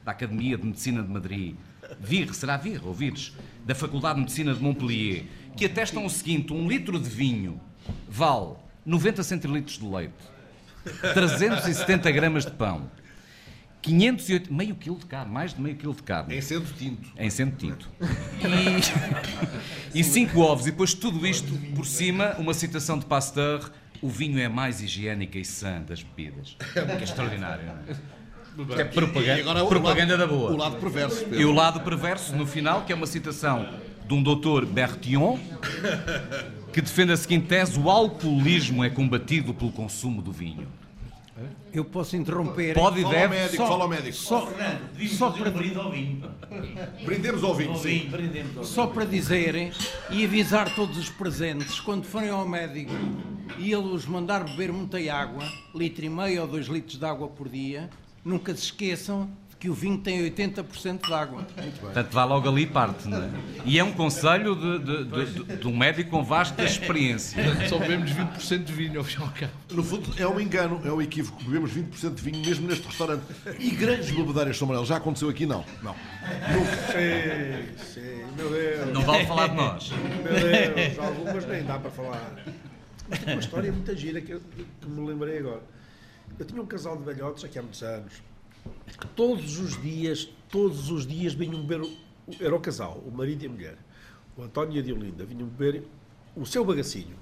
da 0.04 0.12
Academia 0.12 0.58
de 0.58 0.66
Medicina 0.66 1.02
de 1.02 1.10
Madrid, 1.10 1.56
Vir, 2.00 2.34
será 2.34 2.58
Vir 2.58 2.82
ou 2.86 2.94
Vires, 2.94 3.34
da 3.66 3.76
Faculdade 3.76 4.16
de 4.16 4.22
Medicina 4.22 4.54
de 4.54 4.62
Montpellier, 4.62 5.26
que 5.56 5.66
atestam 5.66 6.06
o 6.06 6.10
seguinte: 6.10 6.54
um 6.54 6.68
litro 6.68 7.00
de 7.00 7.10
vinho 7.10 7.60
vale 8.08 8.56
90 8.86 9.24
centilitros 9.24 9.78
de 9.78 9.86
leite, 9.86 10.14
370 11.14 12.12
gramas 12.12 12.46
de 12.46 12.52
pão, 12.52 12.90
508, 13.82 14.54
meio 14.54 14.76
quilo 14.76 14.98
de 14.98 15.06
carne, 15.06 15.32
mais 15.32 15.54
de 15.54 15.62
meio 15.62 15.76
quilo 15.76 15.94
de 15.96 16.04
carne. 16.04 16.36
Em 16.36 16.42
sendo 16.42 16.72
tinto. 16.78 17.10
Em 17.18 17.30
sendo 17.30 17.56
tinto. 17.58 17.90
E, 19.94 20.00
e 20.00 20.04
cinco 20.04 20.40
ovos, 20.42 20.68
e 20.68 20.72
depois 20.72 20.94
tudo 20.94 21.26
isto 21.26 21.52
por 21.76 21.86
cima, 21.86 22.36
uma 22.38 22.54
citação 22.54 22.98
de 23.00 23.06
Pasteur: 23.06 23.72
o 24.02 24.08
vinho 24.10 24.40
é 24.40 24.48
mais 24.48 24.82
higiênica 24.82 25.38
e 25.40 25.46
sã 25.46 25.82
das 25.82 26.04
bebidas. 26.04 26.56
Que 26.74 26.80
é 26.80 27.04
extraordinário, 27.04 27.66
não 27.66 27.74
é? 27.74 27.92
Isto 27.92 28.82
é 28.82 28.84
propaganda, 28.84 29.38
E 29.38 29.42
agora 29.42 29.66
propaganda 29.66 30.18
lado- 30.18 30.30
da 30.30 30.36
boa. 30.38 30.52
o 30.52 30.58
lado 30.58 30.76
perverso, 30.76 31.24
Pedro. 31.24 31.42
E 31.42 31.46
o 31.46 31.52
lado 31.54 31.80
perverso 31.82 32.36
no 32.36 32.46
final, 32.46 32.84
que 32.84 32.92
é 32.92 32.96
uma 32.96 33.08
citação 33.08 33.68
de 34.06 34.14
um 34.14 34.22
doutor 34.22 34.66
Bertillon, 34.66 35.38
que 36.74 36.82
defende 36.82 37.14
a 37.14 37.18
seguinte 37.18 37.48
tese: 37.48 37.80
o 37.80 37.90
alcoolismo 37.90 38.84
é 38.84 38.90
combatido 38.90 39.54
pelo 39.54 39.72
consumo 39.72 40.22
do 40.22 40.32
vinho. 40.32 40.68
Eu 41.74 41.86
posso 41.86 42.16
interromper. 42.18 42.74
Pode 42.76 43.00
e 43.00 43.04
Fala 43.04 43.16
ao 43.16 43.22
deve. 43.22 43.36
médico, 43.36 43.56
Só- 43.58 43.68
fala 43.68 43.84
ao 43.84 43.90
médico. 43.90 44.14
Só, 44.18 44.46
Devíamos 44.94 45.18
só 45.18 45.30
para 45.32 45.50
um 45.50 45.54
brinde 45.54 45.78
ao 45.78 45.92
vinho. 45.92 46.32
Brindemos 47.06 47.44
ao 47.44 47.56
vinho, 47.56 47.72
Ao 47.72 47.78
sim. 47.78 48.08
brindemos 48.10 48.58
ao 48.58 48.64
vinho. 48.64 48.66
Só 48.66 48.88
para 48.88 49.06
dizerem 49.06 49.72
e 50.10 50.26
avisar 50.26 50.74
todos 50.76 50.98
os 50.98 51.10
presentes, 51.10 51.80
quando 51.80 52.06
forem 52.06 52.30
ao 52.30 52.48
médico 52.48 52.92
e 53.58 53.72
ele 53.72 53.88
os 53.88 54.06
mandar 54.06 54.44
beber 54.44 54.72
muita 54.72 54.98
água, 55.14 55.44
litro 55.74 56.04
e 56.06 56.10
meio 56.10 56.42
ou 56.42 56.48
dois 56.48 56.68
litros 56.68 56.98
de 56.98 57.06
água 57.06 57.28
por 57.28 57.48
dia, 57.50 57.90
nunca 58.24 58.54
se 58.56 58.64
esqueçam 58.64 59.30
que 59.62 59.70
o 59.70 59.76
vinho 59.76 60.00
tem 60.00 60.28
80% 60.28 61.06
de 61.06 61.14
água. 61.14 61.46
Portanto, 61.80 62.12
vá 62.12 62.26
logo 62.26 62.50
ali 62.50 62.66
parte, 62.66 63.08
não 63.08 63.22
é? 63.22 63.30
E 63.64 63.78
é 63.78 63.84
um 63.84 63.94
conselho 63.94 64.56
de, 64.56 64.80
de, 64.80 65.06
de, 65.06 65.26
de, 65.26 65.58
de 65.58 65.68
um 65.68 65.78
médico 65.78 66.10
com 66.10 66.24
vasta 66.24 66.64
experiência. 66.64 67.44
Só 67.70 67.78
bebemos 67.78 68.10
20% 68.10 68.64
de 68.64 68.74
vinho 68.74 68.98
ao 68.98 69.04
fim 69.04 69.20
e 69.20 69.24
ao 69.24 69.30
cabo. 69.30 69.52
No 69.70 69.84
fundo, 69.84 70.12
é 70.18 70.28
um 70.28 70.40
engano, 70.40 70.82
é 70.84 70.92
um 70.92 71.00
equívoco. 71.00 71.44
Bebemos 71.44 71.72
20% 71.74 72.16
de 72.16 72.24
vinho 72.24 72.44
mesmo 72.44 72.68
neste 72.68 72.88
restaurante. 72.88 73.22
E 73.60 73.70
grandes 73.70 74.10
bebedeiras 74.10 74.58
são 74.58 74.66
amarelos. 74.66 74.90
Já 74.90 74.98
aconteceu 74.98 75.30
aqui? 75.30 75.46
Não. 75.46 75.64
Não. 75.84 75.94
Sim, 75.94 77.94
sim, 77.94 78.26
meu 78.36 78.50
Deus. 78.50 78.94
Não 78.94 79.02
vale 79.04 79.28
falar 79.28 79.50
de 79.50 79.56
nós. 79.56 79.92
Meu 79.92 80.74
Deus, 80.74 80.98
algumas 80.98 81.46
nem 81.46 81.64
dá 81.64 81.78
para 81.78 81.92
falar. 81.92 82.34
Mas 83.08 83.20
tem 83.20 83.36
uma 83.36 83.40
história 83.40 83.72
muito 83.72 83.96
gira 83.96 84.22
que, 84.22 84.32
eu, 84.32 84.42
que 84.82 84.90
me 84.90 85.08
lembrei 85.08 85.38
agora. 85.38 85.62
Eu 86.40 86.46
tinha 86.48 86.60
um 86.60 86.66
casal 86.66 86.98
de 86.98 87.04
velhotes 87.04 87.44
aqui 87.44 87.60
há 87.60 87.62
muitos 87.62 87.84
anos 87.84 88.31
que 89.00 89.08
todos 89.08 89.58
os 89.58 89.82
dias, 89.82 90.30
todos 90.50 90.90
os 90.92 91.08
dias 91.08 91.34
vinham 91.34 91.62
beber, 91.64 91.90
era 92.40 92.56
o 92.56 92.60
casal, 92.60 93.04
o 93.06 93.12
marido 93.12 93.44
e 93.44 93.48
a 93.48 93.50
mulher, 93.50 93.78
o 94.38 94.44
António 94.44 94.76
e 94.76 94.80
a 94.80 94.82
Diolinda, 94.82 95.26
vinham 95.26 95.48
beber 95.48 95.84
o 96.36 96.46
seu 96.46 96.64
bagacinho. 96.64 97.16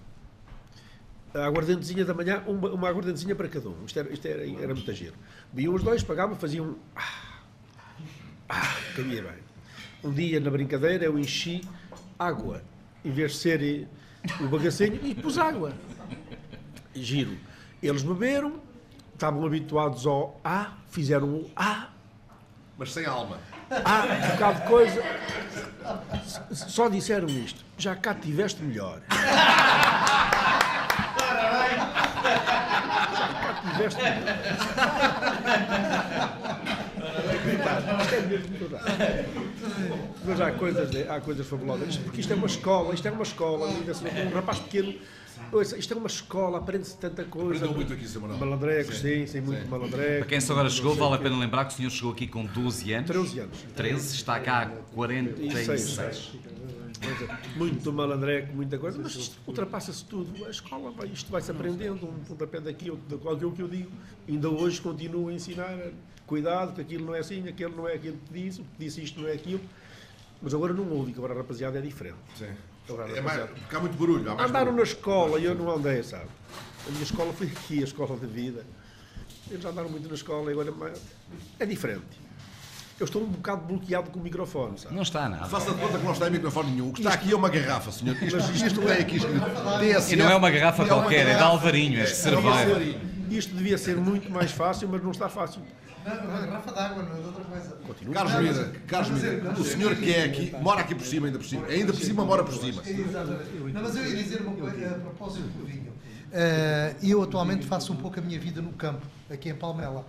A 1.34 1.46
aguardentezinha 1.46 2.04
da 2.04 2.14
manhã, 2.14 2.44
uma, 2.48 2.72
uma 2.72 2.90
aguardentezinha 2.90 3.36
para 3.36 3.48
cada 3.48 3.70
um. 3.70 3.86
Isto 3.86 4.00
era, 4.00 4.12
isto 4.12 4.28
era, 4.28 4.50
era 4.62 4.74
muito 4.74 4.94
giro. 4.94 5.14
Viam 5.54 5.74
os 5.76 5.84
dois, 5.84 6.04
pagavam, 6.04 6.36
faziam. 6.36 6.76
Ah, 6.96 7.40
ah, 8.50 8.76
bem. 8.96 9.24
Um 10.04 10.12
dia, 10.12 10.40
na 10.40 10.50
brincadeira, 10.50 11.06
eu 11.06 11.20
enchi 11.20 11.62
água, 12.18 12.64
em 13.06 13.12
vez 13.12 13.34
de 13.34 13.38
ser 13.38 13.62
eh, 13.62 13.88
o 14.42 14.48
bagacinho, 14.48 15.00
e 15.04 15.14
pus 15.14 15.38
água. 15.38 15.74
Giro. 16.96 17.38
Eles 17.82 18.02
beberam, 18.02 18.60
estavam 19.20 19.45
habituados 19.45 20.07
ao 20.07 20.39
A, 20.45 20.67
fizeram 20.89 21.28
o 21.28 21.51
A, 21.53 21.89
Mas 22.78 22.93
sem 22.93 23.05
alma. 23.05 23.38
A, 23.70 24.05
um 24.05 24.32
bocado 24.32 24.61
de 24.61 24.67
coisa. 24.67 25.03
Só 26.53 26.88
disseram 26.88 27.28
isto. 27.28 27.61
Já 27.78 27.97
cá 27.97 28.13
tiveste 28.15 28.63
melhor. 28.63 29.01
Já 29.09 29.17
cá 33.41 33.61
tiveste 33.74 34.01
melhor. 34.01 34.38
Isto 38.01 38.15
é 38.15 38.22
mesmo 38.22 38.57
verdade. 38.57 39.26
Mas 40.26 40.39
há 40.41 40.51
coisas, 40.51 40.89
há 41.09 41.20
coisas 41.20 41.45
fabulosas. 41.47 41.89
Isto- 41.89 42.03
Porque 42.03 42.22
isto 42.22 42.32
é 42.32 42.36
uma 42.38 42.47
escola, 42.47 42.93
isto 42.93 43.05
é 43.07 43.11
uma 43.11 43.24
escola. 43.24 43.67
Um 43.67 44.30
rapaz 44.34 44.59
pequeno. 44.59 44.93
Ouça, 45.52 45.78
Isto 45.78 45.94
é 45.94 45.98
uma 45.98 46.08
escola, 46.08 46.58
aprende-se 46.58 46.98
tanta 46.98 47.24
coisa. 47.24 47.66
Aprendeu 47.66 47.76
muito 47.76 47.94
aqui, 47.94 48.08
Sr. 48.08 48.20
Manuel. 48.22 48.40
Malandrecos, 48.40 48.98
sim, 48.98 49.26
sim, 49.26 49.42
muito 49.42 49.68
malandrecos. 49.70 50.18
Para 50.20 50.26
quem 50.28 50.42
só 50.42 50.54
agora 50.54 50.70
chegou, 50.70 50.96
vale 50.96 51.16
a 51.16 51.18
o 51.18 51.22
pena 51.22 51.38
lembrar 51.38 51.66
que 51.66 51.74
o 51.74 51.78
senhor 51.78 51.90
chegou 51.90 52.12
aqui 52.12 52.28
com 52.28 52.46
12 52.46 52.94
anos. 52.94 53.08
13 53.10 53.40
anos. 53.40 53.66
13, 53.76 54.16
está 54.16 54.40
cá 54.40 54.64
há 54.64 54.66
46. 54.94 56.32
Coisa, 57.00 57.40
Muito 57.56 57.94
malandreco, 57.94 58.54
muita 58.54 58.78
coisa, 58.78 59.00
mas 59.02 59.16
isto 59.16 59.40
ultrapassa-se 59.48 60.04
tudo. 60.06 60.46
A 60.46 60.50
escola, 60.50 60.92
vai, 60.92 61.08
isto 61.08 61.32
vai-se 61.32 61.50
aprendendo, 61.50 62.06
um 62.06 62.20
pontapé 62.26 62.60
daqui, 62.60 62.92
outro 62.92 63.18
de 63.18 63.28
aquilo 63.30 63.52
que 63.54 63.62
eu 63.62 63.68
digo. 63.68 63.92
Ainda 64.28 64.50
hoje 64.50 64.82
continuo 64.82 65.30
a 65.30 65.34
ensinar, 65.34 65.78
cuidado, 66.28 66.76
que 66.76 66.82
aquilo 66.82 67.06
não 67.06 67.16
é 67.16 67.20
assim, 67.20 67.48
aquilo 67.48 67.76
não 67.76 67.88
é 67.88 67.94
aquilo 67.94 68.18
que 68.18 68.34
disse, 68.34 68.62
o 68.62 68.64
que 68.66 68.72
disse 68.78 69.02
isto 69.02 69.22
não 69.22 69.30
é 69.30 69.34
aquilo. 69.34 69.62
Mas 70.42 70.54
agora 70.54 70.74
não 70.74 70.90
ouvi, 70.92 71.12
que 71.12 71.18
agora 71.18 71.34
a 71.34 71.38
rapaziada 71.38 71.78
é 71.80 71.82
diferente. 71.82 72.18
Agora, 72.90 73.18
É 73.18 73.22
mais, 73.22 73.50
porque 73.50 73.76
há 73.76 73.80
muito 73.80 73.98
barulho. 73.98 74.32
Há 74.32 74.36
mais 74.36 74.50
Andaram 74.50 74.66
barulho. 74.68 74.76
na 74.78 74.84
escola 74.84 75.40
e 75.40 75.46
eu 75.46 75.56
não 75.56 75.70
andei, 75.70 76.02
sabe? 76.04 76.26
A 76.88 76.92
minha 76.92 77.04
escola 77.04 77.32
foi 77.34 77.48
aqui, 77.48 77.82
a 77.82 77.84
escola 77.84 78.18
de 78.18 78.26
vida. 78.28 78.66
Eles 79.50 79.66
andaram 79.66 79.90
muito 79.90 80.08
na 80.08 80.16
escola 80.16 80.50
e 80.50 80.54
agora 80.54 80.72
mas 80.72 81.00
é 81.60 81.66
diferente. 81.66 82.30
Eu 83.00 83.06
estou 83.06 83.24
um 83.24 83.28
bocado 83.28 83.62
bloqueado 83.66 84.10
com 84.12 84.20
o 84.20 84.22
microfone, 84.22 84.78
sabe? 84.78 84.94
Não 84.94 85.04
está 85.04 85.30
nada. 85.30 85.46
Faça 85.46 85.72
de 85.72 85.80
conta 85.80 85.98
que 85.98 86.04
não 86.04 86.12
está 86.12 86.28
em 86.28 86.32
microfone 86.32 86.72
nenhum. 86.72 86.90
O 86.90 86.94
que 86.94 87.00
está 87.00 87.14
aqui 87.14 87.32
é 87.32 87.36
uma 87.36 87.48
garrafa, 87.50 87.92
senhor. 87.92 88.16
Isto, 88.22 88.38
isto 88.66 88.82
tem 88.82 88.92
aqui 88.98 89.16
escrito 89.16 89.46
TSF. 89.80 90.14
E 90.14 90.16
não 90.18 90.30
é 90.30 90.36
uma 90.36 90.50
garrafa 90.52 90.84
uma 90.84 90.94
qualquer, 90.94 91.28
é 91.28 91.36
de. 91.36 91.42
Alvarinho, 91.42 92.00
é 92.02 92.04
de 92.04 92.16
cerveja. 92.16 92.98
Isto 93.30 93.56
devia 93.56 93.78
ser 93.78 93.96
muito 93.96 94.30
mais 94.30 94.52
fácil, 94.52 94.90
mas 94.90 95.02
não 95.02 95.12
está 95.12 95.30
fácil. 95.30 95.62
Não, 96.06 96.12
é 96.12 96.20
uma 96.20 96.39
garrafa 96.41 96.72
de 96.72 96.80
água, 96.80 97.04
não 97.04 97.18
é 97.18 97.20
de 97.20 97.28
outra 97.28 97.43
coisa. 97.43 97.78
Carlos 98.14 98.34
Mira, 98.41 98.72
Carlos 98.88 99.22
Mira, 99.22 99.52
o 99.52 99.64
senhor 99.64 99.95
que 99.95 100.14
é 100.14 100.24
aqui, 100.24 100.56
mora 100.62 100.82
aqui 100.82 100.95
por 100.95 101.06
cima, 101.06 101.28
ainda 101.28 101.39
por 101.39 101.45
cima. 101.45 101.66
Ainda 101.68 101.93
por 101.93 102.02
cima, 102.02 102.26
mora 102.26 102.43
por 102.43 102.54
cima. 102.54 102.82
Exatamente. 102.86 103.74
Não, 103.74 103.82
mas 103.82 103.95
eu 103.95 104.06
ia 104.06 104.16
dizer 104.16 104.41
uma 104.41 104.56
coisa 104.56 104.88
a 104.88 105.00
propósito 105.00 105.47
do 105.47 105.66
vinho. 105.66 105.93
Eh, 106.32 106.95
eu 107.04 107.24
atualmente 107.24 107.66
faço 107.66 107.91
um 107.91 107.95
pouco 107.95 108.20
a 108.20 108.22
minha 108.22 108.39
vida 108.39 108.62
no 108.62 108.72
campo, 108.74 109.06
aqui 109.30 109.50
em 109.50 109.56
Palmela. 109.56 110.06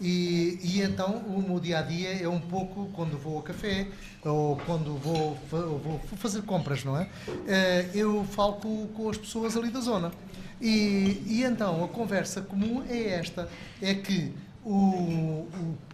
E, 0.00 0.60
e 0.62 0.80
então 0.82 1.16
o 1.26 1.42
meu 1.42 1.58
dia 1.58 1.80
a 1.80 1.82
dia 1.82 2.22
é 2.22 2.28
um 2.28 2.38
pouco 2.38 2.88
quando 2.92 3.18
vou 3.18 3.36
ao 3.36 3.42
café 3.42 3.88
ou 4.24 4.56
quando 4.58 4.96
vou, 4.96 5.36
vou 5.50 6.00
fazer 6.16 6.42
compras, 6.42 6.84
não 6.84 6.96
é? 6.96 7.08
Eh, 7.46 7.90
eu 7.94 8.24
falo 8.24 8.54
com, 8.54 8.86
com 8.88 9.10
as 9.10 9.18
pessoas 9.18 9.56
ali 9.56 9.70
da 9.70 9.80
zona. 9.80 10.12
E, 10.60 11.22
e 11.26 11.42
então 11.44 11.84
a 11.84 11.88
conversa 11.88 12.40
comum 12.40 12.84
é 12.88 13.14
esta: 13.14 13.48
é 13.82 13.94
que 13.94 14.32
o- 14.72 15.48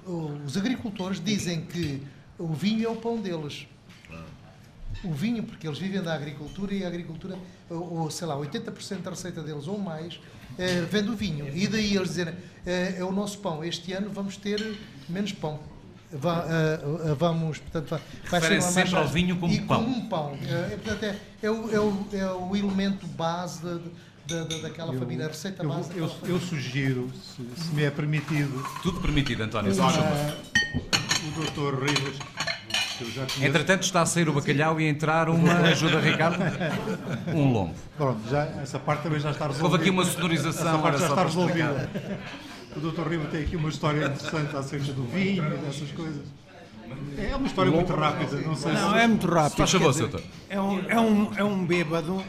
o- 0.06 0.40
os 0.46 0.56
agricultores 0.56 1.20
dizem 1.22 1.62
que 1.62 2.02
o 2.38 2.48
vinho 2.48 2.86
é 2.86 2.88
o 2.90 2.96
pão 2.96 3.18
deles 3.20 3.66
o 5.02 5.12
vinho, 5.12 5.42
porque 5.42 5.66
eles 5.66 5.78
vivem 5.78 6.00
da 6.02 6.14
agricultura 6.14 6.72
e 6.72 6.82
a 6.82 6.88
agricultura, 6.88 7.36
ou, 7.68 7.98
ou, 8.02 8.10
sei 8.10 8.26
lá, 8.26 8.36
80% 8.38 9.02
da 9.02 9.10
receita 9.10 9.42
deles 9.42 9.66
ou 9.66 9.78
mais, 9.78 10.18
eh, 10.58 10.80
vem 10.90 11.02
do 11.02 11.14
vinho. 11.14 11.46
E 11.54 11.66
daí 11.66 11.94
eles 11.94 12.08
dizerem, 12.08 12.34
eh, 12.64 12.94
é 12.98 13.04
o 13.04 13.12
nosso 13.12 13.38
pão, 13.40 13.62
este 13.62 13.92
ano 13.92 14.08
vamos 14.10 14.36
ter 14.38 14.78
menos 15.08 15.32
pão. 15.32 15.58
Va- 16.10 16.46
eh, 16.48 17.10
eh, 17.10 17.14
vamos, 17.18 17.58
portanto, 17.58 18.00
vai- 18.30 18.40
ser 18.40 18.52
uma 18.52 18.60
sempre 18.62 18.96
ao 18.96 19.08
vinho 19.08 19.36
como 19.36 19.52
e 19.52 19.60
pão. 19.60 19.84
como 19.84 19.96
um 19.96 20.08
pão. 20.08 20.38
É, 20.48 20.76
portanto, 20.76 21.02
é, 21.04 21.18
é 21.42 21.50
o, 21.50 21.70
é, 21.74 21.80
o, 21.80 22.06
é 22.12 22.32
o 22.32 22.56
elemento 22.56 23.06
base 23.08 23.62
da, 23.62 23.78
da, 24.26 24.44
da- 24.44 24.58
daquela 24.58 24.92
Eu- 24.92 24.98
família, 24.98 25.26
a 25.26 25.28
receita 25.28 25.62
eu, 25.62 25.68
base 25.68 25.90
eu, 25.96 26.10
eu 26.26 26.40
sugiro, 26.40 27.10
se, 27.14 27.42
se 27.62 27.74
me 27.74 27.82
é 27.84 27.90
permitido, 27.90 28.64
Tudo 28.82 29.00
permitido, 29.00 29.42
António, 29.42 29.74
só 29.74 29.82
uma- 29.82 29.92
favor. 29.92 30.36
o 31.26 31.40
Dr. 31.42 31.84
Rivas. 31.84 32.16
Entretanto, 33.42 33.82
está 33.82 34.02
a 34.02 34.06
sair 34.06 34.28
o 34.28 34.32
bacalhau 34.32 34.80
e 34.80 34.86
a 34.86 34.88
entrar 34.88 35.28
uma. 35.28 35.52
Ajuda, 35.66 35.98
Ricardo? 36.00 36.38
Um 37.34 37.52
lombo. 37.52 37.74
Pronto, 37.96 38.20
já, 38.30 38.44
essa 38.62 38.78
parte 38.78 39.02
também 39.02 39.18
já 39.18 39.32
está 39.32 39.46
resolvida. 39.48 39.64
Houve 39.68 39.80
aqui 39.82 39.90
uma 39.90 40.04
sonorização, 40.04 40.68
Essa 40.74 40.78
parte 40.78 41.00
já 41.00 41.06
só 41.08 41.12
está 41.14 41.24
resolvida. 41.24 41.90
O 42.76 42.80
Dr. 42.80 43.08
Riva 43.08 43.26
tem 43.26 43.42
aqui 43.42 43.56
uma 43.56 43.68
história 43.68 44.06
interessante 44.06 44.56
acerca 44.56 44.92
do 44.92 45.02
vinho 45.04 45.44
e 45.44 45.56
dessas 45.58 45.90
coisas. 45.90 46.22
É 47.18 47.34
uma 47.34 47.46
história 47.48 47.72
muito 47.72 47.92
rápida, 47.92 48.36
não 48.42 48.54
sei 48.54 48.72
Não, 48.72 48.92
se... 48.92 48.98
é 48.98 49.06
muito 49.08 49.26
rápido. 49.26 49.56
Faz 49.58 49.70
favor, 49.72 49.90
dizer, 49.90 50.06
doutor. 50.08 50.22
É 50.48 50.60
um, 50.60 50.84
é, 50.88 51.00
um, 51.00 51.30
é 51.36 51.44
um 51.44 51.66
bêbado 51.66 52.22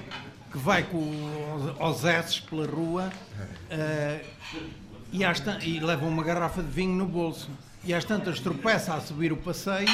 que 0.56 0.58
vai 0.58 0.84
com 0.84 1.76
os- 1.82 2.06
S 2.06 2.42
pela 2.44 2.66
rua 2.66 3.12
eh, 3.70 4.22
e, 5.12 5.26
às 5.26 5.42
tan- 5.42 5.60
e 5.62 5.82
leva 5.82 6.06
uma 6.06 6.24
garrafa 6.24 6.64
de 6.64 6.70
vinho 6.72 6.96
no 6.96 7.06
bolso. 7.06 7.50
E 7.84 7.94
às 7.94 8.06
tantas 8.06 8.40
tropeça 8.40 8.94
a 8.94 9.02
subir 9.02 9.34
o 9.34 9.38
passeio 9.38 9.90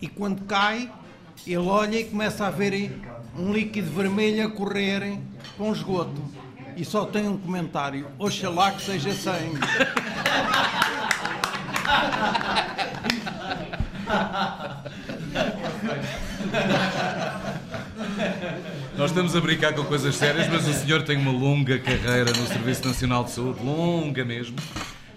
e 0.00 0.08
quando 0.08 0.42
cai, 0.46 0.90
ele 1.46 1.56
olha 1.58 1.98
e 2.00 2.04
começa 2.04 2.46
a 2.46 2.50
ver 2.50 2.98
um 3.36 3.52
líquido 3.52 3.90
vermelho 3.90 4.46
a 4.46 4.50
correr 4.50 5.18
um 5.60 5.70
esgoto. 5.70 6.22
E 6.76 6.84
só 6.84 7.04
tem 7.04 7.28
um 7.28 7.36
comentário: 7.36 8.08
Oxalá 8.18 8.72
que 8.72 8.82
seja 8.82 9.12
sangue. 9.14 9.60
estamos 19.14 19.36
a 19.36 19.40
brincar 19.40 19.72
com 19.72 19.84
coisas 19.84 20.16
sérias, 20.16 20.48
mas 20.48 20.66
o 20.66 20.72
senhor 20.72 21.04
tem 21.04 21.16
uma 21.16 21.30
longa 21.30 21.78
carreira 21.78 22.32
no 22.32 22.48
Serviço 22.48 22.84
Nacional 22.84 23.22
de 23.22 23.30
Saúde, 23.30 23.62
longa 23.62 24.24
mesmo. 24.24 24.56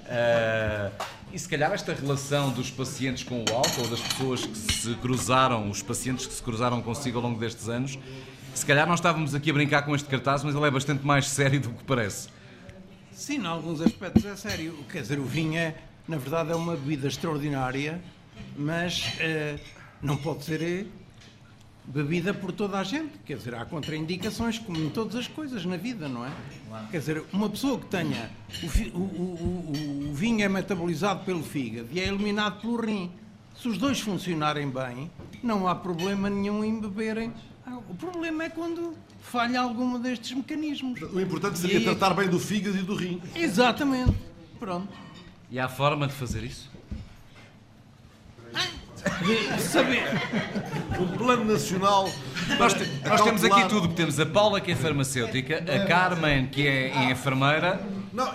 Ah, 0.05 0.91
e 1.33 1.39
se 1.39 1.49
calhar 1.49 1.71
esta 1.71 1.95
relação 1.95 2.51
dos 2.51 2.69
pacientes 2.69 3.23
com 3.23 3.39
o 3.43 3.45
álcool, 3.51 3.87
das 3.87 3.99
pessoas 3.99 4.45
que 4.45 4.55
se 4.55 4.93
cruzaram, 5.01 5.67
os 5.67 5.81
pacientes 5.81 6.27
que 6.27 6.33
se 6.35 6.43
cruzaram 6.43 6.79
consigo 6.79 7.17
ao 7.17 7.23
longo 7.23 7.39
destes 7.39 7.67
anos, 7.69 7.97
se 8.53 8.63
calhar 8.67 8.87
nós 8.87 8.99
estávamos 8.99 9.33
aqui 9.33 9.49
a 9.49 9.53
brincar 9.53 9.81
com 9.81 9.95
este 9.95 10.07
cartaz, 10.07 10.43
mas 10.43 10.53
ele 10.53 10.65
é 10.65 10.71
bastante 10.71 11.03
mais 11.03 11.27
sério 11.27 11.59
do 11.59 11.69
que 11.69 11.83
parece. 11.83 12.29
Sim, 13.11 13.39
em 13.39 13.47
alguns 13.47 13.81
aspectos 13.81 14.23
é 14.25 14.35
sério. 14.35 14.77
Quer 14.91 15.01
dizer, 15.01 15.17
o 15.17 15.25
vinho 15.25 15.57
é, 15.57 15.73
na 16.07 16.17
verdade, 16.17 16.51
é 16.51 16.55
uma 16.55 16.75
bebida 16.75 17.07
extraordinária, 17.07 17.99
mas 18.55 19.15
eh, 19.19 19.55
não 20.03 20.17
pode 20.17 20.43
ser 20.45 20.85
bebida 21.87 22.33
por 22.33 22.51
toda 22.51 22.77
a 22.79 22.83
gente. 22.83 23.17
Quer 23.25 23.37
dizer, 23.37 23.55
há 23.55 23.65
contraindicações, 23.65 24.59
como 24.59 24.77
em 24.77 24.89
todas 24.89 25.15
as 25.15 25.27
coisas 25.27 25.65
na 25.65 25.77
vida, 25.77 26.07
não 26.07 26.25
é? 26.25 26.31
Quer 26.91 26.99
dizer, 26.99 27.23
uma 27.31 27.49
pessoa 27.49 27.79
que 27.79 27.85
tenha. 27.85 28.29
O, 28.93 28.97
o- 28.97 29.01
o- 29.01 30.09
o- 30.09 30.13
vinho 30.13 30.43
é 30.43 30.49
metabolizado 30.49 31.23
pelo 31.23 31.41
fígado 31.43 31.87
e 31.91 31.99
é 31.99 32.07
eliminado 32.07 32.61
pelo 32.61 32.79
rim. 32.81 33.11
Se 33.59 33.67
os 33.67 33.77
dois 33.77 33.99
funcionarem 33.99 34.69
bem, 34.69 35.09
não 35.41 35.67
há 35.67 35.73
problema 35.73 36.29
nenhum 36.29 36.63
em 36.63 36.79
beberem. 36.79 37.33
Ah, 37.65 37.77
O 37.89 37.95
problema 37.95 38.43
é 38.43 38.49
quando 38.49 38.93
falha 39.21 39.59
algum 39.59 39.99
destes 39.99 40.31
mecanismos. 40.33 41.01
O 41.01 41.19
importante 41.19 41.55
E 41.55 41.59
seria 41.59 41.77
aí- 41.79 41.83
tratar 41.83 42.13
bem 42.13 42.27
do 42.29 42.39
fígado 42.39 42.77
e 42.77 42.81
do 42.81 42.95
rim. 42.95 43.21
Exatamente. 43.35 44.13
Pronto. 44.59 44.87
E 45.49 45.59
há 45.59 45.67
forma 45.67 46.07
de 46.07 46.13
fazer 46.13 46.43
isso? 46.43 46.69
De 49.09 49.61
saber. 49.61 50.03
Um 50.99 51.07
plano 51.17 51.45
nacional. 51.45 52.09
Nós, 52.59 52.73
te- 52.73 52.87
nós 53.07 53.21
temos 53.21 53.43
aqui 53.43 53.67
tudo. 53.69 53.87
Temos 53.89 54.19
a 54.19 54.25
Paula, 54.25 54.59
que 54.61 54.71
é 54.71 54.75
farmacêutica, 54.75 55.57
a 55.57 55.85
Carmen, 55.85 56.47
que 56.47 56.67
é 56.67 57.11
enfermeira, 57.11 57.79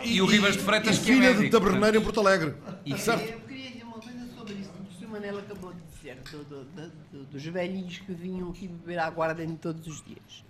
e, 0.05 0.21
o 0.21 0.27
Ribas 0.27 0.57
de 0.57 0.63
Freitas, 0.63 0.97
e 0.99 1.01
que 1.01 1.11
é 1.11 1.15
filha 1.15 1.27
médico. 1.29 1.43
de 1.45 1.51
taberneiro 1.51 1.97
em 1.99 2.01
Porto 2.01 2.21
Alegre. 2.21 2.55
E- 2.85 2.97
certo? 2.99 3.23
Eu 3.23 3.41
queria 3.41 3.71
dizer 3.71 3.85
uma 3.85 3.99
coisa 3.99 4.19
sobre 4.37 4.55
isso 4.55 4.71
que 4.71 4.95
o 4.95 4.99
Sr. 5.07 5.11
Manela 5.11 5.41
acabou 5.41 5.73
de 5.73 5.81
dizer, 5.97 6.19
do- 6.31 6.45
do- 6.45 6.65
do- 6.65 6.93
do- 7.13 7.25
dos 7.33 7.45
velhinhos 7.45 7.99
que 7.99 8.13
vinham 8.13 8.51
aqui 8.51 8.69
beber 8.69 8.99
aguardente 8.99 9.55
todos 9.61 9.87
os 9.87 10.03
dias. 10.05 10.45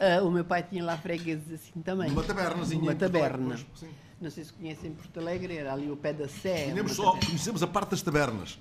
Ah, 0.00 0.20
o 0.22 0.30
meu 0.32 0.44
pai 0.44 0.64
tinha 0.68 0.82
lá 0.84 0.96
fregueses 0.96 1.52
assim 1.52 1.80
também. 1.82 2.08
Numa 2.10 2.24
tabernazinha 2.24 2.80
em 2.82 2.84
Porto 2.86 3.02
Alegre, 3.04 3.20
taberna. 3.20 3.48
pois, 3.48 3.66
sim. 3.78 3.88
Não 4.22 4.30
sei 4.30 4.44
se 4.44 4.52
conhecem 4.52 4.92
Porto 4.92 5.18
Alegre, 5.18 5.56
era 5.56 5.72
ali 5.72 5.90
o 5.90 5.96
pé 5.96 6.12
da 6.12 6.28
Sé. 6.28 6.64
Conhecemos 6.66 6.92
só, 6.92 7.02
taberna. 7.10 7.26
conhecemos 7.26 7.62
a 7.62 7.66
parte 7.66 7.90
das 7.90 8.02
tabernas. 8.02 8.58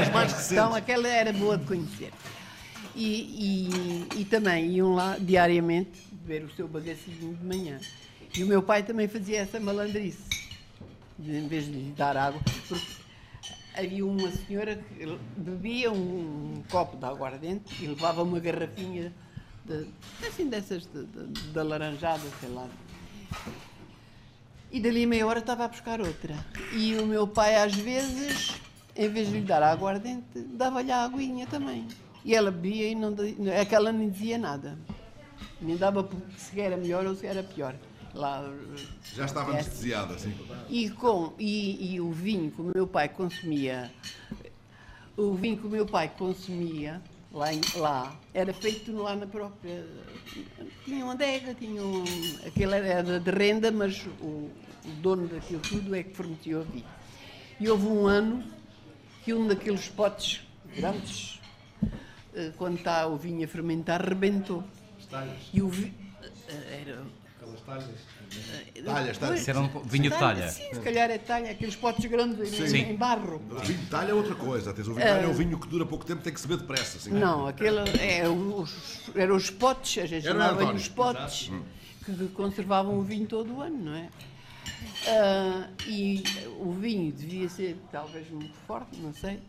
As 0.00 0.10
mais 0.12 0.32
recentes. 0.32 0.52
Então 0.52 0.74
aquela 0.74 1.06
era 1.06 1.32
boa 1.34 1.58
de 1.58 1.66
conhecer. 1.66 2.12
E, 2.94 3.68
e- 4.16 4.20
e 4.20 4.24
também 4.24 4.70
iam 4.70 4.94
lá 4.94 5.18
diariamente 5.18 6.00
beber 6.12 6.44
o 6.44 6.50
seu 6.54 6.66
bagacinho 6.66 7.34
de 7.36 7.44
manhã. 7.44 7.78
E 8.34 8.42
o 8.42 8.46
meu 8.46 8.62
pai 8.62 8.82
também 8.82 9.06
fazia 9.06 9.40
essa 9.40 9.60
malandrice, 9.60 10.18
em 11.20 11.46
vez 11.46 11.66
de 11.66 11.72
lhe 11.72 11.92
dar 11.92 12.16
água. 12.16 12.40
Porque 12.66 12.86
havia 13.76 14.04
uma 14.06 14.30
senhora 14.30 14.76
que 14.76 15.18
bebia 15.36 15.92
um, 15.92 16.62
copo 16.70 16.96
de 16.96 17.04
aguardente 17.04 17.84
e 17.84 17.86
levava 17.86 18.22
uma 18.22 18.40
garrafinha 18.40 19.12
de, 19.66 19.86
assim 20.26 20.48
dessas 20.48 20.86
de, 20.86 21.04
de, 21.04 21.52
de 21.52 21.58
alaranjada, 21.58 22.22
sei 22.40 22.48
lá. 22.48 22.66
E 24.70 24.80
dali 24.80 25.04
a 25.04 25.06
meia 25.06 25.26
hora 25.26 25.38
estava 25.38 25.64
a 25.64 25.68
buscar 25.68 26.00
outra. 26.00 26.34
E 26.72 26.96
o 26.96 27.06
meu 27.06 27.26
pai, 27.26 27.56
às 27.56 27.74
vezes, 27.74 28.60
em 28.94 29.08
vez 29.08 29.28
de 29.28 29.34
lhe 29.34 29.40
dar 29.42 29.62
aguardente, 29.62 30.40
dava-lhe 30.50 30.90
a 30.90 31.04
aguinha 31.04 31.46
também. 31.46 31.86
E 32.24 32.34
ela 32.34 32.50
bebia 32.50 32.88
e 32.88 32.94
não, 32.94 33.14
aquela 33.60 33.92
não 33.92 34.08
dizia 34.08 34.36
nada. 34.36 34.76
Nem 35.60 35.76
dava 35.76 36.08
se 36.36 36.60
era 36.60 36.76
melhor 36.76 37.06
ou 37.06 37.14
se 37.14 37.26
era 37.26 37.42
pior. 37.42 37.74
Lá, 38.12 38.50
Já 39.14 39.26
estava 39.26 39.50
é. 39.50 39.54
anestesiada, 39.54 40.14
assim. 40.14 40.34
E, 40.68 40.88
com, 40.90 41.32
e, 41.38 41.94
e 41.94 42.00
o 42.00 42.10
vinho 42.10 42.50
que 42.50 42.60
o 42.60 42.72
meu 42.74 42.86
pai 42.86 43.08
consumia, 43.08 43.92
o 45.16 45.34
vinho 45.34 45.58
que 45.58 45.66
o 45.66 45.70
meu 45.70 45.86
pai 45.86 46.10
consumia 46.16 47.00
lá, 47.36 47.52
em- 47.52 47.60
lá 47.76 48.16
era 48.32 48.52
feito 48.52 48.92
lá 48.96 49.14
na 49.14 49.26
própria. 49.26 49.84
Tinha 50.84 51.04
uma 51.04 51.12
adega, 51.12 51.54
tinha 51.54 51.82
um. 51.82 52.02
Aquilo 52.46 52.74
era 52.74 53.20
de 53.20 53.30
renda, 53.30 53.70
mas 53.70 54.04
o, 54.20 54.24
o 54.84 54.90
dono 55.00 55.28
daquilo 55.28 55.60
tudo 55.60 55.94
é 55.94 56.02
que 56.02 56.14
fornecia 56.14 56.58
o 56.58 56.62
vinho. 56.64 56.84
E 57.60 57.68
houve 57.68 57.86
um 57.86 58.06
ano 58.06 58.42
que 59.24 59.32
um 59.34 59.46
daqueles 59.46 59.88
potes 59.88 60.42
grandes, 60.76 61.40
eh, 62.34 62.52
quando 62.56 62.76
está 62.78 63.06
o 63.06 63.16
vinho 63.16 63.44
a 63.44 63.48
fermentar, 63.48 64.00
rebentou. 64.06 64.62
E 65.52 65.62
o 65.62 65.68
vi... 65.68 65.92
eh, 66.48 66.82
era 66.86 67.02
Aquelas 67.36 67.60
talhas. 67.62 68.00
Talhas. 68.84 69.18
Isso 69.40 69.50
era 69.50 69.60
um 69.60 69.68
vinho 69.82 70.04
de 70.04 70.10
talha. 70.10 70.48
Sim, 70.50 70.68
se 70.72 70.80
calhar 70.80 71.10
é 71.10 71.18
talha, 71.18 71.50
aqueles 71.50 71.74
potes 71.76 72.04
grandes 72.06 72.52
em, 72.52 72.66
Sim. 72.68 72.76
em 72.78 72.94
barro. 72.96 73.40
O 73.50 73.58
vinho 73.60 73.78
de 73.78 73.86
talha 73.86 74.10
é 74.10 74.14
outra 74.14 74.34
coisa. 74.34 74.72
Tens 74.72 74.86
o 74.88 74.94
vinho 74.94 75.04
de 75.06 75.12
talha 75.12 75.24
é 75.24 75.28
um 75.28 75.32
vinho 75.32 75.58
que 75.58 75.66
dura 75.68 75.84
pouco 75.86 76.04
tempo, 76.04 76.22
tem 76.22 76.32
que 76.32 76.40
se 76.40 76.46
beber 76.46 76.60
depressa. 76.62 76.98
Assim. 76.98 77.10
Não, 77.10 77.46
aquele 77.46 77.78
é 78.00 78.28
os, 78.28 79.10
eram 79.14 79.36
os 79.36 79.50
potes, 79.50 80.02
a 80.02 80.06
gente 80.06 80.26
Era 80.26 80.36
o 80.36 80.40
chamava 80.40 80.60
António. 80.62 80.76
os 80.80 80.88
potes, 80.88 81.50
que 82.04 82.28
conservavam 82.28 82.98
o 82.98 83.02
vinho 83.02 83.26
todo 83.26 83.54
o 83.56 83.60
ano, 83.60 83.76
não 83.84 83.94
é? 83.94 84.08
Ah, 85.08 85.68
e 85.86 86.22
o 86.58 86.72
vinho 86.72 87.12
devia 87.12 87.48
ser 87.48 87.76
talvez 87.90 88.28
muito 88.30 88.54
forte, 88.66 88.98
não 89.00 89.12
sei, 89.14 89.40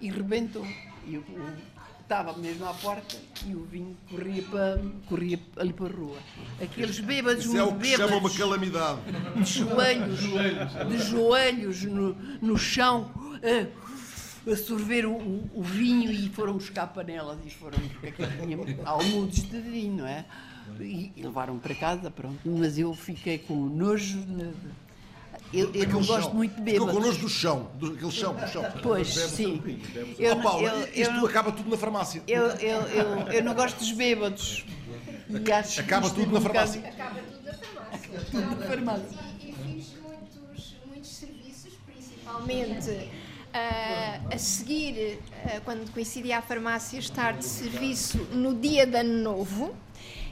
e 0.00 0.10
rebentou. 0.10 0.66
E 1.06 1.16
o, 1.16 1.20
o- 1.20 1.77
estava 2.08 2.32
mesmo 2.38 2.66
à 2.66 2.72
porta 2.72 3.16
e 3.46 3.54
o 3.54 3.64
vinho 3.64 3.94
corria, 4.10 4.42
para, 4.44 4.80
corria 5.06 5.38
ali 5.58 5.74
para 5.74 5.86
a 5.86 5.90
rua. 5.96 6.16
Aqueles 6.62 6.98
bêbados, 7.00 7.44
Isso 7.44 7.56
é 7.58 7.62
o 7.62 7.74
que 7.76 7.96
chama 7.96 8.16
uma 8.16 8.30
calamidade. 8.30 9.00
de 9.36 9.44
joelhos, 9.44 10.20
de 10.20 10.98
joelhos 10.98 11.82
no, 11.84 12.14
no 12.40 12.56
chão, 12.56 13.10
a, 13.44 14.50
a 14.50 14.56
sorver 14.56 15.04
o, 15.04 15.12
o- 15.12 15.50
o 15.56 15.62
vinho 15.62 16.10
e 16.10 16.30
foram 16.30 16.54
buscar 16.54 16.86
panelas 16.86 17.36
e 17.44 17.50
foram 17.50 17.78
tinha 18.42 18.58
almudos 18.86 19.42
de 19.42 19.60
vinho, 19.60 19.98
não 19.98 20.06
é? 20.06 20.24
E, 20.80 21.12
e 21.14 21.22
levaram 21.22 21.58
para 21.58 21.74
casa, 21.74 22.10
pronto. 22.10 22.38
Mas 22.44 22.78
eu 22.78 22.94
fiquei 22.94 23.36
com 23.36 23.54
nojo. 23.54 24.18
de- 24.22 24.87
eu, 25.52 25.70
eu 25.74 25.88
não 25.88 26.04
gosto 26.04 26.22
chão. 26.24 26.34
muito 26.34 26.50
de 26.62 26.70
Ficou 26.72 26.86
bêbados. 26.86 26.94
com 26.94 27.00
nojo 27.08 27.20
do 27.20 27.28
chão, 27.28 27.70
do, 27.74 27.92
aquele 27.94 28.10
chão, 28.12 28.34
do 28.34 28.48
chão. 28.48 28.64
Pois, 28.82 29.08
sim. 29.14 29.56
bebe-se- 29.58 30.22
Eu 30.22 30.40
Paulo, 30.40 30.66
eu- 30.66 30.88
isto 30.94 31.14
eu 31.14 31.26
acaba 31.26 31.52
tudo 31.52 31.70
na 31.70 31.76
farmácia. 31.76 32.22
Eu, 32.26 32.46
eu, 32.46 32.80
eu, 32.82 33.18
eu 33.32 33.44
não 33.44 33.54
gosto 33.54 33.78
dos 33.78 33.92
bêbados. 33.92 34.64
E 35.30 35.52
acho 35.52 35.80
Acaba 35.80 36.08
tudo 36.08 36.22
é 36.22 36.26
na 36.32 36.38
um 36.38 36.40
farmácia. 36.42 36.80
Acaba 36.88 37.20
tudo 37.20 37.44
na 37.44 37.52
farmácia. 37.54 38.20
Tudo 38.30 38.56
na 38.56 38.66
farmácia. 38.66 39.18
E, 39.42 39.48
e 39.50 39.52
fiz 39.52 39.94
muitos, 40.02 40.74
muitos 40.86 41.10
serviços, 41.10 41.72
principalmente 41.86 43.08
ah, 43.52 44.20
a 44.32 44.38
seguir, 44.38 45.18
ah, 45.44 45.60
quando 45.64 45.90
coincidia 45.92 46.38
a 46.38 46.42
farmácia 46.42 46.98
estar 46.98 47.32
de 47.34 47.44
serviço 47.44 48.18
no 48.32 48.54
dia 48.54 48.86
de 48.86 48.96
ano 48.96 49.22
novo, 49.22 49.74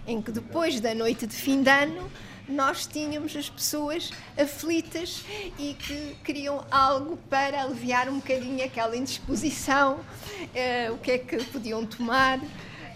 em 0.06 0.20
que 0.22 0.30
depois 0.30 0.80
da 0.80 0.94
noite 0.94 1.26
de 1.26 1.34
fim 1.34 1.62
de 1.62 1.70
ano 1.70 2.10
nós 2.48 2.86
tínhamos 2.86 3.34
as 3.36 3.48
pessoas 3.48 4.10
aflitas 4.38 5.24
e 5.58 5.74
que 5.74 6.16
queriam 6.24 6.64
algo 6.70 7.16
para 7.28 7.62
aliviar 7.62 8.08
um 8.08 8.16
bocadinho 8.16 8.64
aquela 8.64 8.96
indisposição, 8.96 9.98
ah, 10.54 10.92
o 10.92 10.98
que 10.98 11.10
é 11.12 11.18
que 11.18 11.42
podiam 11.44 11.84
tomar. 11.84 12.38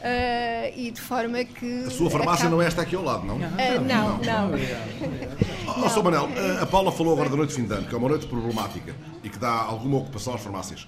ah, 0.02 0.70
e 0.76 0.90
de 0.90 1.00
forma 1.00 1.44
que. 1.44 1.84
A 1.84 1.90
sua 1.90 2.10
farmácia 2.10 2.46
acaba- 2.46 2.56
não 2.56 2.62
é 2.62 2.66
esta 2.66 2.82
aqui 2.82 2.94
ao 2.96 3.02
lado, 3.02 3.26
não? 3.26 3.36
Ah, 3.36 3.80
não, 3.80 4.18
não. 4.18 5.84
Ó, 5.84 5.88
Sr. 5.88 6.02
Manel, 6.02 6.28
a 6.60 6.66
Paula 6.66 6.90
falou 6.92 7.12
agora 7.12 7.28
da 7.28 7.36
noite 7.36 7.50
de 7.50 7.56
fim 7.56 7.64
de 7.66 7.72
ano, 7.74 7.86
que 7.86 7.94
é 7.94 7.98
uma 7.98 8.08
noite 8.08 8.26
problemática 8.26 8.94
e 9.22 9.28
que 9.28 9.38
dá 9.38 9.50
alguma 9.52 9.98
ocupação 9.98 10.34
às 10.34 10.40
farmácias. 10.40 10.86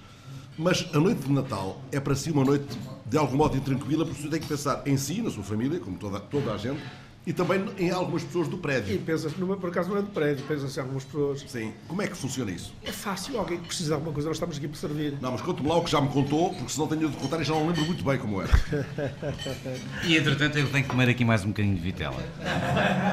Mas 0.57 0.87
a 0.93 0.99
noite 0.99 1.21
de 1.21 1.31
Natal 1.31 1.81
é 1.91 1.99
para 1.99 2.15
si 2.15 2.29
uma 2.31 2.43
noite 2.43 2.77
de 3.05 3.17
algum 3.17 3.37
modo 3.37 3.57
intranquila, 3.57 4.05
porque 4.05 4.21
você 4.21 4.27
tem 4.27 4.39
que 4.39 4.47
pensar 4.47 4.81
em 4.85 4.97
si, 4.97 5.21
na 5.21 5.29
sua 5.31 5.43
família, 5.43 5.79
como 5.79 5.97
toda, 5.97 6.19
toda 6.19 6.51
a 6.53 6.57
gente, 6.57 6.79
e 7.25 7.31
também 7.31 7.63
em 7.77 7.89
algumas 7.89 8.23
pessoas 8.23 8.47
do 8.49 8.57
prédio. 8.57 8.93
E 8.93 8.97
pensa-se, 8.97 9.39
numa- 9.39 9.55
por 9.55 9.69
acaso 9.69 9.89
não 9.89 9.97
é 9.97 10.01
do 10.01 10.09
prédio, 10.09 10.43
pensa-se 10.47 10.77
em 10.77 10.81
algumas 10.81 11.03
pessoas. 11.05 11.45
Sim. 11.47 11.71
Como 11.87 12.01
é 12.01 12.07
que 12.07 12.17
funciona 12.17 12.51
isso? 12.51 12.73
É 12.83 12.91
fácil, 12.91 13.37
alguém 13.37 13.59
que 13.59 13.67
precisa 13.67 13.89
de 13.89 13.93
alguma 13.93 14.11
coisa, 14.11 14.27
nós 14.27 14.35
estamos 14.37 14.57
aqui 14.57 14.67
para 14.67 14.77
servir. 14.77 15.13
Não, 15.21 15.31
mas 15.31 15.41
conte-me 15.41 15.69
lá 15.69 15.77
o 15.77 15.83
que 15.83 15.91
já 15.91 16.01
me 16.01 16.09
contou, 16.09 16.53
porque 16.53 16.71
senão 16.73 16.87
tenho 16.87 17.09
de 17.09 17.15
contar 17.17 17.39
e 17.39 17.43
já 17.45 17.53
não 17.53 17.65
lembro 17.67 17.85
muito 17.85 18.03
bem 18.03 18.17
como 18.17 18.41
era. 18.41 18.51
E 20.05 20.17
entretanto 20.17 20.57
eu 20.57 20.67
tenho 20.69 20.83
que 20.83 20.89
comer 20.89 21.09
aqui 21.09 21.23
mais 21.23 21.43
um 21.43 21.47
bocadinho 21.47 21.75
de 21.75 21.81
vitela. 21.81 22.21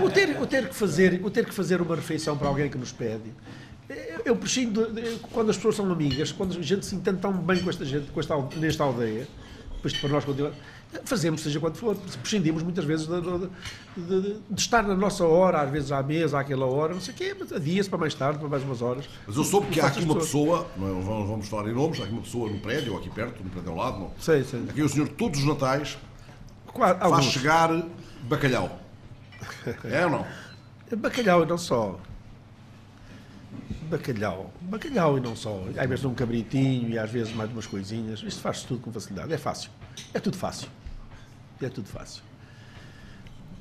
O 0.05 0.11
ter, 0.11 0.41
o 0.41 0.47
ter, 0.47 0.69
que, 0.69 0.75
fazer, 0.75 1.21
o 1.25 1.31
ter 1.31 1.47
que 1.47 1.55
fazer 1.55 1.81
uma 1.81 1.95
refeição 1.95 2.37
para 2.37 2.49
alguém 2.49 2.69
que 2.69 2.77
nos 2.79 2.93
pede. 2.93 3.33
Eu, 4.25 4.37
prescindo, 4.37 4.87
quando 5.33 5.51
as 5.51 5.57
pessoas 5.57 5.77
são 5.77 5.91
amigas, 5.91 6.31
quando 6.33 6.57
a 6.59 6.63
gente 6.63 6.85
se 6.87 6.95
entende 6.95 7.19
tão 7.21 7.33
bem 7.33 7.61
com 7.61 7.71
esta 7.71 7.85
gente, 7.85 8.11
com 8.11 8.21
esta, 8.21 8.37
nesta 8.57 8.85
aldeia, 8.85 9.27
depois 9.77 9.97
para 9.97 10.09
nós 10.11 10.25
continuar, 10.25 10.53
fazemos, 11.05 11.41
seja 11.43 11.61
quando 11.61 11.77
for, 11.77 11.95
prescindimos 11.97 12.63
muitas 12.63 12.85
vezes 12.85 13.07
de, 13.07 13.21
de- 13.21 13.49
de- 13.97 14.33
de- 14.51 14.61
estar 14.61 14.83
na 14.83 14.95
nossa 14.97 15.25
hora, 15.25 15.61
às 15.63 15.71
vezes 15.71 15.93
à 15.93 16.03
mesa, 16.03 16.39
àquela 16.41 16.67
hora, 16.67 16.93
não 16.95 17.01
sei 17.01 17.15
o 17.15 17.17
quê, 17.17 17.37
mas 17.39 17.53
adia-se 17.53 17.89
para 17.89 17.99
mais 17.99 18.15
tarde, 18.15 18.39
para 18.41 18.49
mais 18.49 18.63
umas 18.65 18.83
horas. 18.83 19.09
Mas 19.27 19.37
eu 19.37 19.45
soube 19.45 19.69
que 19.69 19.81
há 19.81 19.87
aqui 19.87 20.03
uma 20.03 20.17
pessoa, 20.17 20.67
não 20.77 21.01
vamos 21.01 21.29
vamos 21.29 21.49
falar 21.49 21.69
em 21.71 21.75
nomes, 21.75 22.01
há 22.01 22.05
aqui 22.05 22.13
uma 22.13 22.23
pessoa 22.23 22.51
no 22.51 22.59
prédio, 22.59 22.93
ou 22.95 22.99
aqui 22.99 23.09
perto, 23.11 23.43
no 23.43 23.51
prédio 23.51 23.71
ao 23.71 23.77
lado, 23.77 23.99
não? 24.01 24.13
Sei, 24.19 24.43
sei. 24.43 24.65
Aqui 24.69 24.83
o 24.83 24.89
senhor, 24.89 25.09
todos 25.09 25.41
os 25.41 25.47
natais, 25.47 25.97
Quase, 26.67 26.99
faz 26.99 27.13
alguns. 27.13 27.25
chegar 27.27 27.83
bacalhau. 28.25 28.79
É 29.85 30.05
ou 30.05 30.11
não? 30.13 30.27
Bacalhau 30.97 31.43
e 31.45 31.47
não 31.47 31.57
só. 31.59 31.99
Bacalhau. 33.91 34.53
Bacalhau 34.61 35.19
e 35.19 35.21
não 35.21 35.35
só. 35.35 35.65
Às 35.77 35.89
vezes 35.89 36.05
um 36.05 36.15
cabritinho 36.15 36.89
e 36.91 36.99
às 36.99 37.11
vezes 37.11 37.33
mais 37.35 37.51
umas 37.51 37.67
coisinhas. 37.67 38.23
Isto 38.23 38.41
faz-se 38.41 38.67
tudo 38.67 38.81
com 38.81 38.93
facilidade. 38.93 39.33
É 39.33 39.39
fácil. 39.39 39.71
É 40.15 40.21
tudo 40.21 40.37
fácil. 40.37 40.69
É 41.61 41.69
tudo 41.69 41.89
fácil. 41.89 42.23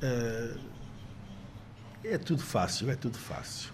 Eh, 0.02 0.54
é 2.06 2.18
tudo 2.18 2.42
fácil, 2.42 2.90
é 2.90 2.96
tudo 2.96 3.18
fácil. 3.18 3.70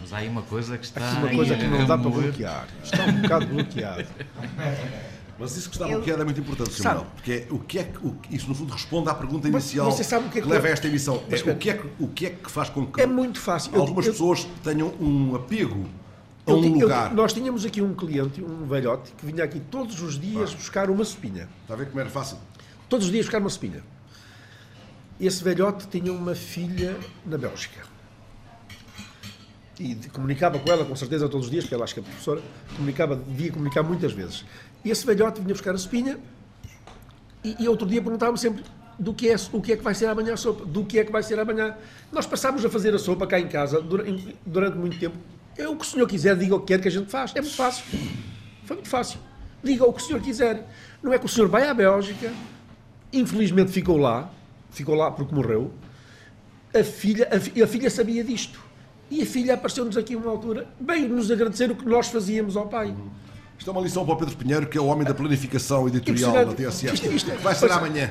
Mas 0.00 0.12
há 0.12 0.18
aí 0.18 0.28
uma 0.28 0.42
coisa 0.42 0.76
que 0.78 0.84
está. 0.84 1.06
Aqui 1.06 1.16
uma 1.26 1.34
coisa 1.34 1.56
que 1.56 1.64
não 1.66 1.80
a 1.82 1.84
dá 1.84 1.98
para 1.98 2.10
bloquear. 2.10 2.66
Está 2.82 3.04
um 3.04 3.20
bocado 3.22 3.46
bloqueado. 3.46 4.06
Mas 5.38 5.56
isso 5.56 5.70
que 5.70 5.74
está 5.76 5.88
Eu- 5.88 5.96
bloqueado 5.96 6.22
é 6.22 6.24
muito 6.24 6.40
importante, 6.40 6.70
Sr. 6.72 6.82
Sabe- 6.82 7.06
porque 7.16 7.32
é, 7.32 7.46
o 7.50 7.58
que 7.58 7.78
é 7.78 7.84
que, 7.84 8.06
o, 8.06 8.16
isso 8.30 8.46
no 8.48 8.54
fundo 8.54 8.72
responde 8.72 9.08
à 9.08 9.14
pergunta 9.14 9.48
Mas 9.50 9.64
inicial 9.64 9.90
você 9.90 10.04
sabe 10.04 10.26
o 10.26 10.30
que 10.30 10.38
é 10.38 10.42
que- 10.42 10.48
leva 10.48 10.66
a 10.66 10.70
esta 10.70 10.86
emissão. 10.86 11.22
Mas 11.28 11.44
É, 11.46 11.50
o, 11.50 11.56
que 11.56 11.70
é 11.70 11.74
que, 11.74 11.88
o 11.98 12.08
que 12.08 12.26
é 12.26 12.30
que 12.30 12.50
faz 12.50 12.68
com 12.68 12.86
que 12.86 13.00
É 13.00 13.06
muito 13.06 13.40
fácil. 13.40 13.72
Eu- 13.74 13.80
algumas 13.80 14.06
eu- 14.06 14.12
pessoas 14.12 14.46
tenham 14.62 14.88
um 15.00 15.34
apego 15.34 15.86
a 16.46 16.50
Eu 16.50 16.58
um 16.58 16.64
eu- 16.64 16.72
lugar? 16.82 17.12
nós 17.14 17.32
tínhamos 17.32 17.64
aqui 17.64 17.80
um 17.82 17.94
cliente, 17.94 18.42
um 18.42 18.66
velhote, 18.66 19.10
que 19.12 19.26
vinha 19.26 19.42
aqui 19.42 19.58
todos 19.58 20.00
os 20.02 20.20
dias 20.20 20.54
buscar 20.54 20.88
uma 20.90 21.04
sopinha. 21.04 21.48
Está 21.62 21.74
a 21.74 21.76
ver 21.78 21.86
como 21.88 21.98
era 22.00 22.10
fácil? 22.10 22.36
Todos 22.92 23.06
os 23.06 23.10
dias 23.10 23.24
buscar 23.24 23.38
uma 23.38 23.48
sopinha. 23.48 23.82
Esse 25.18 25.42
velhote 25.42 25.86
tinha 25.88 26.12
uma 26.12 26.34
filha 26.34 26.94
na 27.24 27.38
Bélgica. 27.38 27.80
e 29.80 29.94
comunicava 30.12 30.58
com 30.58 30.70
ela 30.70 30.84
com 30.84 30.94
certeza 30.94 31.26
todos 31.26 31.46
os 31.46 31.50
dias, 31.50 31.64
porque 31.64 31.74
ela 31.74 31.84
acho 31.84 31.94
que 31.94 32.00
é 32.00 32.02
professora, 32.02 32.42
comunicava, 32.76 33.16
devia 33.16 33.50
comunicar 33.50 33.82
muitas 33.82 34.12
vezes. 34.12 34.44
E 34.84 34.90
esse 34.90 35.06
velhote 35.06 35.40
vinha 35.40 35.54
buscar 35.54 35.74
a 35.74 35.78
sopinha 35.78 36.20
e, 37.42 37.56
e 37.64 37.66
outro 37.66 37.88
dia 37.88 38.02
perguntava-me 38.02 38.36
sempre 38.36 38.62
do 38.98 39.14
que, 39.14 39.30
é, 39.30 39.36
o 39.54 39.62
que 39.62 39.72
é 39.72 39.76
que 39.78 39.82
vai 39.82 39.94
ser 39.94 40.08
amanhã 40.08 40.34
a 40.34 40.36
sopa, 40.36 40.66
do 40.66 40.84
que 40.84 40.98
é 40.98 41.04
que 41.06 41.10
vai 41.10 41.22
ser 41.22 41.40
amanhã. 41.40 41.74
Nós 42.12 42.26
passámos 42.26 42.62
a 42.62 42.68
fazer 42.68 42.94
a 42.94 42.98
sopa 42.98 43.26
cá 43.26 43.40
em 43.40 43.48
casa 43.48 43.80
durante, 43.80 44.36
durante 44.44 44.76
muito 44.76 44.98
tempo. 44.98 45.16
É 45.56 45.66
o 45.66 45.74
que 45.76 45.86
o 45.86 45.88
senhor 45.88 46.06
quiser, 46.06 46.36
diga 46.36 46.56
o 46.56 46.60
que 46.60 46.66
quer 46.66 46.82
que 46.82 46.88
a 46.88 46.90
gente 46.90 47.10
faz. 47.10 47.34
É 47.34 47.40
muito 47.40 47.56
fácil. 47.56 47.84
Foi 48.66 48.76
muito 48.76 48.90
fácil. 48.90 49.18
Diga 49.64 49.82
o 49.86 49.92
que 49.94 50.02
o 50.02 50.04
senhor 50.04 50.20
quiser. 50.20 50.68
Não 51.02 51.10
é 51.10 51.18
que 51.18 51.24
o 51.24 51.28
senhor 51.28 51.48
vai 51.48 51.66
à 51.66 51.72
Bélgica, 51.72 52.30
infelizmente 53.12 53.70
ficou 53.70 53.96
lá, 53.96 54.30
ficou 54.70 54.94
lá 54.94 55.10
porque 55.10 55.34
morreu. 55.34 55.72
A 56.74 56.82
filha, 56.82 57.28
a, 57.30 57.64
a 57.64 57.66
filha 57.66 57.90
sabia 57.90 58.24
disto. 58.24 58.58
E 59.10 59.22
a 59.22 59.26
filha 59.26 59.54
apareceu-nos 59.54 59.96
aqui 59.96 60.16
uma 60.16 60.30
altura, 60.30 60.66
veio 60.80 61.06
nos 61.08 61.30
agradecer 61.30 61.70
o 61.70 61.76
que 61.76 61.84
nós 61.84 62.08
fazíamos 62.08 62.56
ao 62.56 62.66
pai. 62.68 62.94
Isto 63.58 63.70
é 63.70 63.72
uma 63.74 63.82
lição 63.82 64.04
para 64.04 64.14
o 64.14 64.16
Pedro 64.16 64.36
Pinheiro, 64.36 64.66
que 64.66 64.76
é 64.76 64.80
o 64.80 64.86
homem 64.86 65.06
da 65.06 65.14
planificação 65.14 65.86
editorial 65.86 66.32
da 66.32 66.52
TSF. 66.52 66.94
Isto, 66.94 67.12
isto, 67.12 67.30
vai 67.42 67.54
ser 67.54 67.70
amanhã. 67.70 68.10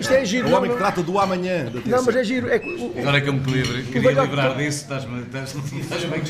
Isto 0.00 0.12
é 0.12 0.24
giro. 0.24 0.48
É 0.48 0.50
o 0.50 0.56
homem 0.56 0.70
que 0.70 0.78
trata 0.78 1.00
do 1.00 1.16
amanhã 1.18 1.66
da 1.66 1.72
TSF. 1.72 1.90
Não, 1.90 2.02
mas 2.02 2.16
é 2.16 2.24
giro. 2.24 2.48
É, 2.48 2.56
o, 2.56 2.98
Agora 2.98 3.20
que 3.20 3.28
eu 3.28 3.32
me 3.34 3.40
queria, 3.40 3.82
queria 3.84 4.22
livrar 4.22 4.56
disso, 4.56 4.82
estás-me 4.82 5.20
estás, 5.20 5.54
estás 5.54 6.04
bem 6.06 6.22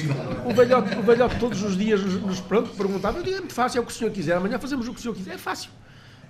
o 0.45 0.53
velhote, 0.53 0.99
o 0.99 1.03
velhote 1.03 1.39
todos 1.39 1.63
os 1.63 1.79
dias 1.79 2.03
nos, 2.03 2.21
nos 2.21 2.41
pronto, 2.41 2.69
perguntava, 2.71 3.21
é 3.21 3.39
muito 3.39 3.55
fácil, 3.55 3.79
é 3.79 3.81
o 3.81 3.87
que 3.87 3.93
o 3.93 3.95
senhor 3.95 4.11
quiser, 4.11 4.37
amanhã 4.37 4.59
fazemos 4.59 4.87
o 4.89 4.93
que 4.93 4.99
o 4.99 5.03
senhor 5.03 5.15
quiser, 5.15 5.35
é 5.37 5.39
fácil. 5.39 5.71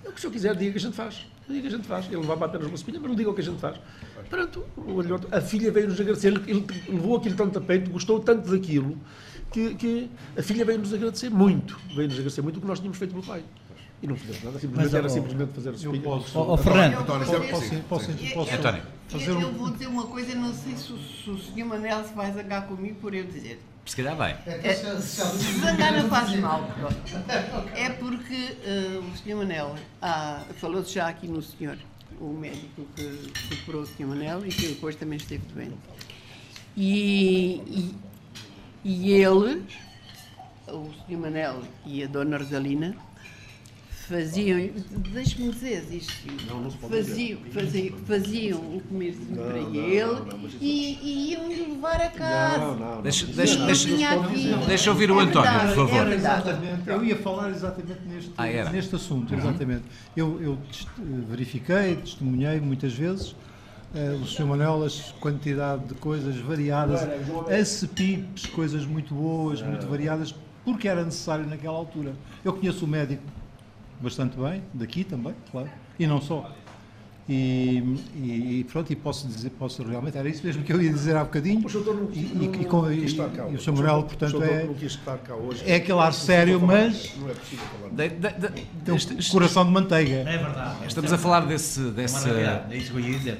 É 0.05 0.07
o 0.07 0.11
que 0.13 0.17
o 0.17 0.21
senhor 0.21 0.31
quiser, 0.31 0.55
diga 0.55 0.71
que 0.71 0.77
a 0.77 0.81
gente 0.81 0.95
faz. 0.95 1.25
Diga 1.51 1.61
que 1.61 1.67
a 1.67 1.77
gente 1.77 1.87
faz. 1.87 2.05
Ele 2.07 2.17
levava 2.17 2.45
apenas 2.45 2.67
uma 2.67 2.75
espinha, 2.75 2.99
mas 2.99 3.09
não 3.09 3.15
diga 3.15 3.29
o 3.29 3.33
que 3.33 3.41
a 3.41 3.43
gente 3.43 3.59
faz. 3.59 3.77
Pronto, 4.29 4.65
a 5.31 5.41
filha 5.41 5.71
veio-nos 5.71 5.99
agradecer, 5.99 6.27
ele, 6.29 6.65
levou 6.87 7.17
aquilo 7.17 7.35
tanto 7.35 7.57
a 7.59 7.61
peito, 7.61 7.91
gostou 7.91 8.19
tanto 8.19 8.49
daquilo, 8.49 8.97
que, 9.51 9.75
que 9.75 10.09
a 10.37 10.41
filha 10.41 10.63
veio-nos 10.63 10.93
agradecer 10.93 11.29
muito, 11.29 11.77
veio-nos 11.93 12.15
agradecer 12.15 12.41
muito 12.41 12.57
o 12.57 12.61
que 12.61 12.67
nós 12.67 12.79
tínhamos 12.79 12.97
feito 12.97 13.11
pelo 13.11 13.23
pai. 13.25 13.43
E 14.01 14.07
não 14.07 14.15
fizemos 14.15 14.43
nada, 14.43 14.57
simplesmente 14.59 14.85
Mas, 14.85 14.93
era 14.95 15.05
oh, 15.05 15.09
simplesmente 15.09 15.51
fazer 15.53 15.69
o 15.87 15.95
eu 15.95 16.01
posso, 16.01 16.39
oh, 16.39 16.53
oh, 16.53 16.57
Fernando, 16.57 16.97
António, 17.01 17.27
Eu- 17.27 17.41
posso, 17.41 17.75
posso, 17.87 18.11
eu- 18.11 18.33
posso, 18.33 18.51
eu- 18.51 18.57
António. 18.57 18.83
eu- 19.13 19.41
Eu 19.41 19.51
vou 19.53 19.69
dizer 19.69 19.87
uma 19.87 20.07
coisa, 20.07 20.33
não 20.33 20.53
sei 20.53 20.75
se 20.75 20.91
o, 20.93 20.97
se 20.97 21.29
o 21.29 21.37
Sr. 21.37 21.65
Manel 21.65 22.03
se 22.03 22.13
vai 22.15 22.31
zangar 22.31 22.65
comigo 22.67 22.95
por 22.99 23.13
eu 23.13 23.25
dizer. 23.25 23.61
Se 23.85 23.95
calhar 23.95 24.15
vai. 24.15 24.37
É, 24.45 24.73
se 24.73 25.59
zangar 25.59 25.93
não 25.93 26.09
faz 26.09 26.35
mal. 26.39 26.67
É 27.75 27.89
porque 27.89 28.57
eh, 28.63 28.99
o 28.99 29.17
Sr. 29.17 29.35
Manel, 29.35 29.75
ah, 30.01 30.43
falou-se 30.57 30.93
já 30.93 31.07
aqui 31.07 31.27
no 31.27 31.41
senhor, 31.41 31.77
o 32.19 32.31
médico 32.33 32.85
que 32.95 33.31
superou 33.49 33.81
o 33.81 33.85
Sr. 33.85 34.05
Manel 34.05 34.45
e 34.45 34.49
que 34.49 34.67
depois 34.67 34.95
também 34.95 35.17
esteve 35.17 35.43
doente. 35.53 35.77
E, 36.77 37.61
e, 37.67 37.95
e 38.83 39.11
ele, 39.11 39.65
o 40.67 40.89
Sr. 41.07 41.17
Manel 41.17 41.63
e 41.85 42.03
a 42.03 42.07
Dona 42.07 42.37
Rosalina, 42.37 42.95
faziam, 44.07 44.69
deixe-me 45.13 45.51
dizer 45.51 45.85
isto, 45.91 46.11
faziam, 46.89 47.39
faziam, 47.51 47.97
faziam 48.05 48.59
o 48.59 48.81
comercinho 48.81 49.35
para 49.37 49.57
ele 49.59 50.51
e, 50.59 50.99
e 51.01 51.31
iam-lhe 51.33 51.71
levar 51.73 52.01
a 52.01 52.09
casa. 52.09 53.01
Deixa, 53.03 53.25
deixa, 53.27 53.59
Não 53.59 53.65
deixa, 53.67 53.87
deixa 54.67 54.89
eu 54.89 54.93
ouvir 54.93 55.11
o 55.11 55.19
É 55.19 55.23
António, 55.23 55.51
por 55.75 55.87
favor. 55.87 56.07
é. 56.07 56.93
Eu 56.93 57.03
ia 57.05 57.15
falar 57.17 57.49
exatamente 57.51 58.01
neste, 58.07 58.31
Ah, 58.37 58.47
era? 58.47 58.69
neste 58.69 58.95
assunto, 58.95 59.33
Uhum. 59.33 59.39
exatamente. 59.39 59.83
Eu, 60.15 60.41
eu 60.41 60.57
test- 60.71 60.87
verifiquei, 61.29 61.95
testemunhei 61.95 62.59
muitas 62.59 62.93
vezes 62.93 63.35
eh, 63.93 64.17
o 64.21 64.25
Sr. 64.25 64.45
Manuel, 64.45 64.83
as 64.83 65.11
quantidade 65.19 65.85
de 65.85 65.93
coisas 65.95 66.35
variadas, 66.37 67.01
acepipes, 67.49 68.45
coisas 68.47 68.85
muito 68.85 69.13
boas, 69.13 69.61
muito 69.61 69.85
variadas, 69.87 70.33
porque 70.63 70.87
era 70.87 71.03
necessário 71.03 71.45
naquela 71.47 71.75
altura. 71.77 72.13
Eu 72.43 72.53
conheço 72.53 72.85
o 72.85 72.87
médico 72.87 73.21
bastante 74.01 74.37
bem, 74.37 74.61
daqui 74.73 75.03
também, 75.03 75.33
claro, 75.51 75.69
e 75.99 76.05
não 76.07 76.19
só. 76.21 76.49
E, 77.29 77.77
e- 78.15 78.59
e 78.59 78.63
pronto, 78.69 78.91
e 78.91 78.95
posso 78.95 79.25
dizer, 79.27 79.51
posso 79.51 79.83
realmente, 79.83 80.17
era 80.17 80.27
isso 80.27 80.45
mesmo 80.45 80.63
que 80.63 80.73
eu 80.73 80.81
ia 80.81 80.91
dizer 80.91 81.15
há 81.15 81.23
bocadinho. 81.23 81.59
O 81.65 81.69
doutor 81.71 81.95
não, 81.95 82.09
E- 82.11 82.19
e- 82.19 82.31
não, 82.35 82.43
e 82.61 82.65
com- 82.65 82.81
não 82.81 82.91
e- 82.91 82.97
quis 83.01 83.11
estar 83.11 83.29
cá 83.29 83.47
e 83.47 83.55
o. 83.55 83.61
Sr. 83.61 83.71
Manuel, 83.73 83.93
doutor- 84.01 84.07
portanto, 84.17 84.37
o 84.39 84.43
é- 84.43 84.63
não 84.65 84.73
quis 84.73 84.91
estar 84.93 85.17
cá 85.19 85.35
hoje. 85.35 85.63
é 85.65 85.75
aquele 85.75 85.99
ar 85.99 86.13
sério, 86.13 86.59
mas- 86.59 87.15
Não 87.15 87.29
é 87.29 87.33
possível 87.33 87.65
falar. 87.79 87.89
De- 88.83 88.91
um 88.91 89.31
coração 89.31 89.65
de 89.65 89.71
manteiga. 89.71 90.15
É 90.15 90.37
verdade. 90.37 90.87
Estamos 90.87 91.13
a 91.13 91.17
falar 91.17 91.41
desse. 91.41 91.79
É 91.87 91.91
desse 91.91 92.27
é 92.29 92.77
isso 92.77 92.91
que 92.91 92.97
eu 92.97 92.99
ia 93.01 93.17
dizer. 93.17 93.37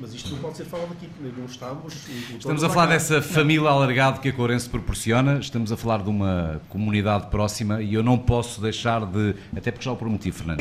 Mas 0.00 0.14
isto 0.14 0.30
não 0.32 0.38
pode 0.38 0.56
ser 0.56 0.64
falado 0.64 0.92
aqui, 0.92 1.06
porque 1.08 1.32
não 1.38 1.46
estamos. 1.46 1.94
Estamos 2.38 2.64
a 2.64 2.70
falar 2.70 2.86
dessa 2.86 3.20
família 3.20 3.68
alargada 3.68 4.18
que 4.18 4.28
a 4.28 4.32
Courense 4.32 4.68
proporciona, 4.68 5.38
estamos 5.38 5.70
a 5.70 5.76
falar 5.76 6.02
de 6.02 6.08
uma 6.08 6.60
comunidade 6.70 7.26
próxima 7.26 7.82
e 7.82 7.92
eu 7.92 8.02
não 8.02 8.16
posso 8.16 8.60
deixar 8.60 9.04
de, 9.04 9.34
até 9.54 9.70
porque 9.70 9.84
já 9.84 9.92
o 9.92 9.96
prometi, 9.96 10.32
Fernando, 10.32 10.60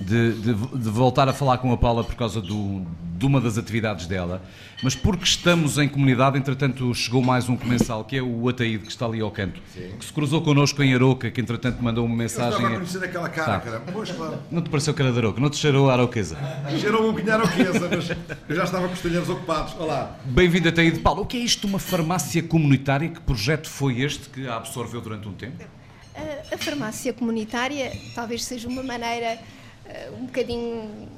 de, 0.00 0.32
de- 0.32 0.54
de 0.54 0.88
voltar 0.90 1.28
a 1.28 1.32
falar 1.32 1.58
com 1.58 1.72
a 1.72 1.76
Paula 1.76 2.02
por 2.02 2.14
causa 2.14 2.40
do- 2.40 2.82
de 3.18 3.26
uma 3.26 3.40
das 3.40 3.58
atividades 3.58 4.06
dela, 4.06 4.40
mas 4.80 4.94
porque 4.94 5.24
estamos 5.24 5.76
em 5.76 5.88
comunidade, 5.88 6.38
entretanto 6.38 6.94
chegou 6.94 7.20
mais 7.20 7.48
um 7.48 7.56
comensal, 7.56 8.04
que 8.04 8.16
é 8.16 8.22
o 8.22 8.48
Ataíde, 8.48 8.84
que 8.84 8.92
está 8.92 9.06
ali 9.06 9.20
ao 9.20 9.28
canto, 9.32 9.60
que 9.98 10.04
se 10.04 10.12
cruzou 10.12 10.40
connosco 10.40 10.80
em 10.84 10.94
Aroca, 10.94 11.28
que 11.28 11.40
entretanto 11.40 11.82
mandou 11.82 12.04
uma 12.04 12.14
Eu 12.14 12.18
mensagem. 12.18 12.52
estava 12.52 12.68
a 12.68 12.76
conhecer 12.76 13.02
aquela 13.04 13.28
cara, 13.28 13.52
Tá. 13.54 13.58
caramba. 13.60 13.84
Pois, 13.92 14.12
claro. 14.12 14.38
Não 14.52 14.62
te 14.62 14.70
pareceu 14.70 14.94
cara 14.94 15.10
de 15.10 15.18
Aroca, 15.18 15.40
não 15.40 15.50
te 15.50 15.56
cheirou 15.56 15.90
a 15.90 15.94
Aroquesa? 15.94 16.36
Cheirou 16.78 17.02
um 17.08 17.10
bocadinho 17.10 17.34
arauquesa, 17.34 17.88
mas 17.90 18.10
eu 18.48 18.54
já 18.56 18.62
estava 18.62 18.77
com 18.86 18.92
os 18.92 19.00
talheres 19.00 19.28
ocupados. 19.28 19.74
Olá. 19.74 20.16
Bem-vindo 20.24 20.68
até 20.68 20.82
aí 20.82 20.92
de 20.92 21.00
Paulo. 21.00 21.22
O 21.22 21.26
que 21.26 21.36
é 21.36 21.40
isto 21.40 21.62
de 21.62 21.66
uma 21.66 21.80
farmácia 21.80 22.40
comunitária? 22.42 23.08
Que 23.08 23.20
projeto 23.20 23.68
foi 23.68 24.02
este 24.02 24.28
que 24.28 24.46
a 24.46 24.56
absorveu 24.56 25.00
durante 25.00 25.26
um 25.26 25.32
tempo? 25.32 25.64
A, 26.14 26.54
a 26.54 26.58
farmácia 26.58 27.12
comunitária 27.12 27.90
talvez 28.14 28.44
seja 28.44 28.68
uma 28.68 28.82
maneira 28.82 29.38
eh, 29.84 30.10
um 30.16 30.26
bocadinho, 30.26 31.08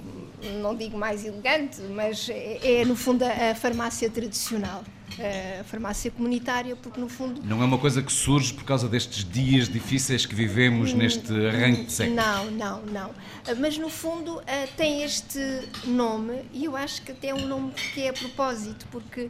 não 0.63 0.75
digo 0.75 0.97
mais 0.97 1.25
elegante, 1.25 1.83
mas 1.95 2.31
é, 2.31 2.81
é, 2.81 2.85
no 2.85 2.97
fundo 2.97 3.25
a, 3.25 3.51
a 3.51 3.55
farmácia 3.55 4.09
tradicional. 4.09 4.83
A 5.19 5.65
farmácia 5.65 6.11
comunitária, 6.11 6.77
porque 6.77 7.01
no 7.01 7.09
fundo. 7.09 7.43
Não 7.45 7.61
é 7.63 7.65
uma 7.65 7.79
coisa 7.79 8.03
que 8.03 8.13
surge 8.13 8.55
por 8.55 8.65
causa 8.65 8.89
destes 8.89 9.25
dias 9.25 9.69
difíceis 9.69 10.25
que 10.25 10.35
vivemos 10.35 10.93
neste 10.93 11.33
arranque 11.47 11.85
de 11.85 11.93
séculos. 11.93 12.25
Não, 12.25 12.51
não, 12.51 12.83
não. 12.83 13.11
Ah, 13.47 13.55
Mas 13.59 13.77
no 13.77 13.91
fundo 13.91 14.41
ah, 14.47 14.69
tem 14.77 15.03
este 15.03 15.41
nome 15.85 16.43
e 16.53 16.65
eu 16.65 16.77
acho 16.77 17.03
que 17.03 17.13
até 17.13 17.29
é 17.29 17.35
um 17.35 17.47
nome 17.47 17.73
que 17.95 18.03
é 18.03 18.11
a 18.11 18.13
propósito, 18.13 18.87
porque 18.91 19.29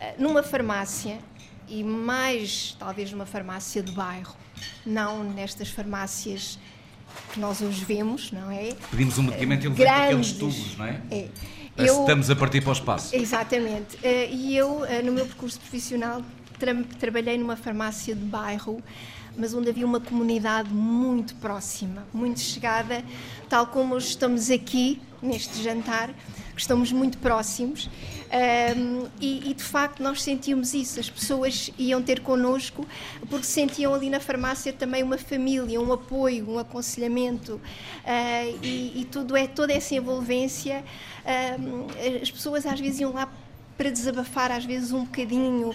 ah, 0.00 0.14
numa 0.18 0.42
farmácia, 0.42 1.18
e 1.68 1.82
mais 1.82 2.76
talvez 2.78 3.10
numa 3.10 3.26
farmácia 3.26 3.82
de 3.82 3.92
bairro, 3.92 4.36
não 4.86 5.24
nestas 5.24 5.68
farmácias 5.68 6.58
que 7.32 7.40
nós 7.40 7.60
hoje 7.60 7.84
vemos, 7.84 8.32
não 8.32 8.50
é? 8.50 8.74
Pedimos 8.90 9.18
um 9.18 9.24
medicamento 9.24 9.66
e 9.66 9.70
com 9.74 9.82
aqueles 9.82 10.32
tubos, 10.32 10.76
não 10.76 10.84
é? 10.86 11.00
É. 11.10 11.28
Parece 11.78 11.94
Eu- 11.94 12.00
estamos 12.00 12.28
a 12.28 12.34
partir 12.34 12.60
para 12.60 12.70
o 12.70 12.72
espaço. 12.72 13.14
Exatamente. 13.14 13.96
Eh, 14.02 14.28
E 14.32 14.56
eu, 14.56 14.84
eh, 14.84 15.00
no 15.00 15.12
meu 15.12 15.24
percurso 15.24 15.60
profissional, 15.60 16.22
tra- 16.58 16.74
trabalhei 16.98 17.38
numa 17.38 17.54
farmácia 17.56 18.16
de 18.16 18.24
bairro, 18.24 18.82
mas 19.36 19.54
onde 19.54 19.70
havia 19.70 19.86
uma 19.86 20.00
comunidade 20.00 20.68
muito 20.74 21.36
próxima, 21.36 22.04
muito 22.12 22.40
chegada, 22.40 23.04
tal 23.48 23.68
como 23.68 23.94
hoje 23.94 24.08
estamos 24.08 24.50
aqui 24.50 25.00
neste 25.22 25.62
jantar, 25.62 26.10
que 26.54 26.60
estamos 26.60 26.92
muito 26.92 27.18
próximos. 27.18 27.88
Ahm, 28.30 29.06
e, 29.20 29.50
e, 29.50 29.54
de 29.54 29.62
facto 29.62 30.02
nós 30.02 30.22
sentíamos 30.22 30.74
isso, 30.74 31.00
as 31.00 31.08
pessoas 31.08 31.70
iam 31.78 32.02
ter 32.02 32.20
connosco 32.20 32.86
porque 33.30 33.46
sentiam 33.46 33.94
ali 33.94 34.10
na 34.10 34.20
farmácia 34.20 34.70
também 34.70 35.02
uma 35.02 35.16
família, 35.16 35.80
um 35.80 35.90
apoio, 35.92 36.50
um 36.50 36.58
aconselhamento 36.58 37.58
ah, 38.04 38.44
e, 38.62 39.00
e 39.00 39.08
tudo 39.10 39.34
é 39.34 39.46
toda 39.46 39.72
essa 39.72 39.94
envolvência. 39.94 40.84
ahm, 41.24 41.86
as 42.20 42.30
pessoas 42.30 42.66
às 42.66 42.78
vezes 42.78 43.00
iam 43.00 43.12
lá 43.12 43.32
para 43.78 43.90
desabafar, 43.90 44.50
às 44.50 44.64
vezes 44.64 44.90
um 44.92 45.04
bocadinho. 45.04 45.70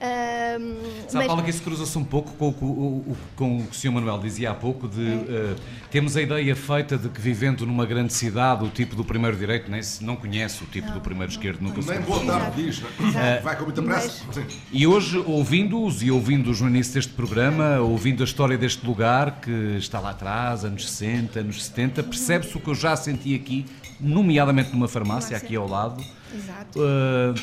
ahm, 0.00 0.76
Sabe, 1.08 1.26
Paula, 1.26 1.42
que 1.42 1.50
isso 1.50 1.62
cruza-se 1.62 1.98
um 1.98 2.04
pouco 2.04 2.32
com, 2.34 2.48
o 2.48 2.52
que 2.52 2.64
o- 2.64 2.68
o- 2.68 3.16
com 3.34 3.56
o 3.58 3.62
que 3.64 3.70
o 3.72 3.74
Sr. 3.74 3.90
Manuel 3.90 4.18
dizia 4.20 4.52
há 4.52 4.54
pouco, 4.54 4.86
de 4.88 5.02
eh, 5.04 5.56
temos 5.90 6.16
a 6.16 6.22
ideia 6.22 6.54
feita 6.54 6.96
de 6.96 7.08
que 7.08 7.20
vivendo 7.20 7.66
numa 7.66 7.84
grande 7.84 8.12
cidade, 8.12 8.64
o 8.64 8.68
tipo 8.68 8.94
do 8.94 9.04
primeiro 9.04 9.36
direito 9.36 9.68
nem 9.70 9.82
se 9.82 10.04
não 10.04 10.14
conhece 10.14 10.62
o 10.62 10.66
tipo 10.66 10.90
do 10.92 11.00
primeiro 11.00 11.32
esquerdo, 11.32 11.60
nunca 11.60 11.82
se 11.82 11.88
Nem 11.90 12.00
boa 12.02 12.24
tarde 12.24 12.62
diz, 12.62 12.80
não 13.00 13.20
é? 13.20 13.40
Vai 13.40 13.56
com 13.56 13.64
muita 13.64 13.82
pressa. 13.82 14.22
Sim. 14.32 14.44
E 14.72 14.86
hoje, 14.86 15.18
ouvindo-os 15.26 16.00
e 16.02 16.10
ouvindo-os 16.12 16.60
no 16.60 16.68
início 16.68 16.94
deste 16.94 17.12
programa, 17.12 17.80
ouvindo 17.80 18.22
a 18.22 18.24
história 18.24 18.56
deste 18.56 18.86
lugar 18.86 19.40
que 19.40 19.50
está 19.78 19.98
lá 19.98 20.10
atrás, 20.10 20.64
anos 20.64 20.88
60, 20.88 21.40
anos 21.40 21.64
70, 21.64 22.04
percebe-se 22.04 22.56
o 22.56 22.60
que 22.60 22.68
eu 22.68 22.74
já 22.76 22.94
senti 22.94 23.34
aqui, 23.34 23.66
nomeadamente 24.00 24.70
numa 24.72 24.86
farmácia, 24.86 25.36
aqui 25.36 25.56
ao 25.56 25.66
lado. 25.66 26.04
Exato. 26.34 26.78
Uh, 26.80 27.34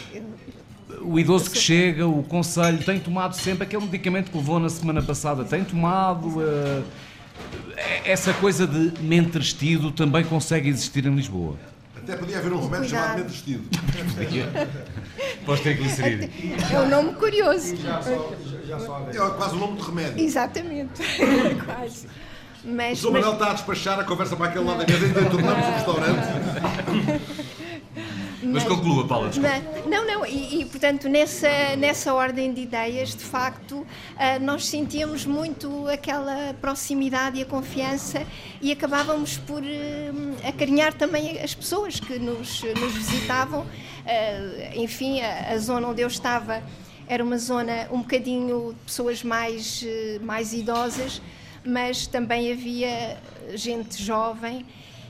o 1.01 1.19
idoso 1.19 1.49
que 1.49 1.57
chega, 1.57 2.07
o 2.07 2.23
conselho, 2.23 2.83
tem 2.83 2.99
tomado 2.99 3.35
sempre 3.35 3.63
aquele 3.63 3.83
medicamento 3.85 4.31
que 4.31 4.37
levou 4.37 4.59
na 4.59 4.69
semana 4.69 5.01
passada, 5.01 5.43
tem 5.43 5.63
tomado. 5.63 6.39
uh, 6.39 6.83
essa 8.05 8.33
coisa 8.33 8.65
de 8.65 9.01
mentrestido 9.01 9.91
também 9.91 10.23
consegue 10.23 10.69
existir 10.69 11.05
em 11.05 11.15
Lisboa. 11.15 11.55
Até 11.97 12.15
podia 12.15 12.37
haver 12.37 12.53
um 12.53 12.61
remédio 12.61 12.89
chamado 12.89 13.17
mente 13.17 13.31
vestido. 13.31 13.63
Pós 15.45 15.59
triglicerídeos. 15.59 16.31
É 16.71 16.79
um 16.79 16.89
nome 16.89 17.13
curioso. 17.15 17.73
É 17.75 19.29
quase 19.37 19.55
o 19.55 19.59
nome 19.59 19.77
de 19.77 19.83
remédio. 19.87 20.23
Exatamente. 20.23 21.01
Quase. 21.65 22.07
O 22.63 22.71
Mas, 22.71 22.99
Sr. 22.99 23.11
Manuel 23.11 23.33
está 23.33 23.51
a 23.51 23.53
despachar 23.53 23.99
a 23.99 24.03
conversa 24.03 24.35
para 24.35 24.47
aquele 24.47 24.65
lado 24.65 24.85
da 24.85 24.93
mesa 24.93 25.05
e 25.05 25.29
tornamos 25.29 25.67
o 25.67 25.71
restaurante. 25.71 26.27
Mas 28.53 28.63
conclua, 28.63 29.07
Paula, 29.07 29.29
desculpa. 29.29 29.49
Mas- 29.73 29.85
não, 29.85 30.05
não, 30.05 30.25
e, 30.25 30.61
e, 30.61 30.65
portanto, 30.65 31.07
nessa, 31.09 31.75
nessa 31.77 32.13
ordem 32.13 32.53
de 32.53 32.61
ideias, 32.61 33.09
de 33.15 33.23
facto, 33.23 33.85
ah, 34.17 34.39
nós 34.39 34.65
sentíamos 34.65 35.25
muito 35.25 35.87
aquela 35.87 36.53
proximidade 36.61 37.37
e 37.39 37.41
a 37.41 37.45
confiança 37.45 38.25
e 38.61 38.71
acabávamos 38.71 39.37
por 39.37 39.61
hum, 39.61 40.35
acarinhar 40.47 40.93
também 40.93 41.39
as 41.39 41.53
pessoas 41.55 41.99
que 41.99 42.19
nos, 42.19 42.61
nos 42.63 42.93
visitavam. 42.93 43.65
Ah, 44.05 44.75
enfim, 44.75 45.21
a, 45.21 45.53
a 45.53 45.57
zona 45.57 45.87
onde 45.87 46.01
eu 46.01 46.07
estava 46.07 46.61
era 47.07 47.23
uma 47.23 47.37
zona 47.37 47.87
um 47.91 47.99
bocadinho 47.99 48.73
de 48.73 48.85
pessoas 48.85 49.23
mais, 49.23 49.85
mais 50.21 50.53
idosas, 50.53 51.21
mas 51.63 52.07
também 52.07 52.51
havia 52.51 53.17
gente 53.53 54.01
jovem. 54.03 54.65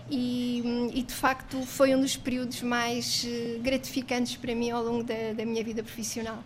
E, 0.09 0.91
e, 0.93 1.01
de 1.01 1.13
facto 1.13 1.65
foi 1.65 1.95
um 1.95 1.99
dos 2.01 2.15
períodos 2.15 2.61
mais 2.61 3.25
eh, 3.27 3.59
gratificantes 3.59 4.35
para 4.35 4.53
mim 4.53 4.69
ao 4.69 4.83
longo 4.83 5.03
da, 5.03 5.33
da 5.35 5.43
minha 5.45 5.63
vida 5.63 5.81
profissional. 5.81 6.43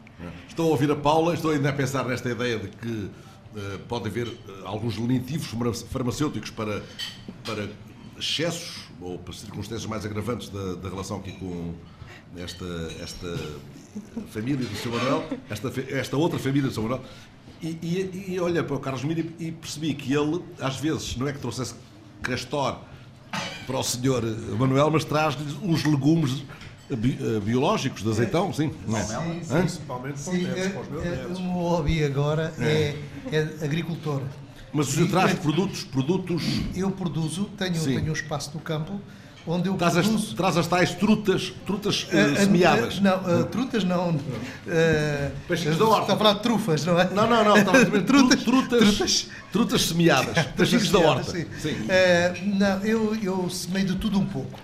Estou 0.48 0.68
a 0.68 0.70
ouvir 0.70 0.90
a 0.92 0.96
Paula, 0.96 1.34
estou 1.34 1.52
ainda 1.52 1.70
a 1.70 1.74
pensar 1.74 2.06
nesta 2.06 2.30
ideia 2.30 2.58
de 2.58 2.70
que 2.70 3.10
eh, 3.58 3.80
pode 3.90 4.08
haver 4.08 4.28
eh, 4.28 4.52
alguns 4.64 4.98
lenitivos 4.98 5.48
farma- 5.48 5.74
farmacêuticos 5.74 6.52
para, 6.52 6.82
para 7.46 7.70
excessos 8.18 8.86
ou 9.02 9.20
para 9.20 9.34
circunstâncias 9.34 9.86
mais 9.86 10.06
agravantes 10.06 10.48
da, 10.48 10.76
da 10.76 10.90
relação 10.90 11.18
aqui 11.18 11.34
com 11.34 11.74
esta, 12.38 12.66
esta 13.02 13.40
família 14.30 14.66
do 14.66 14.76
Sr. 14.78 14.90
Manuel, 14.90 15.30
esta, 15.50 15.74
esta 15.90 16.16
outra 16.16 16.40
família 16.40 16.70
do 16.70 16.74
Sr. 16.74 16.82
Manuel. 16.84 17.04
E, 17.62 17.68
e, 17.68 18.26
e 18.36 18.40
olha 18.40 18.64
para 18.64 18.76
o 18.78 18.80
Carlos 18.80 19.04
Mira 19.04 19.26
e 19.38 19.52
percebi 19.52 19.94
que 19.94 20.14
ele, 20.14 20.42
às 20.62 20.78
vezes, 20.78 21.18
não 21.18 21.28
é 21.28 21.34
que 21.34 21.40
trouxesse 21.40 21.76
castor 22.22 22.80
para 23.66 23.78
o 23.78 23.84
Sr. 23.84 24.58
Manuel, 24.58 24.90
mas 24.92 25.04
traz-lhe 25.06 25.46
uns 25.62 25.84
legumes 25.84 26.44
bi- 26.90 27.18
eh, 27.22 27.40
biológicos 27.40 28.02
de 28.04 28.10
azeitão, 28.10 28.52
sim. 28.52 28.72
não 28.88 28.98
é? 28.98 29.04
Sim, 29.04 29.42
Hã? 29.52 29.60
principalmente 29.60 30.20
para 30.24 30.34
os 30.34 30.38
Sim, 30.40 30.44
netos, 30.44 30.66
é- 30.66 30.70
para 30.70 30.82
os 30.82 30.90
meus 30.90 31.06
é- 31.06 31.10
netos. 31.10 31.38
o 31.40 31.42
meu 31.44 31.52
hobby 31.54 32.04
agora 32.04 32.54
é, 32.60 32.96
é 33.32 33.40
agricultor. 33.64 34.22
Mas 34.74 34.88
você 34.88 35.02
E- 35.04 35.08
traz 35.08 35.32
é- 35.32 35.36
produtos, 35.36 35.84
produtos. 35.84 36.44
Eu 36.76 36.92
produzo, 36.92 37.46
tenho, 37.58 37.76
Sim. 37.76 37.96
tenho 37.96 38.10
um 38.10 38.14
espaço 38.14 38.52
no 38.54 38.60
campo 38.60 39.00
onde 39.48 39.68
eu 39.70 39.76
Traz 39.76 39.98
as, 39.98 40.06
produzo. 40.08 40.36
traz 40.36 40.58
as 40.58 40.68
tais 40.68 40.92
trutas, 40.94 41.54
trutas 41.66 42.08
Ah, 42.12 42.16
ah, 42.38 42.40
semeadas. 42.42 43.00
não, 43.00 43.14
ah, 43.14 43.44
trutas 43.52 43.84
não. 43.84 44.10
Uh, 44.12 45.32
Peixinhos 45.48 45.78
da 45.78 45.86
horta. 45.86 46.02
Está 46.02 46.14
a 46.14 46.18
falar 46.18 46.34
de 46.34 46.40
trufas, 46.42 46.86
não 46.86 47.00
é? 47.00 47.10
Não, 47.10 47.28
não, 47.28 47.44
não. 47.44 47.58
Estava 47.58 47.78
a 47.80 47.84
dizer 47.84 48.02
trutas, 48.06 48.44
trutas, 48.44 48.80
trutas, 48.80 49.28
trutas 49.52 49.82
semeadas. 49.84 50.46
Peixinhos 50.56 50.92
da 50.92 51.00
horta. 51.00 51.32
Sim. 51.32 51.46
Sim. 51.60 51.88
Não, 52.58 52.80
eu, 52.86 53.16
eu 53.22 53.50
semeio 53.50 53.88
de 53.88 53.96
tudo 53.96 54.20
um 54.20 54.26
pouco. 54.26 54.60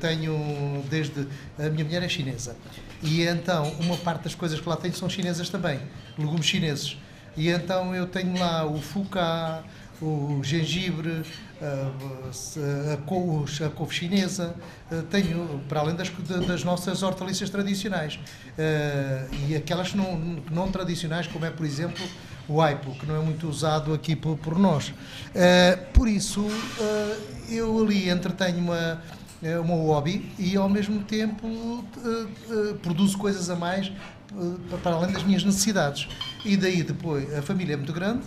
Tenho 0.00 0.84
desde. 0.90 1.26
A 1.58 1.68
minha 1.70 1.84
mulher 1.84 2.02
é 2.02 2.08
chinesa. 2.08 2.56
E 3.02 3.22
então, 3.22 3.70
uma 3.80 3.96
parte 3.96 4.24
das 4.24 4.34
coisas 4.34 4.58
que 4.60 4.68
lá 4.68 4.76
tenho 4.76 4.94
são 4.94 5.08
chinesas 5.08 5.48
também. 5.48 5.80
Legumes 6.18 6.46
chineses. 6.46 6.96
E 7.36 7.48
então 7.50 7.94
eu 7.94 8.06
tenho 8.06 8.38
lá 8.38 8.64
o 8.64 8.80
fuca, 8.80 9.62
o 10.00 10.40
gengibre, 10.42 11.22
a, 11.60 12.32
se- 12.32 12.60
a, 12.92 12.96
couve, 12.98 13.64
a 13.64 13.68
couve 13.70 13.94
chinesa. 13.94 14.54
Eh, 14.90 15.02
tenho, 15.10 15.60
para 15.68 15.80
além 15.80 15.94
das, 15.94 16.10
das 16.46 16.64
nossas 16.64 17.02
hortaliças 17.02 17.48
tradicionais. 17.50 18.18
Eh, 18.58 19.26
e 19.48 19.56
aquelas 19.56 19.94
não, 19.94 20.16
não 20.50 20.70
tradicionais, 20.70 21.26
como 21.26 21.44
é, 21.44 21.50
por 21.50 21.64
exemplo, 21.66 22.04
o 22.48 22.60
aipo, 22.62 22.92
que 22.98 23.06
não 23.06 23.16
é 23.16 23.20
muito 23.24 23.48
usado 23.48 23.92
aqui 23.92 24.14
por, 24.14 24.36
por 24.38 24.58
nós. 24.58 24.92
Eh, 25.34 25.76
por 25.92 26.06
isso, 26.08 26.46
eh, 26.80 27.16
eu 27.50 27.78
ali 27.82 28.08
entretenho 28.08 28.58
uma, 28.58 29.00
eh, 29.42 29.58
uma 29.58 29.74
hobby 29.74 30.30
e 30.38 30.56
ao 30.56 30.68
mesmo 30.68 31.02
tempo 31.04 31.84
eh, 32.04 32.26
eh, 32.50 32.74
produzo 32.82 33.16
coisas 33.18 33.48
a 33.50 33.56
mais 33.56 33.86
eh, 34.32 34.76
para 34.82 34.92
além 34.96 35.12
das 35.12 35.22
minhas 35.22 35.44
necessidades. 35.44 36.08
E 36.44 36.56
daí 36.56 36.82
depois, 36.82 37.32
a 37.36 37.42
família 37.42 37.74
é 37.74 37.76
muito 37.76 37.92
grande, 37.92 38.22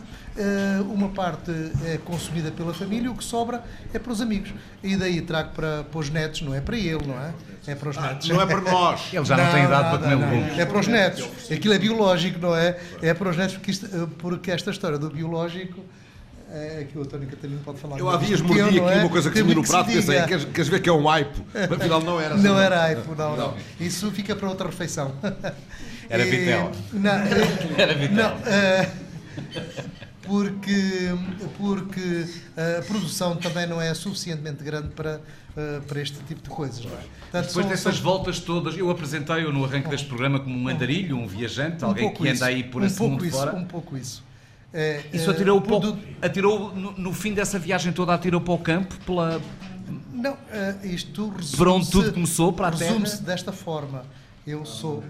uma 0.90 1.10
parte 1.10 1.52
é 1.86 1.98
consumida 1.98 2.50
pela 2.52 2.74
família, 2.74 3.12
o 3.12 3.16
que 3.16 3.24
sobra 3.24 3.64
é 3.94 4.00
para 4.00 4.12
os 4.12 4.22
amigos. 4.22 4.54
E 4.84 4.96
daí 4.96 5.22
trago 5.22 5.52
para, 5.54 5.84
para 5.84 6.00
os 6.00 6.10
netos, 6.10 6.42
não 6.42 6.54
é 6.54 6.62
para 6.62 6.78
ele, 6.78 7.06
não 7.06 7.20
é? 7.20 7.34
É 7.68 7.76
para 7.76 7.90
os 7.90 7.98
netos. 7.98 8.28
não 8.30 8.42
é 8.42 8.46
para 8.46 8.62
nós. 8.62 9.02
Ele 9.14 9.26
já 9.26 9.36
não 9.38 9.52
tem 9.52 9.64
idade 9.66 9.90
para 9.90 9.98
comer 10.00 10.16
legumes. 10.16 10.58
É 10.60 10.66
para 10.66 10.80
os 10.80 10.88
netos. 10.88 11.52
Aquilo 11.52 11.74
é 11.74 11.80
biológico, 11.80 12.40
não 12.40 12.56
é? 12.56 12.78
É 13.02 13.14
para 13.14 13.30
os 13.30 13.36
netos, 13.38 13.56
porque, 13.56 13.72
isto- 13.72 14.10
porque 14.18 14.52
esta 14.52 14.72
história 14.72 14.98
do 14.98 15.10
biológico. 15.10 15.84
É 16.52 16.88
que 16.92 16.98
o 16.98 17.02
António 17.04 17.28
Catarino 17.28 17.60
pode 17.64 17.78
falar. 17.80 18.00
Eu 18.00 18.06
mais 18.06 18.18
há 18.18 18.26
dias 18.26 18.42
do 18.42 18.48
que 18.48 18.60
mordi 18.60 18.78
eu, 18.78 18.82
não 18.82 18.90
aqui 18.90 18.98
é? 18.98 19.02
uma 19.04 19.10
coisa 19.10 19.30
que 19.32 19.44
me 19.44 19.54
no 19.56 19.64
prato 19.64 19.92
e 19.92 19.94
pensei, 19.96 20.22
queres, 20.24 20.46
queres 20.46 20.68
ver 20.68 20.82
que 20.82 20.90
é 20.90 20.92
um 20.94 21.08
aipo? 21.10 21.46
Afinal 21.76 22.02
não 22.02 22.20
era 22.20 22.36
assim. 22.36 22.44
Não 22.44 22.60
era 22.60 22.84
aipo, 22.84 23.16
não, 23.16 23.38
não. 23.38 23.54
Isso 23.80 24.10
fica 24.12 24.36
para 24.36 24.50
outra 24.50 24.68
refeição. 24.68 25.14
Era 26.10 26.26
vitela. 26.26 26.72
Não, 26.92 27.12
eh, 27.22 27.74
Era 27.78 27.94
vitela. 27.94 28.36
Não, 28.40 28.52
eh, 28.52 28.90
porque, 30.24 31.10
porque 31.58 32.26
a 32.78 32.82
produção 32.84 33.36
também 33.36 33.68
não 33.68 33.82
é 33.82 33.94
suficientemente 33.94 34.64
grande 34.64 34.90
para, 34.90 35.22
eh, 35.56 35.82
para 35.88 36.02
este 36.02 36.18
tipo 36.28 36.42
de 36.42 36.50
coisas. 36.50 36.84
Não 36.84 36.92
é? 36.92 36.96
Portanto, 36.96 37.48
Depois 37.48 37.54
são- 37.54 37.64
dessas 37.68 37.96
são- 37.96 38.04
voltas 38.04 38.40
todas, 38.40 38.76
eu 38.78 38.90
apresentei-o 38.90 39.52
no 39.52 39.64
arranque 39.66 39.88
deste 39.90 40.08
programa 40.08 40.40
como 40.40 40.58
um 40.58 40.68
andarilho, 40.68 41.16
um 41.16 41.28
viajante, 41.28 41.84
alguém 41.84 42.06
pouco 42.06 42.24
que 42.24 42.30
isso, 42.30 42.44
anda 42.44 42.52
aí 42.52 42.64
por 42.64 42.82
um 42.82 42.86
esse 42.86 42.98
pouco 42.98 43.12
mundo 43.14 43.26
isso, 43.26 43.38
fora. 43.38 43.56
Um 43.56 43.66
pouco 43.66 43.98
isso. 43.98 44.24
Eh, 44.74 45.02
Isso 45.14 45.32
atirou, 45.32 45.58
um 45.58 45.62
produ- 45.62 45.94
pouco, 45.94 46.08
atirou 46.22 46.76
no, 46.76 46.92
no 46.92 47.14
fim 47.14 47.34
dessa 47.34 47.58
viagem 47.58 47.92
toda, 47.92 48.14
atirou 48.14 48.40
para 48.40 48.54
o 48.54 48.58
campo, 48.60 48.96
pela, 49.06 49.42
Não, 50.14 50.38
eh, 50.52 50.76
isto 50.84 51.30
resume-se... 51.30 51.58
Para 51.58 51.72
onde 51.72 51.90
tudo 51.90 52.14
começou, 52.14 52.54
para 52.54 52.68
a 52.68 52.72
terra? 52.72 52.92
Resume-se 52.92 53.24
desta 53.24 53.52
forma. 53.52 54.04
Eu 54.46 54.66
sou 54.66 55.04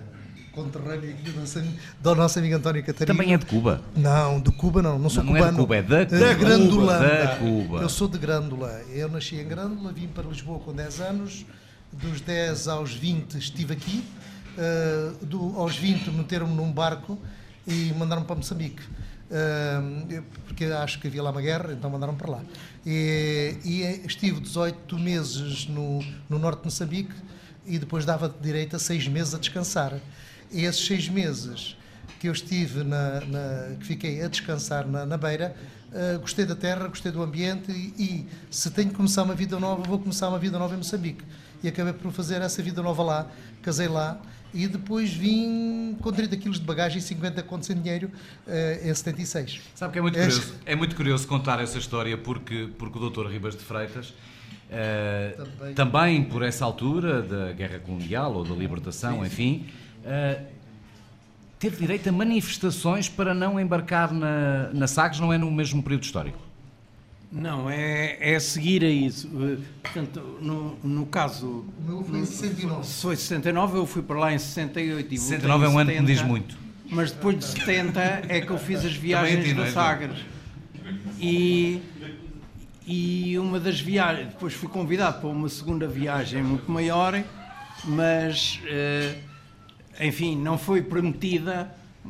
conterrâneo 0.53 1.09
aqui 1.11 1.29
do 1.31 1.39
nosso, 1.39 1.61
do 2.01 2.15
nosso 2.15 2.39
amigo 2.39 2.55
António 2.55 2.83
Catarino. 2.83 3.17
Também 3.17 3.33
é 3.33 3.37
de 3.37 3.45
Cuba. 3.45 3.81
Não, 3.95 4.39
de 4.39 4.51
Cuba 4.51 4.81
não, 4.81 4.97
não 4.97 5.09
sou 5.09 5.23
Não, 5.23 5.31
não 5.33 5.37
é 5.37 5.41
de 5.41 5.45
cubano. 5.47 5.63
Cuba, 5.63 5.75
é 5.75 5.81
da 5.81 6.05
Cuba. 6.05 6.33
Grandolândia. 6.35 7.25
Da 7.25 7.35
Cuba. 7.35 7.81
Eu 7.81 7.89
sou 7.89 8.07
de 8.07 8.17
Grândola. 8.17 8.81
Eu 8.93 9.09
nasci 9.09 9.35
em 9.35 9.47
Grândola, 9.47 9.91
vim 9.91 10.07
para 10.07 10.23
Lisboa 10.23 10.59
com 10.59 10.73
10 10.73 11.01
anos. 11.01 11.45
Dos 11.91 12.21
10 12.21 12.67
aos 12.67 12.93
20 12.93 13.37
estive 13.37 13.73
aqui. 13.73 14.03
Eh, 14.57 15.11
do, 15.21 15.53
aos 15.57 15.75
20 15.77 16.09
meteram-me 16.11 16.53
num 16.55 16.71
barco 16.71 17.17
e 17.67 17.93
mandaram-me 17.97 18.25
para 18.27 18.35
Moçambique. 18.35 18.81
Porque 20.45 20.65
acho 20.65 20.99
que 20.99 21.07
havia 21.07 21.21
lá 21.21 21.31
uma 21.31 21.41
guerra, 21.41 21.73
então 21.73 21.89
mandaram 21.89 22.15
para 22.15 22.31
lá. 22.31 22.41
E, 22.85 23.55
e 23.63 23.81
estive 24.05 24.39
18 24.39 24.97
meses 24.97 25.67
no, 25.67 25.99
no 26.29 26.39
norte 26.39 26.59
de 26.59 26.65
Moçambique 26.65 27.13
e 27.65 27.77
depois 27.77 28.05
dava 28.05 28.33
direito 28.41 28.75
a 28.75 28.79
6 28.79 29.07
meses 29.07 29.33
a 29.35 29.37
descansar. 29.37 29.93
E 30.51 30.65
esses 30.65 30.85
6 30.87 31.09
meses 31.09 31.77
que 32.19 32.27
eu 32.27 32.33
estive 32.33 32.83
na, 32.83 33.21
na- 33.21 33.75
que 33.79 33.85
fiquei 33.85 34.21
a 34.23 34.27
descansar 34.27 34.85
na, 34.87 35.05
na 35.05 35.17
beira, 35.17 35.55
eh, 35.93 36.17
gostei 36.19 36.45
da 36.45 36.55
terra, 36.55 36.87
gostei 36.87 37.11
do 37.11 37.21
ambiente 37.21 37.71
e, 37.71 37.93
e 38.03 38.27
se 38.51 38.69
tenho 38.71 38.89
que 38.89 38.95
começar 38.95 39.23
uma 39.23 39.35
vida 39.35 39.57
nova, 39.59 39.83
vou 39.83 39.99
começar 39.99 40.27
uma 40.27 40.39
vida 40.39 40.57
nova 40.59 40.73
em 40.73 40.77
Moçambique. 40.77 41.23
E 41.63 41.67
acabei 41.67 41.93
por 41.93 42.11
fazer 42.11 42.41
essa 42.41 42.61
vida 42.63 42.81
nova 42.81 43.03
lá, 43.03 43.27
casei 43.61 43.87
lá 43.87 44.19
e 44.53 44.67
depois 44.67 45.13
vim 45.13 45.95
com 46.01 46.11
30 46.11 46.35
quilos 46.37 46.59
de 46.59 46.65
bagagem 46.65 46.99
e 46.99 47.01
50 47.01 47.43
contos 47.43 47.67
sem 47.67 47.79
dinheiro 47.79 48.09
eh, 48.47 48.81
em 48.83 48.93
76. 48.93 49.61
Sabe 49.75 49.93
que 49.93 49.99
é 49.99 50.01
muito 50.01 50.15
curioso, 50.15 50.53
é 50.65 50.75
muito 50.75 50.95
curioso 50.95 51.27
contar 51.27 51.61
essa 51.61 51.77
história 51.77 52.17
porque, 52.17 52.69
porque 52.77 52.97
o 52.97 53.09
Dr. 53.09 53.27
Ribas 53.27 53.55
de 53.55 53.63
Freitas, 53.63 54.13
eh, 54.71 55.35
Também. 55.37 55.73
também. 55.73 56.23
por 56.23 56.43
essa 56.43 56.65
altura 56.65 57.21
da 57.21 57.51
Guerra 57.53 57.79
Colonial 57.79 58.33
ou 58.33 58.43
da 58.43 58.55
Libertação, 58.55 59.25
enfim, 59.25 59.67
eh, 60.03 60.41
teve 61.59 61.77
direito 61.77 62.09
a 62.09 62.11
manifestações 62.11 63.09
para 63.09 63.33
não 63.33 63.59
embarcar 63.59 64.11
na, 64.13 64.69
na 64.73 64.87
Sagres, 64.87 65.19
não 65.19 65.31
é 65.31 65.37
no 65.37 65.51
mesmo 65.51 65.83
período 65.83 66.03
histórico? 66.03 66.48
Não, 67.31 67.69
é, 67.69 68.17
é 68.19 68.39
seguir 68.39 68.83
a 68.83 68.89
isso. 68.89 69.29
Eh, 69.39 69.57
Portanto, 69.83 70.37
no, 70.41 70.75
no 70.83 71.05
caso. 71.05 71.65
O 71.79 71.83
meu 71.87 72.03
foi 72.03 72.19
em 72.19 72.25
69. 72.25 72.87
Se 72.87 73.01
foi 73.01 73.15
69, 73.15 73.77
eu 73.77 73.85
fui 73.85 74.01
para 74.01 74.19
lá 74.19 74.33
em 74.33 74.39
68 74.39 75.13
e 75.13 75.17
voltei 75.17 75.17
69 75.17 75.65
é 75.65 75.69
um 75.69 75.77
ano 75.77 75.91
que 75.91 76.01
me 76.01 76.07
70, 76.07 76.11
diz 76.13 76.21
muito. 76.23 76.57
Mas 76.89 77.11
depois 77.11 77.37
de 77.37 77.45
70 77.45 77.99
é 78.27 78.41
que 78.41 78.49
eu 78.49 78.57
fiz 78.57 78.83
as 78.83 78.93
viagens 78.93 79.45
ti, 79.45 79.53
da 79.53 79.65
é, 79.65 79.71
Sagres. 79.71 80.17
E, 81.19 81.81
e 82.87 83.37
uma 83.37 83.59
das 83.59 83.79
viagens. 83.79 84.29
Depois 84.29 84.53
fui 84.53 84.67
convidado 84.67 85.19
para 85.19 85.29
uma 85.29 85.49
segunda 85.49 85.87
viagem 85.87 86.41
muito 86.41 86.69
maior, 86.71 87.23
mas. 87.85 88.59
eh, 88.65 89.15
enfim, 89.99 90.35
não 90.37 90.57
foi 90.57 90.81
permitida 90.81 91.69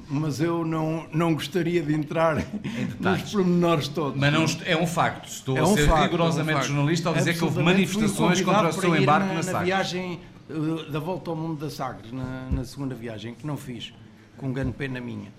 mas 0.10 0.40
eu 0.40 0.64
não, 0.66 1.08
não 1.14 1.34
gostaria 1.34 1.82
de 1.82 1.94
entrar 1.94 2.36
nos 3.00 3.32
pormenores 3.32 3.88
todos. 3.88 4.20
Mas 4.20 4.32
não, 4.34 4.46
é 4.66 4.78
um 4.78 4.88
facto. 4.88 5.28
Estou 5.28 5.58
É 5.58 5.62
a 5.62 5.64
um 5.64 5.76
ser 5.76 5.88
facto, 5.88 6.04
rigorosamente 6.04 6.60
é 6.60 6.62
um 6.62 6.64
jornalista 6.64 7.10
ao 7.10 7.16
dizer 7.16 7.38
que 7.38 7.44
houve 7.44 7.62
manifestações 7.64 8.42
contra 8.42 8.70
o 8.70 8.74
seu 8.74 8.96
embarque 8.96 9.28
na, 9.28 9.34
na 9.34 9.36
na 9.36 9.44
Sagres. 9.44 9.66
viagem 9.66 10.20
uh, 10.50 10.92
da 10.92 11.00
volta 11.00 11.30
ao 11.32 11.36
mundo 11.36 11.60
da 11.60 11.70
Sagres, 11.70 12.12
na, 12.12 12.48
na 12.50 12.64
segunda 12.64 12.96
viagem, 12.96 13.34
que 13.34 13.46
não 13.46 13.58
fiz, 13.58 13.94
com 14.38 14.52
grande 14.54 14.74
pena 14.74 15.00
minha. 15.02 15.32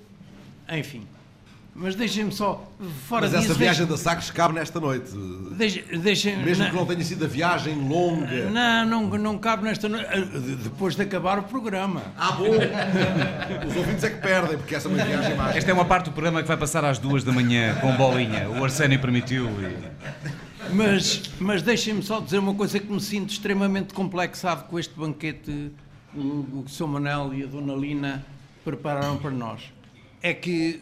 Enfim. 0.72 1.06
Mas 1.82 1.94
deixem-me 1.94 2.30
só, 2.30 2.62
fora 3.08 3.22
Mas 3.22 3.30
disso... 3.30 3.52
essa 3.52 3.54
viagem 3.58 3.86
deixem- 3.86 3.86
da 3.86 3.96
Sagres 3.96 4.30
cabe 4.30 4.52
nesta 4.52 4.78
noite. 4.78 5.12
Deixem- 5.56 5.82
deixem- 5.98 6.36
Mesmo 6.36 6.64
na- 6.64 6.68
que 6.70 6.76
não 6.76 6.84
tenha 6.84 7.02
sido 7.02 7.24
a 7.24 7.28
viagem 7.28 7.74
longa. 7.88 8.50
Não, 8.50 8.84
não, 9.08 9.18
não 9.18 9.38
cabe 9.38 9.64
nesta 9.64 9.88
noite, 9.88 10.06
uh, 10.18 10.40
depois 10.62 10.94
de 10.94 11.00
acabar 11.00 11.38
o 11.38 11.42
programa. 11.44 12.02
Ah, 12.18 12.32
bom! 12.32 12.44
Os 13.66 13.76
ouvintes 13.78 14.04
é 14.04 14.10
que 14.10 14.20
perdem, 14.20 14.58
porque 14.58 14.74
essa 14.74 14.88
é 14.88 14.90
uma 14.92 15.02
viagem 15.02 15.34
mais. 15.34 15.56
Esta 15.56 15.70
é 15.70 15.72
uma 15.74 15.86
parte 15.86 16.04
do 16.04 16.12
programa 16.12 16.42
que 16.42 16.48
vai 16.48 16.56
passar 16.58 16.84
às 16.84 16.98
duas 16.98 17.24
da 17.24 17.32
manhã 17.32 17.74
com 17.76 17.96
bolinha. 17.96 18.50
O 18.50 18.62
Arsénio 18.62 19.00
permitiu. 19.00 19.46
E... 19.48 20.74
Mas, 20.74 21.22
mas 21.40 21.62
deixem-me 21.62 22.02
só 22.02 22.20
dizer 22.20 22.38
uma 22.40 22.54
coisa 22.54 22.78
que 22.78 22.92
me 22.92 23.00
sinto 23.00 23.30
extremamente 23.30 23.94
complexado 23.94 24.64
com 24.64 24.78
este 24.78 24.94
banquete 24.94 25.40
que 26.12 26.18
o, 26.18 26.62
o 26.62 26.68
Sr. 26.68 26.86
Manel 26.86 27.32
e 27.32 27.42
a 27.42 27.46
Dona 27.46 27.72
Lina 27.74 28.22
prepararam 28.64 29.16
para 29.16 29.30
nós. 29.30 29.62
É 30.22 30.34
que 30.34 30.80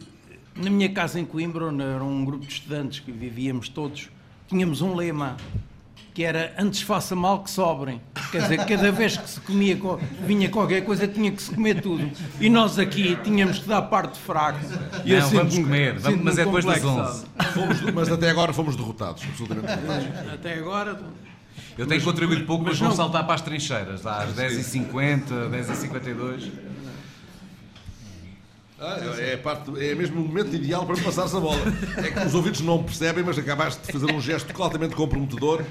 na 0.61 0.69
minha 0.69 0.89
casa 0.89 1.19
em 1.19 1.25
Coimbra, 1.25 1.65
onde 1.67 1.83
era 1.83 2.03
um 2.03 2.23
grupo 2.25 2.45
de 2.45 2.53
estudantes 2.53 2.99
que 2.99 3.11
vivíamos 3.11 3.69
todos, 3.69 4.09
tínhamos 4.47 4.81
um 4.81 4.95
lema 4.95 5.37
que 6.13 6.23
era 6.23 6.53
antes 6.57 6.81
faça 6.81 7.15
mal 7.15 7.43
que 7.43 7.49
sobrem. 7.49 8.01
Quer 8.31 8.41
dizer, 8.41 8.65
cada 8.65 8.91
vez 8.91 9.15
que 9.15 9.29
se 9.29 9.39
comia, 9.39 9.77
co- 9.77 9.99
vinha 10.25 10.49
qualquer 10.49 10.81
coisa, 10.83 11.07
tinha 11.07 11.31
que 11.31 11.41
se 11.41 11.53
comer 11.53 11.81
tudo. 11.81 12.09
E 12.41 12.49
nós 12.49 12.77
aqui 12.77 13.15
tínhamos 13.23 13.59
que 13.59 13.67
dar 13.69 13.83
parte 13.83 14.19
fraco. 14.19 14.59
E 15.05 15.13
Não, 15.13 15.29
vamos 15.29 15.55
comer, 15.57 15.97
vamos- 15.99 16.21
mas 16.21 16.37
é 16.37 16.43
depois 16.45 16.65
das 16.65 16.79
complexado. 16.81 17.25
11. 17.39 17.53
Fomos- 17.53 17.93
mas 17.93 18.11
até 18.11 18.29
agora 18.29 18.51
fomos 18.51 18.75
derrotados, 18.75 19.23
absolutamente 19.23 19.67
derrotados. 19.67 20.33
Até 20.33 20.53
agora. 20.55 20.99
Eu 21.77 21.87
tenho 21.87 22.03
contribuído 22.03 22.43
pouco, 22.45 22.63
mas, 22.65 22.71
mas 22.73 22.79
vou 22.79 22.89
não- 22.89 22.95
saltar 22.95 23.23
para 23.25 23.35
as 23.35 23.41
trincheiras, 23.41 24.05
às 24.05 24.33
10h50, 24.35 25.47
10h52. 25.49 26.51
Ah, 28.81 28.97
é, 29.19 29.35
parte, 29.35 29.71
é 29.77 29.93
mesmo 29.93 30.21
o 30.21 30.25
momento 30.27 30.55
ideal 30.55 30.85
para 30.85 30.95
me 30.95 31.01
passares 31.01 31.35
a 31.35 31.39
bola. 31.39 31.59
É 31.97 32.11
que 32.11 32.25
os 32.25 32.33
ouvintes 32.33 32.61
não 32.61 32.81
percebem, 32.81 33.23
mas 33.25 33.37
acabaste 33.37 33.81
de 33.85 33.91
fazer 33.91 34.09
um 34.11 34.21
gesto 34.21 34.49
altamente 34.61 34.95
comprometedor 34.95 35.63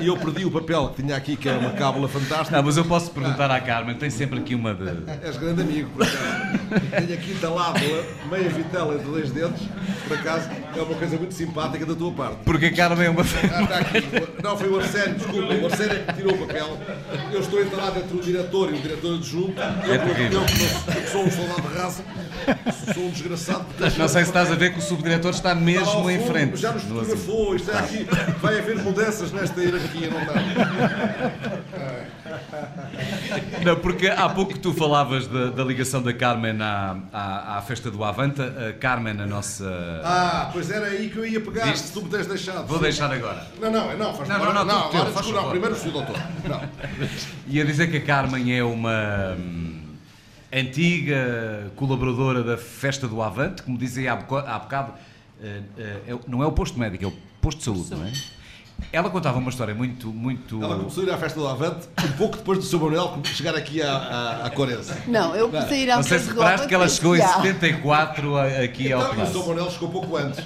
e 0.00 0.06
eu 0.06 0.16
perdi 0.16 0.44
o 0.44 0.50
papel 0.50 0.88
que 0.90 1.02
tinha 1.02 1.16
aqui, 1.16 1.36
que 1.36 1.48
era 1.48 1.58
uma 1.58 1.70
cábula 1.70 2.08
fantástica. 2.08 2.56
Não, 2.56 2.62
mas 2.62 2.76
eu 2.76 2.84
posso 2.84 3.10
perguntar 3.10 3.50
à 3.50 3.60
Carmen, 3.60 3.96
tem 3.96 4.10
sempre 4.10 4.38
aqui 4.38 4.54
uma 4.54 4.72
de. 4.74 4.86
És 5.26 5.36
grande 5.36 5.62
amigo, 5.62 5.90
por 5.90 6.02
acaso. 6.04 6.20
Tenho 7.06 7.14
aqui 7.18 7.32
entalado 7.32 7.80
meia 8.30 8.48
vitela 8.48 8.94
entre 8.94 9.06
dois 9.06 9.30
dentes, 9.32 9.62
por 10.06 10.16
acaso 10.16 10.48
é 10.76 10.80
uma 10.82 10.94
coisa 10.94 11.16
muito 11.16 11.34
simpática 11.34 11.84
da 11.84 11.94
tua 11.96 12.12
parte. 12.12 12.36
Porque 12.44 12.66
a 12.66 12.72
Carmen 12.74 13.06
é 13.06 13.10
uma. 13.10 13.22
Ah, 13.22 13.62
está 13.62 13.78
aqui. 13.78 14.02
Não, 14.42 14.56
foi 14.56 14.68
o 14.68 14.78
Arsénio, 14.78 15.14
desculpa. 15.16 15.52
O 15.54 15.66
Arsénio 15.66 15.92
é 15.96 15.98
que 15.98 16.12
tirou 16.14 16.32
o 16.34 16.46
papel. 16.46 16.78
Eu 17.32 17.40
estou 17.40 17.60
entalado 17.60 17.98
entre 17.98 18.16
o 18.16 18.20
diretor 18.20 18.72
e 18.72 18.78
o 18.78 18.80
diretor 18.80 19.14
adjunto. 19.16 19.60
Eu, 19.60 19.92
É 19.92 19.96
eu, 19.96 20.14
terrível. 20.14 20.40
eu, 20.40 20.46
que 20.46 21.00
não- 21.00 21.06
sou 21.08 21.24
um 21.24 21.30
soldado 21.30 21.62
de 21.68 21.74
raça, 21.78 22.04
sou 22.94 23.04
um 23.04 23.10
desgraçado. 23.10 23.66
Não 23.98 24.08
sei 24.08 24.22
se 24.22 24.28
estás 24.28 24.50
a 24.50 24.54
ver 24.54 24.72
que 24.72 24.78
o 24.78 24.82
subdiretor 24.82 25.30
está 25.30 25.54
mesmo 25.54 25.90
ao 25.90 26.10
em 26.10 26.18
fundo, 26.18 26.32
frente. 26.32 26.56
Já 26.56 26.72
nos 26.72 26.82
fotografou, 26.82 27.56
isto 27.56 27.70
é 27.70 27.78
aqui. 27.78 28.06
Vai 28.40 28.58
haver 28.58 28.76
mudanças 28.82 29.32
nesta 29.32 29.60
hierarquia, 29.60 30.10
não 30.10 30.20
está? 30.20 30.34
Não, 33.64 33.76
porque 33.76 34.08
há 34.08 34.28
pouco 34.28 34.58
tu 34.58 34.72
falavas 34.72 35.26
da, 35.26 35.50
da 35.50 35.64
ligação 35.64 36.02
da 36.02 36.12
Carmen 36.12 36.60
à, 36.60 36.96
à, 37.12 37.58
à 37.58 37.62
festa 37.62 37.90
do 37.90 38.02
Avanta. 38.04 38.70
A 38.70 38.72
Carmen, 38.72 39.20
a 39.20 39.26
nossa. 39.26 40.00
Ah, 40.04 40.50
pois 40.52 40.70
era 40.70 40.86
aí 40.86 41.08
que 41.08 41.16
eu 41.16 41.26
ia 41.26 41.40
pegar, 41.40 41.66
Viste? 41.66 41.88
se 41.88 41.92
tu 41.92 42.02
me 42.02 42.08
tens 42.08 42.26
deixado. 42.26 42.66
Vou 42.66 42.78
deixar 42.78 43.10
agora. 43.12 43.46
Não, 43.60 43.70
não, 43.70 43.96
não, 43.96 44.14
faz 44.14 44.28
Não, 44.28 44.38
não, 44.38 44.52
não, 44.52 44.64
não, 44.64 44.88
agora, 44.88 45.10
faz 45.10 45.28
não, 45.28 45.50
primeiro 45.50 45.76
o 45.76 45.90
doutor. 45.90 46.16
Não. 46.48 46.60
Ia 47.48 47.64
dizer 47.64 47.90
que 47.90 47.98
a 47.98 48.02
Carmen 48.02 48.56
é 48.56 48.62
uma 48.62 49.36
hum, 49.38 49.75
antiga 50.60 51.70
colaboradora 51.76 52.42
da 52.42 52.56
festa 52.56 53.06
do 53.06 53.20
Avante, 53.22 53.62
como 53.62 53.76
dizia 53.76 54.12
há, 54.12 54.16
bocado, 54.58 54.92
eh, 55.42 55.60
eh, 55.78 56.00
é 56.08 56.18
não 56.26 56.42
é 56.42 56.46
o 56.46 56.52
posto 56.52 56.78
médico, 56.78 57.04
é 57.04 57.06
o 57.08 57.12
posto 57.40 57.58
de 57.58 57.64
saúde, 57.64 57.90
não 57.94 58.06
é? 58.06 58.12
Ela 58.92 59.08
contava 59.08 59.38
uma 59.38 59.48
história 59.48 59.74
muito, 59.74 60.08
muito. 60.08 60.62
Ela 60.62 60.76
começou 60.76 61.02
a 61.02 61.06
ir 61.06 61.10
à 61.10 61.16
festa 61.16 61.40
do 61.40 61.46
Avante 61.48 61.88
um 62.04 62.12
pouco 62.12 62.36
depois 62.36 62.58
do 62.58 62.64
seu 62.66 62.78
Manuel 62.78 63.18
chegar 63.24 63.54
aqui 63.54 63.80
à, 63.82 63.90
à, 63.90 64.46
à 64.46 64.50
Corense. 64.50 64.92
Não, 65.08 65.34
eu 65.34 65.48
comecei 65.48 65.78
a 65.78 65.80
ir 65.84 65.90
à 65.90 65.96
Não 65.96 66.02
sei 66.02 66.18
se 66.18 66.24
festa 66.26 66.34
do 66.34 66.40
reparaste 66.40 66.66
que 66.68 66.74
ela 66.74 66.84
Avante 66.84 66.96
chegou 66.98 67.16
em 67.16 67.20
já. 67.20 67.28
74 67.36 68.36
a- 68.36 68.44
aqui 68.64 68.92
ao 68.92 69.00
Então, 69.00 69.12
e 69.18 69.22
o 69.22 69.26
seu 69.26 69.32
Palácio. 69.32 69.48
Manuel 69.48 69.70
chegou 69.70 69.88
pouco 69.88 70.16
antes. 70.18 70.44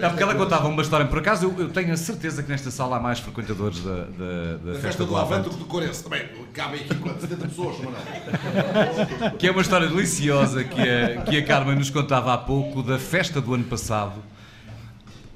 Não, 0.00 0.08
porque 0.10 0.22
ela 0.22 0.34
contava 0.34 0.68
uma 0.68 0.82
história. 0.82 1.06
Por 1.06 1.18
acaso, 1.18 1.46
eu, 1.46 1.60
eu 1.60 1.68
tenho 1.70 1.92
a 1.92 1.96
certeza 1.96 2.42
que 2.42 2.48
nesta 2.50 2.70
sala 2.70 2.96
há 2.96 3.00
mais 3.00 3.18
frequentadores 3.20 3.80
da, 3.80 4.04
da, 4.04 4.56
da 4.72 4.78
A 4.78 4.80
festa 4.80 5.04
do 5.04 5.16
Avante. 5.16 5.44
do 5.44 5.50
que 5.50 5.56
do 5.58 5.64
Corense. 5.66 6.02
Também, 6.04 6.28
cabem 6.52 6.80
aqui 6.80 6.94
quanto? 6.96 7.20
70 7.20 7.48
pessoas, 7.48 7.76
Manuel. 7.78 9.36
Que 9.38 9.46
é 9.48 9.50
uma 9.50 9.62
história 9.62 9.86
deliciosa 9.88 10.64
que 10.64 10.80
a, 10.80 11.22
que 11.22 11.36
a 11.38 11.44
Carmen 11.44 11.76
nos 11.76 11.90
contava 11.90 12.32
há 12.34 12.38
pouco 12.38 12.82
da 12.82 12.98
festa 12.98 13.40
do 13.40 13.54
ano 13.54 13.64
passado. 13.64 14.22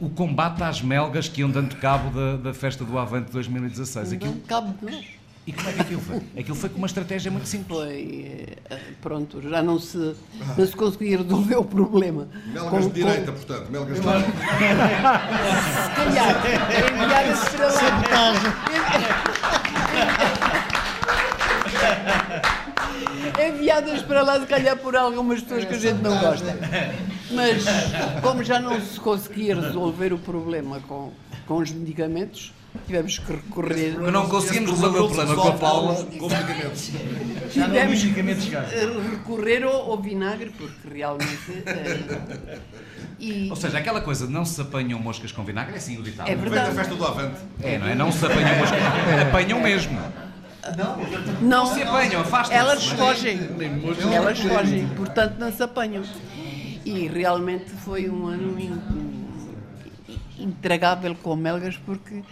O 0.01 0.11
combate 0.11 0.62
às 0.62 0.82
melgas 0.82 1.28
que 1.28 1.40
iam 1.43 1.51
dando 1.51 1.77
cabo 1.77 2.11
da, 2.11 2.36
da 2.36 2.55
festa 2.55 2.85
do 2.85 2.99
Avante 2.99 3.31
2016. 3.31 4.12
Aquilo, 4.15 4.32
Não 4.32 4.40
cabe 4.40 4.73
de 4.78 4.85
nós. 4.85 5.05
E 5.47 5.52
como 5.52 5.69
é 5.69 5.73
que 5.73 5.81
aquilo 5.81 6.01
foi? 6.01 6.16
Aquilo 6.39 6.55
foi 6.56 6.69
com 6.70 6.78
uma 6.78 6.86
estratégia 6.86 7.31
muito 7.31 7.48
simples. 7.48 7.77
Foi, 7.78 8.56
eh, 8.70 8.78
pronto, 9.01 9.43
já 9.43 9.60
não 9.62 9.78
se, 9.78 10.14
não 10.56 10.66
se 10.66 10.77
conseguia 10.77 11.19
resolver 11.19 11.56
o 11.56 11.64
problema. 11.64 12.28
Melgas 12.47 12.70
Com- 12.70 12.81
de 12.89 12.94
direita, 12.94 13.32
portanto. 13.32 13.70
Melgas 13.70 13.97
de 13.97 14.02
com- 14.02 14.10
direita. 14.12 14.32
Se 15.82 15.90
calhar, 15.97 16.43
enviar-se 16.93 17.51
para 17.56 17.69
lá. 17.69 18.32
Enviadas 23.48 24.02
para 24.02 24.23
lá, 24.23 24.40
se 24.40 24.47
calhar, 24.47 24.77
por 24.77 24.97
algumas 24.97 25.40
pessoas 25.43 25.64
que 25.64 25.74
a 25.74 25.78
gente 25.78 26.02
não 26.02 26.19
gosta. 26.19 26.56
Mas, 27.31 27.64
como 28.20 28.43
já 28.44 28.60
não 28.60 28.81
se 28.81 28.98
conseguia 29.01 29.55
resolver 29.59 30.12
o 30.12 30.19
problema 30.19 30.81
com, 30.86 31.12
com 31.47 31.59
os 31.59 31.70
medicamentos, 31.70 32.52
tivemos 32.86 33.19
que 33.19 33.32
recorrer. 33.32 33.94
Porque 33.94 34.10
não 34.10 34.28
conseguimos 34.28 34.70
resolver 34.70 35.01
o 35.01 35.09
problema 35.09 35.36
com 35.36 35.48
a 35.48 35.52
Paula. 35.52 35.94
Com 36.19 36.28
medicamentos. 36.28 36.90
Já 37.52 37.69
não 37.69 37.74
Tivemos 37.74 38.05
medicamentos 38.05 38.52
eh, 38.52 39.10
recorrer 39.10 39.64
ao, 39.64 39.90
ao 39.90 40.01
vinagre, 40.01 40.51
porque 40.56 40.89
realmente. 40.89 41.62
eh, 41.66 42.59
e, 43.19 43.48
Ou 43.51 43.56
seja, 43.56 43.78
aquela 43.78 44.01
coisa 44.01 44.27
de 44.27 44.32
não 44.32 44.44
se 44.44 44.60
apanham 44.60 44.98
moscas 44.98 45.31
com 45.31 45.44
vinagre 45.44 45.74
é 45.74 45.77
assim 45.77 45.97
o 45.98 46.02
ditado. 46.02 46.28
É 46.28 46.35
verdade. 46.35 46.70
da 46.70 46.74
festa 46.74 46.94
do 46.94 47.06
Avante. 47.06 47.40
É, 47.62 47.78
não 47.78 47.86
é? 47.86 47.94
Não 47.94 48.10
se 48.10 48.27
apanham 48.27 48.59
moscas. 48.59 48.81
Apanham 49.28 49.60
mesmo. 49.60 50.01
não 51.40 51.66
se 51.66 51.82
apanham, 51.82 52.20
afastam-se. 52.20 52.55
Elas 52.60 52.85
fogem. 52.85 53.39
Elas 54.12 54.40
fogem, 54.40 54.89
portanto 54.97 55.36
não 55.39 55.52
se 55.52 55.62
apanham. 55.62 56.02
E 56.85 57.06
realmente 57.06 57.70
foi 57.70 58.10
um 58.10 58.27
ano 58.27 58.52
intragável 60.39 61.15
com 61.15 61.37
melgas, 61.37 61.77
porque 61.77 62.23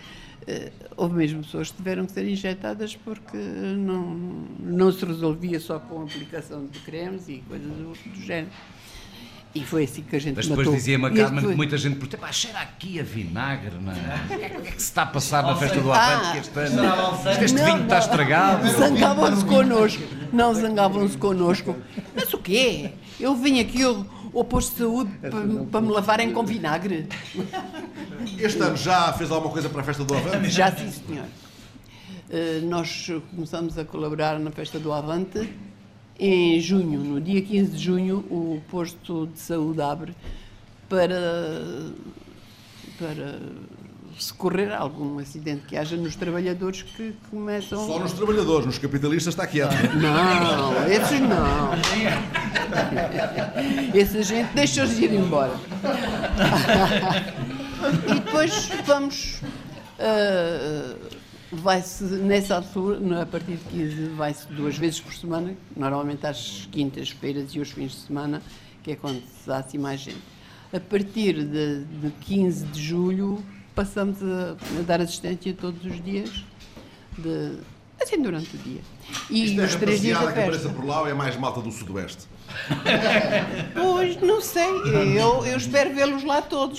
eh, 0.47 0.71
houve 0.97 1.15
mesmo 1.15 1.43
pessoas 1.43 1.71
que 1.71 1.77
tiveram 1.77 2.07
que 2.07 2.13
ser 2.13 2.27
injetadas 2.29 2.97
porque 2.97 3.37
não, 3.37 4.47
não 4.59 4.91
se 4.93 5.05
resolvia 5.05 5.61
só 5.61 5.79
com 5.79 6.01
a 6.01 6.05
aplicação 6.05 6.67
de 6.67 6.79
cremes 6.81 7.29
e 7.29 7.43
coisas 7.49 7.67
do, 7.69 7.93
do 7.93 8.21
género. 8.23 8.51
E 9.53 9.65
foi 9.65 9.83
assim 9.83 10.03
que 10.03 10.15
a 10.15 10.19
gente 10.21 10.37
Mas 10.37 10.47
depois 10.47 10.65
matou. 10.65 10.79
dizia-me 10.79 11.07
a 11.07 11.11
Carmen 11.11 11.45
que 11.49 11.55
muita 11.57 11.77
gente 11.77 11.95
pergunta, 11.95 12.17
pá, 12.19 12.31
cheira 12.31 12.61
aqui 12.61 13.01
a 13.01 13.03
vinagre, 13.03 13.73
não 13.81 13.91
é? 13.91 13.97
O 13.97 14.29
que 14.29 14.35
é, 14.45 14.49
que 14.49 14.69
é 14.69 14.71
se 14.71 14.77
está 14.79 15.03
a 15.03 15.07
passar 15.07 15.43
na 15.43 15.57
festa 15.57 15.81
do 15.81 15.91
Ah, 15.91 16.07
Avante 16.07 16.31
que 16.31 16.39
este 16.39 16.57
ano? 16.61 17.45
Este 17.45 17.57
Não, 17.57 17.65
vinho 17.65 17.83
está 17.83 17.95
não. 17.97 17.99
estragado. 17.99 18.69
Zangavam-se 18.71 19.45
connosco. 19.45 20.03
Não 20.33 20.55
zangavam-se 20.55 21.19
connosco. 21.19 21.77
Mas 22.15 22.33
o 22.33 22.39
quê? 22.39 22.93
Eu 23.19 23.35
vim 23.35 23.59
aqui 23.59 23.83
ao, 23.83 24.07
ao 24.35 24.45
posto 24.45 24.73
de 24.73 24.79
saúde 24.79 25.11
para, 25.19 25.65
para 25.71 25.81
me 25.81 25.93
lavarem 25.93 26.33
com 26.33 26.45
vinagre. 26.45 27.09
Este 28.39 28.61
ano 28.63 28.77
já 28.77 29.13
fez 29.13 29.31
alguma 29.31 29.53
coisa 29.53 29.69
para 29.69 29.81
a 29.81 29.85
festa 29.85 30.05
do 30.05 30.15
Avante? 30.15 30.51
Já 30.51 30.71
sim, 30.73 30.91
senhor. 30.91 31.27
Eh, 32.31 32.61
nós 32.63 33.11
começamos 33.35 33.77
a 33.77 33.85
colaborar 33.85 34.39
na 34.39 34.51
festa 34.51 34.79
do 34.79 34.93
Avante 34.93 35.53
em 36.19 36.61
junho, 36.61 37.01
no 37.01 37.21
dia 37.21 37.41
15 37.41 37.71
de 37.71 37.79
junho, 37.79 38.19
o 38.31 38.61
posto 38.71 39.27
de 39.29 39.39
saúde 39.39 39.81
abre 39.81 40.15
para, 40.87 41.93
para 42.99 43.41
socorrer 44.23 44.73
algum 44.73 45.19
acidente 45.19 45.63
que 45.67 45.77
haja 45.77 45.97
nos 45.97 46.15
trabalhadores 46.17 46.83
que 46.83 47.15
começam. 47.31 47.87
Só 47.87 47.99
nos 47.99 48.13
trabalhadores, 48.13 48.67
nos 48.67 48.79
capitalistas 48.79 49.35
está 49.35 49.47
quieto. 49.47 49.73
Não, 49.97 50.87
esses 50.87 51.21
não. 51.21 51.71
Essa 53.99 54.23
gente 54.23 54.53
deixa-os 54.55 54.99
ir 54.99 55.13
embora. 55.13 55.53
E 58.09 58.15
depois 58.15 58.69
vamos. 58.87 59.41
ah, 59.99 60.97
Vai-se, 61.53 62.05
nessa 62.05 62.55
altura, 62.55 63.23
a 63.23 63.27
partir 63.27 63.57
de 63.57 63.65
15, 63.65 64.09
vai-se 64.11 64.47
duas 64.53 64.79
vezes 64.79 65.01
por 65.01 65.13
semana, 65.13 65.53
normalmente 65.77 66.25
às 66.25 66.69
quintas-feiras 66.71 67.53
e 67.57 67.59
aos 67.59 67.73
fins 67.73 67.91
de 67.91 67.99
semana, 68.03 68.41
que 68.85 68.93
é 68.93 68.95
quando 68.97 69.21
se 69.21 69.49
dá 69.49 69.57
assim 69.59 69.77
mais 69.77 69.99
gente. 70.01 70.23
A 70.73 70.79
partir 70.79 71.33
de, 71.45 71.83
de 71.83 72.11
15 72.21 72.67
de 72.67 72.81
julho, 72.81 73.45
passamos 73.81 74.19
a, 74.23 74.57
a, 74.79 74.83
dar 74.83 75.01
assistência 75.01 75.55
todos 75.59 75.83
os 75.87 76.05
dias, 76.05 76.45
de, 77.17 77.53
assim 77.99 78.21
durante 78.21 78.55
o 78.55 78.59
dia. 78.59 78.83
E 79.31 79.45
Isto 79.45 79.63
os 79.63 79.75
é 79.75 79.79
três 79.79 80.01
dias 80.03 80.19
da 80.19 80.27
festa. 80.27 80.35
que 80.35 80.49
apareça 80.49 80.69
por 80.69 80.85
lá 80.85 81.01
ou 81.01 81.09
é 81.09 81.15
mais 81.15 81.35
malta 81.37 81.63
do 81.63 81.73
Sudoeste? 81.73 82.29
Pois, 83.75 84.21
não 84.21 84.43
sei. 84.43 84.69
Eu, 85.17 85.47
eu 85.47 85.57
espero 85.57 85.95
vê-los 85.95 86.23
lá 86.25 86.43
todos. 86.43 86.79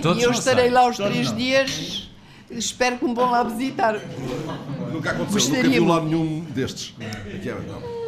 todos 0.00 0.22
e 0.22 0.24
eu 0.24 0.30
estarei 0.30 0.70
lá 0.70 0.88
os 0.88 0.96
todos 0.96 1.10
três 1.10 1.30
não. 1.30 1.36
dias. 1.36 2.08
Espero 2.50 2.98
que 2.98 3.04
me 3.04 3.14
vão 3.14 3.30
lá 3.30 3.42
visitar. 3.42 3.94
Nunca 4.92 5.10
aconteceu, 5.10 5.40
Gostaria 5.40 5.62
nunca 5.62 5.70
viu 5.70 5.86
lá 5.86 6.00
nenhum 6.02 6.40
destes. 6.50 6.94
Aqui 7.34 7.48
é, 7.48 7.54
não. 7.66 7.98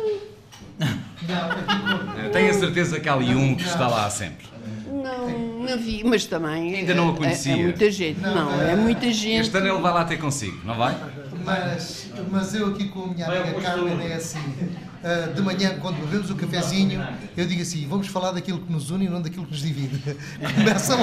Tenho 2.33 2.51
a 2.51 2.55
certeza 2.55 3.01
que 3.01 3.09
há 3.09 3.15
ali 3.15 3.35
um 3.35 3.57
que 3.57 3.65
está 3.65 3.89
lá 3.89 4.09
sempre. 4.09 4.47
Não, 5.03 5.61
não 5.61 5.79
vi, 5.79 6.05
mas 6.05 6.27
também. 6.27 6.75
Ainda 6.75 6.95
não 6.95 7.11
a 7.11 7.17
conhecia. 7.17 7.53
É, 7.53 7.59
é 7.59 7.63
muita 7.63 7.91
gente, 7.91 8.21
não, 8.21 8.61
é 8.61 8.77
muita 8.77 9.13
gente. 9.13 9.47
Este 9.47 9.57
ano 9.57 9.69
ele 9.69 9.81
vai 9.81 9.93
lá 9.93 10.05
ter 10.05 10.19
consigo, 10.19 10.59
não 10.65 10.77
vai? 10.77 10.97
Mas, 11.45 12.11
mas 12.31 12.55
eu 12.55 12.69
aqui 12.69 12.89
com 12.89 13.05
a 13.05 13.07
minha 13.09 13.27
amiga 13.27 13.61
Carmen 13.61 14.07
é 14.07 14.15
assim. 14.15 14.39
Uh, 14.39 15.33
de 15.33 15.41
manhã, 15.41 15.79
quando 15.81 15.97
bebemos 16.05 16.31
o 16.31 16.37
cafezinho, 16.37 17.03
eu 17.35 17.47
digo 17.47 17.63
assim: 17.63 17.87
vamos 17.89 18.09
falar 18.09 18.33
daquilo 18.33 18.59
que 18.61 18.71
nos 18.71 18.91
une 18.91 19.07
e 19.07 19.09
não 19.09 19.23
daquilo 19.23 19.47
que 19.47 19.53
nos 19.53 19.63
divide. 19.63 19.99
começa, 20.55 20.97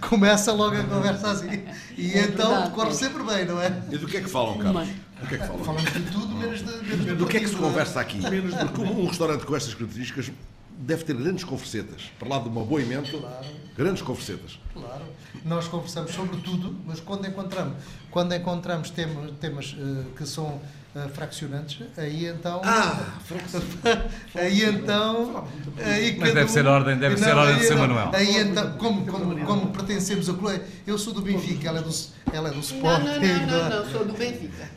começa 0.00 0.52
logo 0.52 0.76
a 0.76 0.82
conversa 0.82 1.30
assim. 1.30 1.62
E 1.96 2.12
é 2.14 2.22
então 2.22 2.50
verdade, 2.50 2.70
corre 2.72 2.90
é. 2.90 2.94
sempre 2.94 3.22
bem, 3.22 3.44
não 3.44 3.62
é? 3.62 3.72
E 3.92 3.96
do 3.96 4.08
que 4.08 4.16
é 4.16 4.20
que 4.20 4.28
falam, 4.28 4.58
Carlos? 4.58 4.88
Do 5.20 5.26
que 5.28 5.34
é 5.36 5.38
que 5.38 5.46
falam? 5.46 5.64
Falamos 5.64 5.92
de 5.92 6.00
tudo, 6.00 6.34
menos 6.34 6.64
de. 6.64 6.84
Menos 6.84 7.16
do 7.16 7.26
que 7.26 7.36
é 7.36 7.40
que 7.40 7.48
se 7.48 7.54
conversa 7.54 8.00
aqui? 8.00 8.20
Porque 8.20 8.80
um 8.80 9.06
restaurante 9.06 9.46
com 9.46 9.54
estas 9.54 9.72
características 9.74 10.32
deve 10.78 11.04
ter 11.04 11.14
grandes 11.14 11.44
conversetas. 11.44 12.10
Para 12.18 12.28
lá 12.28 12.38
de 12.38 12.48
uma 12.48 12.64
boa 12.64 12.80
emenda, 12.80 13.08
claro. 13.08 13.46
grandes 13.76 14.02
conversetas. 14.02 14.58
Claro. 14.72 15.04
Nós 15.44 15.68
conversamos 15.68 16.12
sobre 16.12 16.36
tudo, 16.38 16.74
mas 16.86 17.00
quando 17.00 17.26
encontramos, 17.26 17.76
quando 18.10 18.34
encontramos 18.34 18.90
temas, 18.90 19.30
temas 19.40 19.72
uh, 19.72 20.04
que 20.16 20.26
são 20.26 20.60
uh, 20.94 21.08
fraccionantes, 21.10 21.86
aí 21.96 22.26
então. 22.26 22.60
Ah! 22.64 23.18
aí 24.34 24.64
então. 24.64 25.46
Aí 25.82 26.16
mas 26.18 26.34
deve 26.34 26.46
um, 26.46 26.48
ser 26.48 26.66
ordem, 26.66 26.96
deve 26.96 27.16
não, 27.16 27.24
ser 27.24 27.34
ordem 27.34 27.56
de 27.56 27.64
São 27.66 27.78
Manuel. 27.78 28.10
Aí 28.12 28.36
então, 28.38 28.72
como, 28.78 29.04
como, 29.06 29.44
como 29.44 29.66
pertencemos 29.68 30.28
ao 30.28 30.36
clube, 30.36 30.60
eu 30.86 30.96
sou 30.98 31.12
do 31.12 31.22
Benfica, 31.22 31.68
ela 31.68 31.78
é 31.78 31.82
do, 31.82 31.90
ela 32.32 32.48
é 32.48 32.52
do 32.52 32.60
Sporting. 32.60 33.04
Não, 33.04 33.20
não, 33.20 33.46
não, 33.46 33.70
não, 33.70 33.84
não, 33.84 33.90
sou 33.90 34.04
do 34.04 34.12
Benfica. 34.12 34.68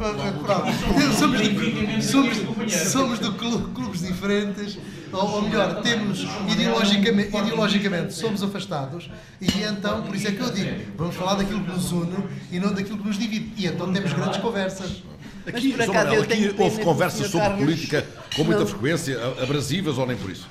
somos, 1.17 1.41
do, 1.41 2.01
somos, 2.01 2.73
somos 2.73 3.19
de 3.19 3.31
clubes 3.31 4.01
diferentes 4.01 4.77
ou, 5.11 5.35
ou 5.35 5.41
melhor, 5.41 5.81
temos 5.81 6.25
ideologicamente, 6.49 7.35
ideologicamente 7.35 8.13
somos 8.13 8.43
afastados 8.43 9.09
e 9.39 9.63
então, 9.63 10.03
por 10.03 10.15
isso 10.15 10.27
é 10.27 10.31
que 10.31 10.41
eu 10.41 10.51
digo, 10.51 10.93
vamos 10.97 11.15
falar 11.15 11.35
daquilo 11.35 11.63
que 11.63 11.71
nos 11.71 11.91
une 11.91 12.17
e 12.51 12.59
não 12.59 12.73
daquilo 12.73 12.97
que 12.97 13.07
nos 13.07 13.17
divide. 13.17 13.53
E 13.57 13.67
então 13.67 13.91
temos 13.91 14.11
grandes 14.13 14.37
conversas. 14.39 15.03
Aqui, 15.47 15.75
Manuel, 15.77 16.23
aqui 16.23 16.53
houve 16.57 16.83
conversas 16.83 17.27
sobre 17.27 17.47
Carlos, 17.47 17.65
política 17.65 18.05
com 18.35 18.43
muita 18.43 18.61
não. 18.61 18.67
frequência, 18.67 19.17
abrasivas 19.41 19.97
ou 19.97 20.05
nem 20.05 20.17
por 20.17 20.29
isso? 20.29 20.47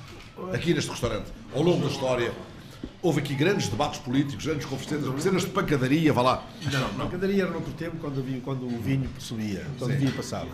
Aqui 0.52 0.72
neste 0.72 0.90
restaurante, 0.90 1.26
ao 1.54 1.62
longo 1.62 1.82
da 1.86 1.92
história, 1.92 2.32
houve 3.02 3.20
aqui 3.20 3.34
grandes 3.34 3.68
debates 3.68 4.00
políticos, 4.00 4.44
grandes 4.44 4.66
conversas, 4.66 5.22
cenas 5.22 5.42
de 5.42 5.48
pancadaria, 5.48 6.12
vá 6.12 6.22
lá. 6.22 6.46
Não, 6.72 7.06
pancadaria 7.06 7.42
era 7.42 7.50
no 7.50 7.56
outro 7.56 7.72
tempo, 7.72 7.96
quando, 8.00 8.42
quando 8.42 8.66
o 8.66 8.78
vinho 8.80 9.08
subia, 9.18 9.66
quando 9.78 9.92
o 9.92 9.96
vinho 9.96 10.12
passava 10.12 10.48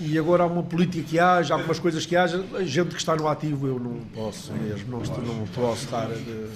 e 0.00 0.16
agora 0.16 0.44
há 0.44 0.46
uma 0.46 0.62
política 0.62 1.02
que 1.02 1.18
haja, 1.18 1.54
algumas 1.54 1.78
coisas 1.78 2.06
que 2.06 2.14
haja, 2.14 2.44
gente 2.64 2.90
que 2.90 3.00
está 3.00 3.16
no 3.16 3.26
ativo 3.26 3.66
eu 3.66 3.80
não 3.80 3.98
posso 4.14 4.52
mesmo, 4.52 4.90
não, 4.90 5.00
não 5.00 5.46
posso 5.48 5.84
estar. 5.84 6.06
De, 6.06 6.46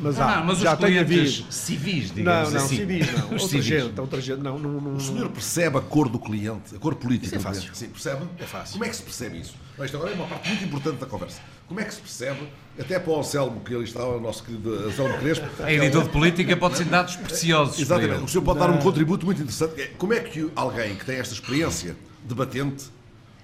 mas 0.00 0.20
há, 0.20 0.38
ah, 0.38 0.44
mas 0.44 0.58
já 0.58 0.76
tem 0.76 0.98
havido. 0.98 1.30
civis, 1.50 2.12
digamos 2.12 2.52
não, 2.52 2.58
não, 2.58 2.66
assim. 2.66 2.76
civis 2.76 3.12
não. 3.12 3.22
outra 3.32 3.38
civis. 3.38 3.64
gente, 3.64 4.00
outra 4.00 4.20
gente, 4.20 4.40
não, 4.40 4.58
não, 4.58 4.80
não, 4.80 4.94
O 4.96 5.00
senhor 5.00 5.30
percebe 5.30 5.78
a 5.78 5.80
cor 5.80 6.08
do 6.08 6.18
cliente, 6.18 6.76
a 6.76 6.78
cor 6.78 6.94
política? 6.94 7.36
É 7.36 7.38
fácil. 7.38 7.74
Sim, 7.74 7.88
percebe? 7.88 8.26
É 8.38 8.44
fácil. 8.44 8.74
Como 8.74 8.84
é 8.84 8.88
que 8.88 8.96
se 8.96 9.02
percebe 9.02 9.40
isso? 9.40 9.54
Isto 9.82 9.96
agora 9.96 10.12
é 10.12 10.14
uma 10.14 10.26
parte 10.26 10.48
muito 10.48 10.64
importante 10.64 10.98
da 10.98 11.06
conversa. 11.06 11.40
Como 11.66 11.80
é 11.80 11.84
que 11.84 11.94
se 11.94 12.00
percebe, 12.00 12.40
até 12.78 12.98
para 12.98 13.10
o 13.10 13.18
Anselmo, 13.18 13.60
que 13.60 13.74
ali 13.74 13.84
está, 13.84 14.04
o 14.04 14.20
nosso 14.20 14.44
querido 14.44 14.74
Anselmo 14.86 15.16
Crespo. 15.18 15.46
A 15.62 15.72
editor 15.72 16.02
de 16.02 16.10
política 16.10 16.56
pode 16.56 16.76
ser 16.76 16.84
dados 16.84 17.16
preciosos. 17.16 17.80
Exatamente. 17.80 18.24
O 18.24 18.28
senhor 18.28 18.42
pode 18.42 18.58
dar 18.58 18.70
um 18.70 18.78
contributo 18.78 19.24
muito 19.24 19.40
interessante. 19.40 19.90
Como 19.96 20.12
é 20.12 20.20
que 20.20 20.50
alguém 20.54 20.94
que 20.94 21.06
tem 21.06 21.16
esta 21.16 21.32
experiência 21.32 21.96
debatente 22.24 22.86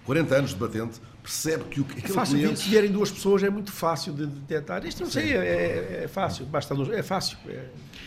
40 0.05 0.35
anos 0.35 0.51
de 0.51 0.57
batente, 0.57 1.01
percebe 1.23 1.65
que 1.65 1.81
o 1.81 1.85
que 1.85 2.05
é 2.05 2.09
fácil, 2.09 2.39
cliente... 2.39 2.61
Se 2.61 2.69
vierem 2.69 2.91
duas 2.91 3.11
pessoas 3.11 3.43
é 3.43 3.51
muito 3.51 3.73
fácil 3.73 4.13
de 4.13 4.27
detectar. 4.27 4.85
Isto 4.87 5.05
não 5.05 5.11
sei, 5.11 5.33
é, 5.33 5.37
é, 5.37 6.01
é, 6.05 6.09
fácil, 6.09 6.47
basta 6.47 6.75
luz, 6.75 6.89
é 6.91 7.03
fácil. 7.03 7.37
É... 7.49 7.65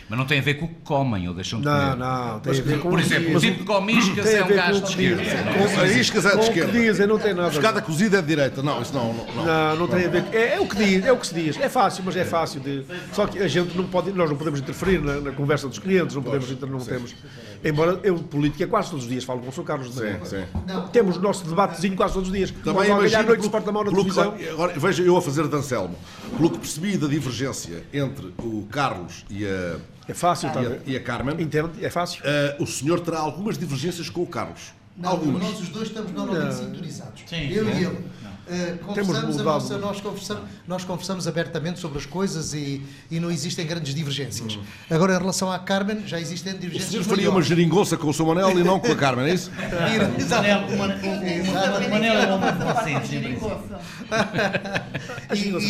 Mas 0.08 0.18
não 0.18 0.26
tem 0.26 0.38
a 0.38 0.42
ver 0.42 0.54
com 0.54 0.66
o 0.66 0.68
que 0.68 0.74
comem 0.84 1.28
ou 1.28 1.34
deixam 1.34 1.60
de 1.60 1.64
não, 1.64 1.72
comer. 1.72 1.96
Não, 1.96 2.32
não, 2.32 2.40
tem 2.40 2.52
Mas, 2.52 2.60
a 2.60 2.62
ver 2.62 2.80
com 2.80 2.90
Por 2.90 3.00
exemplo, 3.00 3.36
o 3.36 3.40
tipo 3.40 3.58
que 3.58 3.64
come 3.64 3.92
iscas 3.98 4.26
é 4.26 4.44
um 4.44 4.48
gajo 4.48 4.80
de 4.80 4.88
esquerda. 4.90 5.22
Com, 5.22 5.84
iscas 5.86 6.26
é 6.26 6.36
de 6.36 6.42
esquerda. 6.42 6.72
que 6.72 6.78
dizem, 6.78 7.06
não 7.06 7.18
tem 7.18 7.34
nada. 7.34 7.50
Pescada 7.50 7.80
cozida 7.80 8.18
é 8.18 8.20
de 8.20 8.26
direita. 8.28 8.62
Não, 8.62 8.82
isso 8.82 8.92
não. 8.92 9.14
Não, 9.14 9.26
não, 9.34 9.44
não, 9.44 9.76
não 9.76 9.88
tem 9.88 10.04
a 10.04 10.08
ver. 10.08 10.24
É, 10.32 10.56
é, 10.56 10.60
o 10.60 10.66
que 10.66 10.76
diz, 10.76 11.06
é 11.06 11.12
o 11.12 11.16
que 11.16 11.26
se 11.26 11.34
diz. 11.34 11.58
É 11.58 11.68
fácil, 11.68 12.04
mas 12.04 12.16
é 12.16 12.24
fácil 12.24 12.60
de. 12.60 12.84
Só 13.12 13.26
que 13.26 13.38
a 13.38 13.48
gente 13.48 13.76
não 13.76 13.84
pode, 13.84 14.12
nós 14.12 14.28
não 14.28 14.36
podemos 14.36 14.60
interferir 14.60 15.00
na, 15.00 15.20
na 15.20 15.32
conversa 15.32 15.68
dos 15.68 15.78
clientes, 15.78 16.14
não 16.14 16.22
podemos, 16.22 16.50
não 16.60 16.80
sim. 16.80 16.90
temos. 16.90 17.14
Embora 17.64 17.98
eu 18.02 18.16
política 18.18 18.66
quase 18.66 18.90
todos 18.90 19.04
os 19.04 19.10
dias 19.10 19.24
falo 19.24 19.40
com 19.40 19.48
o 19.48 19.52
Sr. 19.52 19.64
Carlos 19.64 19.94
de 19.94 19.94
sim, 19.94 20.24
sim. 20.24 20.44
Temos 20.92 21.16
o 21.16 21.20
nosso 21.20 21.46
debatezinho 21.46 21.96
quase 21.96 22.12
todos 22.12 22.28
os 22.28 22.34
dias. 22.34 22.50
Também 22.62 22.90
imagino, 23.12 23.72
mal 23.72 23.84
na 23.84 23.90
televisão. 23.90 24.34
Agora, 24.52 24.72
veja 24.76 25.02
eu 25.02 25.16
a 25.16 25.22
fazer 25.22 25.46
de 25.48 25.56
Anselmo. 25.56 25.96
Pelo 26.36 26.50
que 26.50 26.58
percebi 26.58 26.96
da 26.96 27.06
divergência 27.06 27.84
entre 27.92 28.34
o 28.38 28.66
Carlos 28.70 29.24
e 29.30 29.46
a 29.46 29.76
é 30.06 30.12
fácil, 30.12 30.50
e, 30.50 30.66
a, 30.66 30.78
e 30.92 30.96
a 30.96 31.00
Carmen. 31.00 31.40
Entendo, 31.40 31.70
é 31.80 31.88
fácil. 31.88 32.22
Uh, 32.22 32.62
o 32.62 32.66
senhor 32.66 33.00
terá 33.00 33.20
algumas 33.20 33.56
divergências 33.56 34.10
com 34.10 34.22
o 34.22 34.26
Carlos. 34.26 34.72
Não, 34.96 35.10
algumas. 35.10 35.42
nós 35.42 35.60
os 35.60 35.68
dois 35.70 35.88
estamos 35.88 36.12
normalmente 36.12 36.54
sintonizados. 36.54 37.22
Sim, 37.26 37.48
eu 37.50 37.68
e 37.68 37.84
ele. 37.84 38.04
Uh, 38.46 38.78
conversamos, 38.84 39.36
nossa, 39.36 39.78
nós, 39.78 40.00
conversamos, 40.00 40.44
nós 40.68 40.84
conversamos 40.84 41.26
abertamente 41.26 41.80
sobre 41.80 41.98
as 41.98 42.06
coisas 42.06 42.52
e, 42.52 42.82
e 43.10 43.18
não 43.18 43.30
existem 43.30 43.66
grandes 43.66 43.94
divergências. 43.94 44.56
Hum. 44.56 44.62
Agora, 44.90 45.14
em 45.14 45.18
relação 45.18 45.50
à 45.50 45.58
Carmen, 45.58 46.06
já 46.06 46.20
existem 46.20 46.52
divergências. 46.52 46.88
O 46.88 46.92
senhor 46.92 47.04
faria 47.04 47.30
uma 47.30 47.42
geringonça 47.42 47.96
com 47.96 48.08
o 48.08 48.12
seu 48.14 48.26
Manel 48.26 48.58
e 48.58 48.62
não 48.62 48.78
com 48.78 48.92
a 48.92 48.96
Carmen, 48.96 49.26
é 49.26 49.34
isso? 49.34 49.50
O 51.84 51.90
Manel 51.90 52.14
é 52.14 52.26
um 52.26 52.34
homem 52.34 52.54
de 52.54 52.64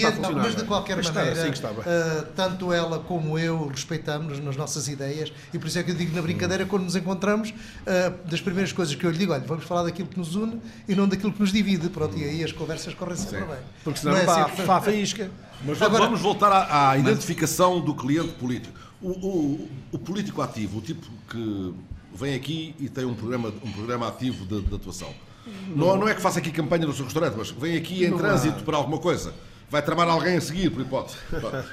então, 0.06 0.32
Mas 0.32 0.56
de 0.56 0.64
qualquer 0.64 1.02
maneira, 1.02 1.50
uh, 1.50 2.26
tanto 2.34 2.72
ela 2.72 2.98
como 2.98 3.38
eu 3.38 3.68
respeitamos 3.68 4.38
nas 4.40 4.56
nossas 4.56 4.88
ideias 4.88 5.32
e 5.52 5.58
por 5.58 5.68
isso 5.68 5.78
é 5.78 5.82
que 5.82 5.90
eu 5.90 5.94
digo 5.94 6.14
na 6.14 6.22
brincadeira, 6.22 6.66
quando 6.66 6.84
nos 6.84 6.96
encontramos, 6.96 7.50
uh, 7.50 8.28
das 8.28 8.40
primeiras 8.40 8.72
coisas 8.72 8.94
que 8.94 9.04
eu 9.04 9.10
lhe 9.10 9.18
digo, 9.18 9.32
olha, 9.32 9.44
vamos 9.46 9.64
falar 9.64 9.84
daquilo 9.84 10.08
que 10.08 10.18
nos 10.18 10.34
une 10.34 10.60
e 10.88 10.94
não 10.94 11.08
daquilo 11.08 11.32
que 11.32 11.40
nos 11.40 11.52
divide. 11.52 11.88
Pronto, 11.88 12.16
e 12.16 12.24
aí 12.24 12.44
as 12.44 12.52
conversas 12.64 12.94
correm 12.94 13.16
sempre 13.16 13.44
bem. 13.44 13.58
Porque 13.82 14.00
senão 14.00 14.14
não 14.14 14.20
é 14.20 14.40
assim, 14.40 14.62
faísca. 14.64 15.30
Mas 15.64 15.80
Agora, 15.80 16.04
vamos 16.04 16.20
voltar 16.20 16.50
à, 16.50 16.90
à 16.90 16.98
identificação 16.98 17.80
do 17.80 17.94
cliente 17.94 18.32
político. 18.34 18.78
O, 19.00 19.10
o, 19.10 19.68
o, 19.92 19.98
político 19.98 20.40
ativo, 20.40 20.78
o 20.78 20.80
tipo 20.80 21.06
que 21.28 21.74
vem 22.14 22.34
aqui 22.34 22.74
e 22.78 22.88
tem 22.88 23.04
um 23.04 23.14
programa, 23.14 23.52
um 23.62 23.72
programa 23.72 24.08
ativo 24.08 24.46
de, 24.46 24.62
de 24.62 24.74
atuação. 24.74 25.12
Não, 25.76 25.96
não 25.96 26.08
é 26.08 26.14
que 26.14 26.22
faça 26.22 26.38
aqui 26.38 26.50
campanha 26.50 26.86
no 26.86 26.92
seu 26.94 27.04
restaurante, 27.04 27.34
mas 27.36 27.50
vem 27.50 27.76
aqui 27.76 28.04
em 28.04 28.10
não 28.10 28.18
trânsito 28.18 28.60
há. 28.60 28.62
para 28.62 28.76
alguma 28.78 28.98
coisa 28.98 29.34
vai 29.74 29.82
tramar 29.82 30.08
alguém 30.08 30.36
a 30.36 30.40
seguir, 30.40 30.70
por 30.70 30.82
hipótese. 30.82 31.18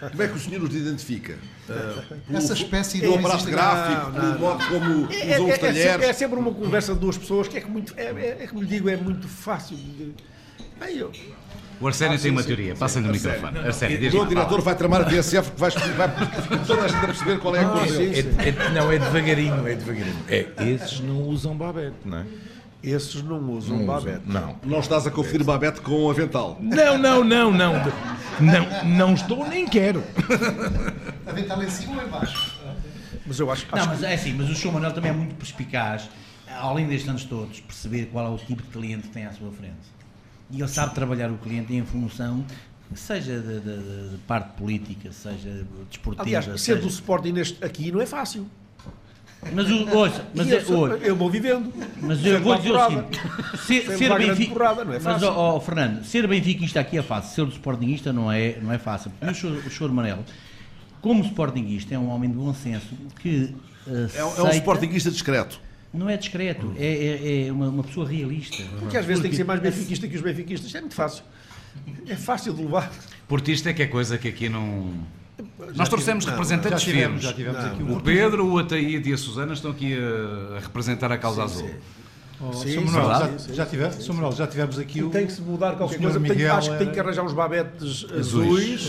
Como 0.10 0.24
é 0.24 0.28
que 0.28 0.36
o 0.36 0.40
senhor 0.40 0.64
os 0.64 0.76
identifica? 0.76 1.38
Uh, 1.70 2.36
Essa 2.36 2.54
espécie 2.54 3.00
de. 3.00 3.02
Pelo 3.02 3.20
aparato 3.20 3.46
gráfico, 3.46 4.12
pelo 4.12 4.40
modo 4.40 4.68
como 4.68 5.14
é, 5.14 5.36
usam 5.36 5.50
é, 5.50 5.54
os 5.54 5.60
talheres. 5.60 6.04
É, 6.04 6.10
é, 6.10 6.14
sempre 6.14 6.40
uma 6.40 6.52
conversa 6.52 6.94
de 6.94 7.00
duas 7.00 7.18
pessoas 7.18 7.48
que 7.48 7.58
é 7.58 7.62
que 7.62 7.70
muito. 7.70 7.94
É, 7.98 8.06
é, 8.06 8.38
é 8.44 8.48
como 8.48 8.62
lhe 8.62 8.68
digo, 8.68 8.90
é 8.90 8.98
muito 8.98 9.28
fácil 9.28 9.78
de. 9.78 10.14
Bem, 10.82 10.98
eu, 10.98 11.12
o 11.80 11.88
Arsénio 11.88 12.18
ah, 12.18 12.20
tem 12.20 12.32
uma 12.32 12.44
teoria. 12.44 12.76
Passa-lhe 12.76 13.08
o 13.08 13.12
microfone. 13.12 13.60
Arsénio, 13.60 14.22
o 14.22 14.26
diretor 14.26 14.62
vai 14.62 14.76
tramar 14.76 15.02
a 15.02 15.06
TSF 15.06 15.52
que 15.52 15.60
vai, 15.60 15.70
vai 15.70 16.10
toda 16.66 16.82
a 16.82 16.88
gente 16.88 16.98
a 16.98 17.08
perceber 17.08 17.40
qual 17.40 17.56
é 17.56 17.64
a 17.64 17.70
coisa. 17.70 18.00
Ah, 18.00 18.44
é, 18.44 18.50
é, 18.50 18.70
não, 18.70 18.92
é 18.92 18.98
devagarinho, 18.98 19.68
é 19.68 19.76
devagarinho. 19.76 20.16
É, 20.28 20.48
esses 20.60 21.00
não 21.00 21.22
usam 21.24 21.56
babete, 21.56 21.98
não 22.04 22.18
é? 22.20 22.26
Esses 22.84 23.22
não 23.22 23.40
usam 23.52 23.78
não 23.78 23.86
babete. 23.86 24.22
Não. 24.26 24.56
Não 24.64 24.80
estás 24.80 25.06
a 25.06 25.12
conferir 25.12 25.44
babete 25.44 25.82
com 25.82 26.06
o 26.06 26.10
avental. 26.10 26.58
Não, 26.60 26.98
não, 26.98 27.24
não, 27.24 27.52
não. 27.52 27.74
Não, 28.40 28.84
não 28.84 29.14
estou 29.14 29.48
nem 29.48 29.68
quero. 29.68 30.04
Avental 31.28 31.62
em 31.62 31.70
cima 31.70 32.02
ou 32.02 32.08
em 32.08 32.10
baixo? 32.10 32.60
Mas 33.26 33.40
eu 33.40 33.52
acho, 33.52 33.68
acho 33.72 33.86
Não, 33.86 33.94
mas 33.94 34.04
é 34.04 34.16
assim, 34.16 34.34
mas 34.34 34.50
o 34.50 34.56
Sr. 34.56 34.72
Manuel 34.72 34.94
também 34.94 35.12
é 35.12 35.14
muito 35.14 35.36
perspicaz, 35.36 36.10
além 36.48 36.88
destes 36.88 37.08
anos 37.08 37.24
todos, 37.24 37.60
perceber 37.60 38.08
qual 38.12 38.26
é 38.26 38.30
o 38.30 38.38
tipo 38.38 38.64
de 38.64 38.70
cliente 38.70 39.04
que 39.04 39.14
tem 39.14 39.26
à 39.26 39.32
sua 39.32 39.52
frente. 39.52 40.01
E 40.52 40.60
ele 40.60 40.68
sabe 40.68 40.94
trabalhar 40.94 41.32
o 41.32 41.38
cliente 41.38 41.74
em 41.74 41.84
função 41.86 42.44
seja 42.94 43.40
de, 43.40 43.60
de, 43.62 44.10
de, 44.10 44.18
parte 44.28 44.50
política, 44.58 45.12
seja 45.14 45.66
desportiva. 45.90 46.24
Aliás, 46.24 46.46
ser 46.46 46.58
seja... 46.58 46.82
do 46.82 46.88
Sporting 46.90 47.32
neste, 47.32 47.64
aqui 47.64 47.90
não 47.92 48.02
é 48.02 48.06
fácil. 48.06 48.46
Mas, 49.54 49.72
o, 49.72 49.98
ouça, 49.98 50.24
mas 50.36 50.50
eu, 50.50 50.62
sou- 50.62 50.78
ouça. 50.92 50.96
eu 50.98 51.16
vou 51.16 51.30
vivendo. 51.30 51.74
Mas 52.02 52.24
eu 52.24 52.40
vou 52.42 52.56
dizer 52.58 52.72
o 52.74 52.86
seguinte: 52.90 53.20
ser, 53.66 53.86
Sem 53.88 53.98
ser 53.98 54.18
Benfica. 54.18 54.54
porrada, 54.54 54.84
não 54.86 54.92
é 54.94 55.00
mas, 55.00 55.04
fácil. 55.04 55.28
ó, 55.30 55.56
ó, 55.56 55.60
Fernando, 55.60 56.04
ser 56.04 56.28
benfiquista 56.28 56.80
aqui 56.80 56.98
é 56.98 57.02
fácil, 57.02 57.34
ser 57.34 57.46
do 57.46 57.52
Sportingista 57.52 58.14
não 58.14 58.32
é, 58.32 58.60
não 58.62 58.72
é 58.72 58.78
fácil. 58.78 59.12
E 59.22 59.26
o 59.26 59.34
senhor, 59.34 59.58
o 59.66 59.70
senhor 59.72 59.92
Manel, 59.92 60.20
como 61.02 61.24
Sportingista, 61.24 61.96
é 61.96 61.98
um 61.98 62.10
homem 62.10 62.30
de 62.30 62.36
bom 62.36 62.54
senso 62.54 62.94
que. 63.20 63.56
eh, 63.88 64.08
É, 64.16 64.24
um- 64.24 64.28
é 64.28 64.30
um 64.30 64.30
aceita- 64.48 64.58
sportinguista 64.58 65.10
discreto. 65.10 65.60
Não 65.94 66.10
é 66.10 66.16
discreto, 66.16 66.74
é, 66.78 66.86
é- 66.86 67.48
é 67.48 67.52
uma, 67.52 67.68
uma 67.68 67.84
pessoa 67.84 68.08
realista. 68.08 68.64
Porque 68.80 68.96
às 68.98 69.06
vezes 69.06 69.22
tem 69.22 69.30
que 69.30 69.36
ser 69.38 69.44
mais 69.44 69.60
Porque- 69.60 69.76
benfiquista 69.76 70.08
que 70.08 70.16
os 70.16 70.22
benfiquistas. 70.22 70.68
Isto 70.68 70.78
é 70.78 70.82
muito 70.82 70.96
fácil. 70.96 71.24
É 72.08 72.16
fácil 72.16 72.54
de 72.54 72.62
levar. 72.64 72.92
Portista 73.28 73.70
é 73.70 73.74
que 73.74 73.82
é 73.84 73.88
coisa 73.88 74.18
que 74.18 74.28
aqui 74.28 74.48
não. 74.50 74.94
Já 75.60 75.74
Nós 75.76 75.90
trouxemos 75.90 76.26
não, 76.26 76.32
representantes 76.34 76.82
já 76.82 76.86
tivemos- 76.92 77.22
firmes. 77.22 77.24
já 77.24 77.34
tivemos 77.34 77.66
aqui 77.66 77.84
o 77.84 77.98
o- 77.98 78.02
Pedro, 78.02 78.46
o 78.48 78.58
Ataíde 78.60 79.10
e 79.10 79.14
a 79.14 79.18
Susana 79.18 79.54
estão 79.54 79.72
aqui 79.72 79.94
a, 79.98 80.58
a 80.58 80.60
representar 80.60 81.12
a 81.12 81.18
causa 81.18 81.44
azul. 81.44 81.70
Oh, 82.44 82.54
Sim, 82.54 82.72
Sr. 82.72 82.92
Manuel, 82.92 83.32
já, 83.54 83.66
tivemos. 83.68 84.08
Manuel, 84.08 84.32
já 84.32 84.48
tivemos 84.48 84.80
aqui 84.80 85.04
o. 85.04 85.10
Tem 85.12 85.28
que 85.28 85.32
se 85.34 85.42
mudar 85.42 85.76
qualquer 85.76 85.96
o 85.96 85.98
senhor 86.00 86.12
coisa. 86.12 86.20
Tem, 86.28 86.30
Miguel 86.38 86.56
acho 86.56 86.72
que 86.72 86.78
tem 86.80 86.92
que 86.92 87.00
arranjar 87.00 87.24
uns 87.24 87.34
babetes 87.34 88.06
Azuis. 88.12 88.18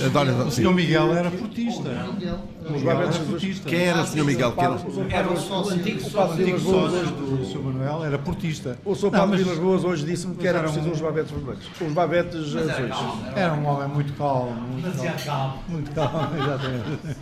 azuis. 0.01 0.05
Adoro- 0.07 0.47
O. 0.47 0.51
Sr. 0.51 0.73
Miguel 0.73 1.13
era 1.15 1.31
portista. 1.31 1.89
Os 1.91 2.71
Miguel 2.71 2.85
babetes 2.85 2.95
era 2.95 3.09
azuis. 3.09 3.29
portista. 3.29 3.69
Quem 3.69 3.81
era 3.83 4.03
o 4.03 4.07
Sr. 4.07 4.25
Miguel? 4.25 4.53
Quem 4.53 4.65
era? 4.65 4.75
Era 5.11 5.29
o 5.29 5.69
antigo 5.69 6.01
sócio 6.01 6.37
do 6.37 7.45
Sr. 7.45 7.59
Manuel, 7.63 8.05
era 8.05 8.19
portista. 8.19 8.79
O 8.87 8.95
Sr. 8.95 9.11
Paulo 9.11 9.37
Vilas 9.37 9.59
Boas 9.59 9.85
hoje 9.85 10.07
disse-me 10.07 10.35
que 10.37 10.47
era 10.47 10.61
preciso 10.61 10.89
uns 10.89 11.01
babetes 11.01 11.31
vermelhos. 11.31 11.65
Uns 11.81 11.93
babetes 11.93 12.57
azuis. 12.57 12.95
Era 13.37 13.53
um 13.53 13.67
homem 13.67 13.89
muito 13.89 14.13
calmo. 14.15 14.53
Muito 14.63 15.25
calmo. 15.27 15.59
Muito 15.69 15.91
calmo, 15.91 16.29
exatamente. 16.43 17.17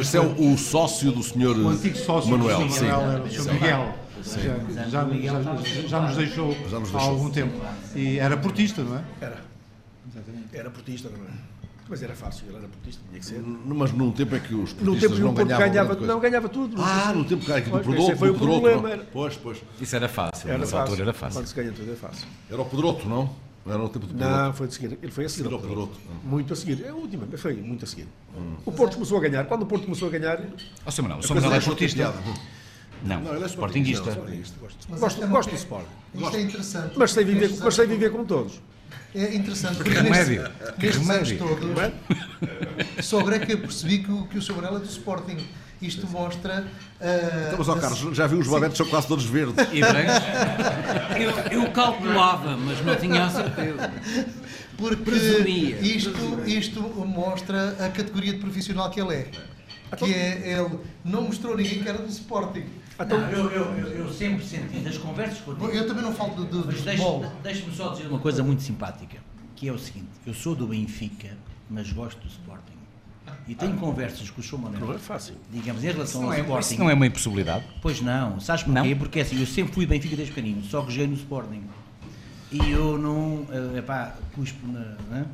Este 0.00 0.16
é 0.16 0.20
o, 0.20 0.52
o 0.52 0.58
sócio 0.58 1.12
do 1.12 1.22
Sr. 1.22 1.56
O 1.64 1.68
antigo 1.68 1.96
sócio 1.96 2.30
Manuel. 2.30 2.66
do 2.66 2.70
sim. 2.72 2.84
Manuel 2.86 3.10
era 3.12 3.22
o 3.22 3.30
Sr. 3.30 3.52
Miguel. 3.54 3.94
Sim. 4.22 4.40
Já, 4.42 4.88
já, 4.88 5.08
já- 5.08 5.42
já 5.88 6.00
nos 6.00 6.16
deixou 6.16 6.52
Já 6.68 6.80
nos 6.80 6.88
há 6.90 6.92
deixou. 6.92 7.10
algum 7.10 7.30
tempo. 7.30 7.60
E 7.94 8.18
era 8.18 8.36
portista, 8.36 8.82
não 8.82 8.96
é? 8.96 9.02
Era. 9.20 9.38
Era 10.52 10.70
portista, 10.70 11.08
não 11.08 11.24
é? 11.24 11.30
Mas 11.88 12.02
era 12.04 12.14
fácil, 12.14 12.44
ele 12.48 12.58
era 12.58 12.68
portista, 12.68 13.02
tinha 13.08 13.18
que 13.18 13.26
ser. 13.26 13.42
Mas 13.42 13.92
num 13.92 14.12
tempo 14.12 14.36
é 14.36 14.38
que 14.38 14.54
os 14.54 14.72
No 14.74 14.84
portistas 14.92 15.18
não 15.18 15.34
ganhavam 15.34 15.68
ganhava, 15.68 15.94
não 15.96 16.20
ganhava 16.20 16.48
tudo. 16.48 16.76
Ah, 16.80 17.12
no 17.12 17.24
tempo 17.24 17.44
que 17.44 17.50
era 17.50 17.60
aqui 17.60 17.70
do 17.70 17.78
Pedroto, 17.80 18.16
foi 18.16 18.30
o 18.30 18.34
Pedroto, 18.34 18.60
problema. 18.60 19.04
Pois, 19.12 19.36
pois. 19.36 19.58
Isso 19.80 19.96
era 19.96 20.08
fácil, 20.08 20.48
era 20.50 20.58
nessa 20.58 20.70
fácil. 20.70 20.82
altura 20.92 21.02
era 21.02 21.12
fácil. 21.12 21.40
Quando 21.40 21.46
se 21.48 21.54
ganha 21.54 21.72
tudo 21.72 21.92
é 21.92 21.96
fácil. 21.96 22.28
Era 22.48 22.62
o 22.62 22.64
Pedroto, 22.64 23.08
não? 23.08 23.30
Não 23.66 23.74
era 23.74 23.82
o 23.82 23.88
tempo 23.88 24.06
do 24.06 24.14
Pedroto. 24.14 24.36
Não, 24.36 24.52
foi 24.54 24.68
de 24.68 24.74
seguir. 24.74 24.98
Ele 25.02 25.12
foi 25.12 25.24
a 25.24 25.28
seguir. 25.28 25.46
Era 25.46 25.54
ao 25.54 25.58
o 25.58 25.62
Pedroto. 25.62 25.98
Muito 26.24 26.52
a 26.52 26.56
seguir. 26.56 26.84
É 26.84 26.88
a 26.90 26.94
última, 26.94 27.26
mas 27.28 27.40
foi 27.40 27.54
muito 27.56 27.84
a 27.84 27.88
seguir. 27.88 28.06
O 28.64 28.70
Porto 28.72 28.94
começou 28.94 29.18
a 29.18 29.20
ganhar. 29.20 29.44
Quando 29.46 29.62
o 29.62 29.66
Porto 29.66 29.82
começou 29.84 30.06
a 30.06 30.10
ganhar. 30.12 30.40
Ó, 30.86 30.90
Sr. 30.92 31.02
Manuel, 31.02 31.18
o 31.18 31.20
a 31.20 31.26
Sr. 31.26 31.34
Manuel 31.34 31.54
é 31.54 31.60
portista? 31.60 32.14
Não, 33.04 33.20
Não, 33.20 33.34
ele 33.34 33.44
é 33.44 33.46
sportinguista. 33.46 34.10
sportinguista, 34.10 34.54
Gosto, 34.60 34.78
Mas 34.88 35.00
gosto, 35.00 35.24
é 35.24 35.26
gosto 35.26 35.50
do 35.50 35.56
Sport. 35.56 35.86
Isto 36.14 36.36
é 36.36 36.40
interessante. 36.40 36.92
Mas 36.96 37.12
sei 37.12 37.24
viver, 37.24 37.50
mas 37.62 37.74
sei 37.74 37.86
viver 37.86 38.10
como 38.10 38.24
todos. 38.24 38.60
É 39.14 39.34
interessante 39.34 39.78
Que 39.78 39.84
porque 39.84 39.98
remédio, 39.98 40.42
nestes, 40.42 40.70
que 40.78 40.86
nestes 40.86 41.06
remédio. 41.08 41.38
todos, 41.38 43.04
só 43.04 43.18
agora 43.20 43.36
é 43.36 43.38
que 43.40 43.52
eu 43.52 43.58
percebi 43.58 43.98
que 43.98 44.12
o, 44.12 44.24
que 44.26 44.38
o. 44.38 44.54
Manuel 44.54 44.76
é 44.76 44.78
do 44.80 44.84
Sporting. 44.88 45.38
Isto 45.82 46.06
mostra. 46.08 46.66
ah, 47.00 47.44
Então, 47.46 47.58
mas, 47.58 47.68
ó, 47.68 47.72
a- 47.72 47.80
Carlos, 47.80 48.16
já 48.16 48.26
viu 48.26 48.38
os 48.38 48.46
babetes 48.46 48.76
são 48.76 48.86
quase 48.86 49.08
todos 49.08 49.24
verdes. 49.24 49.54
E 49.72 49.80
brancos? 49.80 51.50
Eu, 51.52 51.62
eu 51.62 51.70
calculava, 51.72 52.56
mas 52.56 52.84
não 52.84 52.94
tinha 52.96 53.24
a 53.24 53.30
certeza. 53.30 53.90
Porque 54.76 55.02
Presumia. 55.02 55.78
isto, 55.80 56.10
isto 56.46 56.80
mostra 57.06 57.70
a 57.84 57.88
categoria 57.88 58.32
de 58.34 58.38
profissional 58.38 58.90
que 58.90 59.00
ele 59.00 59.14
é. 59.14 59.28
Que 59.96 60.12
é, 60.14 60.52
ele 60.60 60.78
não 61.04 61.22
mostrou 61.22 61.56
ninguém 61.56 61.82
que 61.82 61.88
era 61.88 61.98
do 61.98 62.08
Sporting. 62.08 62.64
Não, 63.08 63.30
eu, 63.30 63.50
eu, 63.50 63.64
eu, 63.78 63.88
eu 64.04 64.12
sempre 64.12 64.44
senti 64.44 64.78
das 64.80 64.98
conversas 64.98 65.38
que 65.38 65.48
eu 65.50 65.86
também 65.86 66.02
não 66.02 66.12
falo 66.12 66.34
do, 66.34 66.44
do 66.44 66.66
Mas 66.66 66.76
futebol. 66.80 67.20
deixe- 67.20 67.34
deixe-me 67.42 67.74
só 67.74 67.88
dizer 67.90 68.06
uma 68.08 68.18
coisa 68.18 68.42
muito 68.42 68.62
simpática, 68.62 69.16
que 69.56 69.68
é 69.68 69.72
o 69.72 69.78
seguinte, 69.78 70.08
eu 70.26 70.34
sou 70.34 70.54
do 70.54 70.66
Benfica, 70.66 71.36
mas 71.68 71.90
gosto 71.92 72.20
do 72.20 72.28
Sporting. 72.28 72.64
E 73.48 73.54
tenho 73.54 73.76
conversas 73.76 74.28
com 74.30 74.40
o. 74.40 74.58
Manuel. 74.58 74.80
Não 74.86 74.94
é 74.94 74.98
fácil. 74.98 75.34
Digamos, 75.52 75.82
em 75.82 75.88
relação 75.88 76.20
Não 76.22 76.28
ao 76.28 76.34
é, 76.34 76.40
Sporting. 76.40 76.66
isso 76.74 76.78
não 76.80 76.90
é 76.90 76.94
uma 76.94 77.06
impossibilidade. 77.06 77.64
Pois 77.80 78.00
não, 78.00 78.38
sabes 78.40 78.64
porquê? 78.64 78.94
Porque 78.94 79.20
assim, 79.20 79.40
eu 79.40 79.46
sempre 79.46 79.72
fui 79.72 79.86
Benfica 79.86 80.14
desde 80.16 80.34
pequenino, 80.34 80.62
só 80.64 80.82
que 80.82 80.90
joguei 80.92 81.06
no 81.06 81.14
Sporting. 81.14 81.62
E 82.52 82.70
eu 82.70 82.98
não, 82.98 83.46
eh, 83.50 83.78
epá, 83.78 84.14
cuspo 84.34 84.66
na, 84.66 84.80
né? 85.10 85.26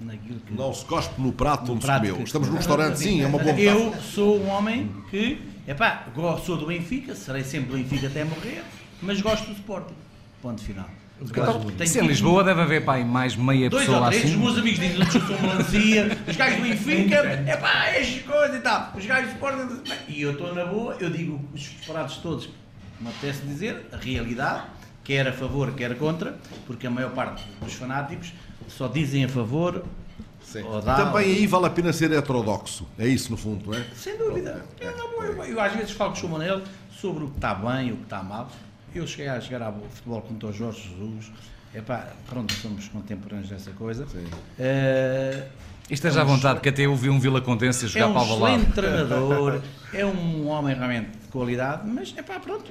naquilo 0.00 0.38
que... 0.40 0.52
Não 0.52 0.74
se 0.74 0.84
cospe 0.84 1.18
no 1.20 1.32
prato 1.32 1.72
onde 1.72 1.80
se 1.80 1.86
prato 1.86 2.00
comeu. 2.02 2.16
que- 2.16 2.22
Estamos 2.24 2.48
num 2.48 2.56
restaurante, 2.56 2.98
sim, 2.98 3.22
é 3.22 3.26
uma 3.26 3.38
boa 3.38 3.58
Eu 3.58 3.94
sou 4.02 4.38
um 4.40 4.48
homem 4.50 4.90
que, 5.10 5.40
epá, 5.66 6.06
gosto, 6.14 6.46
sou 6.46 6.56
do 6.56 6.66
Benfica, 6.66 7.14
serei 7.14 7.44
sempre 7.44 7.76
Benfica 7.76 8.06
até 8.06 8.24
morrer, 8.24 8.62
mas 9.02 9.20
gosto 9.20 9.46
do 9.46 9.52
Sporting. 9.52 9.94
Ponto 10.42 10.62
final. 10.62 10.88
Então, 11.20 11.60
Tenho 11.60 11.88
se 11.88 11.98
em 11.98 12.02
tido 12.02 12.10
Lisboa 12.10 12.42
deve 12.42 12.60
haver 12.60 12.84
pá, 12.84 12.98
mais 12.98 13.36
meia 13.36 13.70
Dois 13.70 13.84
pessoa 13.84 14.04
ou 14.04 14.08
três, 14.08 14.24
os 14.24 14.30
assim. 14.30 14.40
meus 14.40 14.58
amigos 14.58 14.80
dizem 14.80 15.06
que 15.06 15.16
eu 15.16 15.20
sou 15.22 15.40
melancia, 15.40 16.18
os 16.28 16.36
gajos 16.36 16.56
do 16.56 16.62
Benfica, 16.64 17.14
é 17.14 17.56
pá, 17.56 17.86
estas 17.86 18.22
coisas 18.22 18.56
e 18.56 18.60
tal. 18.60 18.92
Os 18.96 19.06
gajos 19.06 19.30
do 19.30 19.34
Sporting. 19.34 19.82
E 20.08 20.22
eu 20.22 20.32
estou 20.32 20.54
na 20.54 20.64
boa, 20.64 20.96
eu 21.00 21.08
digo 21.08 21.40
os 21.54 21.60
disparados 21.60 22.16
todos, 22.16 22.48
me 23.00 23.08
apetece 23.08 23.42
dizer, 23.42 23.86
a 23.92 23.96
realidade, 23.96 24.64
quer 25.04 25.26
a 25.28 25.32
favor, 25.32 25.72
quer 25.72 25.96
contra, 25.96 26.36
porque 26.66 26.86
a 26.86 26.90
maior 26.90 27.12
parte 27.12 27.44
dos 27.62 27.74
fanáticos 27.74 28.32
só 28.68 28.88
dizem 28.88 29.24
a 29.24 29.28
favor. 29.28 29.84
Dá, 30.62 30.96
Também 30.96 31.12
ou- 31.12 31.18
aí 31.18 31.46
vale 31.46 31.66
a 31.66 31.70
pena 31.70 31.92
ser 31.92 32.12
heterodoxo. 32.12 32.86
É 32.98 33.06
isso, 33.06 33.30
no 33.30 33.36
fundo, 33.36 33.70
não 33.70 33.78
é? 33.78 33.84
Sem 33.96 34.16
dúvida. 34.16 34.64
Eu, 34.80 34.96
não- 34.96 35.22
eu- 35.24 35.44
eu 35.44 35.60
às 35.60 35.72
vezes 35.74 35.90
falo 35.92 36.12
com 36.18 36.26
o. 36.26 36.30
Manel 36.30 36.62
sobre 36.90 37.24
o 37.24 37.28
que 37.30 37.36
está 37.36 37.54
bem 37.54 37.88
e 37.88 37.92
o 37.92 37.96
que 37.96 38.02
está 38.04 38.22
mal. 38.22 38.48
Eu 38.94 39.06
cheguei 39.06 39.28
a 39.28 39.40
chegar 39.40 39.62
ao 39.62 39.72
futebol 39.90 40.22
com 40.22 40.46
o 40.46 40.52
Jorge 40.52 40.82
Jesus. 40.88 41.32
Epá, 41.74 42.06
pronto, 42.28 42.52
somos 42.54 42.86
contemporâneos 42.88 43.48
dessa 43.50 43.72
coisa. 43.72 44.06
Eh, 44.58 45.46
E 45.73 45.73
esteja 45.90 46.20
à 46.22 46.24
vontade, 46.24 46.60
que 46.60 46.68
até 46.68 46.86
eu 46.86 46.94
vi 46.96 47.08
um 47.10 47.18
Vila 47.20 47.40
Condense 47.40 47.84
é 47.84 47.88
jogar 47.88 48.08
um 48.08 48.12
para 48.12 48.22
o 48.22 48.24
Alvalade. 48.24 48.54
excelente 48.56 48.74
treinador, 48.74 49.60
é 49.92 50.04
um 50.06 50.48
homem 50.48 50.74
realmente 50.74 51.10
de 51.10 51.28
qualidade, 51.30 51.82
mas 51.88 52.14
é 52.16 52.22
pá, 52.22 52.38
pronto, 52.40 52.70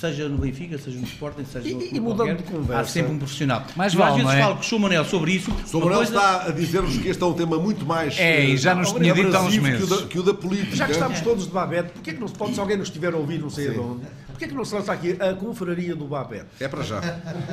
seja 0.00 0.28
no 0.28 0.38
Benfica, 0.38 0.78
seja 0.78 0.98
no 0.98 1.04
Sporting, 1.04 1.44
seja 1.44 1.68
E- 1.68 1.74
no 1.74 1.82
e 1.82 2.00
mudando 2.00 2.16
qualquer, 2.28 2.36
de 2.36 2.42
conversa- 2.44 2.80
há 2.82 2.84
sempre 2.84 3.12
um 3.12 3.18
profissional. 3.18 3.64
Mais 3.76 3.92
eu 3.92 3.98
vale, 3.98 4.10
às 4.12 4.16
vezes 4.22 4.32
é? 4.32 4.42
falo 4.42 4.56
com 4.56 4.76
o. 4.76 4.80
Manel 4.80 5.04
sobre 5.04 5.32
isso. 5.32 5.50
O 5.72 5.80
coisa- 5.80 6.02
está 6.02 6.46
a 6.46 6.50
dizer-nos 6.50 6.96
que 6.96 7.08
este 7.08 7.22
é 7.22 7.26
um 7.26 7.32
tema 7.34 7.58
muito 7.58 7.84
mais 7.84 8.18
É, 8.18 8.44
e 8.44 8.56
já 8.56 8.72
eh, 8.72 8.74
nos 8.74 8.92
tinha 8.92 9.12
dito 9.14 9.36
há 9.36 9.42
uns 9.42 9.56
meses. 9.58 9.86
Que 9.88 9.92
o, 9.92 9.96
da, 10.00 10.06
que 10.06 10.18
o 10.18 10.22
da 10.22 10.34
política. 10.34 10.76
Já 10.76 10.86
que 10.86 10.92
estamos 10.92 11.20
todos 11.20 11.46
de 11.46 11.52
Babete, 11.52 11.90
porquê 11.92 12.10
é 12.10 12.14
que 12.14 12.20
não 12.20 12.28
se 12.28 12.34
pode, 12.34 12.54
se 12.54 12.60
alguém 12.60 12.76
nos 12.76 12.88
estiver 12.88 13.12
a 13.12 13.16
ouvir, 13.16 13.38
não 13.38 13.50
sei 13.50 13.70
de 13.70 13.78
onde, 13.78 14.02
porquê 14.42 14.44
é 14.44 14.48
que 14.48 14.54
não 14.54 14.64
se 14.64 14.74
lança 14.74 14.92
aqui 14.92 15.16
a 15.20 15.34
confraria 15.34 15.94
do 15.94 16.04
Babete? 16.06 16.46
É 16.60 16.68
para 16.68 16.82
já. 16.82 17.00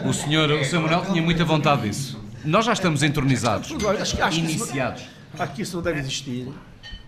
O 0.05 0.13
senhor, 0.13 0.49
o 0.51 0.63
senhor 0.65 0.81
Manuel 0.81 1.05
tinha 1.11 1.21
muita 1.21 1.45
vontade 1.45 1.83
disso. 1.83 2.19
Nós 2.43 2.65
já 2.65 2.73
estamos 2.73 3.03
entronizados, 3.03 3.71
acho, 3.71 4.15
que- 4.15 4.21
acho 4.21 4.39
que 4.39 4.45
isso- 4.45 4.63
iniciados. 4.63 5.03
acho 5.37 5.53
que 5.53 5.61
isso 5.61 5.75
não 5.75 5.83
deve 5.83 5.99
existir. 5.99 6.47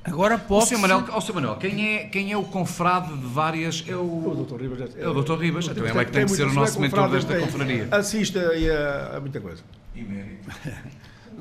Agora 0.03 0.36
O 0.36 0.40
pode. 0.40 0.66
senhor 0.68 0.82
Manuel, 0.82 1.06
ó, 1.12 1.22
senhor 1.22 1.36
Manuel, 1.36 1.56
quem 1.58 1.95
é, 1.95 2.03
quem 2.06 2.32
é 2.32 2.38
o 2.38 2.44
confrade 2.44 3.16
de 3.16 3.26
várias... 3.28 3.84
É 3.88 3.95
O 3.95 3.99
o... 4.02 4.45
Dr. 4.48 4.62
Ribas 4.64 4.95
É 4.98 5.08
o 5.08 5.14
Dr. 5.22 5.38
Ribas, 5.40 5.68
então 5.68 5.86
ele 5.86 5.98
é 5.99 6.06
que 6.06 6.12
tem 6.12 6.26
que 6.26 6.32
ser 6.32 6.48
o 6.48 6.53
nosso 6.53 6.78
é 6.80 6.82
mentor 6.82 7.10
desta 7.10 7.34
tem- 7.36 7.44
confraria. 7.45 7.88
Assista 7.91 8.40
aí 8.49 8.70
a, 8.70 9.18
a 9.18 9.20
muita 9.20 9.40
coisa. 9.40 9.62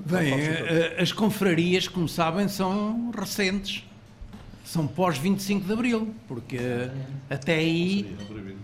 Bem, 0.07 0.33
eh, 0.35 0.95
eh, 0.99 1.03
as 1.03 1.11
confrarias, 1.13 1.89
como 1.89 2.09
sabem, 2.09 2.49
são 2.49 3.11
recentes. 3.19 3.85
São 4.65 4.87
pós 4.87 5.19
25 5.19 5.67
de 5.67 5.73
Abril, 5.73 6.15
porque 6.29 6.57
eh, 6.57 6.91
até 7.29 7.57
aí 7.57 8.15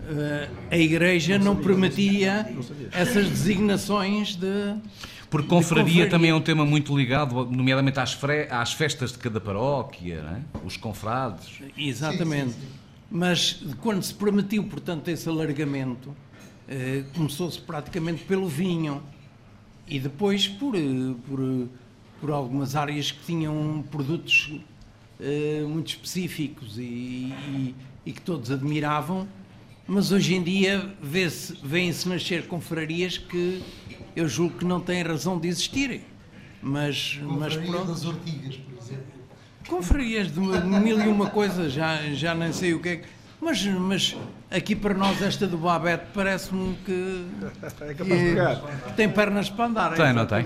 eh, 0.07 0.49
a 0.71 0.77
Igreja 0.77 1.37
não 1.37 1.55
permitia 1.55 2.47
essas 2.93 3.27
designações 3.29 4.35
de. 4.35 4.75
Porque 5.29 5.47
confraria 5.49 6.09
também 6.09 6.29
é 6.29 6.33
um 6.33 6.39
tema 6.39 6.65
muito 6.65 6.95
ligado, 6.97 7.45
nomeadamente 7.51 7.99
às, 7.99 8.13
fre- 8.13 8.47
às 8.49 8.71
festas 8.71 9.11
de 9.11 9.17
cada 9.17 9.41
paróquia, 9.41 10.23
é? 10.55 10.57
os 10.65 10.77
confrades. 10.77 11.59
Exatamente. 11.77 12.55
Mas 13.11 13.61
quando 13.81 14.01
se 14.03 14.13
permitiu, 14.13 14.63
portanto, 14.63 15.09
esse 15.09 15.27
alargamento, 15.27 16.15
eh, 16.69 17.03
começou-se 17.13 17.59
praticamente 17.59 18.23
pelo 18.23 18.47
vinho 18.47 19.03
e 19.85 19.99
depois 19.99 20.47
por, 20.47 20.75
eh, 20.75 20.79
por, 21.27 21.67
por 22.21 22.31
algumas 22.31 22.75
áreas 22.77 23.11
que 23.11 23.25
tinham 23.25 23.83
produtos 23.91 24.51
eh, 25.19 25.63
muito 25.67 25.87
específicos 25.89 26.77
e, 26.77 26.81
e- 26.83 27.75
e 28.05 28.11
que 28.13 28.21
todos 28.21 28.51
admiravam, 28.51 29.27
mas 29.87 30.11
hoje 30.11 30.35
em 30.35 30.43
dia 30.43 30.93
vê-se- 31.01 31.57
vêem-se 31.63 32.07
nascer 32.09 32.47
confrarias 32.47 33.17
que 33.17 33.61
eu 34.15 34.27
julgo 34.27 34.57
que 34.59 34.65
não 34.65 34.79
têm 34.79 35.01
razão 35.03 35.39
de 35.39 35.47
existirem. 35.47 36.01
Mas, 36.61 37.19
mas 37.23 37.53
Confraria 37.53 37.71
pronto. 37.71 37.87
das 37.87 38.05
Ortigas, 38.05 38.55
por 38.57 38.77
exemplo. 38.83 39.05
Confrarias 39.67 40.31
de 40.33 40.39
mil 40.39 40.99
e 40.99 41.07
uma 41.07 41.29
coisa, 41.29 41.69
já, 41.69 42.01
já 42.13 42.33
nem 42.33 42.51
sei 42.51 42.73
o 42.73 42.79
que 42.81 42.89
é 42.89 42.95
que. 42.97 43.07
Mas, 43.39 43.63
mas 43.65 44.15
aqui 44.51 44.75
para 44.75 44.93
nós, 44.93 45.21
esta 45.21 45.47
do 45.47 45.57
Babette 45.57 46.05
parece-me 46.13 46.75
que. 46.85 47.25
É 47.81 47.93
capaz 47.93 48.19
de 48.19 48.29
pegar. 48.29 48.55
que 48.87 48.93
tem 48.93 49.09
pernas 49.09 49.49
para 49.49 49.65
andar. 49.65 49.93
Tem, 49.93 50.13
não 50.13 50.25
tem? 50.25 50.45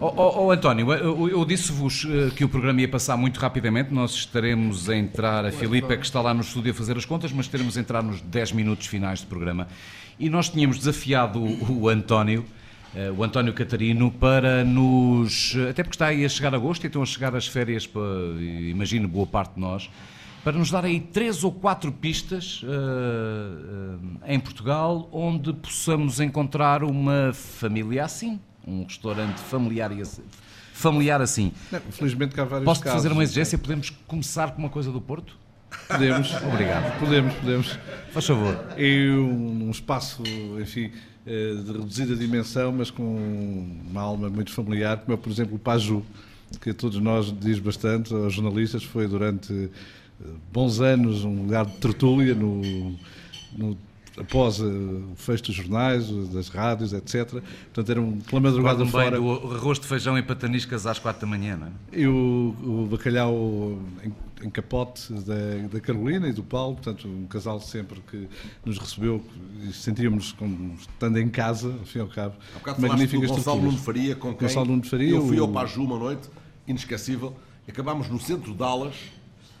Oh, 0.00 0.12
oh, 0.16 0.44
oh, 0.46 0.50
António, 0.50 0.92
eu, 0.92 1.28
eu 1.28 1.44
disse-vos 1.44 2.04
eh, 2.04 2.30
que 2.34 2.44
o 2.44 2.48
programa 2.48 2.80
ia 2.80 2.88
passar 2.88 3.16
muito 3.16 3.38
rapidamente. 3.38 3.94
Nós 3.94 4.12
estaremos 4.12 4.90
a 4.90 4.96
entrar, 4.96 5.46
a 5.46 5.52
Filipe 5.52 5.92
é 5.92 5.96
que 5.96 6.04
está 6.04 6.20
lá 6.20 6.34
no 6.34 6.40
estúdio 6.40 6.72
a 6.72 6.74
fazer 6.74 6.96
as 6.96 7.04
contas, 7.04 7.32
mas 7.32 7.46
estaremos 7.46 7.78
a 7.78 7.80
entrar 7.80 8.02
nos 8.02 8.20
10 8.20 8.52
minutos 8.52 8.86
finais 8.86 9.20
do 9.20 9.28
programa. 9.28 9.68
E 10.18 10.28
nós 10.28 10.48
tínhamos 10.48 10.78
desafiado 10.78 11.38
o, 11.40 11.82
o 11.82 11.88
António, 11.88 12.44
eh, 12.94 13.10
o 13.16 13.22
António 13.22 13.52
Catarino, 13.52 14.10
para 14.10 14.64
nos. 14.64 15.56
Até 15.70 15.82
porque 15.84 15.94
está 15.94 16.06
aí 16.06 16.24
a 16.24 16.28
chegar 16.28 16.54
agosto 16.54 16.84
e 16.84 16.86
estão 16.88 17.02
a 17.02 17.06
chegar 17.06 17.34
as 17.34 17.46
férias, 17.46 17.86
para, 17.86 18.02
imagino, 18.68 19.06
boa 19.06 19.26
parte 19.26 19.54
de 19.54 19.60
nós 19.60 19.88
para 20.44 20.58
nos 20.58 20.70
dar 20.70 20.84
aí 20.84 21.00
três 21.00 21.42
ou 21.42 21.50
quatro 21.50 21.90
pistas 21.90 22.62
uh, 22.62 22.66
uh, 22.66 24.00
em 24.26 24.38
Portugal 24.38 25.08
onde 25.10 25.54
possamos 25.54 26.20
encontrar 26.20 26.84
uma 26.84 27.32
família 27.32 28.04
assim, 28.04 28.38
um 28.66 28.84
restaurante 28.84 29.38
familiar, 29.38 29.90
e 29.90 30.02
assim, 30.02 30.22
familiar 30.74 31.22
assim. 31.22 31.50
Não, 31.72 31.80
felizmente 31.80 32.38
há 32.38 32.44
vários 32.44 32.66
Posso 32.66 32.82
casos. 32.82 32.98
fazer 32.98 33.12
uma 33.12 33.22
exigência? 33.22 33.56
Podemos 33.56 33.90
começar 34.06 34.52
com 34.52 34.58
uma 34.58 34.68
coisa 34.70 34.92
do 34.92 35.00
Porto? 35.00 35.34
Podemos. 35.88 36.34
Obrigado. 36.44 36.98
Podemos, 37.00 37.34
podemos. 37.34 37.78
Faz 38.12 38.26
favor. 38.26 38.66
E 38.76 39.10
um, 39.10 39.68
um 39.68 39.70
espaço, 39.70 40.22
enfim, 40.60 40.92
eh, 41.26 41.54
de 41.54 41.72
reduzida 41.72 42.14
dimensão, 42.14 42.70
mas 42.70 42.90
com 42.90 43.66
uma 43.90 44.02
alma 44.02 44.28
muito 44.28 44.52
familiar, 44.52 44.98
como 44.98 45.14
é, 45.14 45.16
por 45.16 45.32
exemplo, 45.32 45.56
o 45.56 45.58
Paju, 45.58 46.04
que 46.60 46.68
a 46.70 46.74
todos 46.74 47.00
nós 47.00 47.32
diz 47.40 47.58
bastante, 47.58 48.12
aos 48.12 48.34
jornalistas, 48.34 48.84
foi 48.84 49.08
durante 49.08 49.70
bons 50.52 50.80
anos, 50.80 51.24
um 51.24 51.42
lugar 51.42 51.66
de 51.66 51.76
tertúlia 51.78 52.34
no, 52.34 52.96
no 53.56 53.76
após 54.18 54.60
uh, 54.60 54.64
o 55.12 55.16
fecho 55.16 55.44
dos 55.44 55.54
jornais, 55.54 56.08
das 56.28 56.48
rádios, 56.48 56.92
etc. 56.92 57.42
Portanto, 57.72 57.90
era 57.90 58.00
um, 58.00 58.20
pela 58.20 58.40
madrugada 58.40 58.86
fora... 58.86 59.10
bem 59.10 59.20
do 59.20 59.54
arroz 59.54 59.78
de 59.78 59.86
feijão 59.86 60.16
e 60.16 60.22
pataniscas 60.22 60.86
às 60.86 60.98
quatro 60.98 61.22
da 61.22 61.26
manhã, 61.26 61.56
não 61.56 61.66
é? 61.66 61.70
E 61.92 62.06
o, 62.06 62.54
o 62.62 62.88
bacalhau 62.90 63.34
em, 64.04 64.46
em 64.46 64.50
capote 64.50 65.12
da, 65.12 65.68
da, 65.70 65.80
Carolina 65.80 66.28
e 66.28 66.32
do 66.32 66.42
Paulo, 66.42 66.76
portanto, 66.76 67.08
um 67.08 67.26
casal 67.26 67.60
sempre 67.60 68.00
que 68.02 68.28
nos 68.64 68.78
recebeu 68.78 69.22
e 69.62 69.72
sentíamos 69.72 70.32
como 70.32 70.74
estando 70.74 71.18
em 71.18 71.28
casa, 71.28 71.72
ao 71.72 71.84
fim 71.84 71.98
e 71.98 72.02
ao 72.02 72.08
cabo. 72.08 72.34
Há 72.64 72.80
magníficas 72.80 73.30
Gonçalo 73.30 73.62
Nuno 73.62 73.78
Faria, 73.78 74.14
com 74.14 74.34
quem 74.34 74.48
Gonçalo 74.48 74.66
Nuno 74.66 74.84
Faria, 74.84 75.10
eu 75.10 75.26
fui 75.26 75.38
ao 75.38 75.48
Paju 75.48 75.82
uma 75.82 75.98
noite, 75.98 76.28
inesquecível, 76.66 77.34
acabámos 77.68 78.08
no 78.08 78.20
centro 78.20 78.52
de 78.52 78.58
Dallas, 78.58 78.94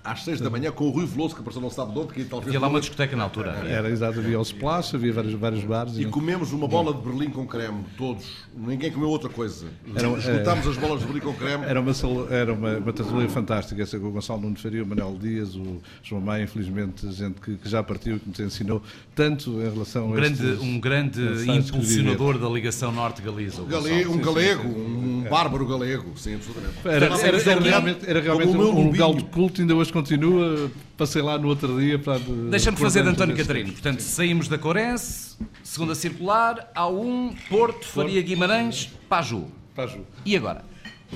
às 0.04 0.22
6 0.22 0.42
da 0.42 0.50
manhã 0.50 0.70
com 0.70 0.84
o 0.84 0.90
Rui 0.90 1.06
Veloso, 1.06 1.34
que 1.34 1.40
apareceu 1.40 1.62
não 1.62 1.70
sabe 1.70 1.94
de 1.94 1.98
onde, 1.98 2.12
que 2.12 2.24
talvez... 2.24 2.48
Havia 2.48 2.60
lá 2.60 2.68
uma 2.68 2.78
discoteca 2.78 3.16
na 3.16 3.24
altura. 3.24 3.52
Era, 3.66 3.88
exato, 3.88 4.18
havia 4.18 4.38
o 4.38 4.42
Splash, 4.42 4.94
havia 4.94 5.12
vários, 5.14 5.32
vários 5.32 5.64
bares. 5.64 5.96
E, 5.96 6.02
e 6.02 6.04
comemos 6.04 6.52
uma 6.52 6.68
bola 6.68 6.92
de 6.92 7.00
Berlim 7.00 7.30
com 7.30 7.46
creme, 7.46 7.82
todos. 7.96 8.26
Ninguém 8.54 8.92
comeu 8.92 9.08
outra 9.08 9.30
coisa. 9.30 9.66
Era, 9.94 10.08
Esgotámos 10.08 10.66
é, 10.66 10.68
as 10.68 10.76
bolas 10.76 11.00
de 11.00 11.06
Berlim 11.06 11.20
com 11.20 11.32
creme. 11.32 11.64
Era 11.64 11.80
uma, 11.80 11.92
era 12.30 12.52
uma, 12.52 12.76
uma 12.76 12.92
tertulia 12.92 13.28
fantástica, 13.30 13.82
essa 13.82 13.98
com 13.98 14.08
o 14.08 14.10
Gonçalo 14.10 14.42
Nuno 14.42 14.56
Faria, 14.56 14.82
o 14.82 14.86
Manuel 14.86 15.16
Dias, 15.18 15.56
o 15.56 15.80
João 16.02 16.20
Maia, 16.20 16.44
infelizmente, 16.44 17.10
gente 17.10 17.40
que, 17.40 17.56
que 17.56 17.68
já 17.68 17.82
partiu 17.82 18.16
e 18.16 18.20
que 18.20 18.28
nos 18.28 18.40
ensinou 18.40 18.82
tanto 19.14 19.52
em 19.62 19.72
relação 19.72 20.10
um 20.10 20.12
a 20.12 20.16
grande, 20.16 20.46
estes, 20.46 20.60
Um 20.60 20.78
grande 20.78 21.20
impulsionador 21.50 22.38
da 22.38 22.48
ligação 22.48 22.92
Norte-Galiza. 22.92 23.62
Galego, 23.64 24.12
um 24.12 24.18
galego, 24.18 24.68
um 24.68 25.24
bárbaro 25.30 25.66
galego, 25.66 26.12
sim, 26.16 26.34
absolutamente. 26.34 26.74
Era, 26.84 27.06
era, 27.06 27.26
era, 27.26 27.50
era 27.50 27.60
realmente, 27.60 28.10
era 28.10 28.20
realmente 28.20 28.54
um, 28.54 28.78
um 28.80 28.86
lugar 28.90 29.14
de 29.14 29.24
culto, 29.24 29.62
ainda 29.62 29.74
hoje 29.74 29.93
continua 29.94 30.72
passei 30.96 31.22
lá 31.22 31.38
no 31.38 31.46
outro 31.46 31.78
dia 31.80 31.98
para. 31.98 32.18
Deixa-me 32.50 32.76
fazer 32.76 33.04
de 33.04 33.10
António 33.10 33.36
Catarino. 33.36 33.72
Portanto, 33.72 34.00
saímos 34.00 34.48
da 34.48 34.58
Corense, 34.58 35.36
segunda 35.62 35.94
circular, 35.94 36.70
A1, 36.74 37.36
Porto, 37.48 37.86
Faria 37.86 38.20
Guimarães, 38.20 38.90
Paju. 39.08 39.46
Paju. 39.72 40.04
E 40.26 40.36
agora? 40.36 40.64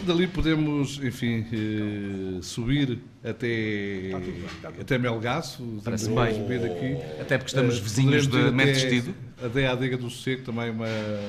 Dali 0.06 0.28
podemos, 0.28 1.00
enfim, 1.02 1.44
eh, 1.52 2.38
subir 2.40 3.00
até, 3.24 4.12
até 4.80 4.96
Melgaço. 4.96 5.80
Parece 5.82 6.08
bem. 6.10 6.34
Subir 6.34 6.64
aqui. 6.64 7.20
Até 7.20 7.36
porque 7.36 7.50
estamos 7.50 7.78
vizinhos 7.78 8.28
de 8.28 8.50
Metestido. 8.52 9.12
Até 9.42 9.66
à 9.66 9.72
Adega 9.72 9.96
do 9.96 10.08
Sossego, 10.10 10.42
também 10.42 10.70
uma, 10.70 10.86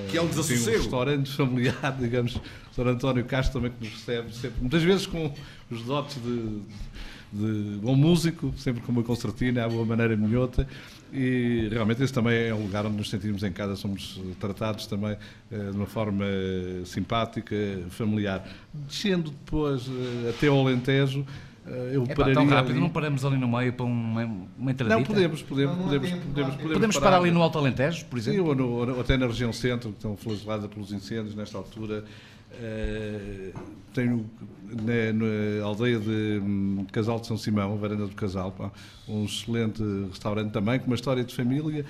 que 0.09 0.17
é 0.17 0.21
um, 0.21 0.25
enfim, 0.25 0.53
um 0.53 0.65
restaurante 0.65 1.31
familiar, 1.31 1.95
digamos. 1.99 2.35
O 2.35 2.41
Sr. 2.75 2.87
António 2.87 3.25
Castro 3.25 3.59
também 3.59 3.71
que 3.71 3.85
nos 3.85 3.93
recebe 3.93 4.33
sempre, 4.33 4.61
muitas 4.61 4.83
vezes 4.83 5.05
com 5.05 5.31
os 5.69 5.83
dotes 5.83 6.15
de 6.15 6.61
de 7.31 7.79
bom 7.81 7.95
músico, 7.95 8.53
sempre 8.57 8.81
com 8.81 8.91
uma 8.91 9.03
concertina, 9.03 9.65
à 9.65 9.69
boa 9.69 9.85
maneira 9.85 10.15
minhota, 10.15 10.67
e 11.11 11.67
realmente 11.71 12.03
esse 12.03 12.13
também 12.13 12.47
é 12.47 12.53
um 12.53 12.63
lugar 12.63 12.85
onde 12.85 12.97
nos 12.97 13.09
sentimos 13.09 13.43
em 13.43 13.51
casa, 13.51 13.75
somos 13.75 14.19
tratados 14.39 14.85
também 14.85 15.17
eh, 15.51 15.71
de 15.71 15.77
uma 15.77 15.85
forma 15.85 16.25
simpática, 16.85 17.55
familiar. 17.89 18.47
Descendo 18.73 19.31
depois 19.31 19.87
eh, 19.87 20.29
até 20.29 20.47
ao 20.47 20.59
Alentejo, 20.59 21.25
eh, 21.65 21.91
eu 21.93 22.03
é 22.03 22.13
pararia 22.13 22.35
tão 22.35 22.47
rápido, 22.47 22.71
ali... 22.71 22.79
não 22.79 22.89
paramos 22.89 23.25
ali 23.25 23.37
no 23.37 23.47
meio 23.47 23.73
para 23.73 23.85
uma, 23.85 24.23
uma 24.57 24.71
entradita? 24.71 24.99
Não, 24.99 25.03
podemos, 25.03 25.41
podemos, 25.41 25.77
podemos, 25.77 26.09
podemos, 26.09 26.25
podemos, 26.25 26.73
podemos 26.73 26.97
parar, 26.97 27.17
ali 27.17 27.31
no 27.31 27.41
Alto 27.41 27.57
Alentejo, 27.57 28.05
por 28.05 28.19
exemplo? 28.19 28.41
Sim, 28.43 28.47
ou, 28.47 28.55
no, 28.55 28.93
ou 28.93 29.01
até 29.01 29.17
na 29.17 29.25
região 29.27 29.51
centro, 29.51 29.89
que 29.89 29.97
estão 29.97 30.15
flageladas 30.15 30.67
pelos 30.67 30.91
incêndios 30.91 31.35
nesta 31.35 31.57
altura. 31.57 32.03
Uh, 32.51 33.53
tenho 33.93 34.29
na, 34.69 35.13
na, 35.13 35.65
aldeia 35.65 35.99
de 35.99 36.39
um, 36.41 36.85
Casal 36.91 37.19
de 37.19 37.27
São 37.27 37.37
Simão, 37.37 37.77
Varanda 37.77 38.05
do 38.05 38.15
Casal, 38.15 38.53
um 39.07 39.25
excelente 39.25 39.81
restaurante 40.09 40.51
também, 40.51 40.79
com 40.79 40.87
uma 40.87 40.95
história 40.95 41.23
de 41.23 41.33
família. 41.33 41.85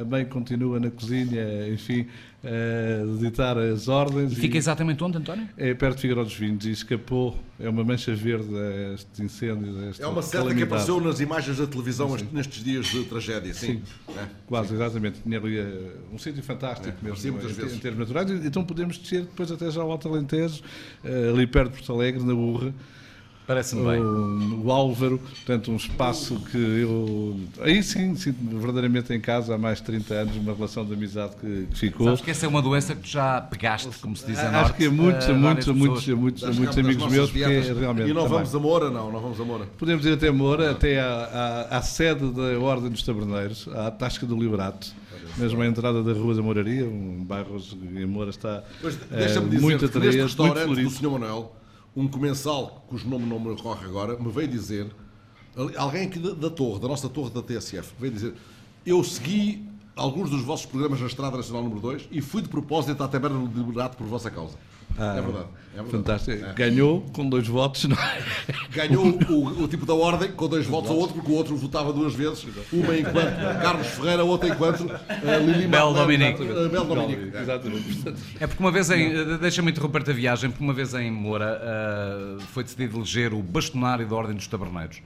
A 0.00 0.04
mãe 0.04 0.24
continua 0.24 0.80
na 0.80 0.90
cozinha, 0.90 1.68
enfim, 1.68 2.06
a 2.44 3.24
editar 3.24 3.56
as 3.56 3.88
ordens. 3.88 4.32
E 4.32 4.36
fica 4.36 4.56
e, 4.56 4.58
exatamente 4.58 5.02
onde, 5.02 5.18
António? 5.18 5.48
É 5.56 5.72
perto 5.74 5.96
de 5.96 6.02
Figueiredo 6.02 6.26
dos 6.26 6.36
Vinhos 6.36 6.66
e 6.66 6.70
escapou, 6.70 7.36
é 7.58 7.68
uma 7.68 7.84
mancha 7.84 8.14
verde 8.14 8.54
a 8.54 8.94
estes 8.94 9.20
incêndios. 9.20 10.00
A 10.00 10.04
é 10.04 10.06
uma 10.06 10.22
seta 10.22 10.54
que 10.54 10.62
apareceu 10.62 11.00
nas 11.00 11.20
imagens 11.20 11.58
da 11.58 11.66
televisão 11.66 12.18
sim. 12.18 12.28
nestes 12.32 12.64
dias 12.64 12.86
de 12.86 13.04
tragédia, 13.04 13.54
sim. 13.54 13.82
sim. 13.84 14.14
É. 14.18 14.26
Quase, 14.46 14.68
sim. 14.68 14.74
exatamente. 14.74 15.20
Tinha 15.22 15.38
ali 15.38 15.58
eh, 15.58 15.92
um 16.12 16.18
sítio 16.18 16.42
fantástico 16.42 16.96
é, 17.02 17.08
mesmo, 17.08 17.38
em, 17.38 17.74
em, 17.74 17.78
termos 17.78 18.00
naturais. 18.00 18.30
Então 18.44 18.64
podemos 18.64 18.98
descer 18.98 19.22
depois 19.22 19.50
até 19.50 19.70
já 19.70 19.80
ao 19.80 19.90
Alto 19.90 20.08
Alentejo, 20.08 20.62
eh, 21.04 21.30
ali 21.32 21.46
perto 21.46 21.70
de 21.70 21.76
Porto 21.78 21.92
Alegre, 21.92 22.24
na 22.24 22.34
Urra. 22.34 22.74
Parece-me 23.52 23.84
bem. 23.86 24.00
O, 24.00 24.72
Álvaro, 24.72 25.18
portanto, 25.18 25.70
um 25.70 25.76
espaço 25.76 26.40
que 26.50 26.56
eu. 26.56 27.38
Aí 27.60 27.82
sim, 27.82 28.14
sinto 28.16 28.38
verdadeiramente 28.58 29.12
em 29.12 29.20
casa 29.20 29.54
há 29.54 29.58
mais 29.58 29.78
de 29.78 29.84
30 29.84 30.14
anos, 30.14 30.36
uma 30.36 30.54
relação 30.54 30.86
de 30.86 30.94
amizade 30.94 31.36
que, 31.36 31.66
que 31.70 31.78
ficou. 31.78 32.06
Sabes 32.06 32.22
que 32.22 32.30
essa 32.30 32.46
é 32.46 32.48
uma 32.48 32.62
doença 32.62 32.94
que 32.94 33.02
tu 33.02 33.08
já 33.08 33.42
pegaste, 33.42 33.90
como 34.00 34.16
se 34.16 34.26
diz 34.26 34.38
a 34.38 34.50
Norte. 34.50 34.56
Acho 34.56 34.74
que 34.74 34.84
é 34.86 34.88
muitos, 34.88 35.28
uh, 35.28 35.34
muitos, 35.34 35.66
muitos, 35.66 36.08
muitos, 36.08 36.58
muitos 36.58 36.78
amigos 36.78 37.12
meus, 37.12 37.30
porque 37.30 37.44
é 37.44 37.60
realmente. 37.60 38.08
E 38.08 38.14
não 38.14 38.22
também. 38.22 38.38
vamos 38.38 38.54
a 38.54 38.58
Moura, 38.58 38.90
não, 38.90 39.12
não 39.12 39.20
vamos 39.20 39.38
a 39.38 39.44
Moura. 39.44 39.66
Podemos 39.76 40.06
ir 40.06 40.14
até 40.14 40.30
Moura, 40.30 40.70
até 40.70 40.98
à, 40.98 41.68
à, 41.70 41.76
à 41.76 41.82
sede 41.82 42.30
da 42.30 42.58
Ordem 42.58 42.90
dos 42.90 43.02
Taberneiros, 43.02 43.68
à 43.68 43.90
Tasca 43.90 44.24
do 44.24 44.34
Liberato 44.34 45.02
mesmo 45.36 45.62
a 45.62 45.66
entrada 45.66 46.02
da 46.02 46.12
Rua 46.12 46.34
da 46.34 46.42
Moraria, 46.42 46.84
um 46.84 47.24
bairro 47.24 47.56
em 47.82 48.04
Moura 48.04 48.30
está 48.30 48.62
pois, 48.80 48.94
uh, 48.96 49.60
muito 49.60 49.86
restaurante 49.86 50.66
muito 50.66 50.82
do 50.82 50.90
Sr. 50.90 51.10
Manuel, 51.10 51.56
um 51.94 52.08
comensal, 52.08 52.84
cujo 52.88 53.08
nome 53.08 53.26
não 53.26 53.38
me 53.38 53.50
ocorre 53.50 53.84
agora, 53.84 54.18
me 54.18 54.30
veio 54.30 54.48
dizer, 54.48 54.90
alguém 55.76 56.06
aqui 56.06 56.18
da, 56.18 56.32
da 56.32 56.50
torre, 56.50 56.80
da 56.80 56.88
nossa 56.88 57.08
torre 57.08 57.30
da 57.30 57.42
TSF, 57.42 57.94
veio 57.98 58.12
dizer, 58.12 58.34
eu 58.84 59.02
segui 59.04 59.68
alguns 59.94 60.30
dos 60.30 60.42
vossos 60.42 60.66
programas 60.66 61.00
na 61.00 61.06
Estrada 61.06 61.36
Nacional 61.36 61.62
número 61.62 61.80
2 61.80 62.08
e 62.10 62.20
fui 62.20 62.42
de 62.42 62.48
propósito 62.48 63.02
à 63.02 63.08
Taberna 63.08 63.38
do 63.46 63.58
Liberato 63.58 63.96
por 63.96 64.06
vossa 64.06 64.30
causa. 64.30 64.56
Ah, 64.98 65.16
é 65.16 65.20
verdade. 65.20 65.46
É 65.74 65.76
verdade. 65.76 65.90
Fantástico. 65.90 66.44
É. 66.44 66.52
Ganhou 66.52 67.00
com 67.12 67.28
dois 67.28 67.48
votos, 67.48 67.84
não 67.84 67.96
é? 67.96 68.22
Ganhou 68.70 69.06
o, 69.30 69.62
o, 69.62 69.68
tipo 69.68 69.86
da 69.86 69.94
ordem 69.94 70.30
com 70.32 70.46
dois 70.46 70.66
votos 70.66 70.90
ao 70.90 70.96
outro, 70.96 71.14
porque 71.14 71.30
o 71.30 71.34
outro 71.34 71.56
votava 71.56 71.92
duas 71.92 72.14
vezes. 72.14 72.46
Uma 72.72 72.96
enquanto 72.96 73.62
Carlos 73.62 73.86
Ferreira, 73.86 74.24
outra 74.24 74.48
enquanto 74.50 74.80
uh, 74.84 75.46
Lili 75.46 75.66
Bel 75.66 75.94
Dominique. 75.94 76.42
Uh, 76.42 76.68
Bel 76.68 76.84
Dominique. 76.84 77.36
Exatamente. 77.36 78.14
É 78.38 78.46
porque 78.46 78.62
uma 78.62 78.70
vez 78.70 78.90
em. 78.90 79.38
Deixa-me 79.38 79.70
interromper-te 79.70 80.10
a 80.10 80.14
viagem, 80.14 80.50
porque 80.50 80.62
uma 80.62 80.74
vez 80.74 80.92
em 80.94 81.10
Moura 81.10 81.60
uh, 81.60 82.40
foi 82.52 82.64
decidido 82.64 82.98
eleger 82.98 83.32
o 83.32 83.42
bastonário 83.42 84.06
da 84.06 84.14
Ordem 84.14 84.36
dos 84.36 84.46
Taberneiros. 84.46 85.00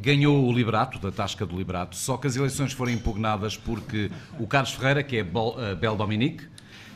Ganhou 0.00 0.46
o 0.46 0.52
Liberato, 0.52 0.98
da 1.00 1.10
Tasca 1.10 1.44
do 1.44 1.56
Liberato, 1.56 1.96
só 1.96 2.16
que 2.16 2.28
as 2.28 2.36
eleições 2.36 2.72
foram 2.72 2.92
impugnadas 2.92 3.56
porque 3.56 4.12
o 4.38 4.46
Carlos 4.46 4.72
Ferreira, 4.72 5.02
que 5.02 5.16
é 5.16 5.24
Bel 5.24 5.96
Dominique, 5.96 6.44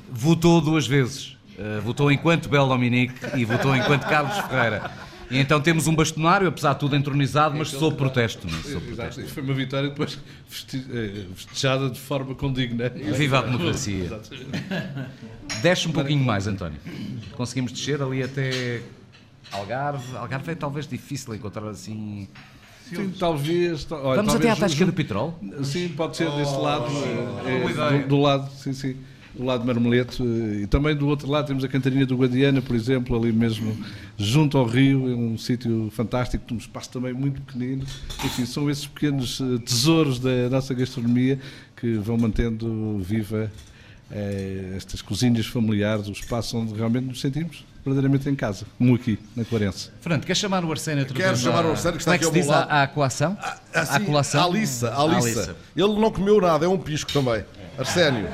votou 0.08 0.60
duas 0.60 0.86
vezes 0.86 1.35
Uh, 1.58 1.80
votou 1.80 2.12
enquanto 2.12 2.48
Bel 2.48 2.68
Dominique 2.68 3.14
e 3.34 3.44
votou 3.44 3.74
enquanto 3.74 4.02
Carlos 4.06 4.36
Ferreira. 4.46 4.90
E 5.30 5.38
então 5.38 5.60
temos 5.60 5.86
um 5.86 5.94
bastonário, 5.94 6.46
apesar 6.46 6.74
de 6.74 6.80
tudo 6.80 6.94
entronizado, 6.94 7.56
mas 7.56 7.68
sob 7.68 7.96
protesto. 7.96 8.46
Não, 8.46 8.58
é? 8.58 8.62
sob 8.62 8.86
protesto. 8.86 9.26
Foi 9.28 9.42
uma 9.42 9.54
vitória 9.54 9.88
depois 9.88 10.18
eh, 10.74 11.24
festejada 11.34 11.90
de 11.90 11.98
forma 11.98 12.34
condigna. 12.34 12.88
Viva 12.90 13.40
a 13.40 13.42
democracia. 13.42 14.20
Desce 15.62 15.88
um 15.88 15.92
pouquinho 15.92 16.24
mais, 16.24 16.46
António. 16.46 16.78
Conseguimos 17.32 17.72
descer 17.72 18.00
ali 18.00 18.22
até 18.22 18.82
Algarve. 19.50 20.16
Algarve 20.16 20.52
é 20.52 20.54
talvez 20.54 20.86
difícil 20.86 21.34
encontrar 21.34 21.66
assim. 21.68 22.28
Sim, 22.88 23.12
talvez. 23.18 23.90
Olha, 23.90 24.16
Vamos 24.16 24.32
talvez 24.32 24.34
até 24.34 24.50
à 24.50 24.56
tasca 24.68 24.86
do 24.86 24.92
petróleo? 24.92 25.34
Sim, 25.64 25.88
pode 25.88 26.16
ser 26.16 26.30
desse 26.32 26.56
lado. 26.56 26.86
Oh, 26.88 27.48
é, 27.48 28.02
do, 28.02 28.08
do, 28.08 28.20
lado, 28.20 28.48
sim, 28.52 28.72
sim. 28.72 28.96
O 29.38 29.44
lado 29.44 29.60
de 29.60 29.66
Marmeleto. 29.66 30.22
eh, 30.24 30.62
E 30.62 30.66
também 30.66 30.94
do 30.96 31.06
outro 31.08 31.28
lado 31.30 31.46
temos 31.46 31.62
a 31.64 31.68
Cantarinha 31.68 32.06
do 32.06 32.16
Guadiana, 32.16 32.60
por 32.62 32.74
exemplo, 32.76 33.16
ali 33.16 33.32
mesmo 33.32 33.76
junto 34.18 34.56
ao 34.58 34.64
rio, 34.66 35.10
é 35.10 35.14
um 35.14 35.36
sítio 35.38 35.90
fantástico, 35.92 36.44
um 36.52 36.56
espaço 36.56 36.90
também 36.90 37.12
muito 37.12 37.40
pequenino. 37.42 37.84
Enfim, 38.24 38.46
são 38.46 38.70
esses 38.70 38.86
pequenos 38.86 39.40
eh, 39.40 39.58
tesouros 39.64 40.18
da 40.18 40.48
nossa 40.50 40.72
gastronomia 40.74 41.38
que 41.76 41.94
vão 41.98 42.16
mantendo 42.16 42.98
viva 43.00 43.50
eh, 44.10 44.74
estas 44.76 45.02
cozinhas 45.02 45.46
familiares, 45.46 46.08
o 46.08 46.12
espaço 46.12 46.56
onde 46.56 46.74
realmente 46.74 47.04
nos 47.06 47.20
sentimos 47.20 47.64
verdadeiramente 47.84 48.28
em 48.28 48.34
casa, 48.34 48.66
como 48.78 48.96
aqui, 48.96 49.16
na 49.36 49.44
Clarence. 49.44 49.90
Fernando, 50.00 50.24
quer 50.24 50.34
chamar 50.36 50.64
o 50.64 50.70
Arsénio 50.72 51.00
outra 51.04 51.16
Quero 51.16 51.36
chamar 51.36 51.64
à- 51.64 51.68
o 51.68 51.70
Arsénio, 51.70 51.92
que 51.96 52.02
está 52.02 52.10
Como 52.10 52.14
é 52.16 52.18
que 52.18 52.24
aqui 52.24 52.24
se 52.24 52.26
ao 52.26 52.32
diz 52.32 52.46
meu 52.46 52.56
lado. 52.58 52.68
à, 52.70 52.82
à 52.82 52.86
coação? 52.88 53.38
Assim, 53.72 53.94
à 53.94 54.00
colação? 54.00 54.40
A 54.40 54.44
Alissa, 54.44 54.88
a 54.90 55.00
Alissa. 55.02 55.18
Alissa. 55.28 55.56
Ele 55.76 56.00
não 56.00 56.10
comeu 56.10 56.40
nada, 56.40 56.64
é 56.66 56.68
um 56.68 56.78
pisco 56.78 57.12
também. 57.12 57.44
Arsénio, 57.78 58.26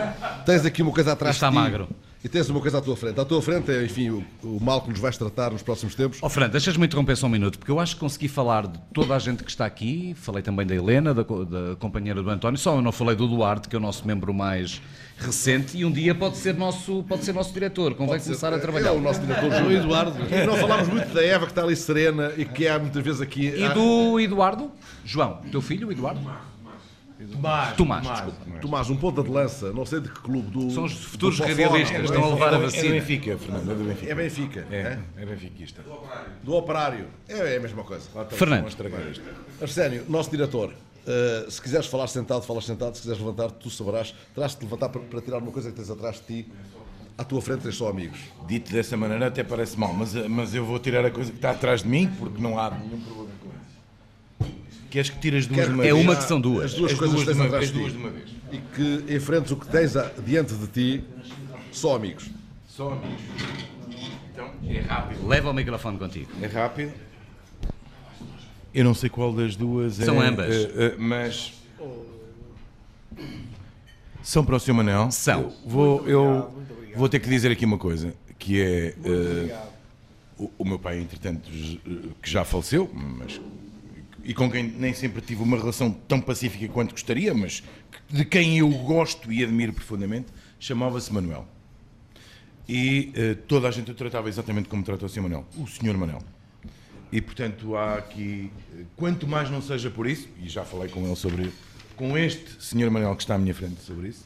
tens 0.47 0.65
aqui 0.65 0.83
uma 0.83 0.93
coisa 0.93 1.13
atrás 1.13 1.37
Está 1.37 1.49
de 1.49 1.57
ti. 1.57 1.61
magro. 1.63 1.89
E 2.25 2.29
tens 2.29 2.49
uma 2.49 2.61
coisa 2.61 2.79
à 2.79 2.81
tua 2.81 2.95
frente. 2.97 3.19
À 3.21 3.25
tua 3.25 3.43
frente 3.43 3.69
é, 3.73 3.85
enfim, 3.85 4.11
o, 4.11 4.25
o 4.45 4.59
mal 4.63 4.81
que 4.81 4.91
nos 4.91 5.01
vais 5.01 5.19
tratar 5.19 5.51
nos 5.51 5.61
próximos 5.61 5.97
tempos. 5.97 6.21
Ó 6.23 6.29
Fernando, 6.29 6.53
deixas-me 6.53 6.87
interromper 6.87 7.17
só 7.17 7.27
um 7.27 7.31
minuto, 7.31 7.59
porque 7.59 7.73
eu 7.73 7.81
acho 7.81 7.95
que 7.97 8.01
consegui 8.01 8.29
falar 8.29 8.69
de 8.69 8.79
toda 8.95 9.17
a 9.17 9.19
gente 9.19 9.43
que 9.43 9.51
está 9.51 9.67
aqui, 9.67 10.15
falei 10.17 10.41
também 10.41 10.65
da 10.65 10.73
Helena, 10.73 11.13
da, 11.13 11.23
da 11.25 11.75
companheira 11.81 12.23
do 12.23 12.31
António, 12.31 12.57
só 12.57 12.77
eu 12.77 12.81
não 12.83 12.93
falei 12.93 13.17
do 13.17 13.27
Duarte, 13.27 13.69
que 13.69 13.75
é 13.75 13.79
o 13.79 13.83
nosso 13.83 14.07
membro 14.07 14.33
mais 14.33 14.81
recente, 15.19 15.77
e 15.77 15.85
um 15.85 15.91
dia 15.91 16.15
pode 16.15 16.37
ser 16.37 16.55
nosso, 16.55 17.03
pode 17.09 17.25
ser 17.25 17.33
nosso 17.33 17.53
diretor, 17.53 17.93
convém 17.95 18.11
Pode 18.15 18.23
ser. 18.23 18.29
começar 18.31 18.53
a 18.53 18.57
É 18.57 18.61
trabalhar. 18.61 18.93
o 18.93 19.01
nosso 19.01 19.21
diretor 19.21 19.51
Júlio 19.53 19.79
Eduardo. 19.79 20.17
E 20.33 20.47
não 20.47 20.57
falámos 20.59 20.87
muito 20.89 21.13
da 21.13 21.25
Eva, 21.25 21.47
que 21.47 21.51
está 21.51 21.65
ali 21.65 21.75
serena 21.75 22.31
e 22.37 22.45
que 22.45 22.69
há 22.69 22.79
muitas 22.79 23.03
vezes 23.03 23.21
aqui. 23.21 23.49
E 23.49 23.69
do 23.71 24.21
Eduardo? 24.21 24.71
João, 25.05 25.41
teu 25.51 25.61
filho, 25.61 25.89
o 25.89 25.93
Eduardo? 25.93 26.21
Tomás. 27.31 27.77
Tomás, 27.77 28.09
desculpa. 28.09 28.59
Tomás, 28.61 28.91
um 28.91 28.97
ponta 28.97 29.23
de 29.23 29.31
lança, 29.31 29.73
não 29.73 29.85
sei 29.85 30.01
de 30.01 30.09
que 30.09 30.21
clube. 30.21 30.51
Do, 30.51 30.71
São 30.71 30.85
os 30.85 30.93
futuros 30.93 31.39
do 31.39 31.45
radialistas, 31.45 32.05
estão 32.05 32.25
a 32.25 32.29
levar 32.29 32.55
a 32.55 32.57
É 32.57 32.59
do 32.59 32.65
vacina. 32.65 32.95
Benfica, 32.95 33.39
Fernando, 33.39 33.71
é 33.71 33.75
do 33.75 33.85
Benfica. 33.85 34.13
É 34.13 34.15
Benfica. 34.15 34.67
É, 34.71 34.99
é 35.17 35.27
benfiquista. 35.27 35.83
Do 36.43 36.55
operário. 36.55 37.07
É, 37.29 37.55
é 37.55 37.57
a 37.57 37.61
mesma 37.61 37.85
coisa. 37.85 38.09
Fernando. 38.31 38.67
Arsénio, 39.61 40.05
nosso 40.09 40.31
diretor, 40.31 40.73
uh, 40.73 41.51
se 41.51 41.61
quiseres 41.61 41.87
falar 41.87 42.07
sentado, 42.09 42.43
falas 42.43 42.65
sentado. 42.65 42.95
Se 42.95 43.03
quiseres 43.03 43.21
levantar, 43.21 43.51
tu 43.51 43.71
saberás. 43.71 44.15
Terás 44.35 44.53
de 44.53 44.59
te 44.59 44.65
levantar 44.65 44.89
para, 44.89 45.01
para 45.03 45.21
tirar 45.21 45.39
uma 45.39 45.53
coisa 45.53 45.71
que 45.71 45.77
tens 45.77 45.91
atrás 45.91 46.17
de 46.17 46.43
ti. 46.43 46.53
À 47.17 47.25
tua 47.25 47.43
frente 47.43 47.63
tens 47.63 47.77
só 47.77 47.89
amigos. 47.89 48.19
Dito 48.49 48.73
dessa 48.73 48.97
maneira 48.97 49.27
até 49.27 49.45
parece 49.45 49.79
mal, 49.79 49.93
mas, 49.93 50.15
mas 50.15 50.55
eu 50.55 50.65
vou 50.65 50.79
tirar 50.79 51.05
a 51.05 51.11
coisa 51.11 51.31
que 51.31 51.37
está 51.37 51.51
atrás 51.51 51.83
de 51.83 51.89
mim, 51.89 52.11
porque 52.19 52.41
não 52.41 52.59
há 52.59 52.71
nenhum 52.71 53.01
problema. 53.01 53.32
Queres 54.93 55.09
que 55.09 55.19
tire 55.19 55.39
as 55.39 55.47
duas 55.47 55.57
Quero 55.61 55.69
de 55.71 55.75
uma 55.75 55.83
que 55.85 55.89
É 55.89 55.93
vez? 55.95 56.05
uma 56.05 56.17
que 56.17 56.25
são 56.25 56.39
duas. 56.41 56.65
As 56.67 56.75
duas 56.75 56.93
As 56.93 56.99
coisas 56.99 57.15
duas 57.17 57.27
tens 57.27 57.37
uma- 57.37 57.45
atrás 57.47 57.65
as 57.65 57.73
de 57.73 57.79
duas 57.79 57.93
de 57.93 57.99
uma 57.99 58.11
vez. 58.11 58.29
E 58.53 58.59
que 58.59 59.15
enfrentes 59.17 59.51
o 59.51 59.57
que 59.57 59.67
tens 59.67 59.97
a- 59.97 60.13
diante 60.25 60.53
de 60.55 60.67
ti, 60.67 61.05
só 61.73 61.97
amigos. 61.97 62.29
Só 62.69 62.91
amigos. 62.93 63.23
Então, 64.31 64.51
é 64.69 64.81
rápido. 64.81 65.27
Leva 65.27 65.51
o 65.51 65.55
microfone 65.55 65.97
contigo. 65.99 66.31
É 66.43 66.47
rápido. 66.47 66.93
Eu 68.75 68.85
não 68.85 68.93
sei 68.95 69.09
qual 69.09 69.33
das 69.33 69.57
duas 69.57 69.99
é. 69.99 70.05
São 70.05 70.21
ambas. 70.21 70.55
eh, 70.55 70.71
eh, 70.77 70.95
mas. 70.99 71.55
São 74.23 74.45
para 74.45 74.57
o 74.57 74.61
Sr. 74.61 74.75
Manel. 74.75 75.11
São. 75.11 75.41
Eu 75.43 75.53
vou, 75.67 76.07
eu 76.09 76.55
vou 76.97 77.09
ter 77.09 77.19
que 77.19 77.29
dizer 77.29 77.51
aqui 77.51 77.65
uma 77.65 77.79
coisa, 77.79 78.15
que 78.39 78.61
é. 78.61 78.95
eh, 79.05 79.59
o, 80.39 80.51
o 80.59 80.65
meu 80.67 80.79
pai, 80.79 80.99
entretanto, 81.01 81.51
que 81.51 82.31
já 82.31 82.45
faleceu, 82.45 82.91
mas. 82.93 83.41
E 84.25 84.33
com 84.35 84.51
quem 84.51 84.63
nem 84.63 84.95
sempre 84.95 85.21
tive 85.21 85.43
uma 85.43 85.57
relação 85.57 85.91
tão 85.91 86.21
pacífica 86.21 86.73
quanto 86.73 86.93
gostaria, 86.93 87.35
mas 87.35 87.63
de 88.09 88.25
quem 88.25 88.59
eu 88.59 88.69
gosto 88.69 89.33
e 89.33 89.43
admiro 89.43 89.73
profundamente, 89.73 90.29
chamava-se 90.59 91.13
Manuel. 91.13 91.47
E 92.69 93.13
eh, 93.15 93.35
toda 93.49 93.69
a 93.69 93.71
gente 93.71 93.91
o 93.91 93.95
tratava 93.95 94.29
exatamente 94.29 94.69
como 94.69 94.85
trata 94.85 95.07
o 95.07 95.09
Sr. 95.09 95.23
Manuel, 95.23 95.45
o 95.57 95.67
Sr. 95.67 95.97
Manuel. 95.97 96.23
E 97.11 97.21
portanto 97.21 97.77
há 97.77 97.97
aqui, 97.97 98.51
eh, 98.73 98.85
quanto 98.97 99.27
mais 99.27 99.51
não 99.51 99.61
seja 99.61 99.91
por 99.91 100.07
isso, 100.07 100.29
e 100.41 100.49
já 100.49 100.65
falei 100.65 100.89
com 100.89 101.05
ele 101.05 101.17
sobre, 101.17 101.53
com 101.97 102.17
este 102.17 102.63
Sr. 102.63 102.91
Manuel 102.91 103.17
que 103.17 103.23
está 103.23 103.35
à 103.35 103.39
minha 103.39 103.55
frente 103.55 103.81
sobre 103.83 104.09
isso, 104.09 104.25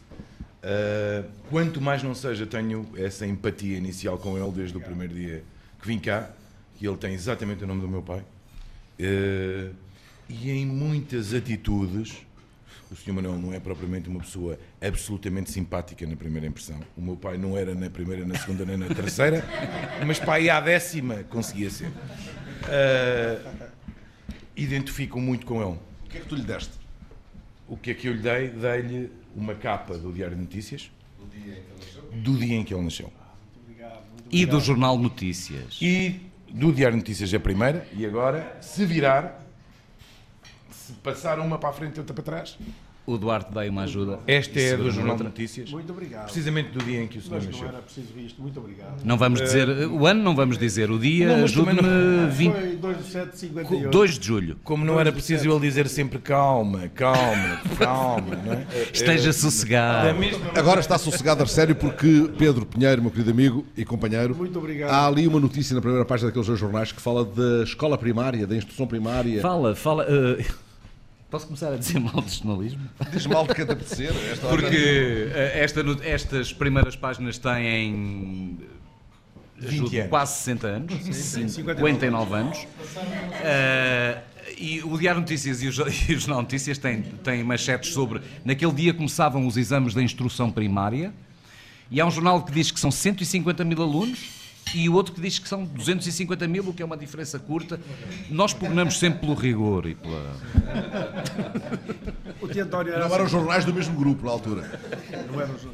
eh, 0.62 1.24
quanto 1.48 1.80
mais 1.80 2.02
não 2.02 2.14
seja, 2.14 2.44
tenho 2.44 2.86
essa 2.96 3.26
empatia 3.26 3.76
inicial 3.76 4.18
com 4.18 4.36
ele 4.36 4.50
desde 4.50 4.76
o 4.76 4.80
primeiro 4.80 5.14
dia 5.14 5.44
que 5.80 5.86
vim 5.86 5.98
cá, 5.98 6.30
que 6.76 6.86
ele 6.86 6.96
tem 6.96 7.14
exatamente 7.14 7.64
o 7.64 7.66
nome 7.66 7.80
do 7.80 7.88
meu 7.88 8.02
pai. 8.02 8.22
Eh, 8.98 9.70
e 10.28 10.50
em 10.50 10.66
muitas 10.66 11.32
atitudes, 11.32 12.16
o 12.90 12.96
Sr. 12.96 13.12
Manuel 13.12 13.38
não 13.38 13.52
é 13.52 13.60
propriamente 13.60 14.08
uma 14.08 14.20
pessoa 14.20 14.58
absolutamente 14.80 15.50
simpática 15.50 16.06
na 16.06 16.16
primeira 16.16 16.46
impressão. 16.46 16.80
O 16.96 17.00
meu 17.00 17.16
pai 17.16 17.36
não 17.36 17.56
era 17.56 17.74
na 17.74 17.90
primeira, 17.90 18.24
na 18.24 18.36
segunda, 18.38 18.64
nem 18.64 18.76
na 18.76 18.86
terceira, 18.86 19.44
mas 20.06 20.18
pai 20.18 20.48
à 20.48 20.60
décima 20.60 21.24
conseguia 21.24 21.70
ser. 21.70 21.90
Eh, 22.68 23.38
identifico 24.56 25.20
muito 25.20 25.46
com 25.46 25.60
ele. 25.60 25.78
O 26.04 26.08
que 26.08 26.18
é 26.18 26.20
que 26.20 26.26
tu 26.26 26.34
lhe 26.34 26.42
deste? 26.42 26.72
O 27.68 27.76
que 27.76 27.90
é 27.90 27.94
que 27.94 28.08
eu 28.08 28.12
lhe 28.12 28.22
dei? 28.22 28.48
Dei-lhe 28.48 29.10
uma 29.34 29.54
capa 29.54 29.98
do 29.98 30.12
Diário 30.12 30.36
de 30.36 30.42
Notícias 30.42 30.90
do 32.12 32.36
dia 32.36 32.56
em 32.56 32.64
que 32.64 32.74
ele 32.74 32.82
nasceu. 32.82 33.12
E 34.30 34.44
do 34.44 34.60
Jornal 34.60 34.98
Notícias. 34.98 35.78
E 35.80 36.20
do 36.48 36.72
Diário 36.72 36.96
de 36.96 37.02
Notícias 37.02 37.32
é 37.32 37.36
a 37.36 37.40
primeira, 37.40 37.86
e 37.92 38.04
agora, 38.04 38.56
se 38.60 38.84
virar, 38.84 39.45
se 40.86 40.92
passar 40.94 41.38
uma 41.38 41.58
para 41.58 41.68
a 41.70 41.72
frente 41.72 41.96
e 41.96 42.00
outra 42.00 42.14
para 42.14 42.24
trás, 42.24 42.58
O 43.06 43.16
Duarte 43.16 43.52
dá 43.54 43.60
uma 43.70 43.82
ajuda. 43.84 44.18
esta 44.26 44.58
é 44.58 44.72
a 44.72 44.76
do 44.76 44.78
Segura 44.78 44.90
Jornal 44.92 45.16
de. 45.16 45.22
Notícias, 45.22 45.70
Muito 45.70 45.92
obrigado. 45.92 46.24
precisamente 46.24 46.70
do 46.70 46.84
dia 46.84 47.02
em 47.02 47.06
que 47.06 47.18
o 47.18 47.22
senhor 47.22 47.36
Mas 47.36 47.44
não 47.44 47.52
nasceu. 47.52 47.68
era 47.68 47.78
preciso 47.78 48.08
isto. 48.18 48.42
Muito 48.42 48.58
obrigado. 48.58 49.04
Não 49.04 49.16
vamos 49.16 49.40
dizer 49.40 49.68
o 49.88 50.04
ano, 50.06 50.22
não 50.24 50.34
vamos 50.34 50.58
dizer 50.58 50.90
o 50.90 50.98
dia, 50.98 51.28
Não, 51.36 51.44
ajude-me 51.44 52.26
20 52.32 52.52
Foi 52.52 52.76
2 52.76 52.96
de 52.98 53.04
7 53.04 53.30
de 53.30 53.38
58. 53.38 53.90
2 53.90 54.18
de 54.18 54.26
julho. 54.26 54.56
Como 54.64 54.84
não 54.84 54.98
era 54.98 55.12
preciso 55.12 55.48
ele 55.48 55.60
dizer 55.60 55.86
sempre 55.88 56.18
calma, 56.18 56.88
calma, 56.88 57.60
calma, 57.78 58.34
não 58.44 58.52
é? 58.54 58.66
Esteja 58.92 59.26
Da 59.28 59.32
sossegado. 59.32 60.18
mesma 60.18 60.44
Agora 60.56 60.80
está 60.80 60.98
sossegado, 60.98 61.42
Arsénio, 61.42 61.76
porque 61.76 62.28
Pedro 62.36 62.66
Pinheiro, 62.66 63.00
meu 63.02 63.12
querido 63.12 63.30
amigo 63.30 63.64
e 63.76 63.84
companheiro, 63.84 64.34
Muito 64.34 64.58
obrigado. 64.58 64.90
há 64.90 65.06
ali 65.06 65.28
uma 65.28 65.38
notícia 65.38 65.74
na 65.76 65.80
primeira 65.80 66.04
página 66.04 66.28
daqueles 66.28 66.48
dois 66.48 66.58
jornais 66.58 66.90
que 66.90 67.00
fala 67.00 67.24
da 67.24 67.62
escola 67.62 67.96
primária, 67.96 68.48
da 68.48 68.56
instrução 68.56 68.84
primária. 68.88 69.40
Fala, 69.40 69.76
fala. 69.76 70.04
eh, 70.08 70.44
posso 71.30 71.46
começar 71.46 71.72
a 71.72 71.76
dizer 71.76 71.98
mal 72.00 72.20
de 72.22 72.30
jornalismo? 72.36 72.80
Diz 73.12 73.26
mal 73.26 73.46
de 73.46 73.54
que 73.54 73.62
apetecer. 73.62 74.12
Esta 74.32 74.46
hora- 74.46 74.56
Porque 74.62 75.30
eh, 75.34 75.60
esta 75.62 75.80
estas 76.04 76.52
primeiras 76.52 76.96
páginas 76.96 77.38
têm 77.38 78.58
eh, 78.60 79.66
20 79.68 79.68
ajudo, 79.72 79.96
anos. 79.96 80.10
quase 80.10 80.32
60 80.38 80.66
anos, 80.66 80.92
sim, 81.16 81.48
59 81.48 82.34
anos. 82.34 82.58
Eh, 83.42 84.18
e 84.58 84.82
o 84.84 84.96
Diário 84.98 85.20
Notícias 85.20 85.62
e 85.62 85.68
o, 85.68 85.70
e 86.08 86.14
o 86.14 86.18
Jornal 86.20 86.42
Notícias 86.42 86.78
têm, 86.78 87.02
têm 87.02 87.42
manchetes 87.44 87.92
sobre. 87.92 88.20
Naquele 88.44 88.72
dia 88.72 88.94
começavam 88.94 89.46
os 89.46 89.56
exames 89.56 89.92
da 89.94 90.02
instrução 90.02 90.50
primária, 90.50 91.12
e 91.90 92.00
há 92.00 92.06
um 92.06 92.10
jornal 92.10 92.42
que 92.42 92.52
diz 92.52 92.70
que 92.70 92.80
são 92.80 92.90
150 92.90 93.64
mil 93.64 93.82
alunos. 93.82 94.45
E 94.78 94.90
o 94.90 94.92
outro 94.92 95.14
que 95.14 95.20
diz 95.22 95.38
que 95.38 95.48
são 95.48 95.64
250 95.64 96.46
mil, 96.46 96.68
o 96.68 96.74
que 96.74 96.82
é 96.82 96.84
uma 96.84 96.98
diferença 96.98 97.38
curta. 97.38 97.80
Nós 98.28 98.52
pugnamos 98.52 98.98
sempre 98.98 99.20
pelo 99.20 99.32
rigor 99.34 99.86
e 99.86 99.94
pela. 99.94 100.22
O 102.40 102.48
tio 102.48 102.64
António 102.64 102.92
era 102.92 103.08
Não 103.08 103.14
eram 103.14 103.26
jornais 103.28 103.64
do 103.64 103.72
mesmo 103.72 103.98
grupo 103.98 104.24
na 104.26 104.30
altura. 104.30 104.78
Não 105.32 105.40
era 105.40 105.50
os- 105.50 105.66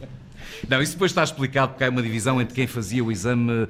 Não, 0.68 0.80
isso 0.80 0.92
depois 0.92 1.10
está 1.10 1.24
explicado 1.24 1.72
porque 1.72 1.82
há 1.84 1.90
uma 1.90 2.02
divisão 2.02 2.40
entre 2.40 2.54
quem 2.54 2.66
fazia 2.68 3.02
o 3.04 3.10
exame. 3.10 3.66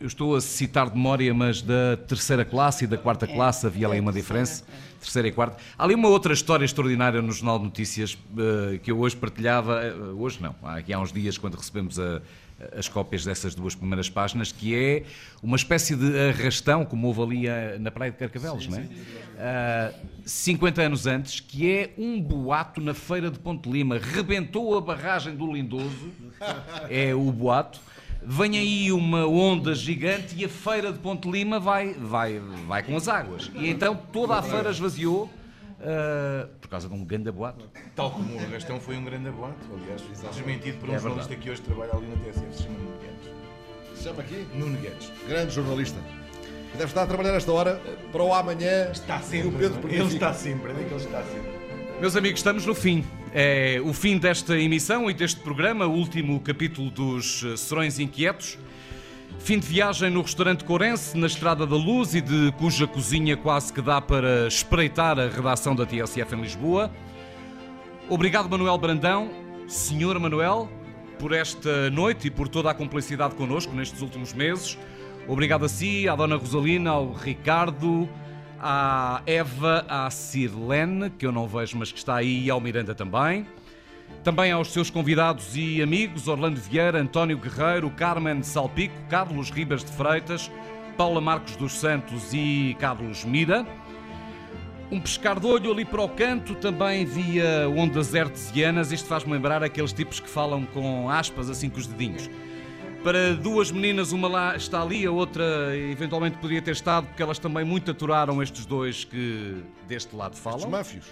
Eu 0.00 0.06
estou 0.06 0.34
a 0.36 0.40
citar 0.40 0.88
de 0.88 0.96
memória, 0.96 1.32
mas 1.34 1.60
da 1.60 1.96
terceira 2.08 2.44
classe 2.44 2.84
e 2.84 2.86
da 2.86 2.96
quarta 2.96 3.26
classe 3.26 3.66
havia 3.66 3.86
ali 3.86 4.00
uma 4.00 4.12
diferença. 4.12 4.64
Terceira 5.00 5.28
e 5.28 5.32
quarta. 5.32 5.58
Há 5.78 5.84
ali 5.84 5.94
uma 5.94 6.08
outra 6.08 6.32
história 6.32 6.64
extraordinária 6.64 7.20
no 7.20 7.30
Jornal 7.30 7.58
de 7.58 7.64
Notícias 7.66 8.16
eh, 8.38 8.78
que 8.82 8.90
eu 8.90 8.98
hoje 8.98 9.14
partilhava. 9.16 9.82
eh, 9.84 9.92
hoje 10.16 10.38
não, 10.40 10.54
há- 10.62 10.76
aqui 10.78 10.92
há 10.92 10.98
uns 10.98 11.12
dias, 11.12 11.36
quando 11.38 11.56
recebemos 11.56 11.98
a- 12.00 12.20
as 12.76 12.88
cópias 12.88 13.24
dessas 13.24 13.54
duas 13.54 13.74
primeiras 13.74 14.10
páginas, 14.10 14.50
que 14.50 14.74
é 14.74 15.04
uma 15.42 15.56
espécie 15.56 15.94
de 15.94 16.18
arrastão, 16.28 16.84
como 16.84 17.06
houve 17.06 17.22
ali 17.22 17.46
eh, 17.46 17.76
na 17.78 17.90
Praia 17.90 18.10
de 18.10 18.18
Carcavelos, 18.18 18.66
não 18.66 18.78
é? 18.78 18.88
Ah, 19.38 19.92
50 20.24 20.82
anos 20.82 21.06
antes, 21.06 21.40
que 21.40 21.70
é 21.70 21.90
um 21.96 22.20
boato 22.20 22.80
na 22.80 22.94
feira 22.94 23.30
de 23.30 23.38
Ponte 23.38 23.70
Lima. 23.70 23.98
Rebentou 23.98 24.76
a 24.76 24.80
barragem 24.80 25.36
do 25.36 25.52
Lindoso, 25.52 26.10
é 26.90 27.14
o 27.14 27.30
boato. 27.30 27.80
Vem 28.20 28.58
aí 28.58 28.90
uma 28.90 29.26
onda 29.26 29.74
gigante 29.74 30.34
e 30.36 30.44
a 30.44 30.48
feira 30.48 30.92
de 30.92 30.98
Ponte 30.98 31.30
Lima 31.30 31.60
vai, 31.60 31.94
vai, 31.94 32.40
vai 32.66 32.82
com 32.82 32.96
as 32.96 33.06
águas. 33.06 33.50
E 33.54 33.68
então 33.70 33.96
toda 34.12 34.34
a 34.34 34.42
feira 34.42 34.70
esvaziou 34.70 35.30
ah, 35.80 36.48
por 36.60 36.68
causa 36.68 36.88
de 36.88 36.94
um 36.94 37.04
grande 37.04 37.30
boato. 37.30 37.64
Tal 37.94 38.10
como 38.10 38.36
o 38.36 38.48
Gastão 38.50 38.80
foi 38.80 38.96
um 38.96 39.04
grande 39.04 39.28
aboate, 39.28 39.56
aliás, 39.72 40.02
desmentido 40.34 40.78
por 40.78 40.90
um 40.90 40.94
É 40.94 40.98
jornalista 40.98 41.28
verdade. 41.28 41.36
que 41.42 41.50
hoje 41.50 41.62
trabalha 41.62 41.92
ali 41.92 42.06
na 42.06 42.16
TSF, 42.16 42.56
se 42.56 42.62
chama 42.64 42.78
Nuno 42.78 42.98
Guedes. 42.98 43.98
Se 43.98 44.04
chama 44.04 44.20
aqui? 44.22 44.46
Nuno 44.54 44.78
Guedes. 44.78 45.12
Grande 45.28 45.54
jornalista. 45.54 45.98
Deve 46.72 46.84
estar 46.84 47.02
a 47.02 47.06
trabalhar 47.06 47.34
esta 47.34 47.50
hora 47.50 47.80
para 48.12 48.22
o 48.22 48.32
amanhã. 48.34 48.90
Está 48.92 49.16
e 49.16 49.20
o 49.20 49.22
sempre, 49.24 49.50
Pedro 49.58 49.88
ele 49.88 49.98
Benfica. 49.98 50.14
está 50.14 50.34
sempre, 50.34 50.70
é 50.72 50.74
que 50.74 50.94
está 50.94 51.22
sempre. 51.24 51.58
Meus 52.00 52.14
amigos, 52.14 52.38
estamos 52.38 52.64
no 52.66 52.74
fim. 52.74 53.04
é 53.34 53.80
o 53.84 53.92
fim 53.92 54.18
desta 54.18 54.56
emissão 54.56 55.10
e 55.10 55.14
deste 55.14 55.40
programa, 55.40 55.86
o 55.86 55.92
último 55.92 56.38
capítulo 56.40 56.90
dos 56.90 57.42
eh, 57.44 57.56
Serões 57.56 57.98
Inquietos. 57.98 58.56
Fim 59.38 59.58
de 59.58 59.66
viagem 59.66 60.10
no 60.10 60.20
restaurante 60.20 60.62
Corense, 60.64 61.16
na 61.16 61.26
Estrada 61.26 61.66
da 61.66 61.76
Luz 61.76 62.14
e 62.14 62.20
de 62.20 62.52
cuja 62.58 62.86
cozinha 62.86 63.36
quase 63.36 63.72
que 63.72 63.80
dá 63.80 64.00
para 64.00 64.46
espreitar 64.46 65.18
a 65.18 65.28
redação 65.28 65.74
da 65.74 65.86
TSF 65.86 66.34
em 66.34 66.42
Lisboa. 66.42 66.90
Obrigado, 68.10 68.48
Manuel 68.48 68.76
Brandão. 68.76 69.30
Senhor 69.66 70.18
Manuel, 70.18 70.68
por 71.18 71.32
esta 71.32 71.88
noite 71.90 72.28
e 72.28 72.30
por 72.30 72.48
toda 72.48 72.70
a 72.70 72.74
cumplicidade 72.74 73.34
connosco 73.34 73.74
nestes 73.74 74.02
últimos 74.02 74.34
meses. 74.34 74.78
Obrigado 75.26 75.64
a 75.64 75.68
si, 75.68 76.08
à 76.08 76.16
Dona 76.16 76.36
Rosalina, 76.36 76.90
ao 76.90 77.12
Ricardo, 77.12 78.08
à 78.58 79.22
Eva, 79.26 79.84
à 79.88 80.10
Sirlene, 80.10 81.10
que 81.10 81.26
eu 81.26 81.32
não 81.32 81.46
vejo, 81.46 81.76
mas 81.78 81.92
que 81.92 81.98
está 81.98 82.16
aí, 82.16 82.44
e 82.44 82.50
ao 82.50 82.60
Miranda 82.60 82.94
também. 82.94 83.46
Também 84.28 84.52
aos 84.52 84.74
seus 84.74 84.90
convidados 84.90 85.56
e 85.56 85.80
amigos 85.80 86.28
Orlando 86.28 86.60
Vieira, 86.60 87.00
António 87.00 87.38
Guerreiro, 87.38 87.88
Carmen 87.88 88.42
Salpico, 88.42 88.94
Carlos 89.08 89.48
Ribas 89.48 89.82
de 89.82 89.90
Freitas, 89.90 90.50
Paula 90.98 91.18
Marcos 91.18 91.56
dos 91.56 91.72
Santos 91.72 92.34
e 92.34 92.76
Carlos 92.78 93.24
Mira. 93.24 93.66
Um 94.92 95.00
pescar 95.00 95.40
de 95.40 95.46
olho 95.46 95.72
ali 95.72 95.82
para 95.82 96.02
o 96.02 96.08
canto, 96.10 96.54
também 96.56 97.06
via 97.06 97.70
ondas 97.74 98.14
artesianas. 98.14 98.92
Isto 98.92 99.08
faz-me 99.08 99.32
lembrar 99.32 99.64
aqueles 99.64 99.94
tipos 99.94 100.20
que 100.20 100.28
falam 100.28 100.66
com 100.74 101.08
aspas, 101.08 101.48
assim 101.48 101.70
com 101.70 101.78
os 101.78 101.86
dedinhos. 101.86 102.28
Para 103.02 103.32
duas 103.32 103.70
meninas, 103.70 104.12
uma 104.12 104.28
lá 104.28 104.54
está 104.54 104.82
ali, 104.82 105.06
a 105.06 105.10
outra 105.10 105.74
eventualmente 105.74 106.36
poderia 106.36 106.60
ter 106.60 106.72
estado, 106.72 107.06
porque 107.06 107.22
elas 107.22 107.38
também 107.38 107.64
muito 107.64 107.92
aturaram 107.92 108.42
estes 108.42 108.66
dois 108.66 109.04
que 109.04 109.62
deste 109.86 110.14
lado 110.14 110.36
falam. 110.36 110.58
Estes 110.58 110.70
máfios. 110.70 111.06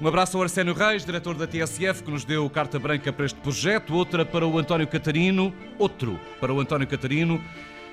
Um 0.00 0.06
abraço 0.06 0.36
ao 0.36 0.44
Arsénio 0.44 0.74
Reis, 0.74 1.04
diretor 1.04 1.34
da 1.34 1.44
TSF, 1.44 2.04
que 2.04 2.10
nos 2.10 2.24
deu 2.24 2.48
carta 2.48 2.78
branca 2.78 3.12
para 3.12 3.26
este 3.26 3.40
projeto. 3.40 3.92
Outra 3.94 4.24
para 4.24 4.46
o 4.46 4.56
António 4.56 4.86
Catarino. 4.86 5.52
Outro 5.76 6.20
para 6.40 6.52
o 6.52 6.60
António 6.60 6.86
Catarino, 6.86 7.42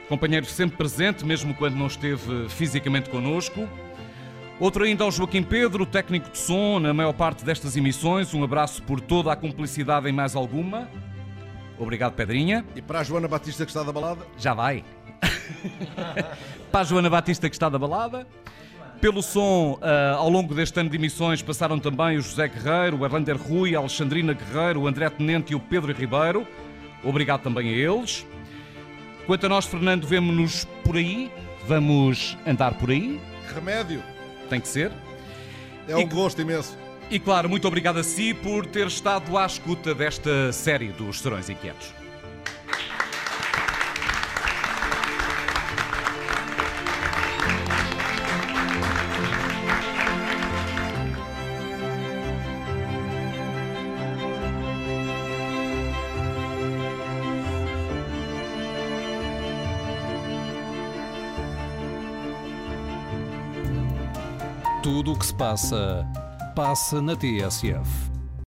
companheiro 0.07 0.45
sempre 0.45 0.77
presente, 0.77 1.25
mesmo 1.25 1.55
quando 1.55 1.73
não 1.75 1.87
esteve 1.87 2.47
fisicamente 2.47 3.09
connosco. 3.09 3.67
Outro 4.59 4.83
ainda 4.83 5.03
ao 5.03 5.11
Joaquim 5.11 5.41
Pedro, 5.41 5.83
técnico 5.83 6.29
de 6.29 6.37
som, 6.37 6.79
na 6.79 6.93
maior 6.93 7.13
parte 7.13 7.43
destas 7.43 7.75
emissões. 7.75 8.35
Um 8.35 8.43
abraço 8.43 8.83
por 8.83 9.01
toda 9.01 9.31
a 9.31 9.35
cumplicidade 9.35 10.07
em 10.07 10.11
mais 10.11 10.35
alguma. 10.35 10.87
Obrigado, 11.79 12.13
Pedrinha. 12.13 12.63
E 12.75 12.83
para 12.83 12.99
a 12.99 13.03
Joana 13.03 13.27
Batista 13.27 13.65
que 13.65 13.71
está 13.71 13.81
da 13.81 13.91
balada? 13.91 14.27
Já 14.37 14.53
vai. 14.53 14.85
para 16.71 16.81
a 16.81 16.83
Joana 16.83 17.09
Batista 17.09 17.49
que 17.49 17.55
está 17.55 17.67
da 17.67 17.79
balada. 17.79 18.27
Pelo 19.01 19.21
som, 19.21 19.73
uh, 19.81 20.15
ao 20.17 20.29
longo 20.29 20.53
deste 20.53 20.79
ano 20.79 20.89
de 20.89 20.95
emissões, 20.95 21.41
passaram 21.41 21.79
também 21.79 22.17
o 22.17 22.21
José 22.21 22.47
Guerreiro, 22.47 22.99
o 22.99 23.05
Erlander 23.05 23.37
Rui, 23.37 23.75
a 23.75 23.79
Alexandrina 23.79 24.33
Guerreiro, 24.33 24.81
o 24.81 24.87
André 24.87 25.09
Tenente 25.09 25.53
e 25.53 25.55
o 25.55 25.59
Pedro 25.59 25.93
Ribeiro. 25.93 26.47
Obrigado 27.03 27.41
também 27.41 27.69
a 27.69 27.71
eles. 27.71 28.25
Quanto 29.25 29.45
a 29.45 29.49
nós, 29.49 29.65
Fernando, 29.65 30.07
vemos-nos 30.07 30.65
por 30.83 30.95
aí. 30.95 31.31
Vamos 31.67 32.37
andar 32.45 32.73
por 32.75 32.89
aí. 32.89 33.19
Remédio. 33.53 34.01
Tem 34.49 34.59
que 34.59 34.67
ser. 34.67 34.91
É 35.87 35.95
um 35.95 36.01
e, 36.01 36.05
gosto 36.05 36.41
imenso. 36.41 36.77
E 37.09 37.19
claro, 37.19 37.49
muito 37.49 37.67
obrigado 37.67 37.97
a 37.97 38.03
si 38.03 38.33
por 38.33 38.65
ter 38.65 38.87
estado 38.87 39.37
à 39.37 39.45
escuta 39.45 39.93
desta 39.93 40.51
série 40.51 40.89
dos 40.89 41.19
Serões 41.19 41.49
Inquietos. 41.49 41.93
Tudo 64.85 65.13
o 65.13 65.17
que 65.17 65.25
se 65.25 65.33
passa, 65.33 66.07
passa 66.55 67.01
na 67.01 67.15
TSF. 67.15 68.14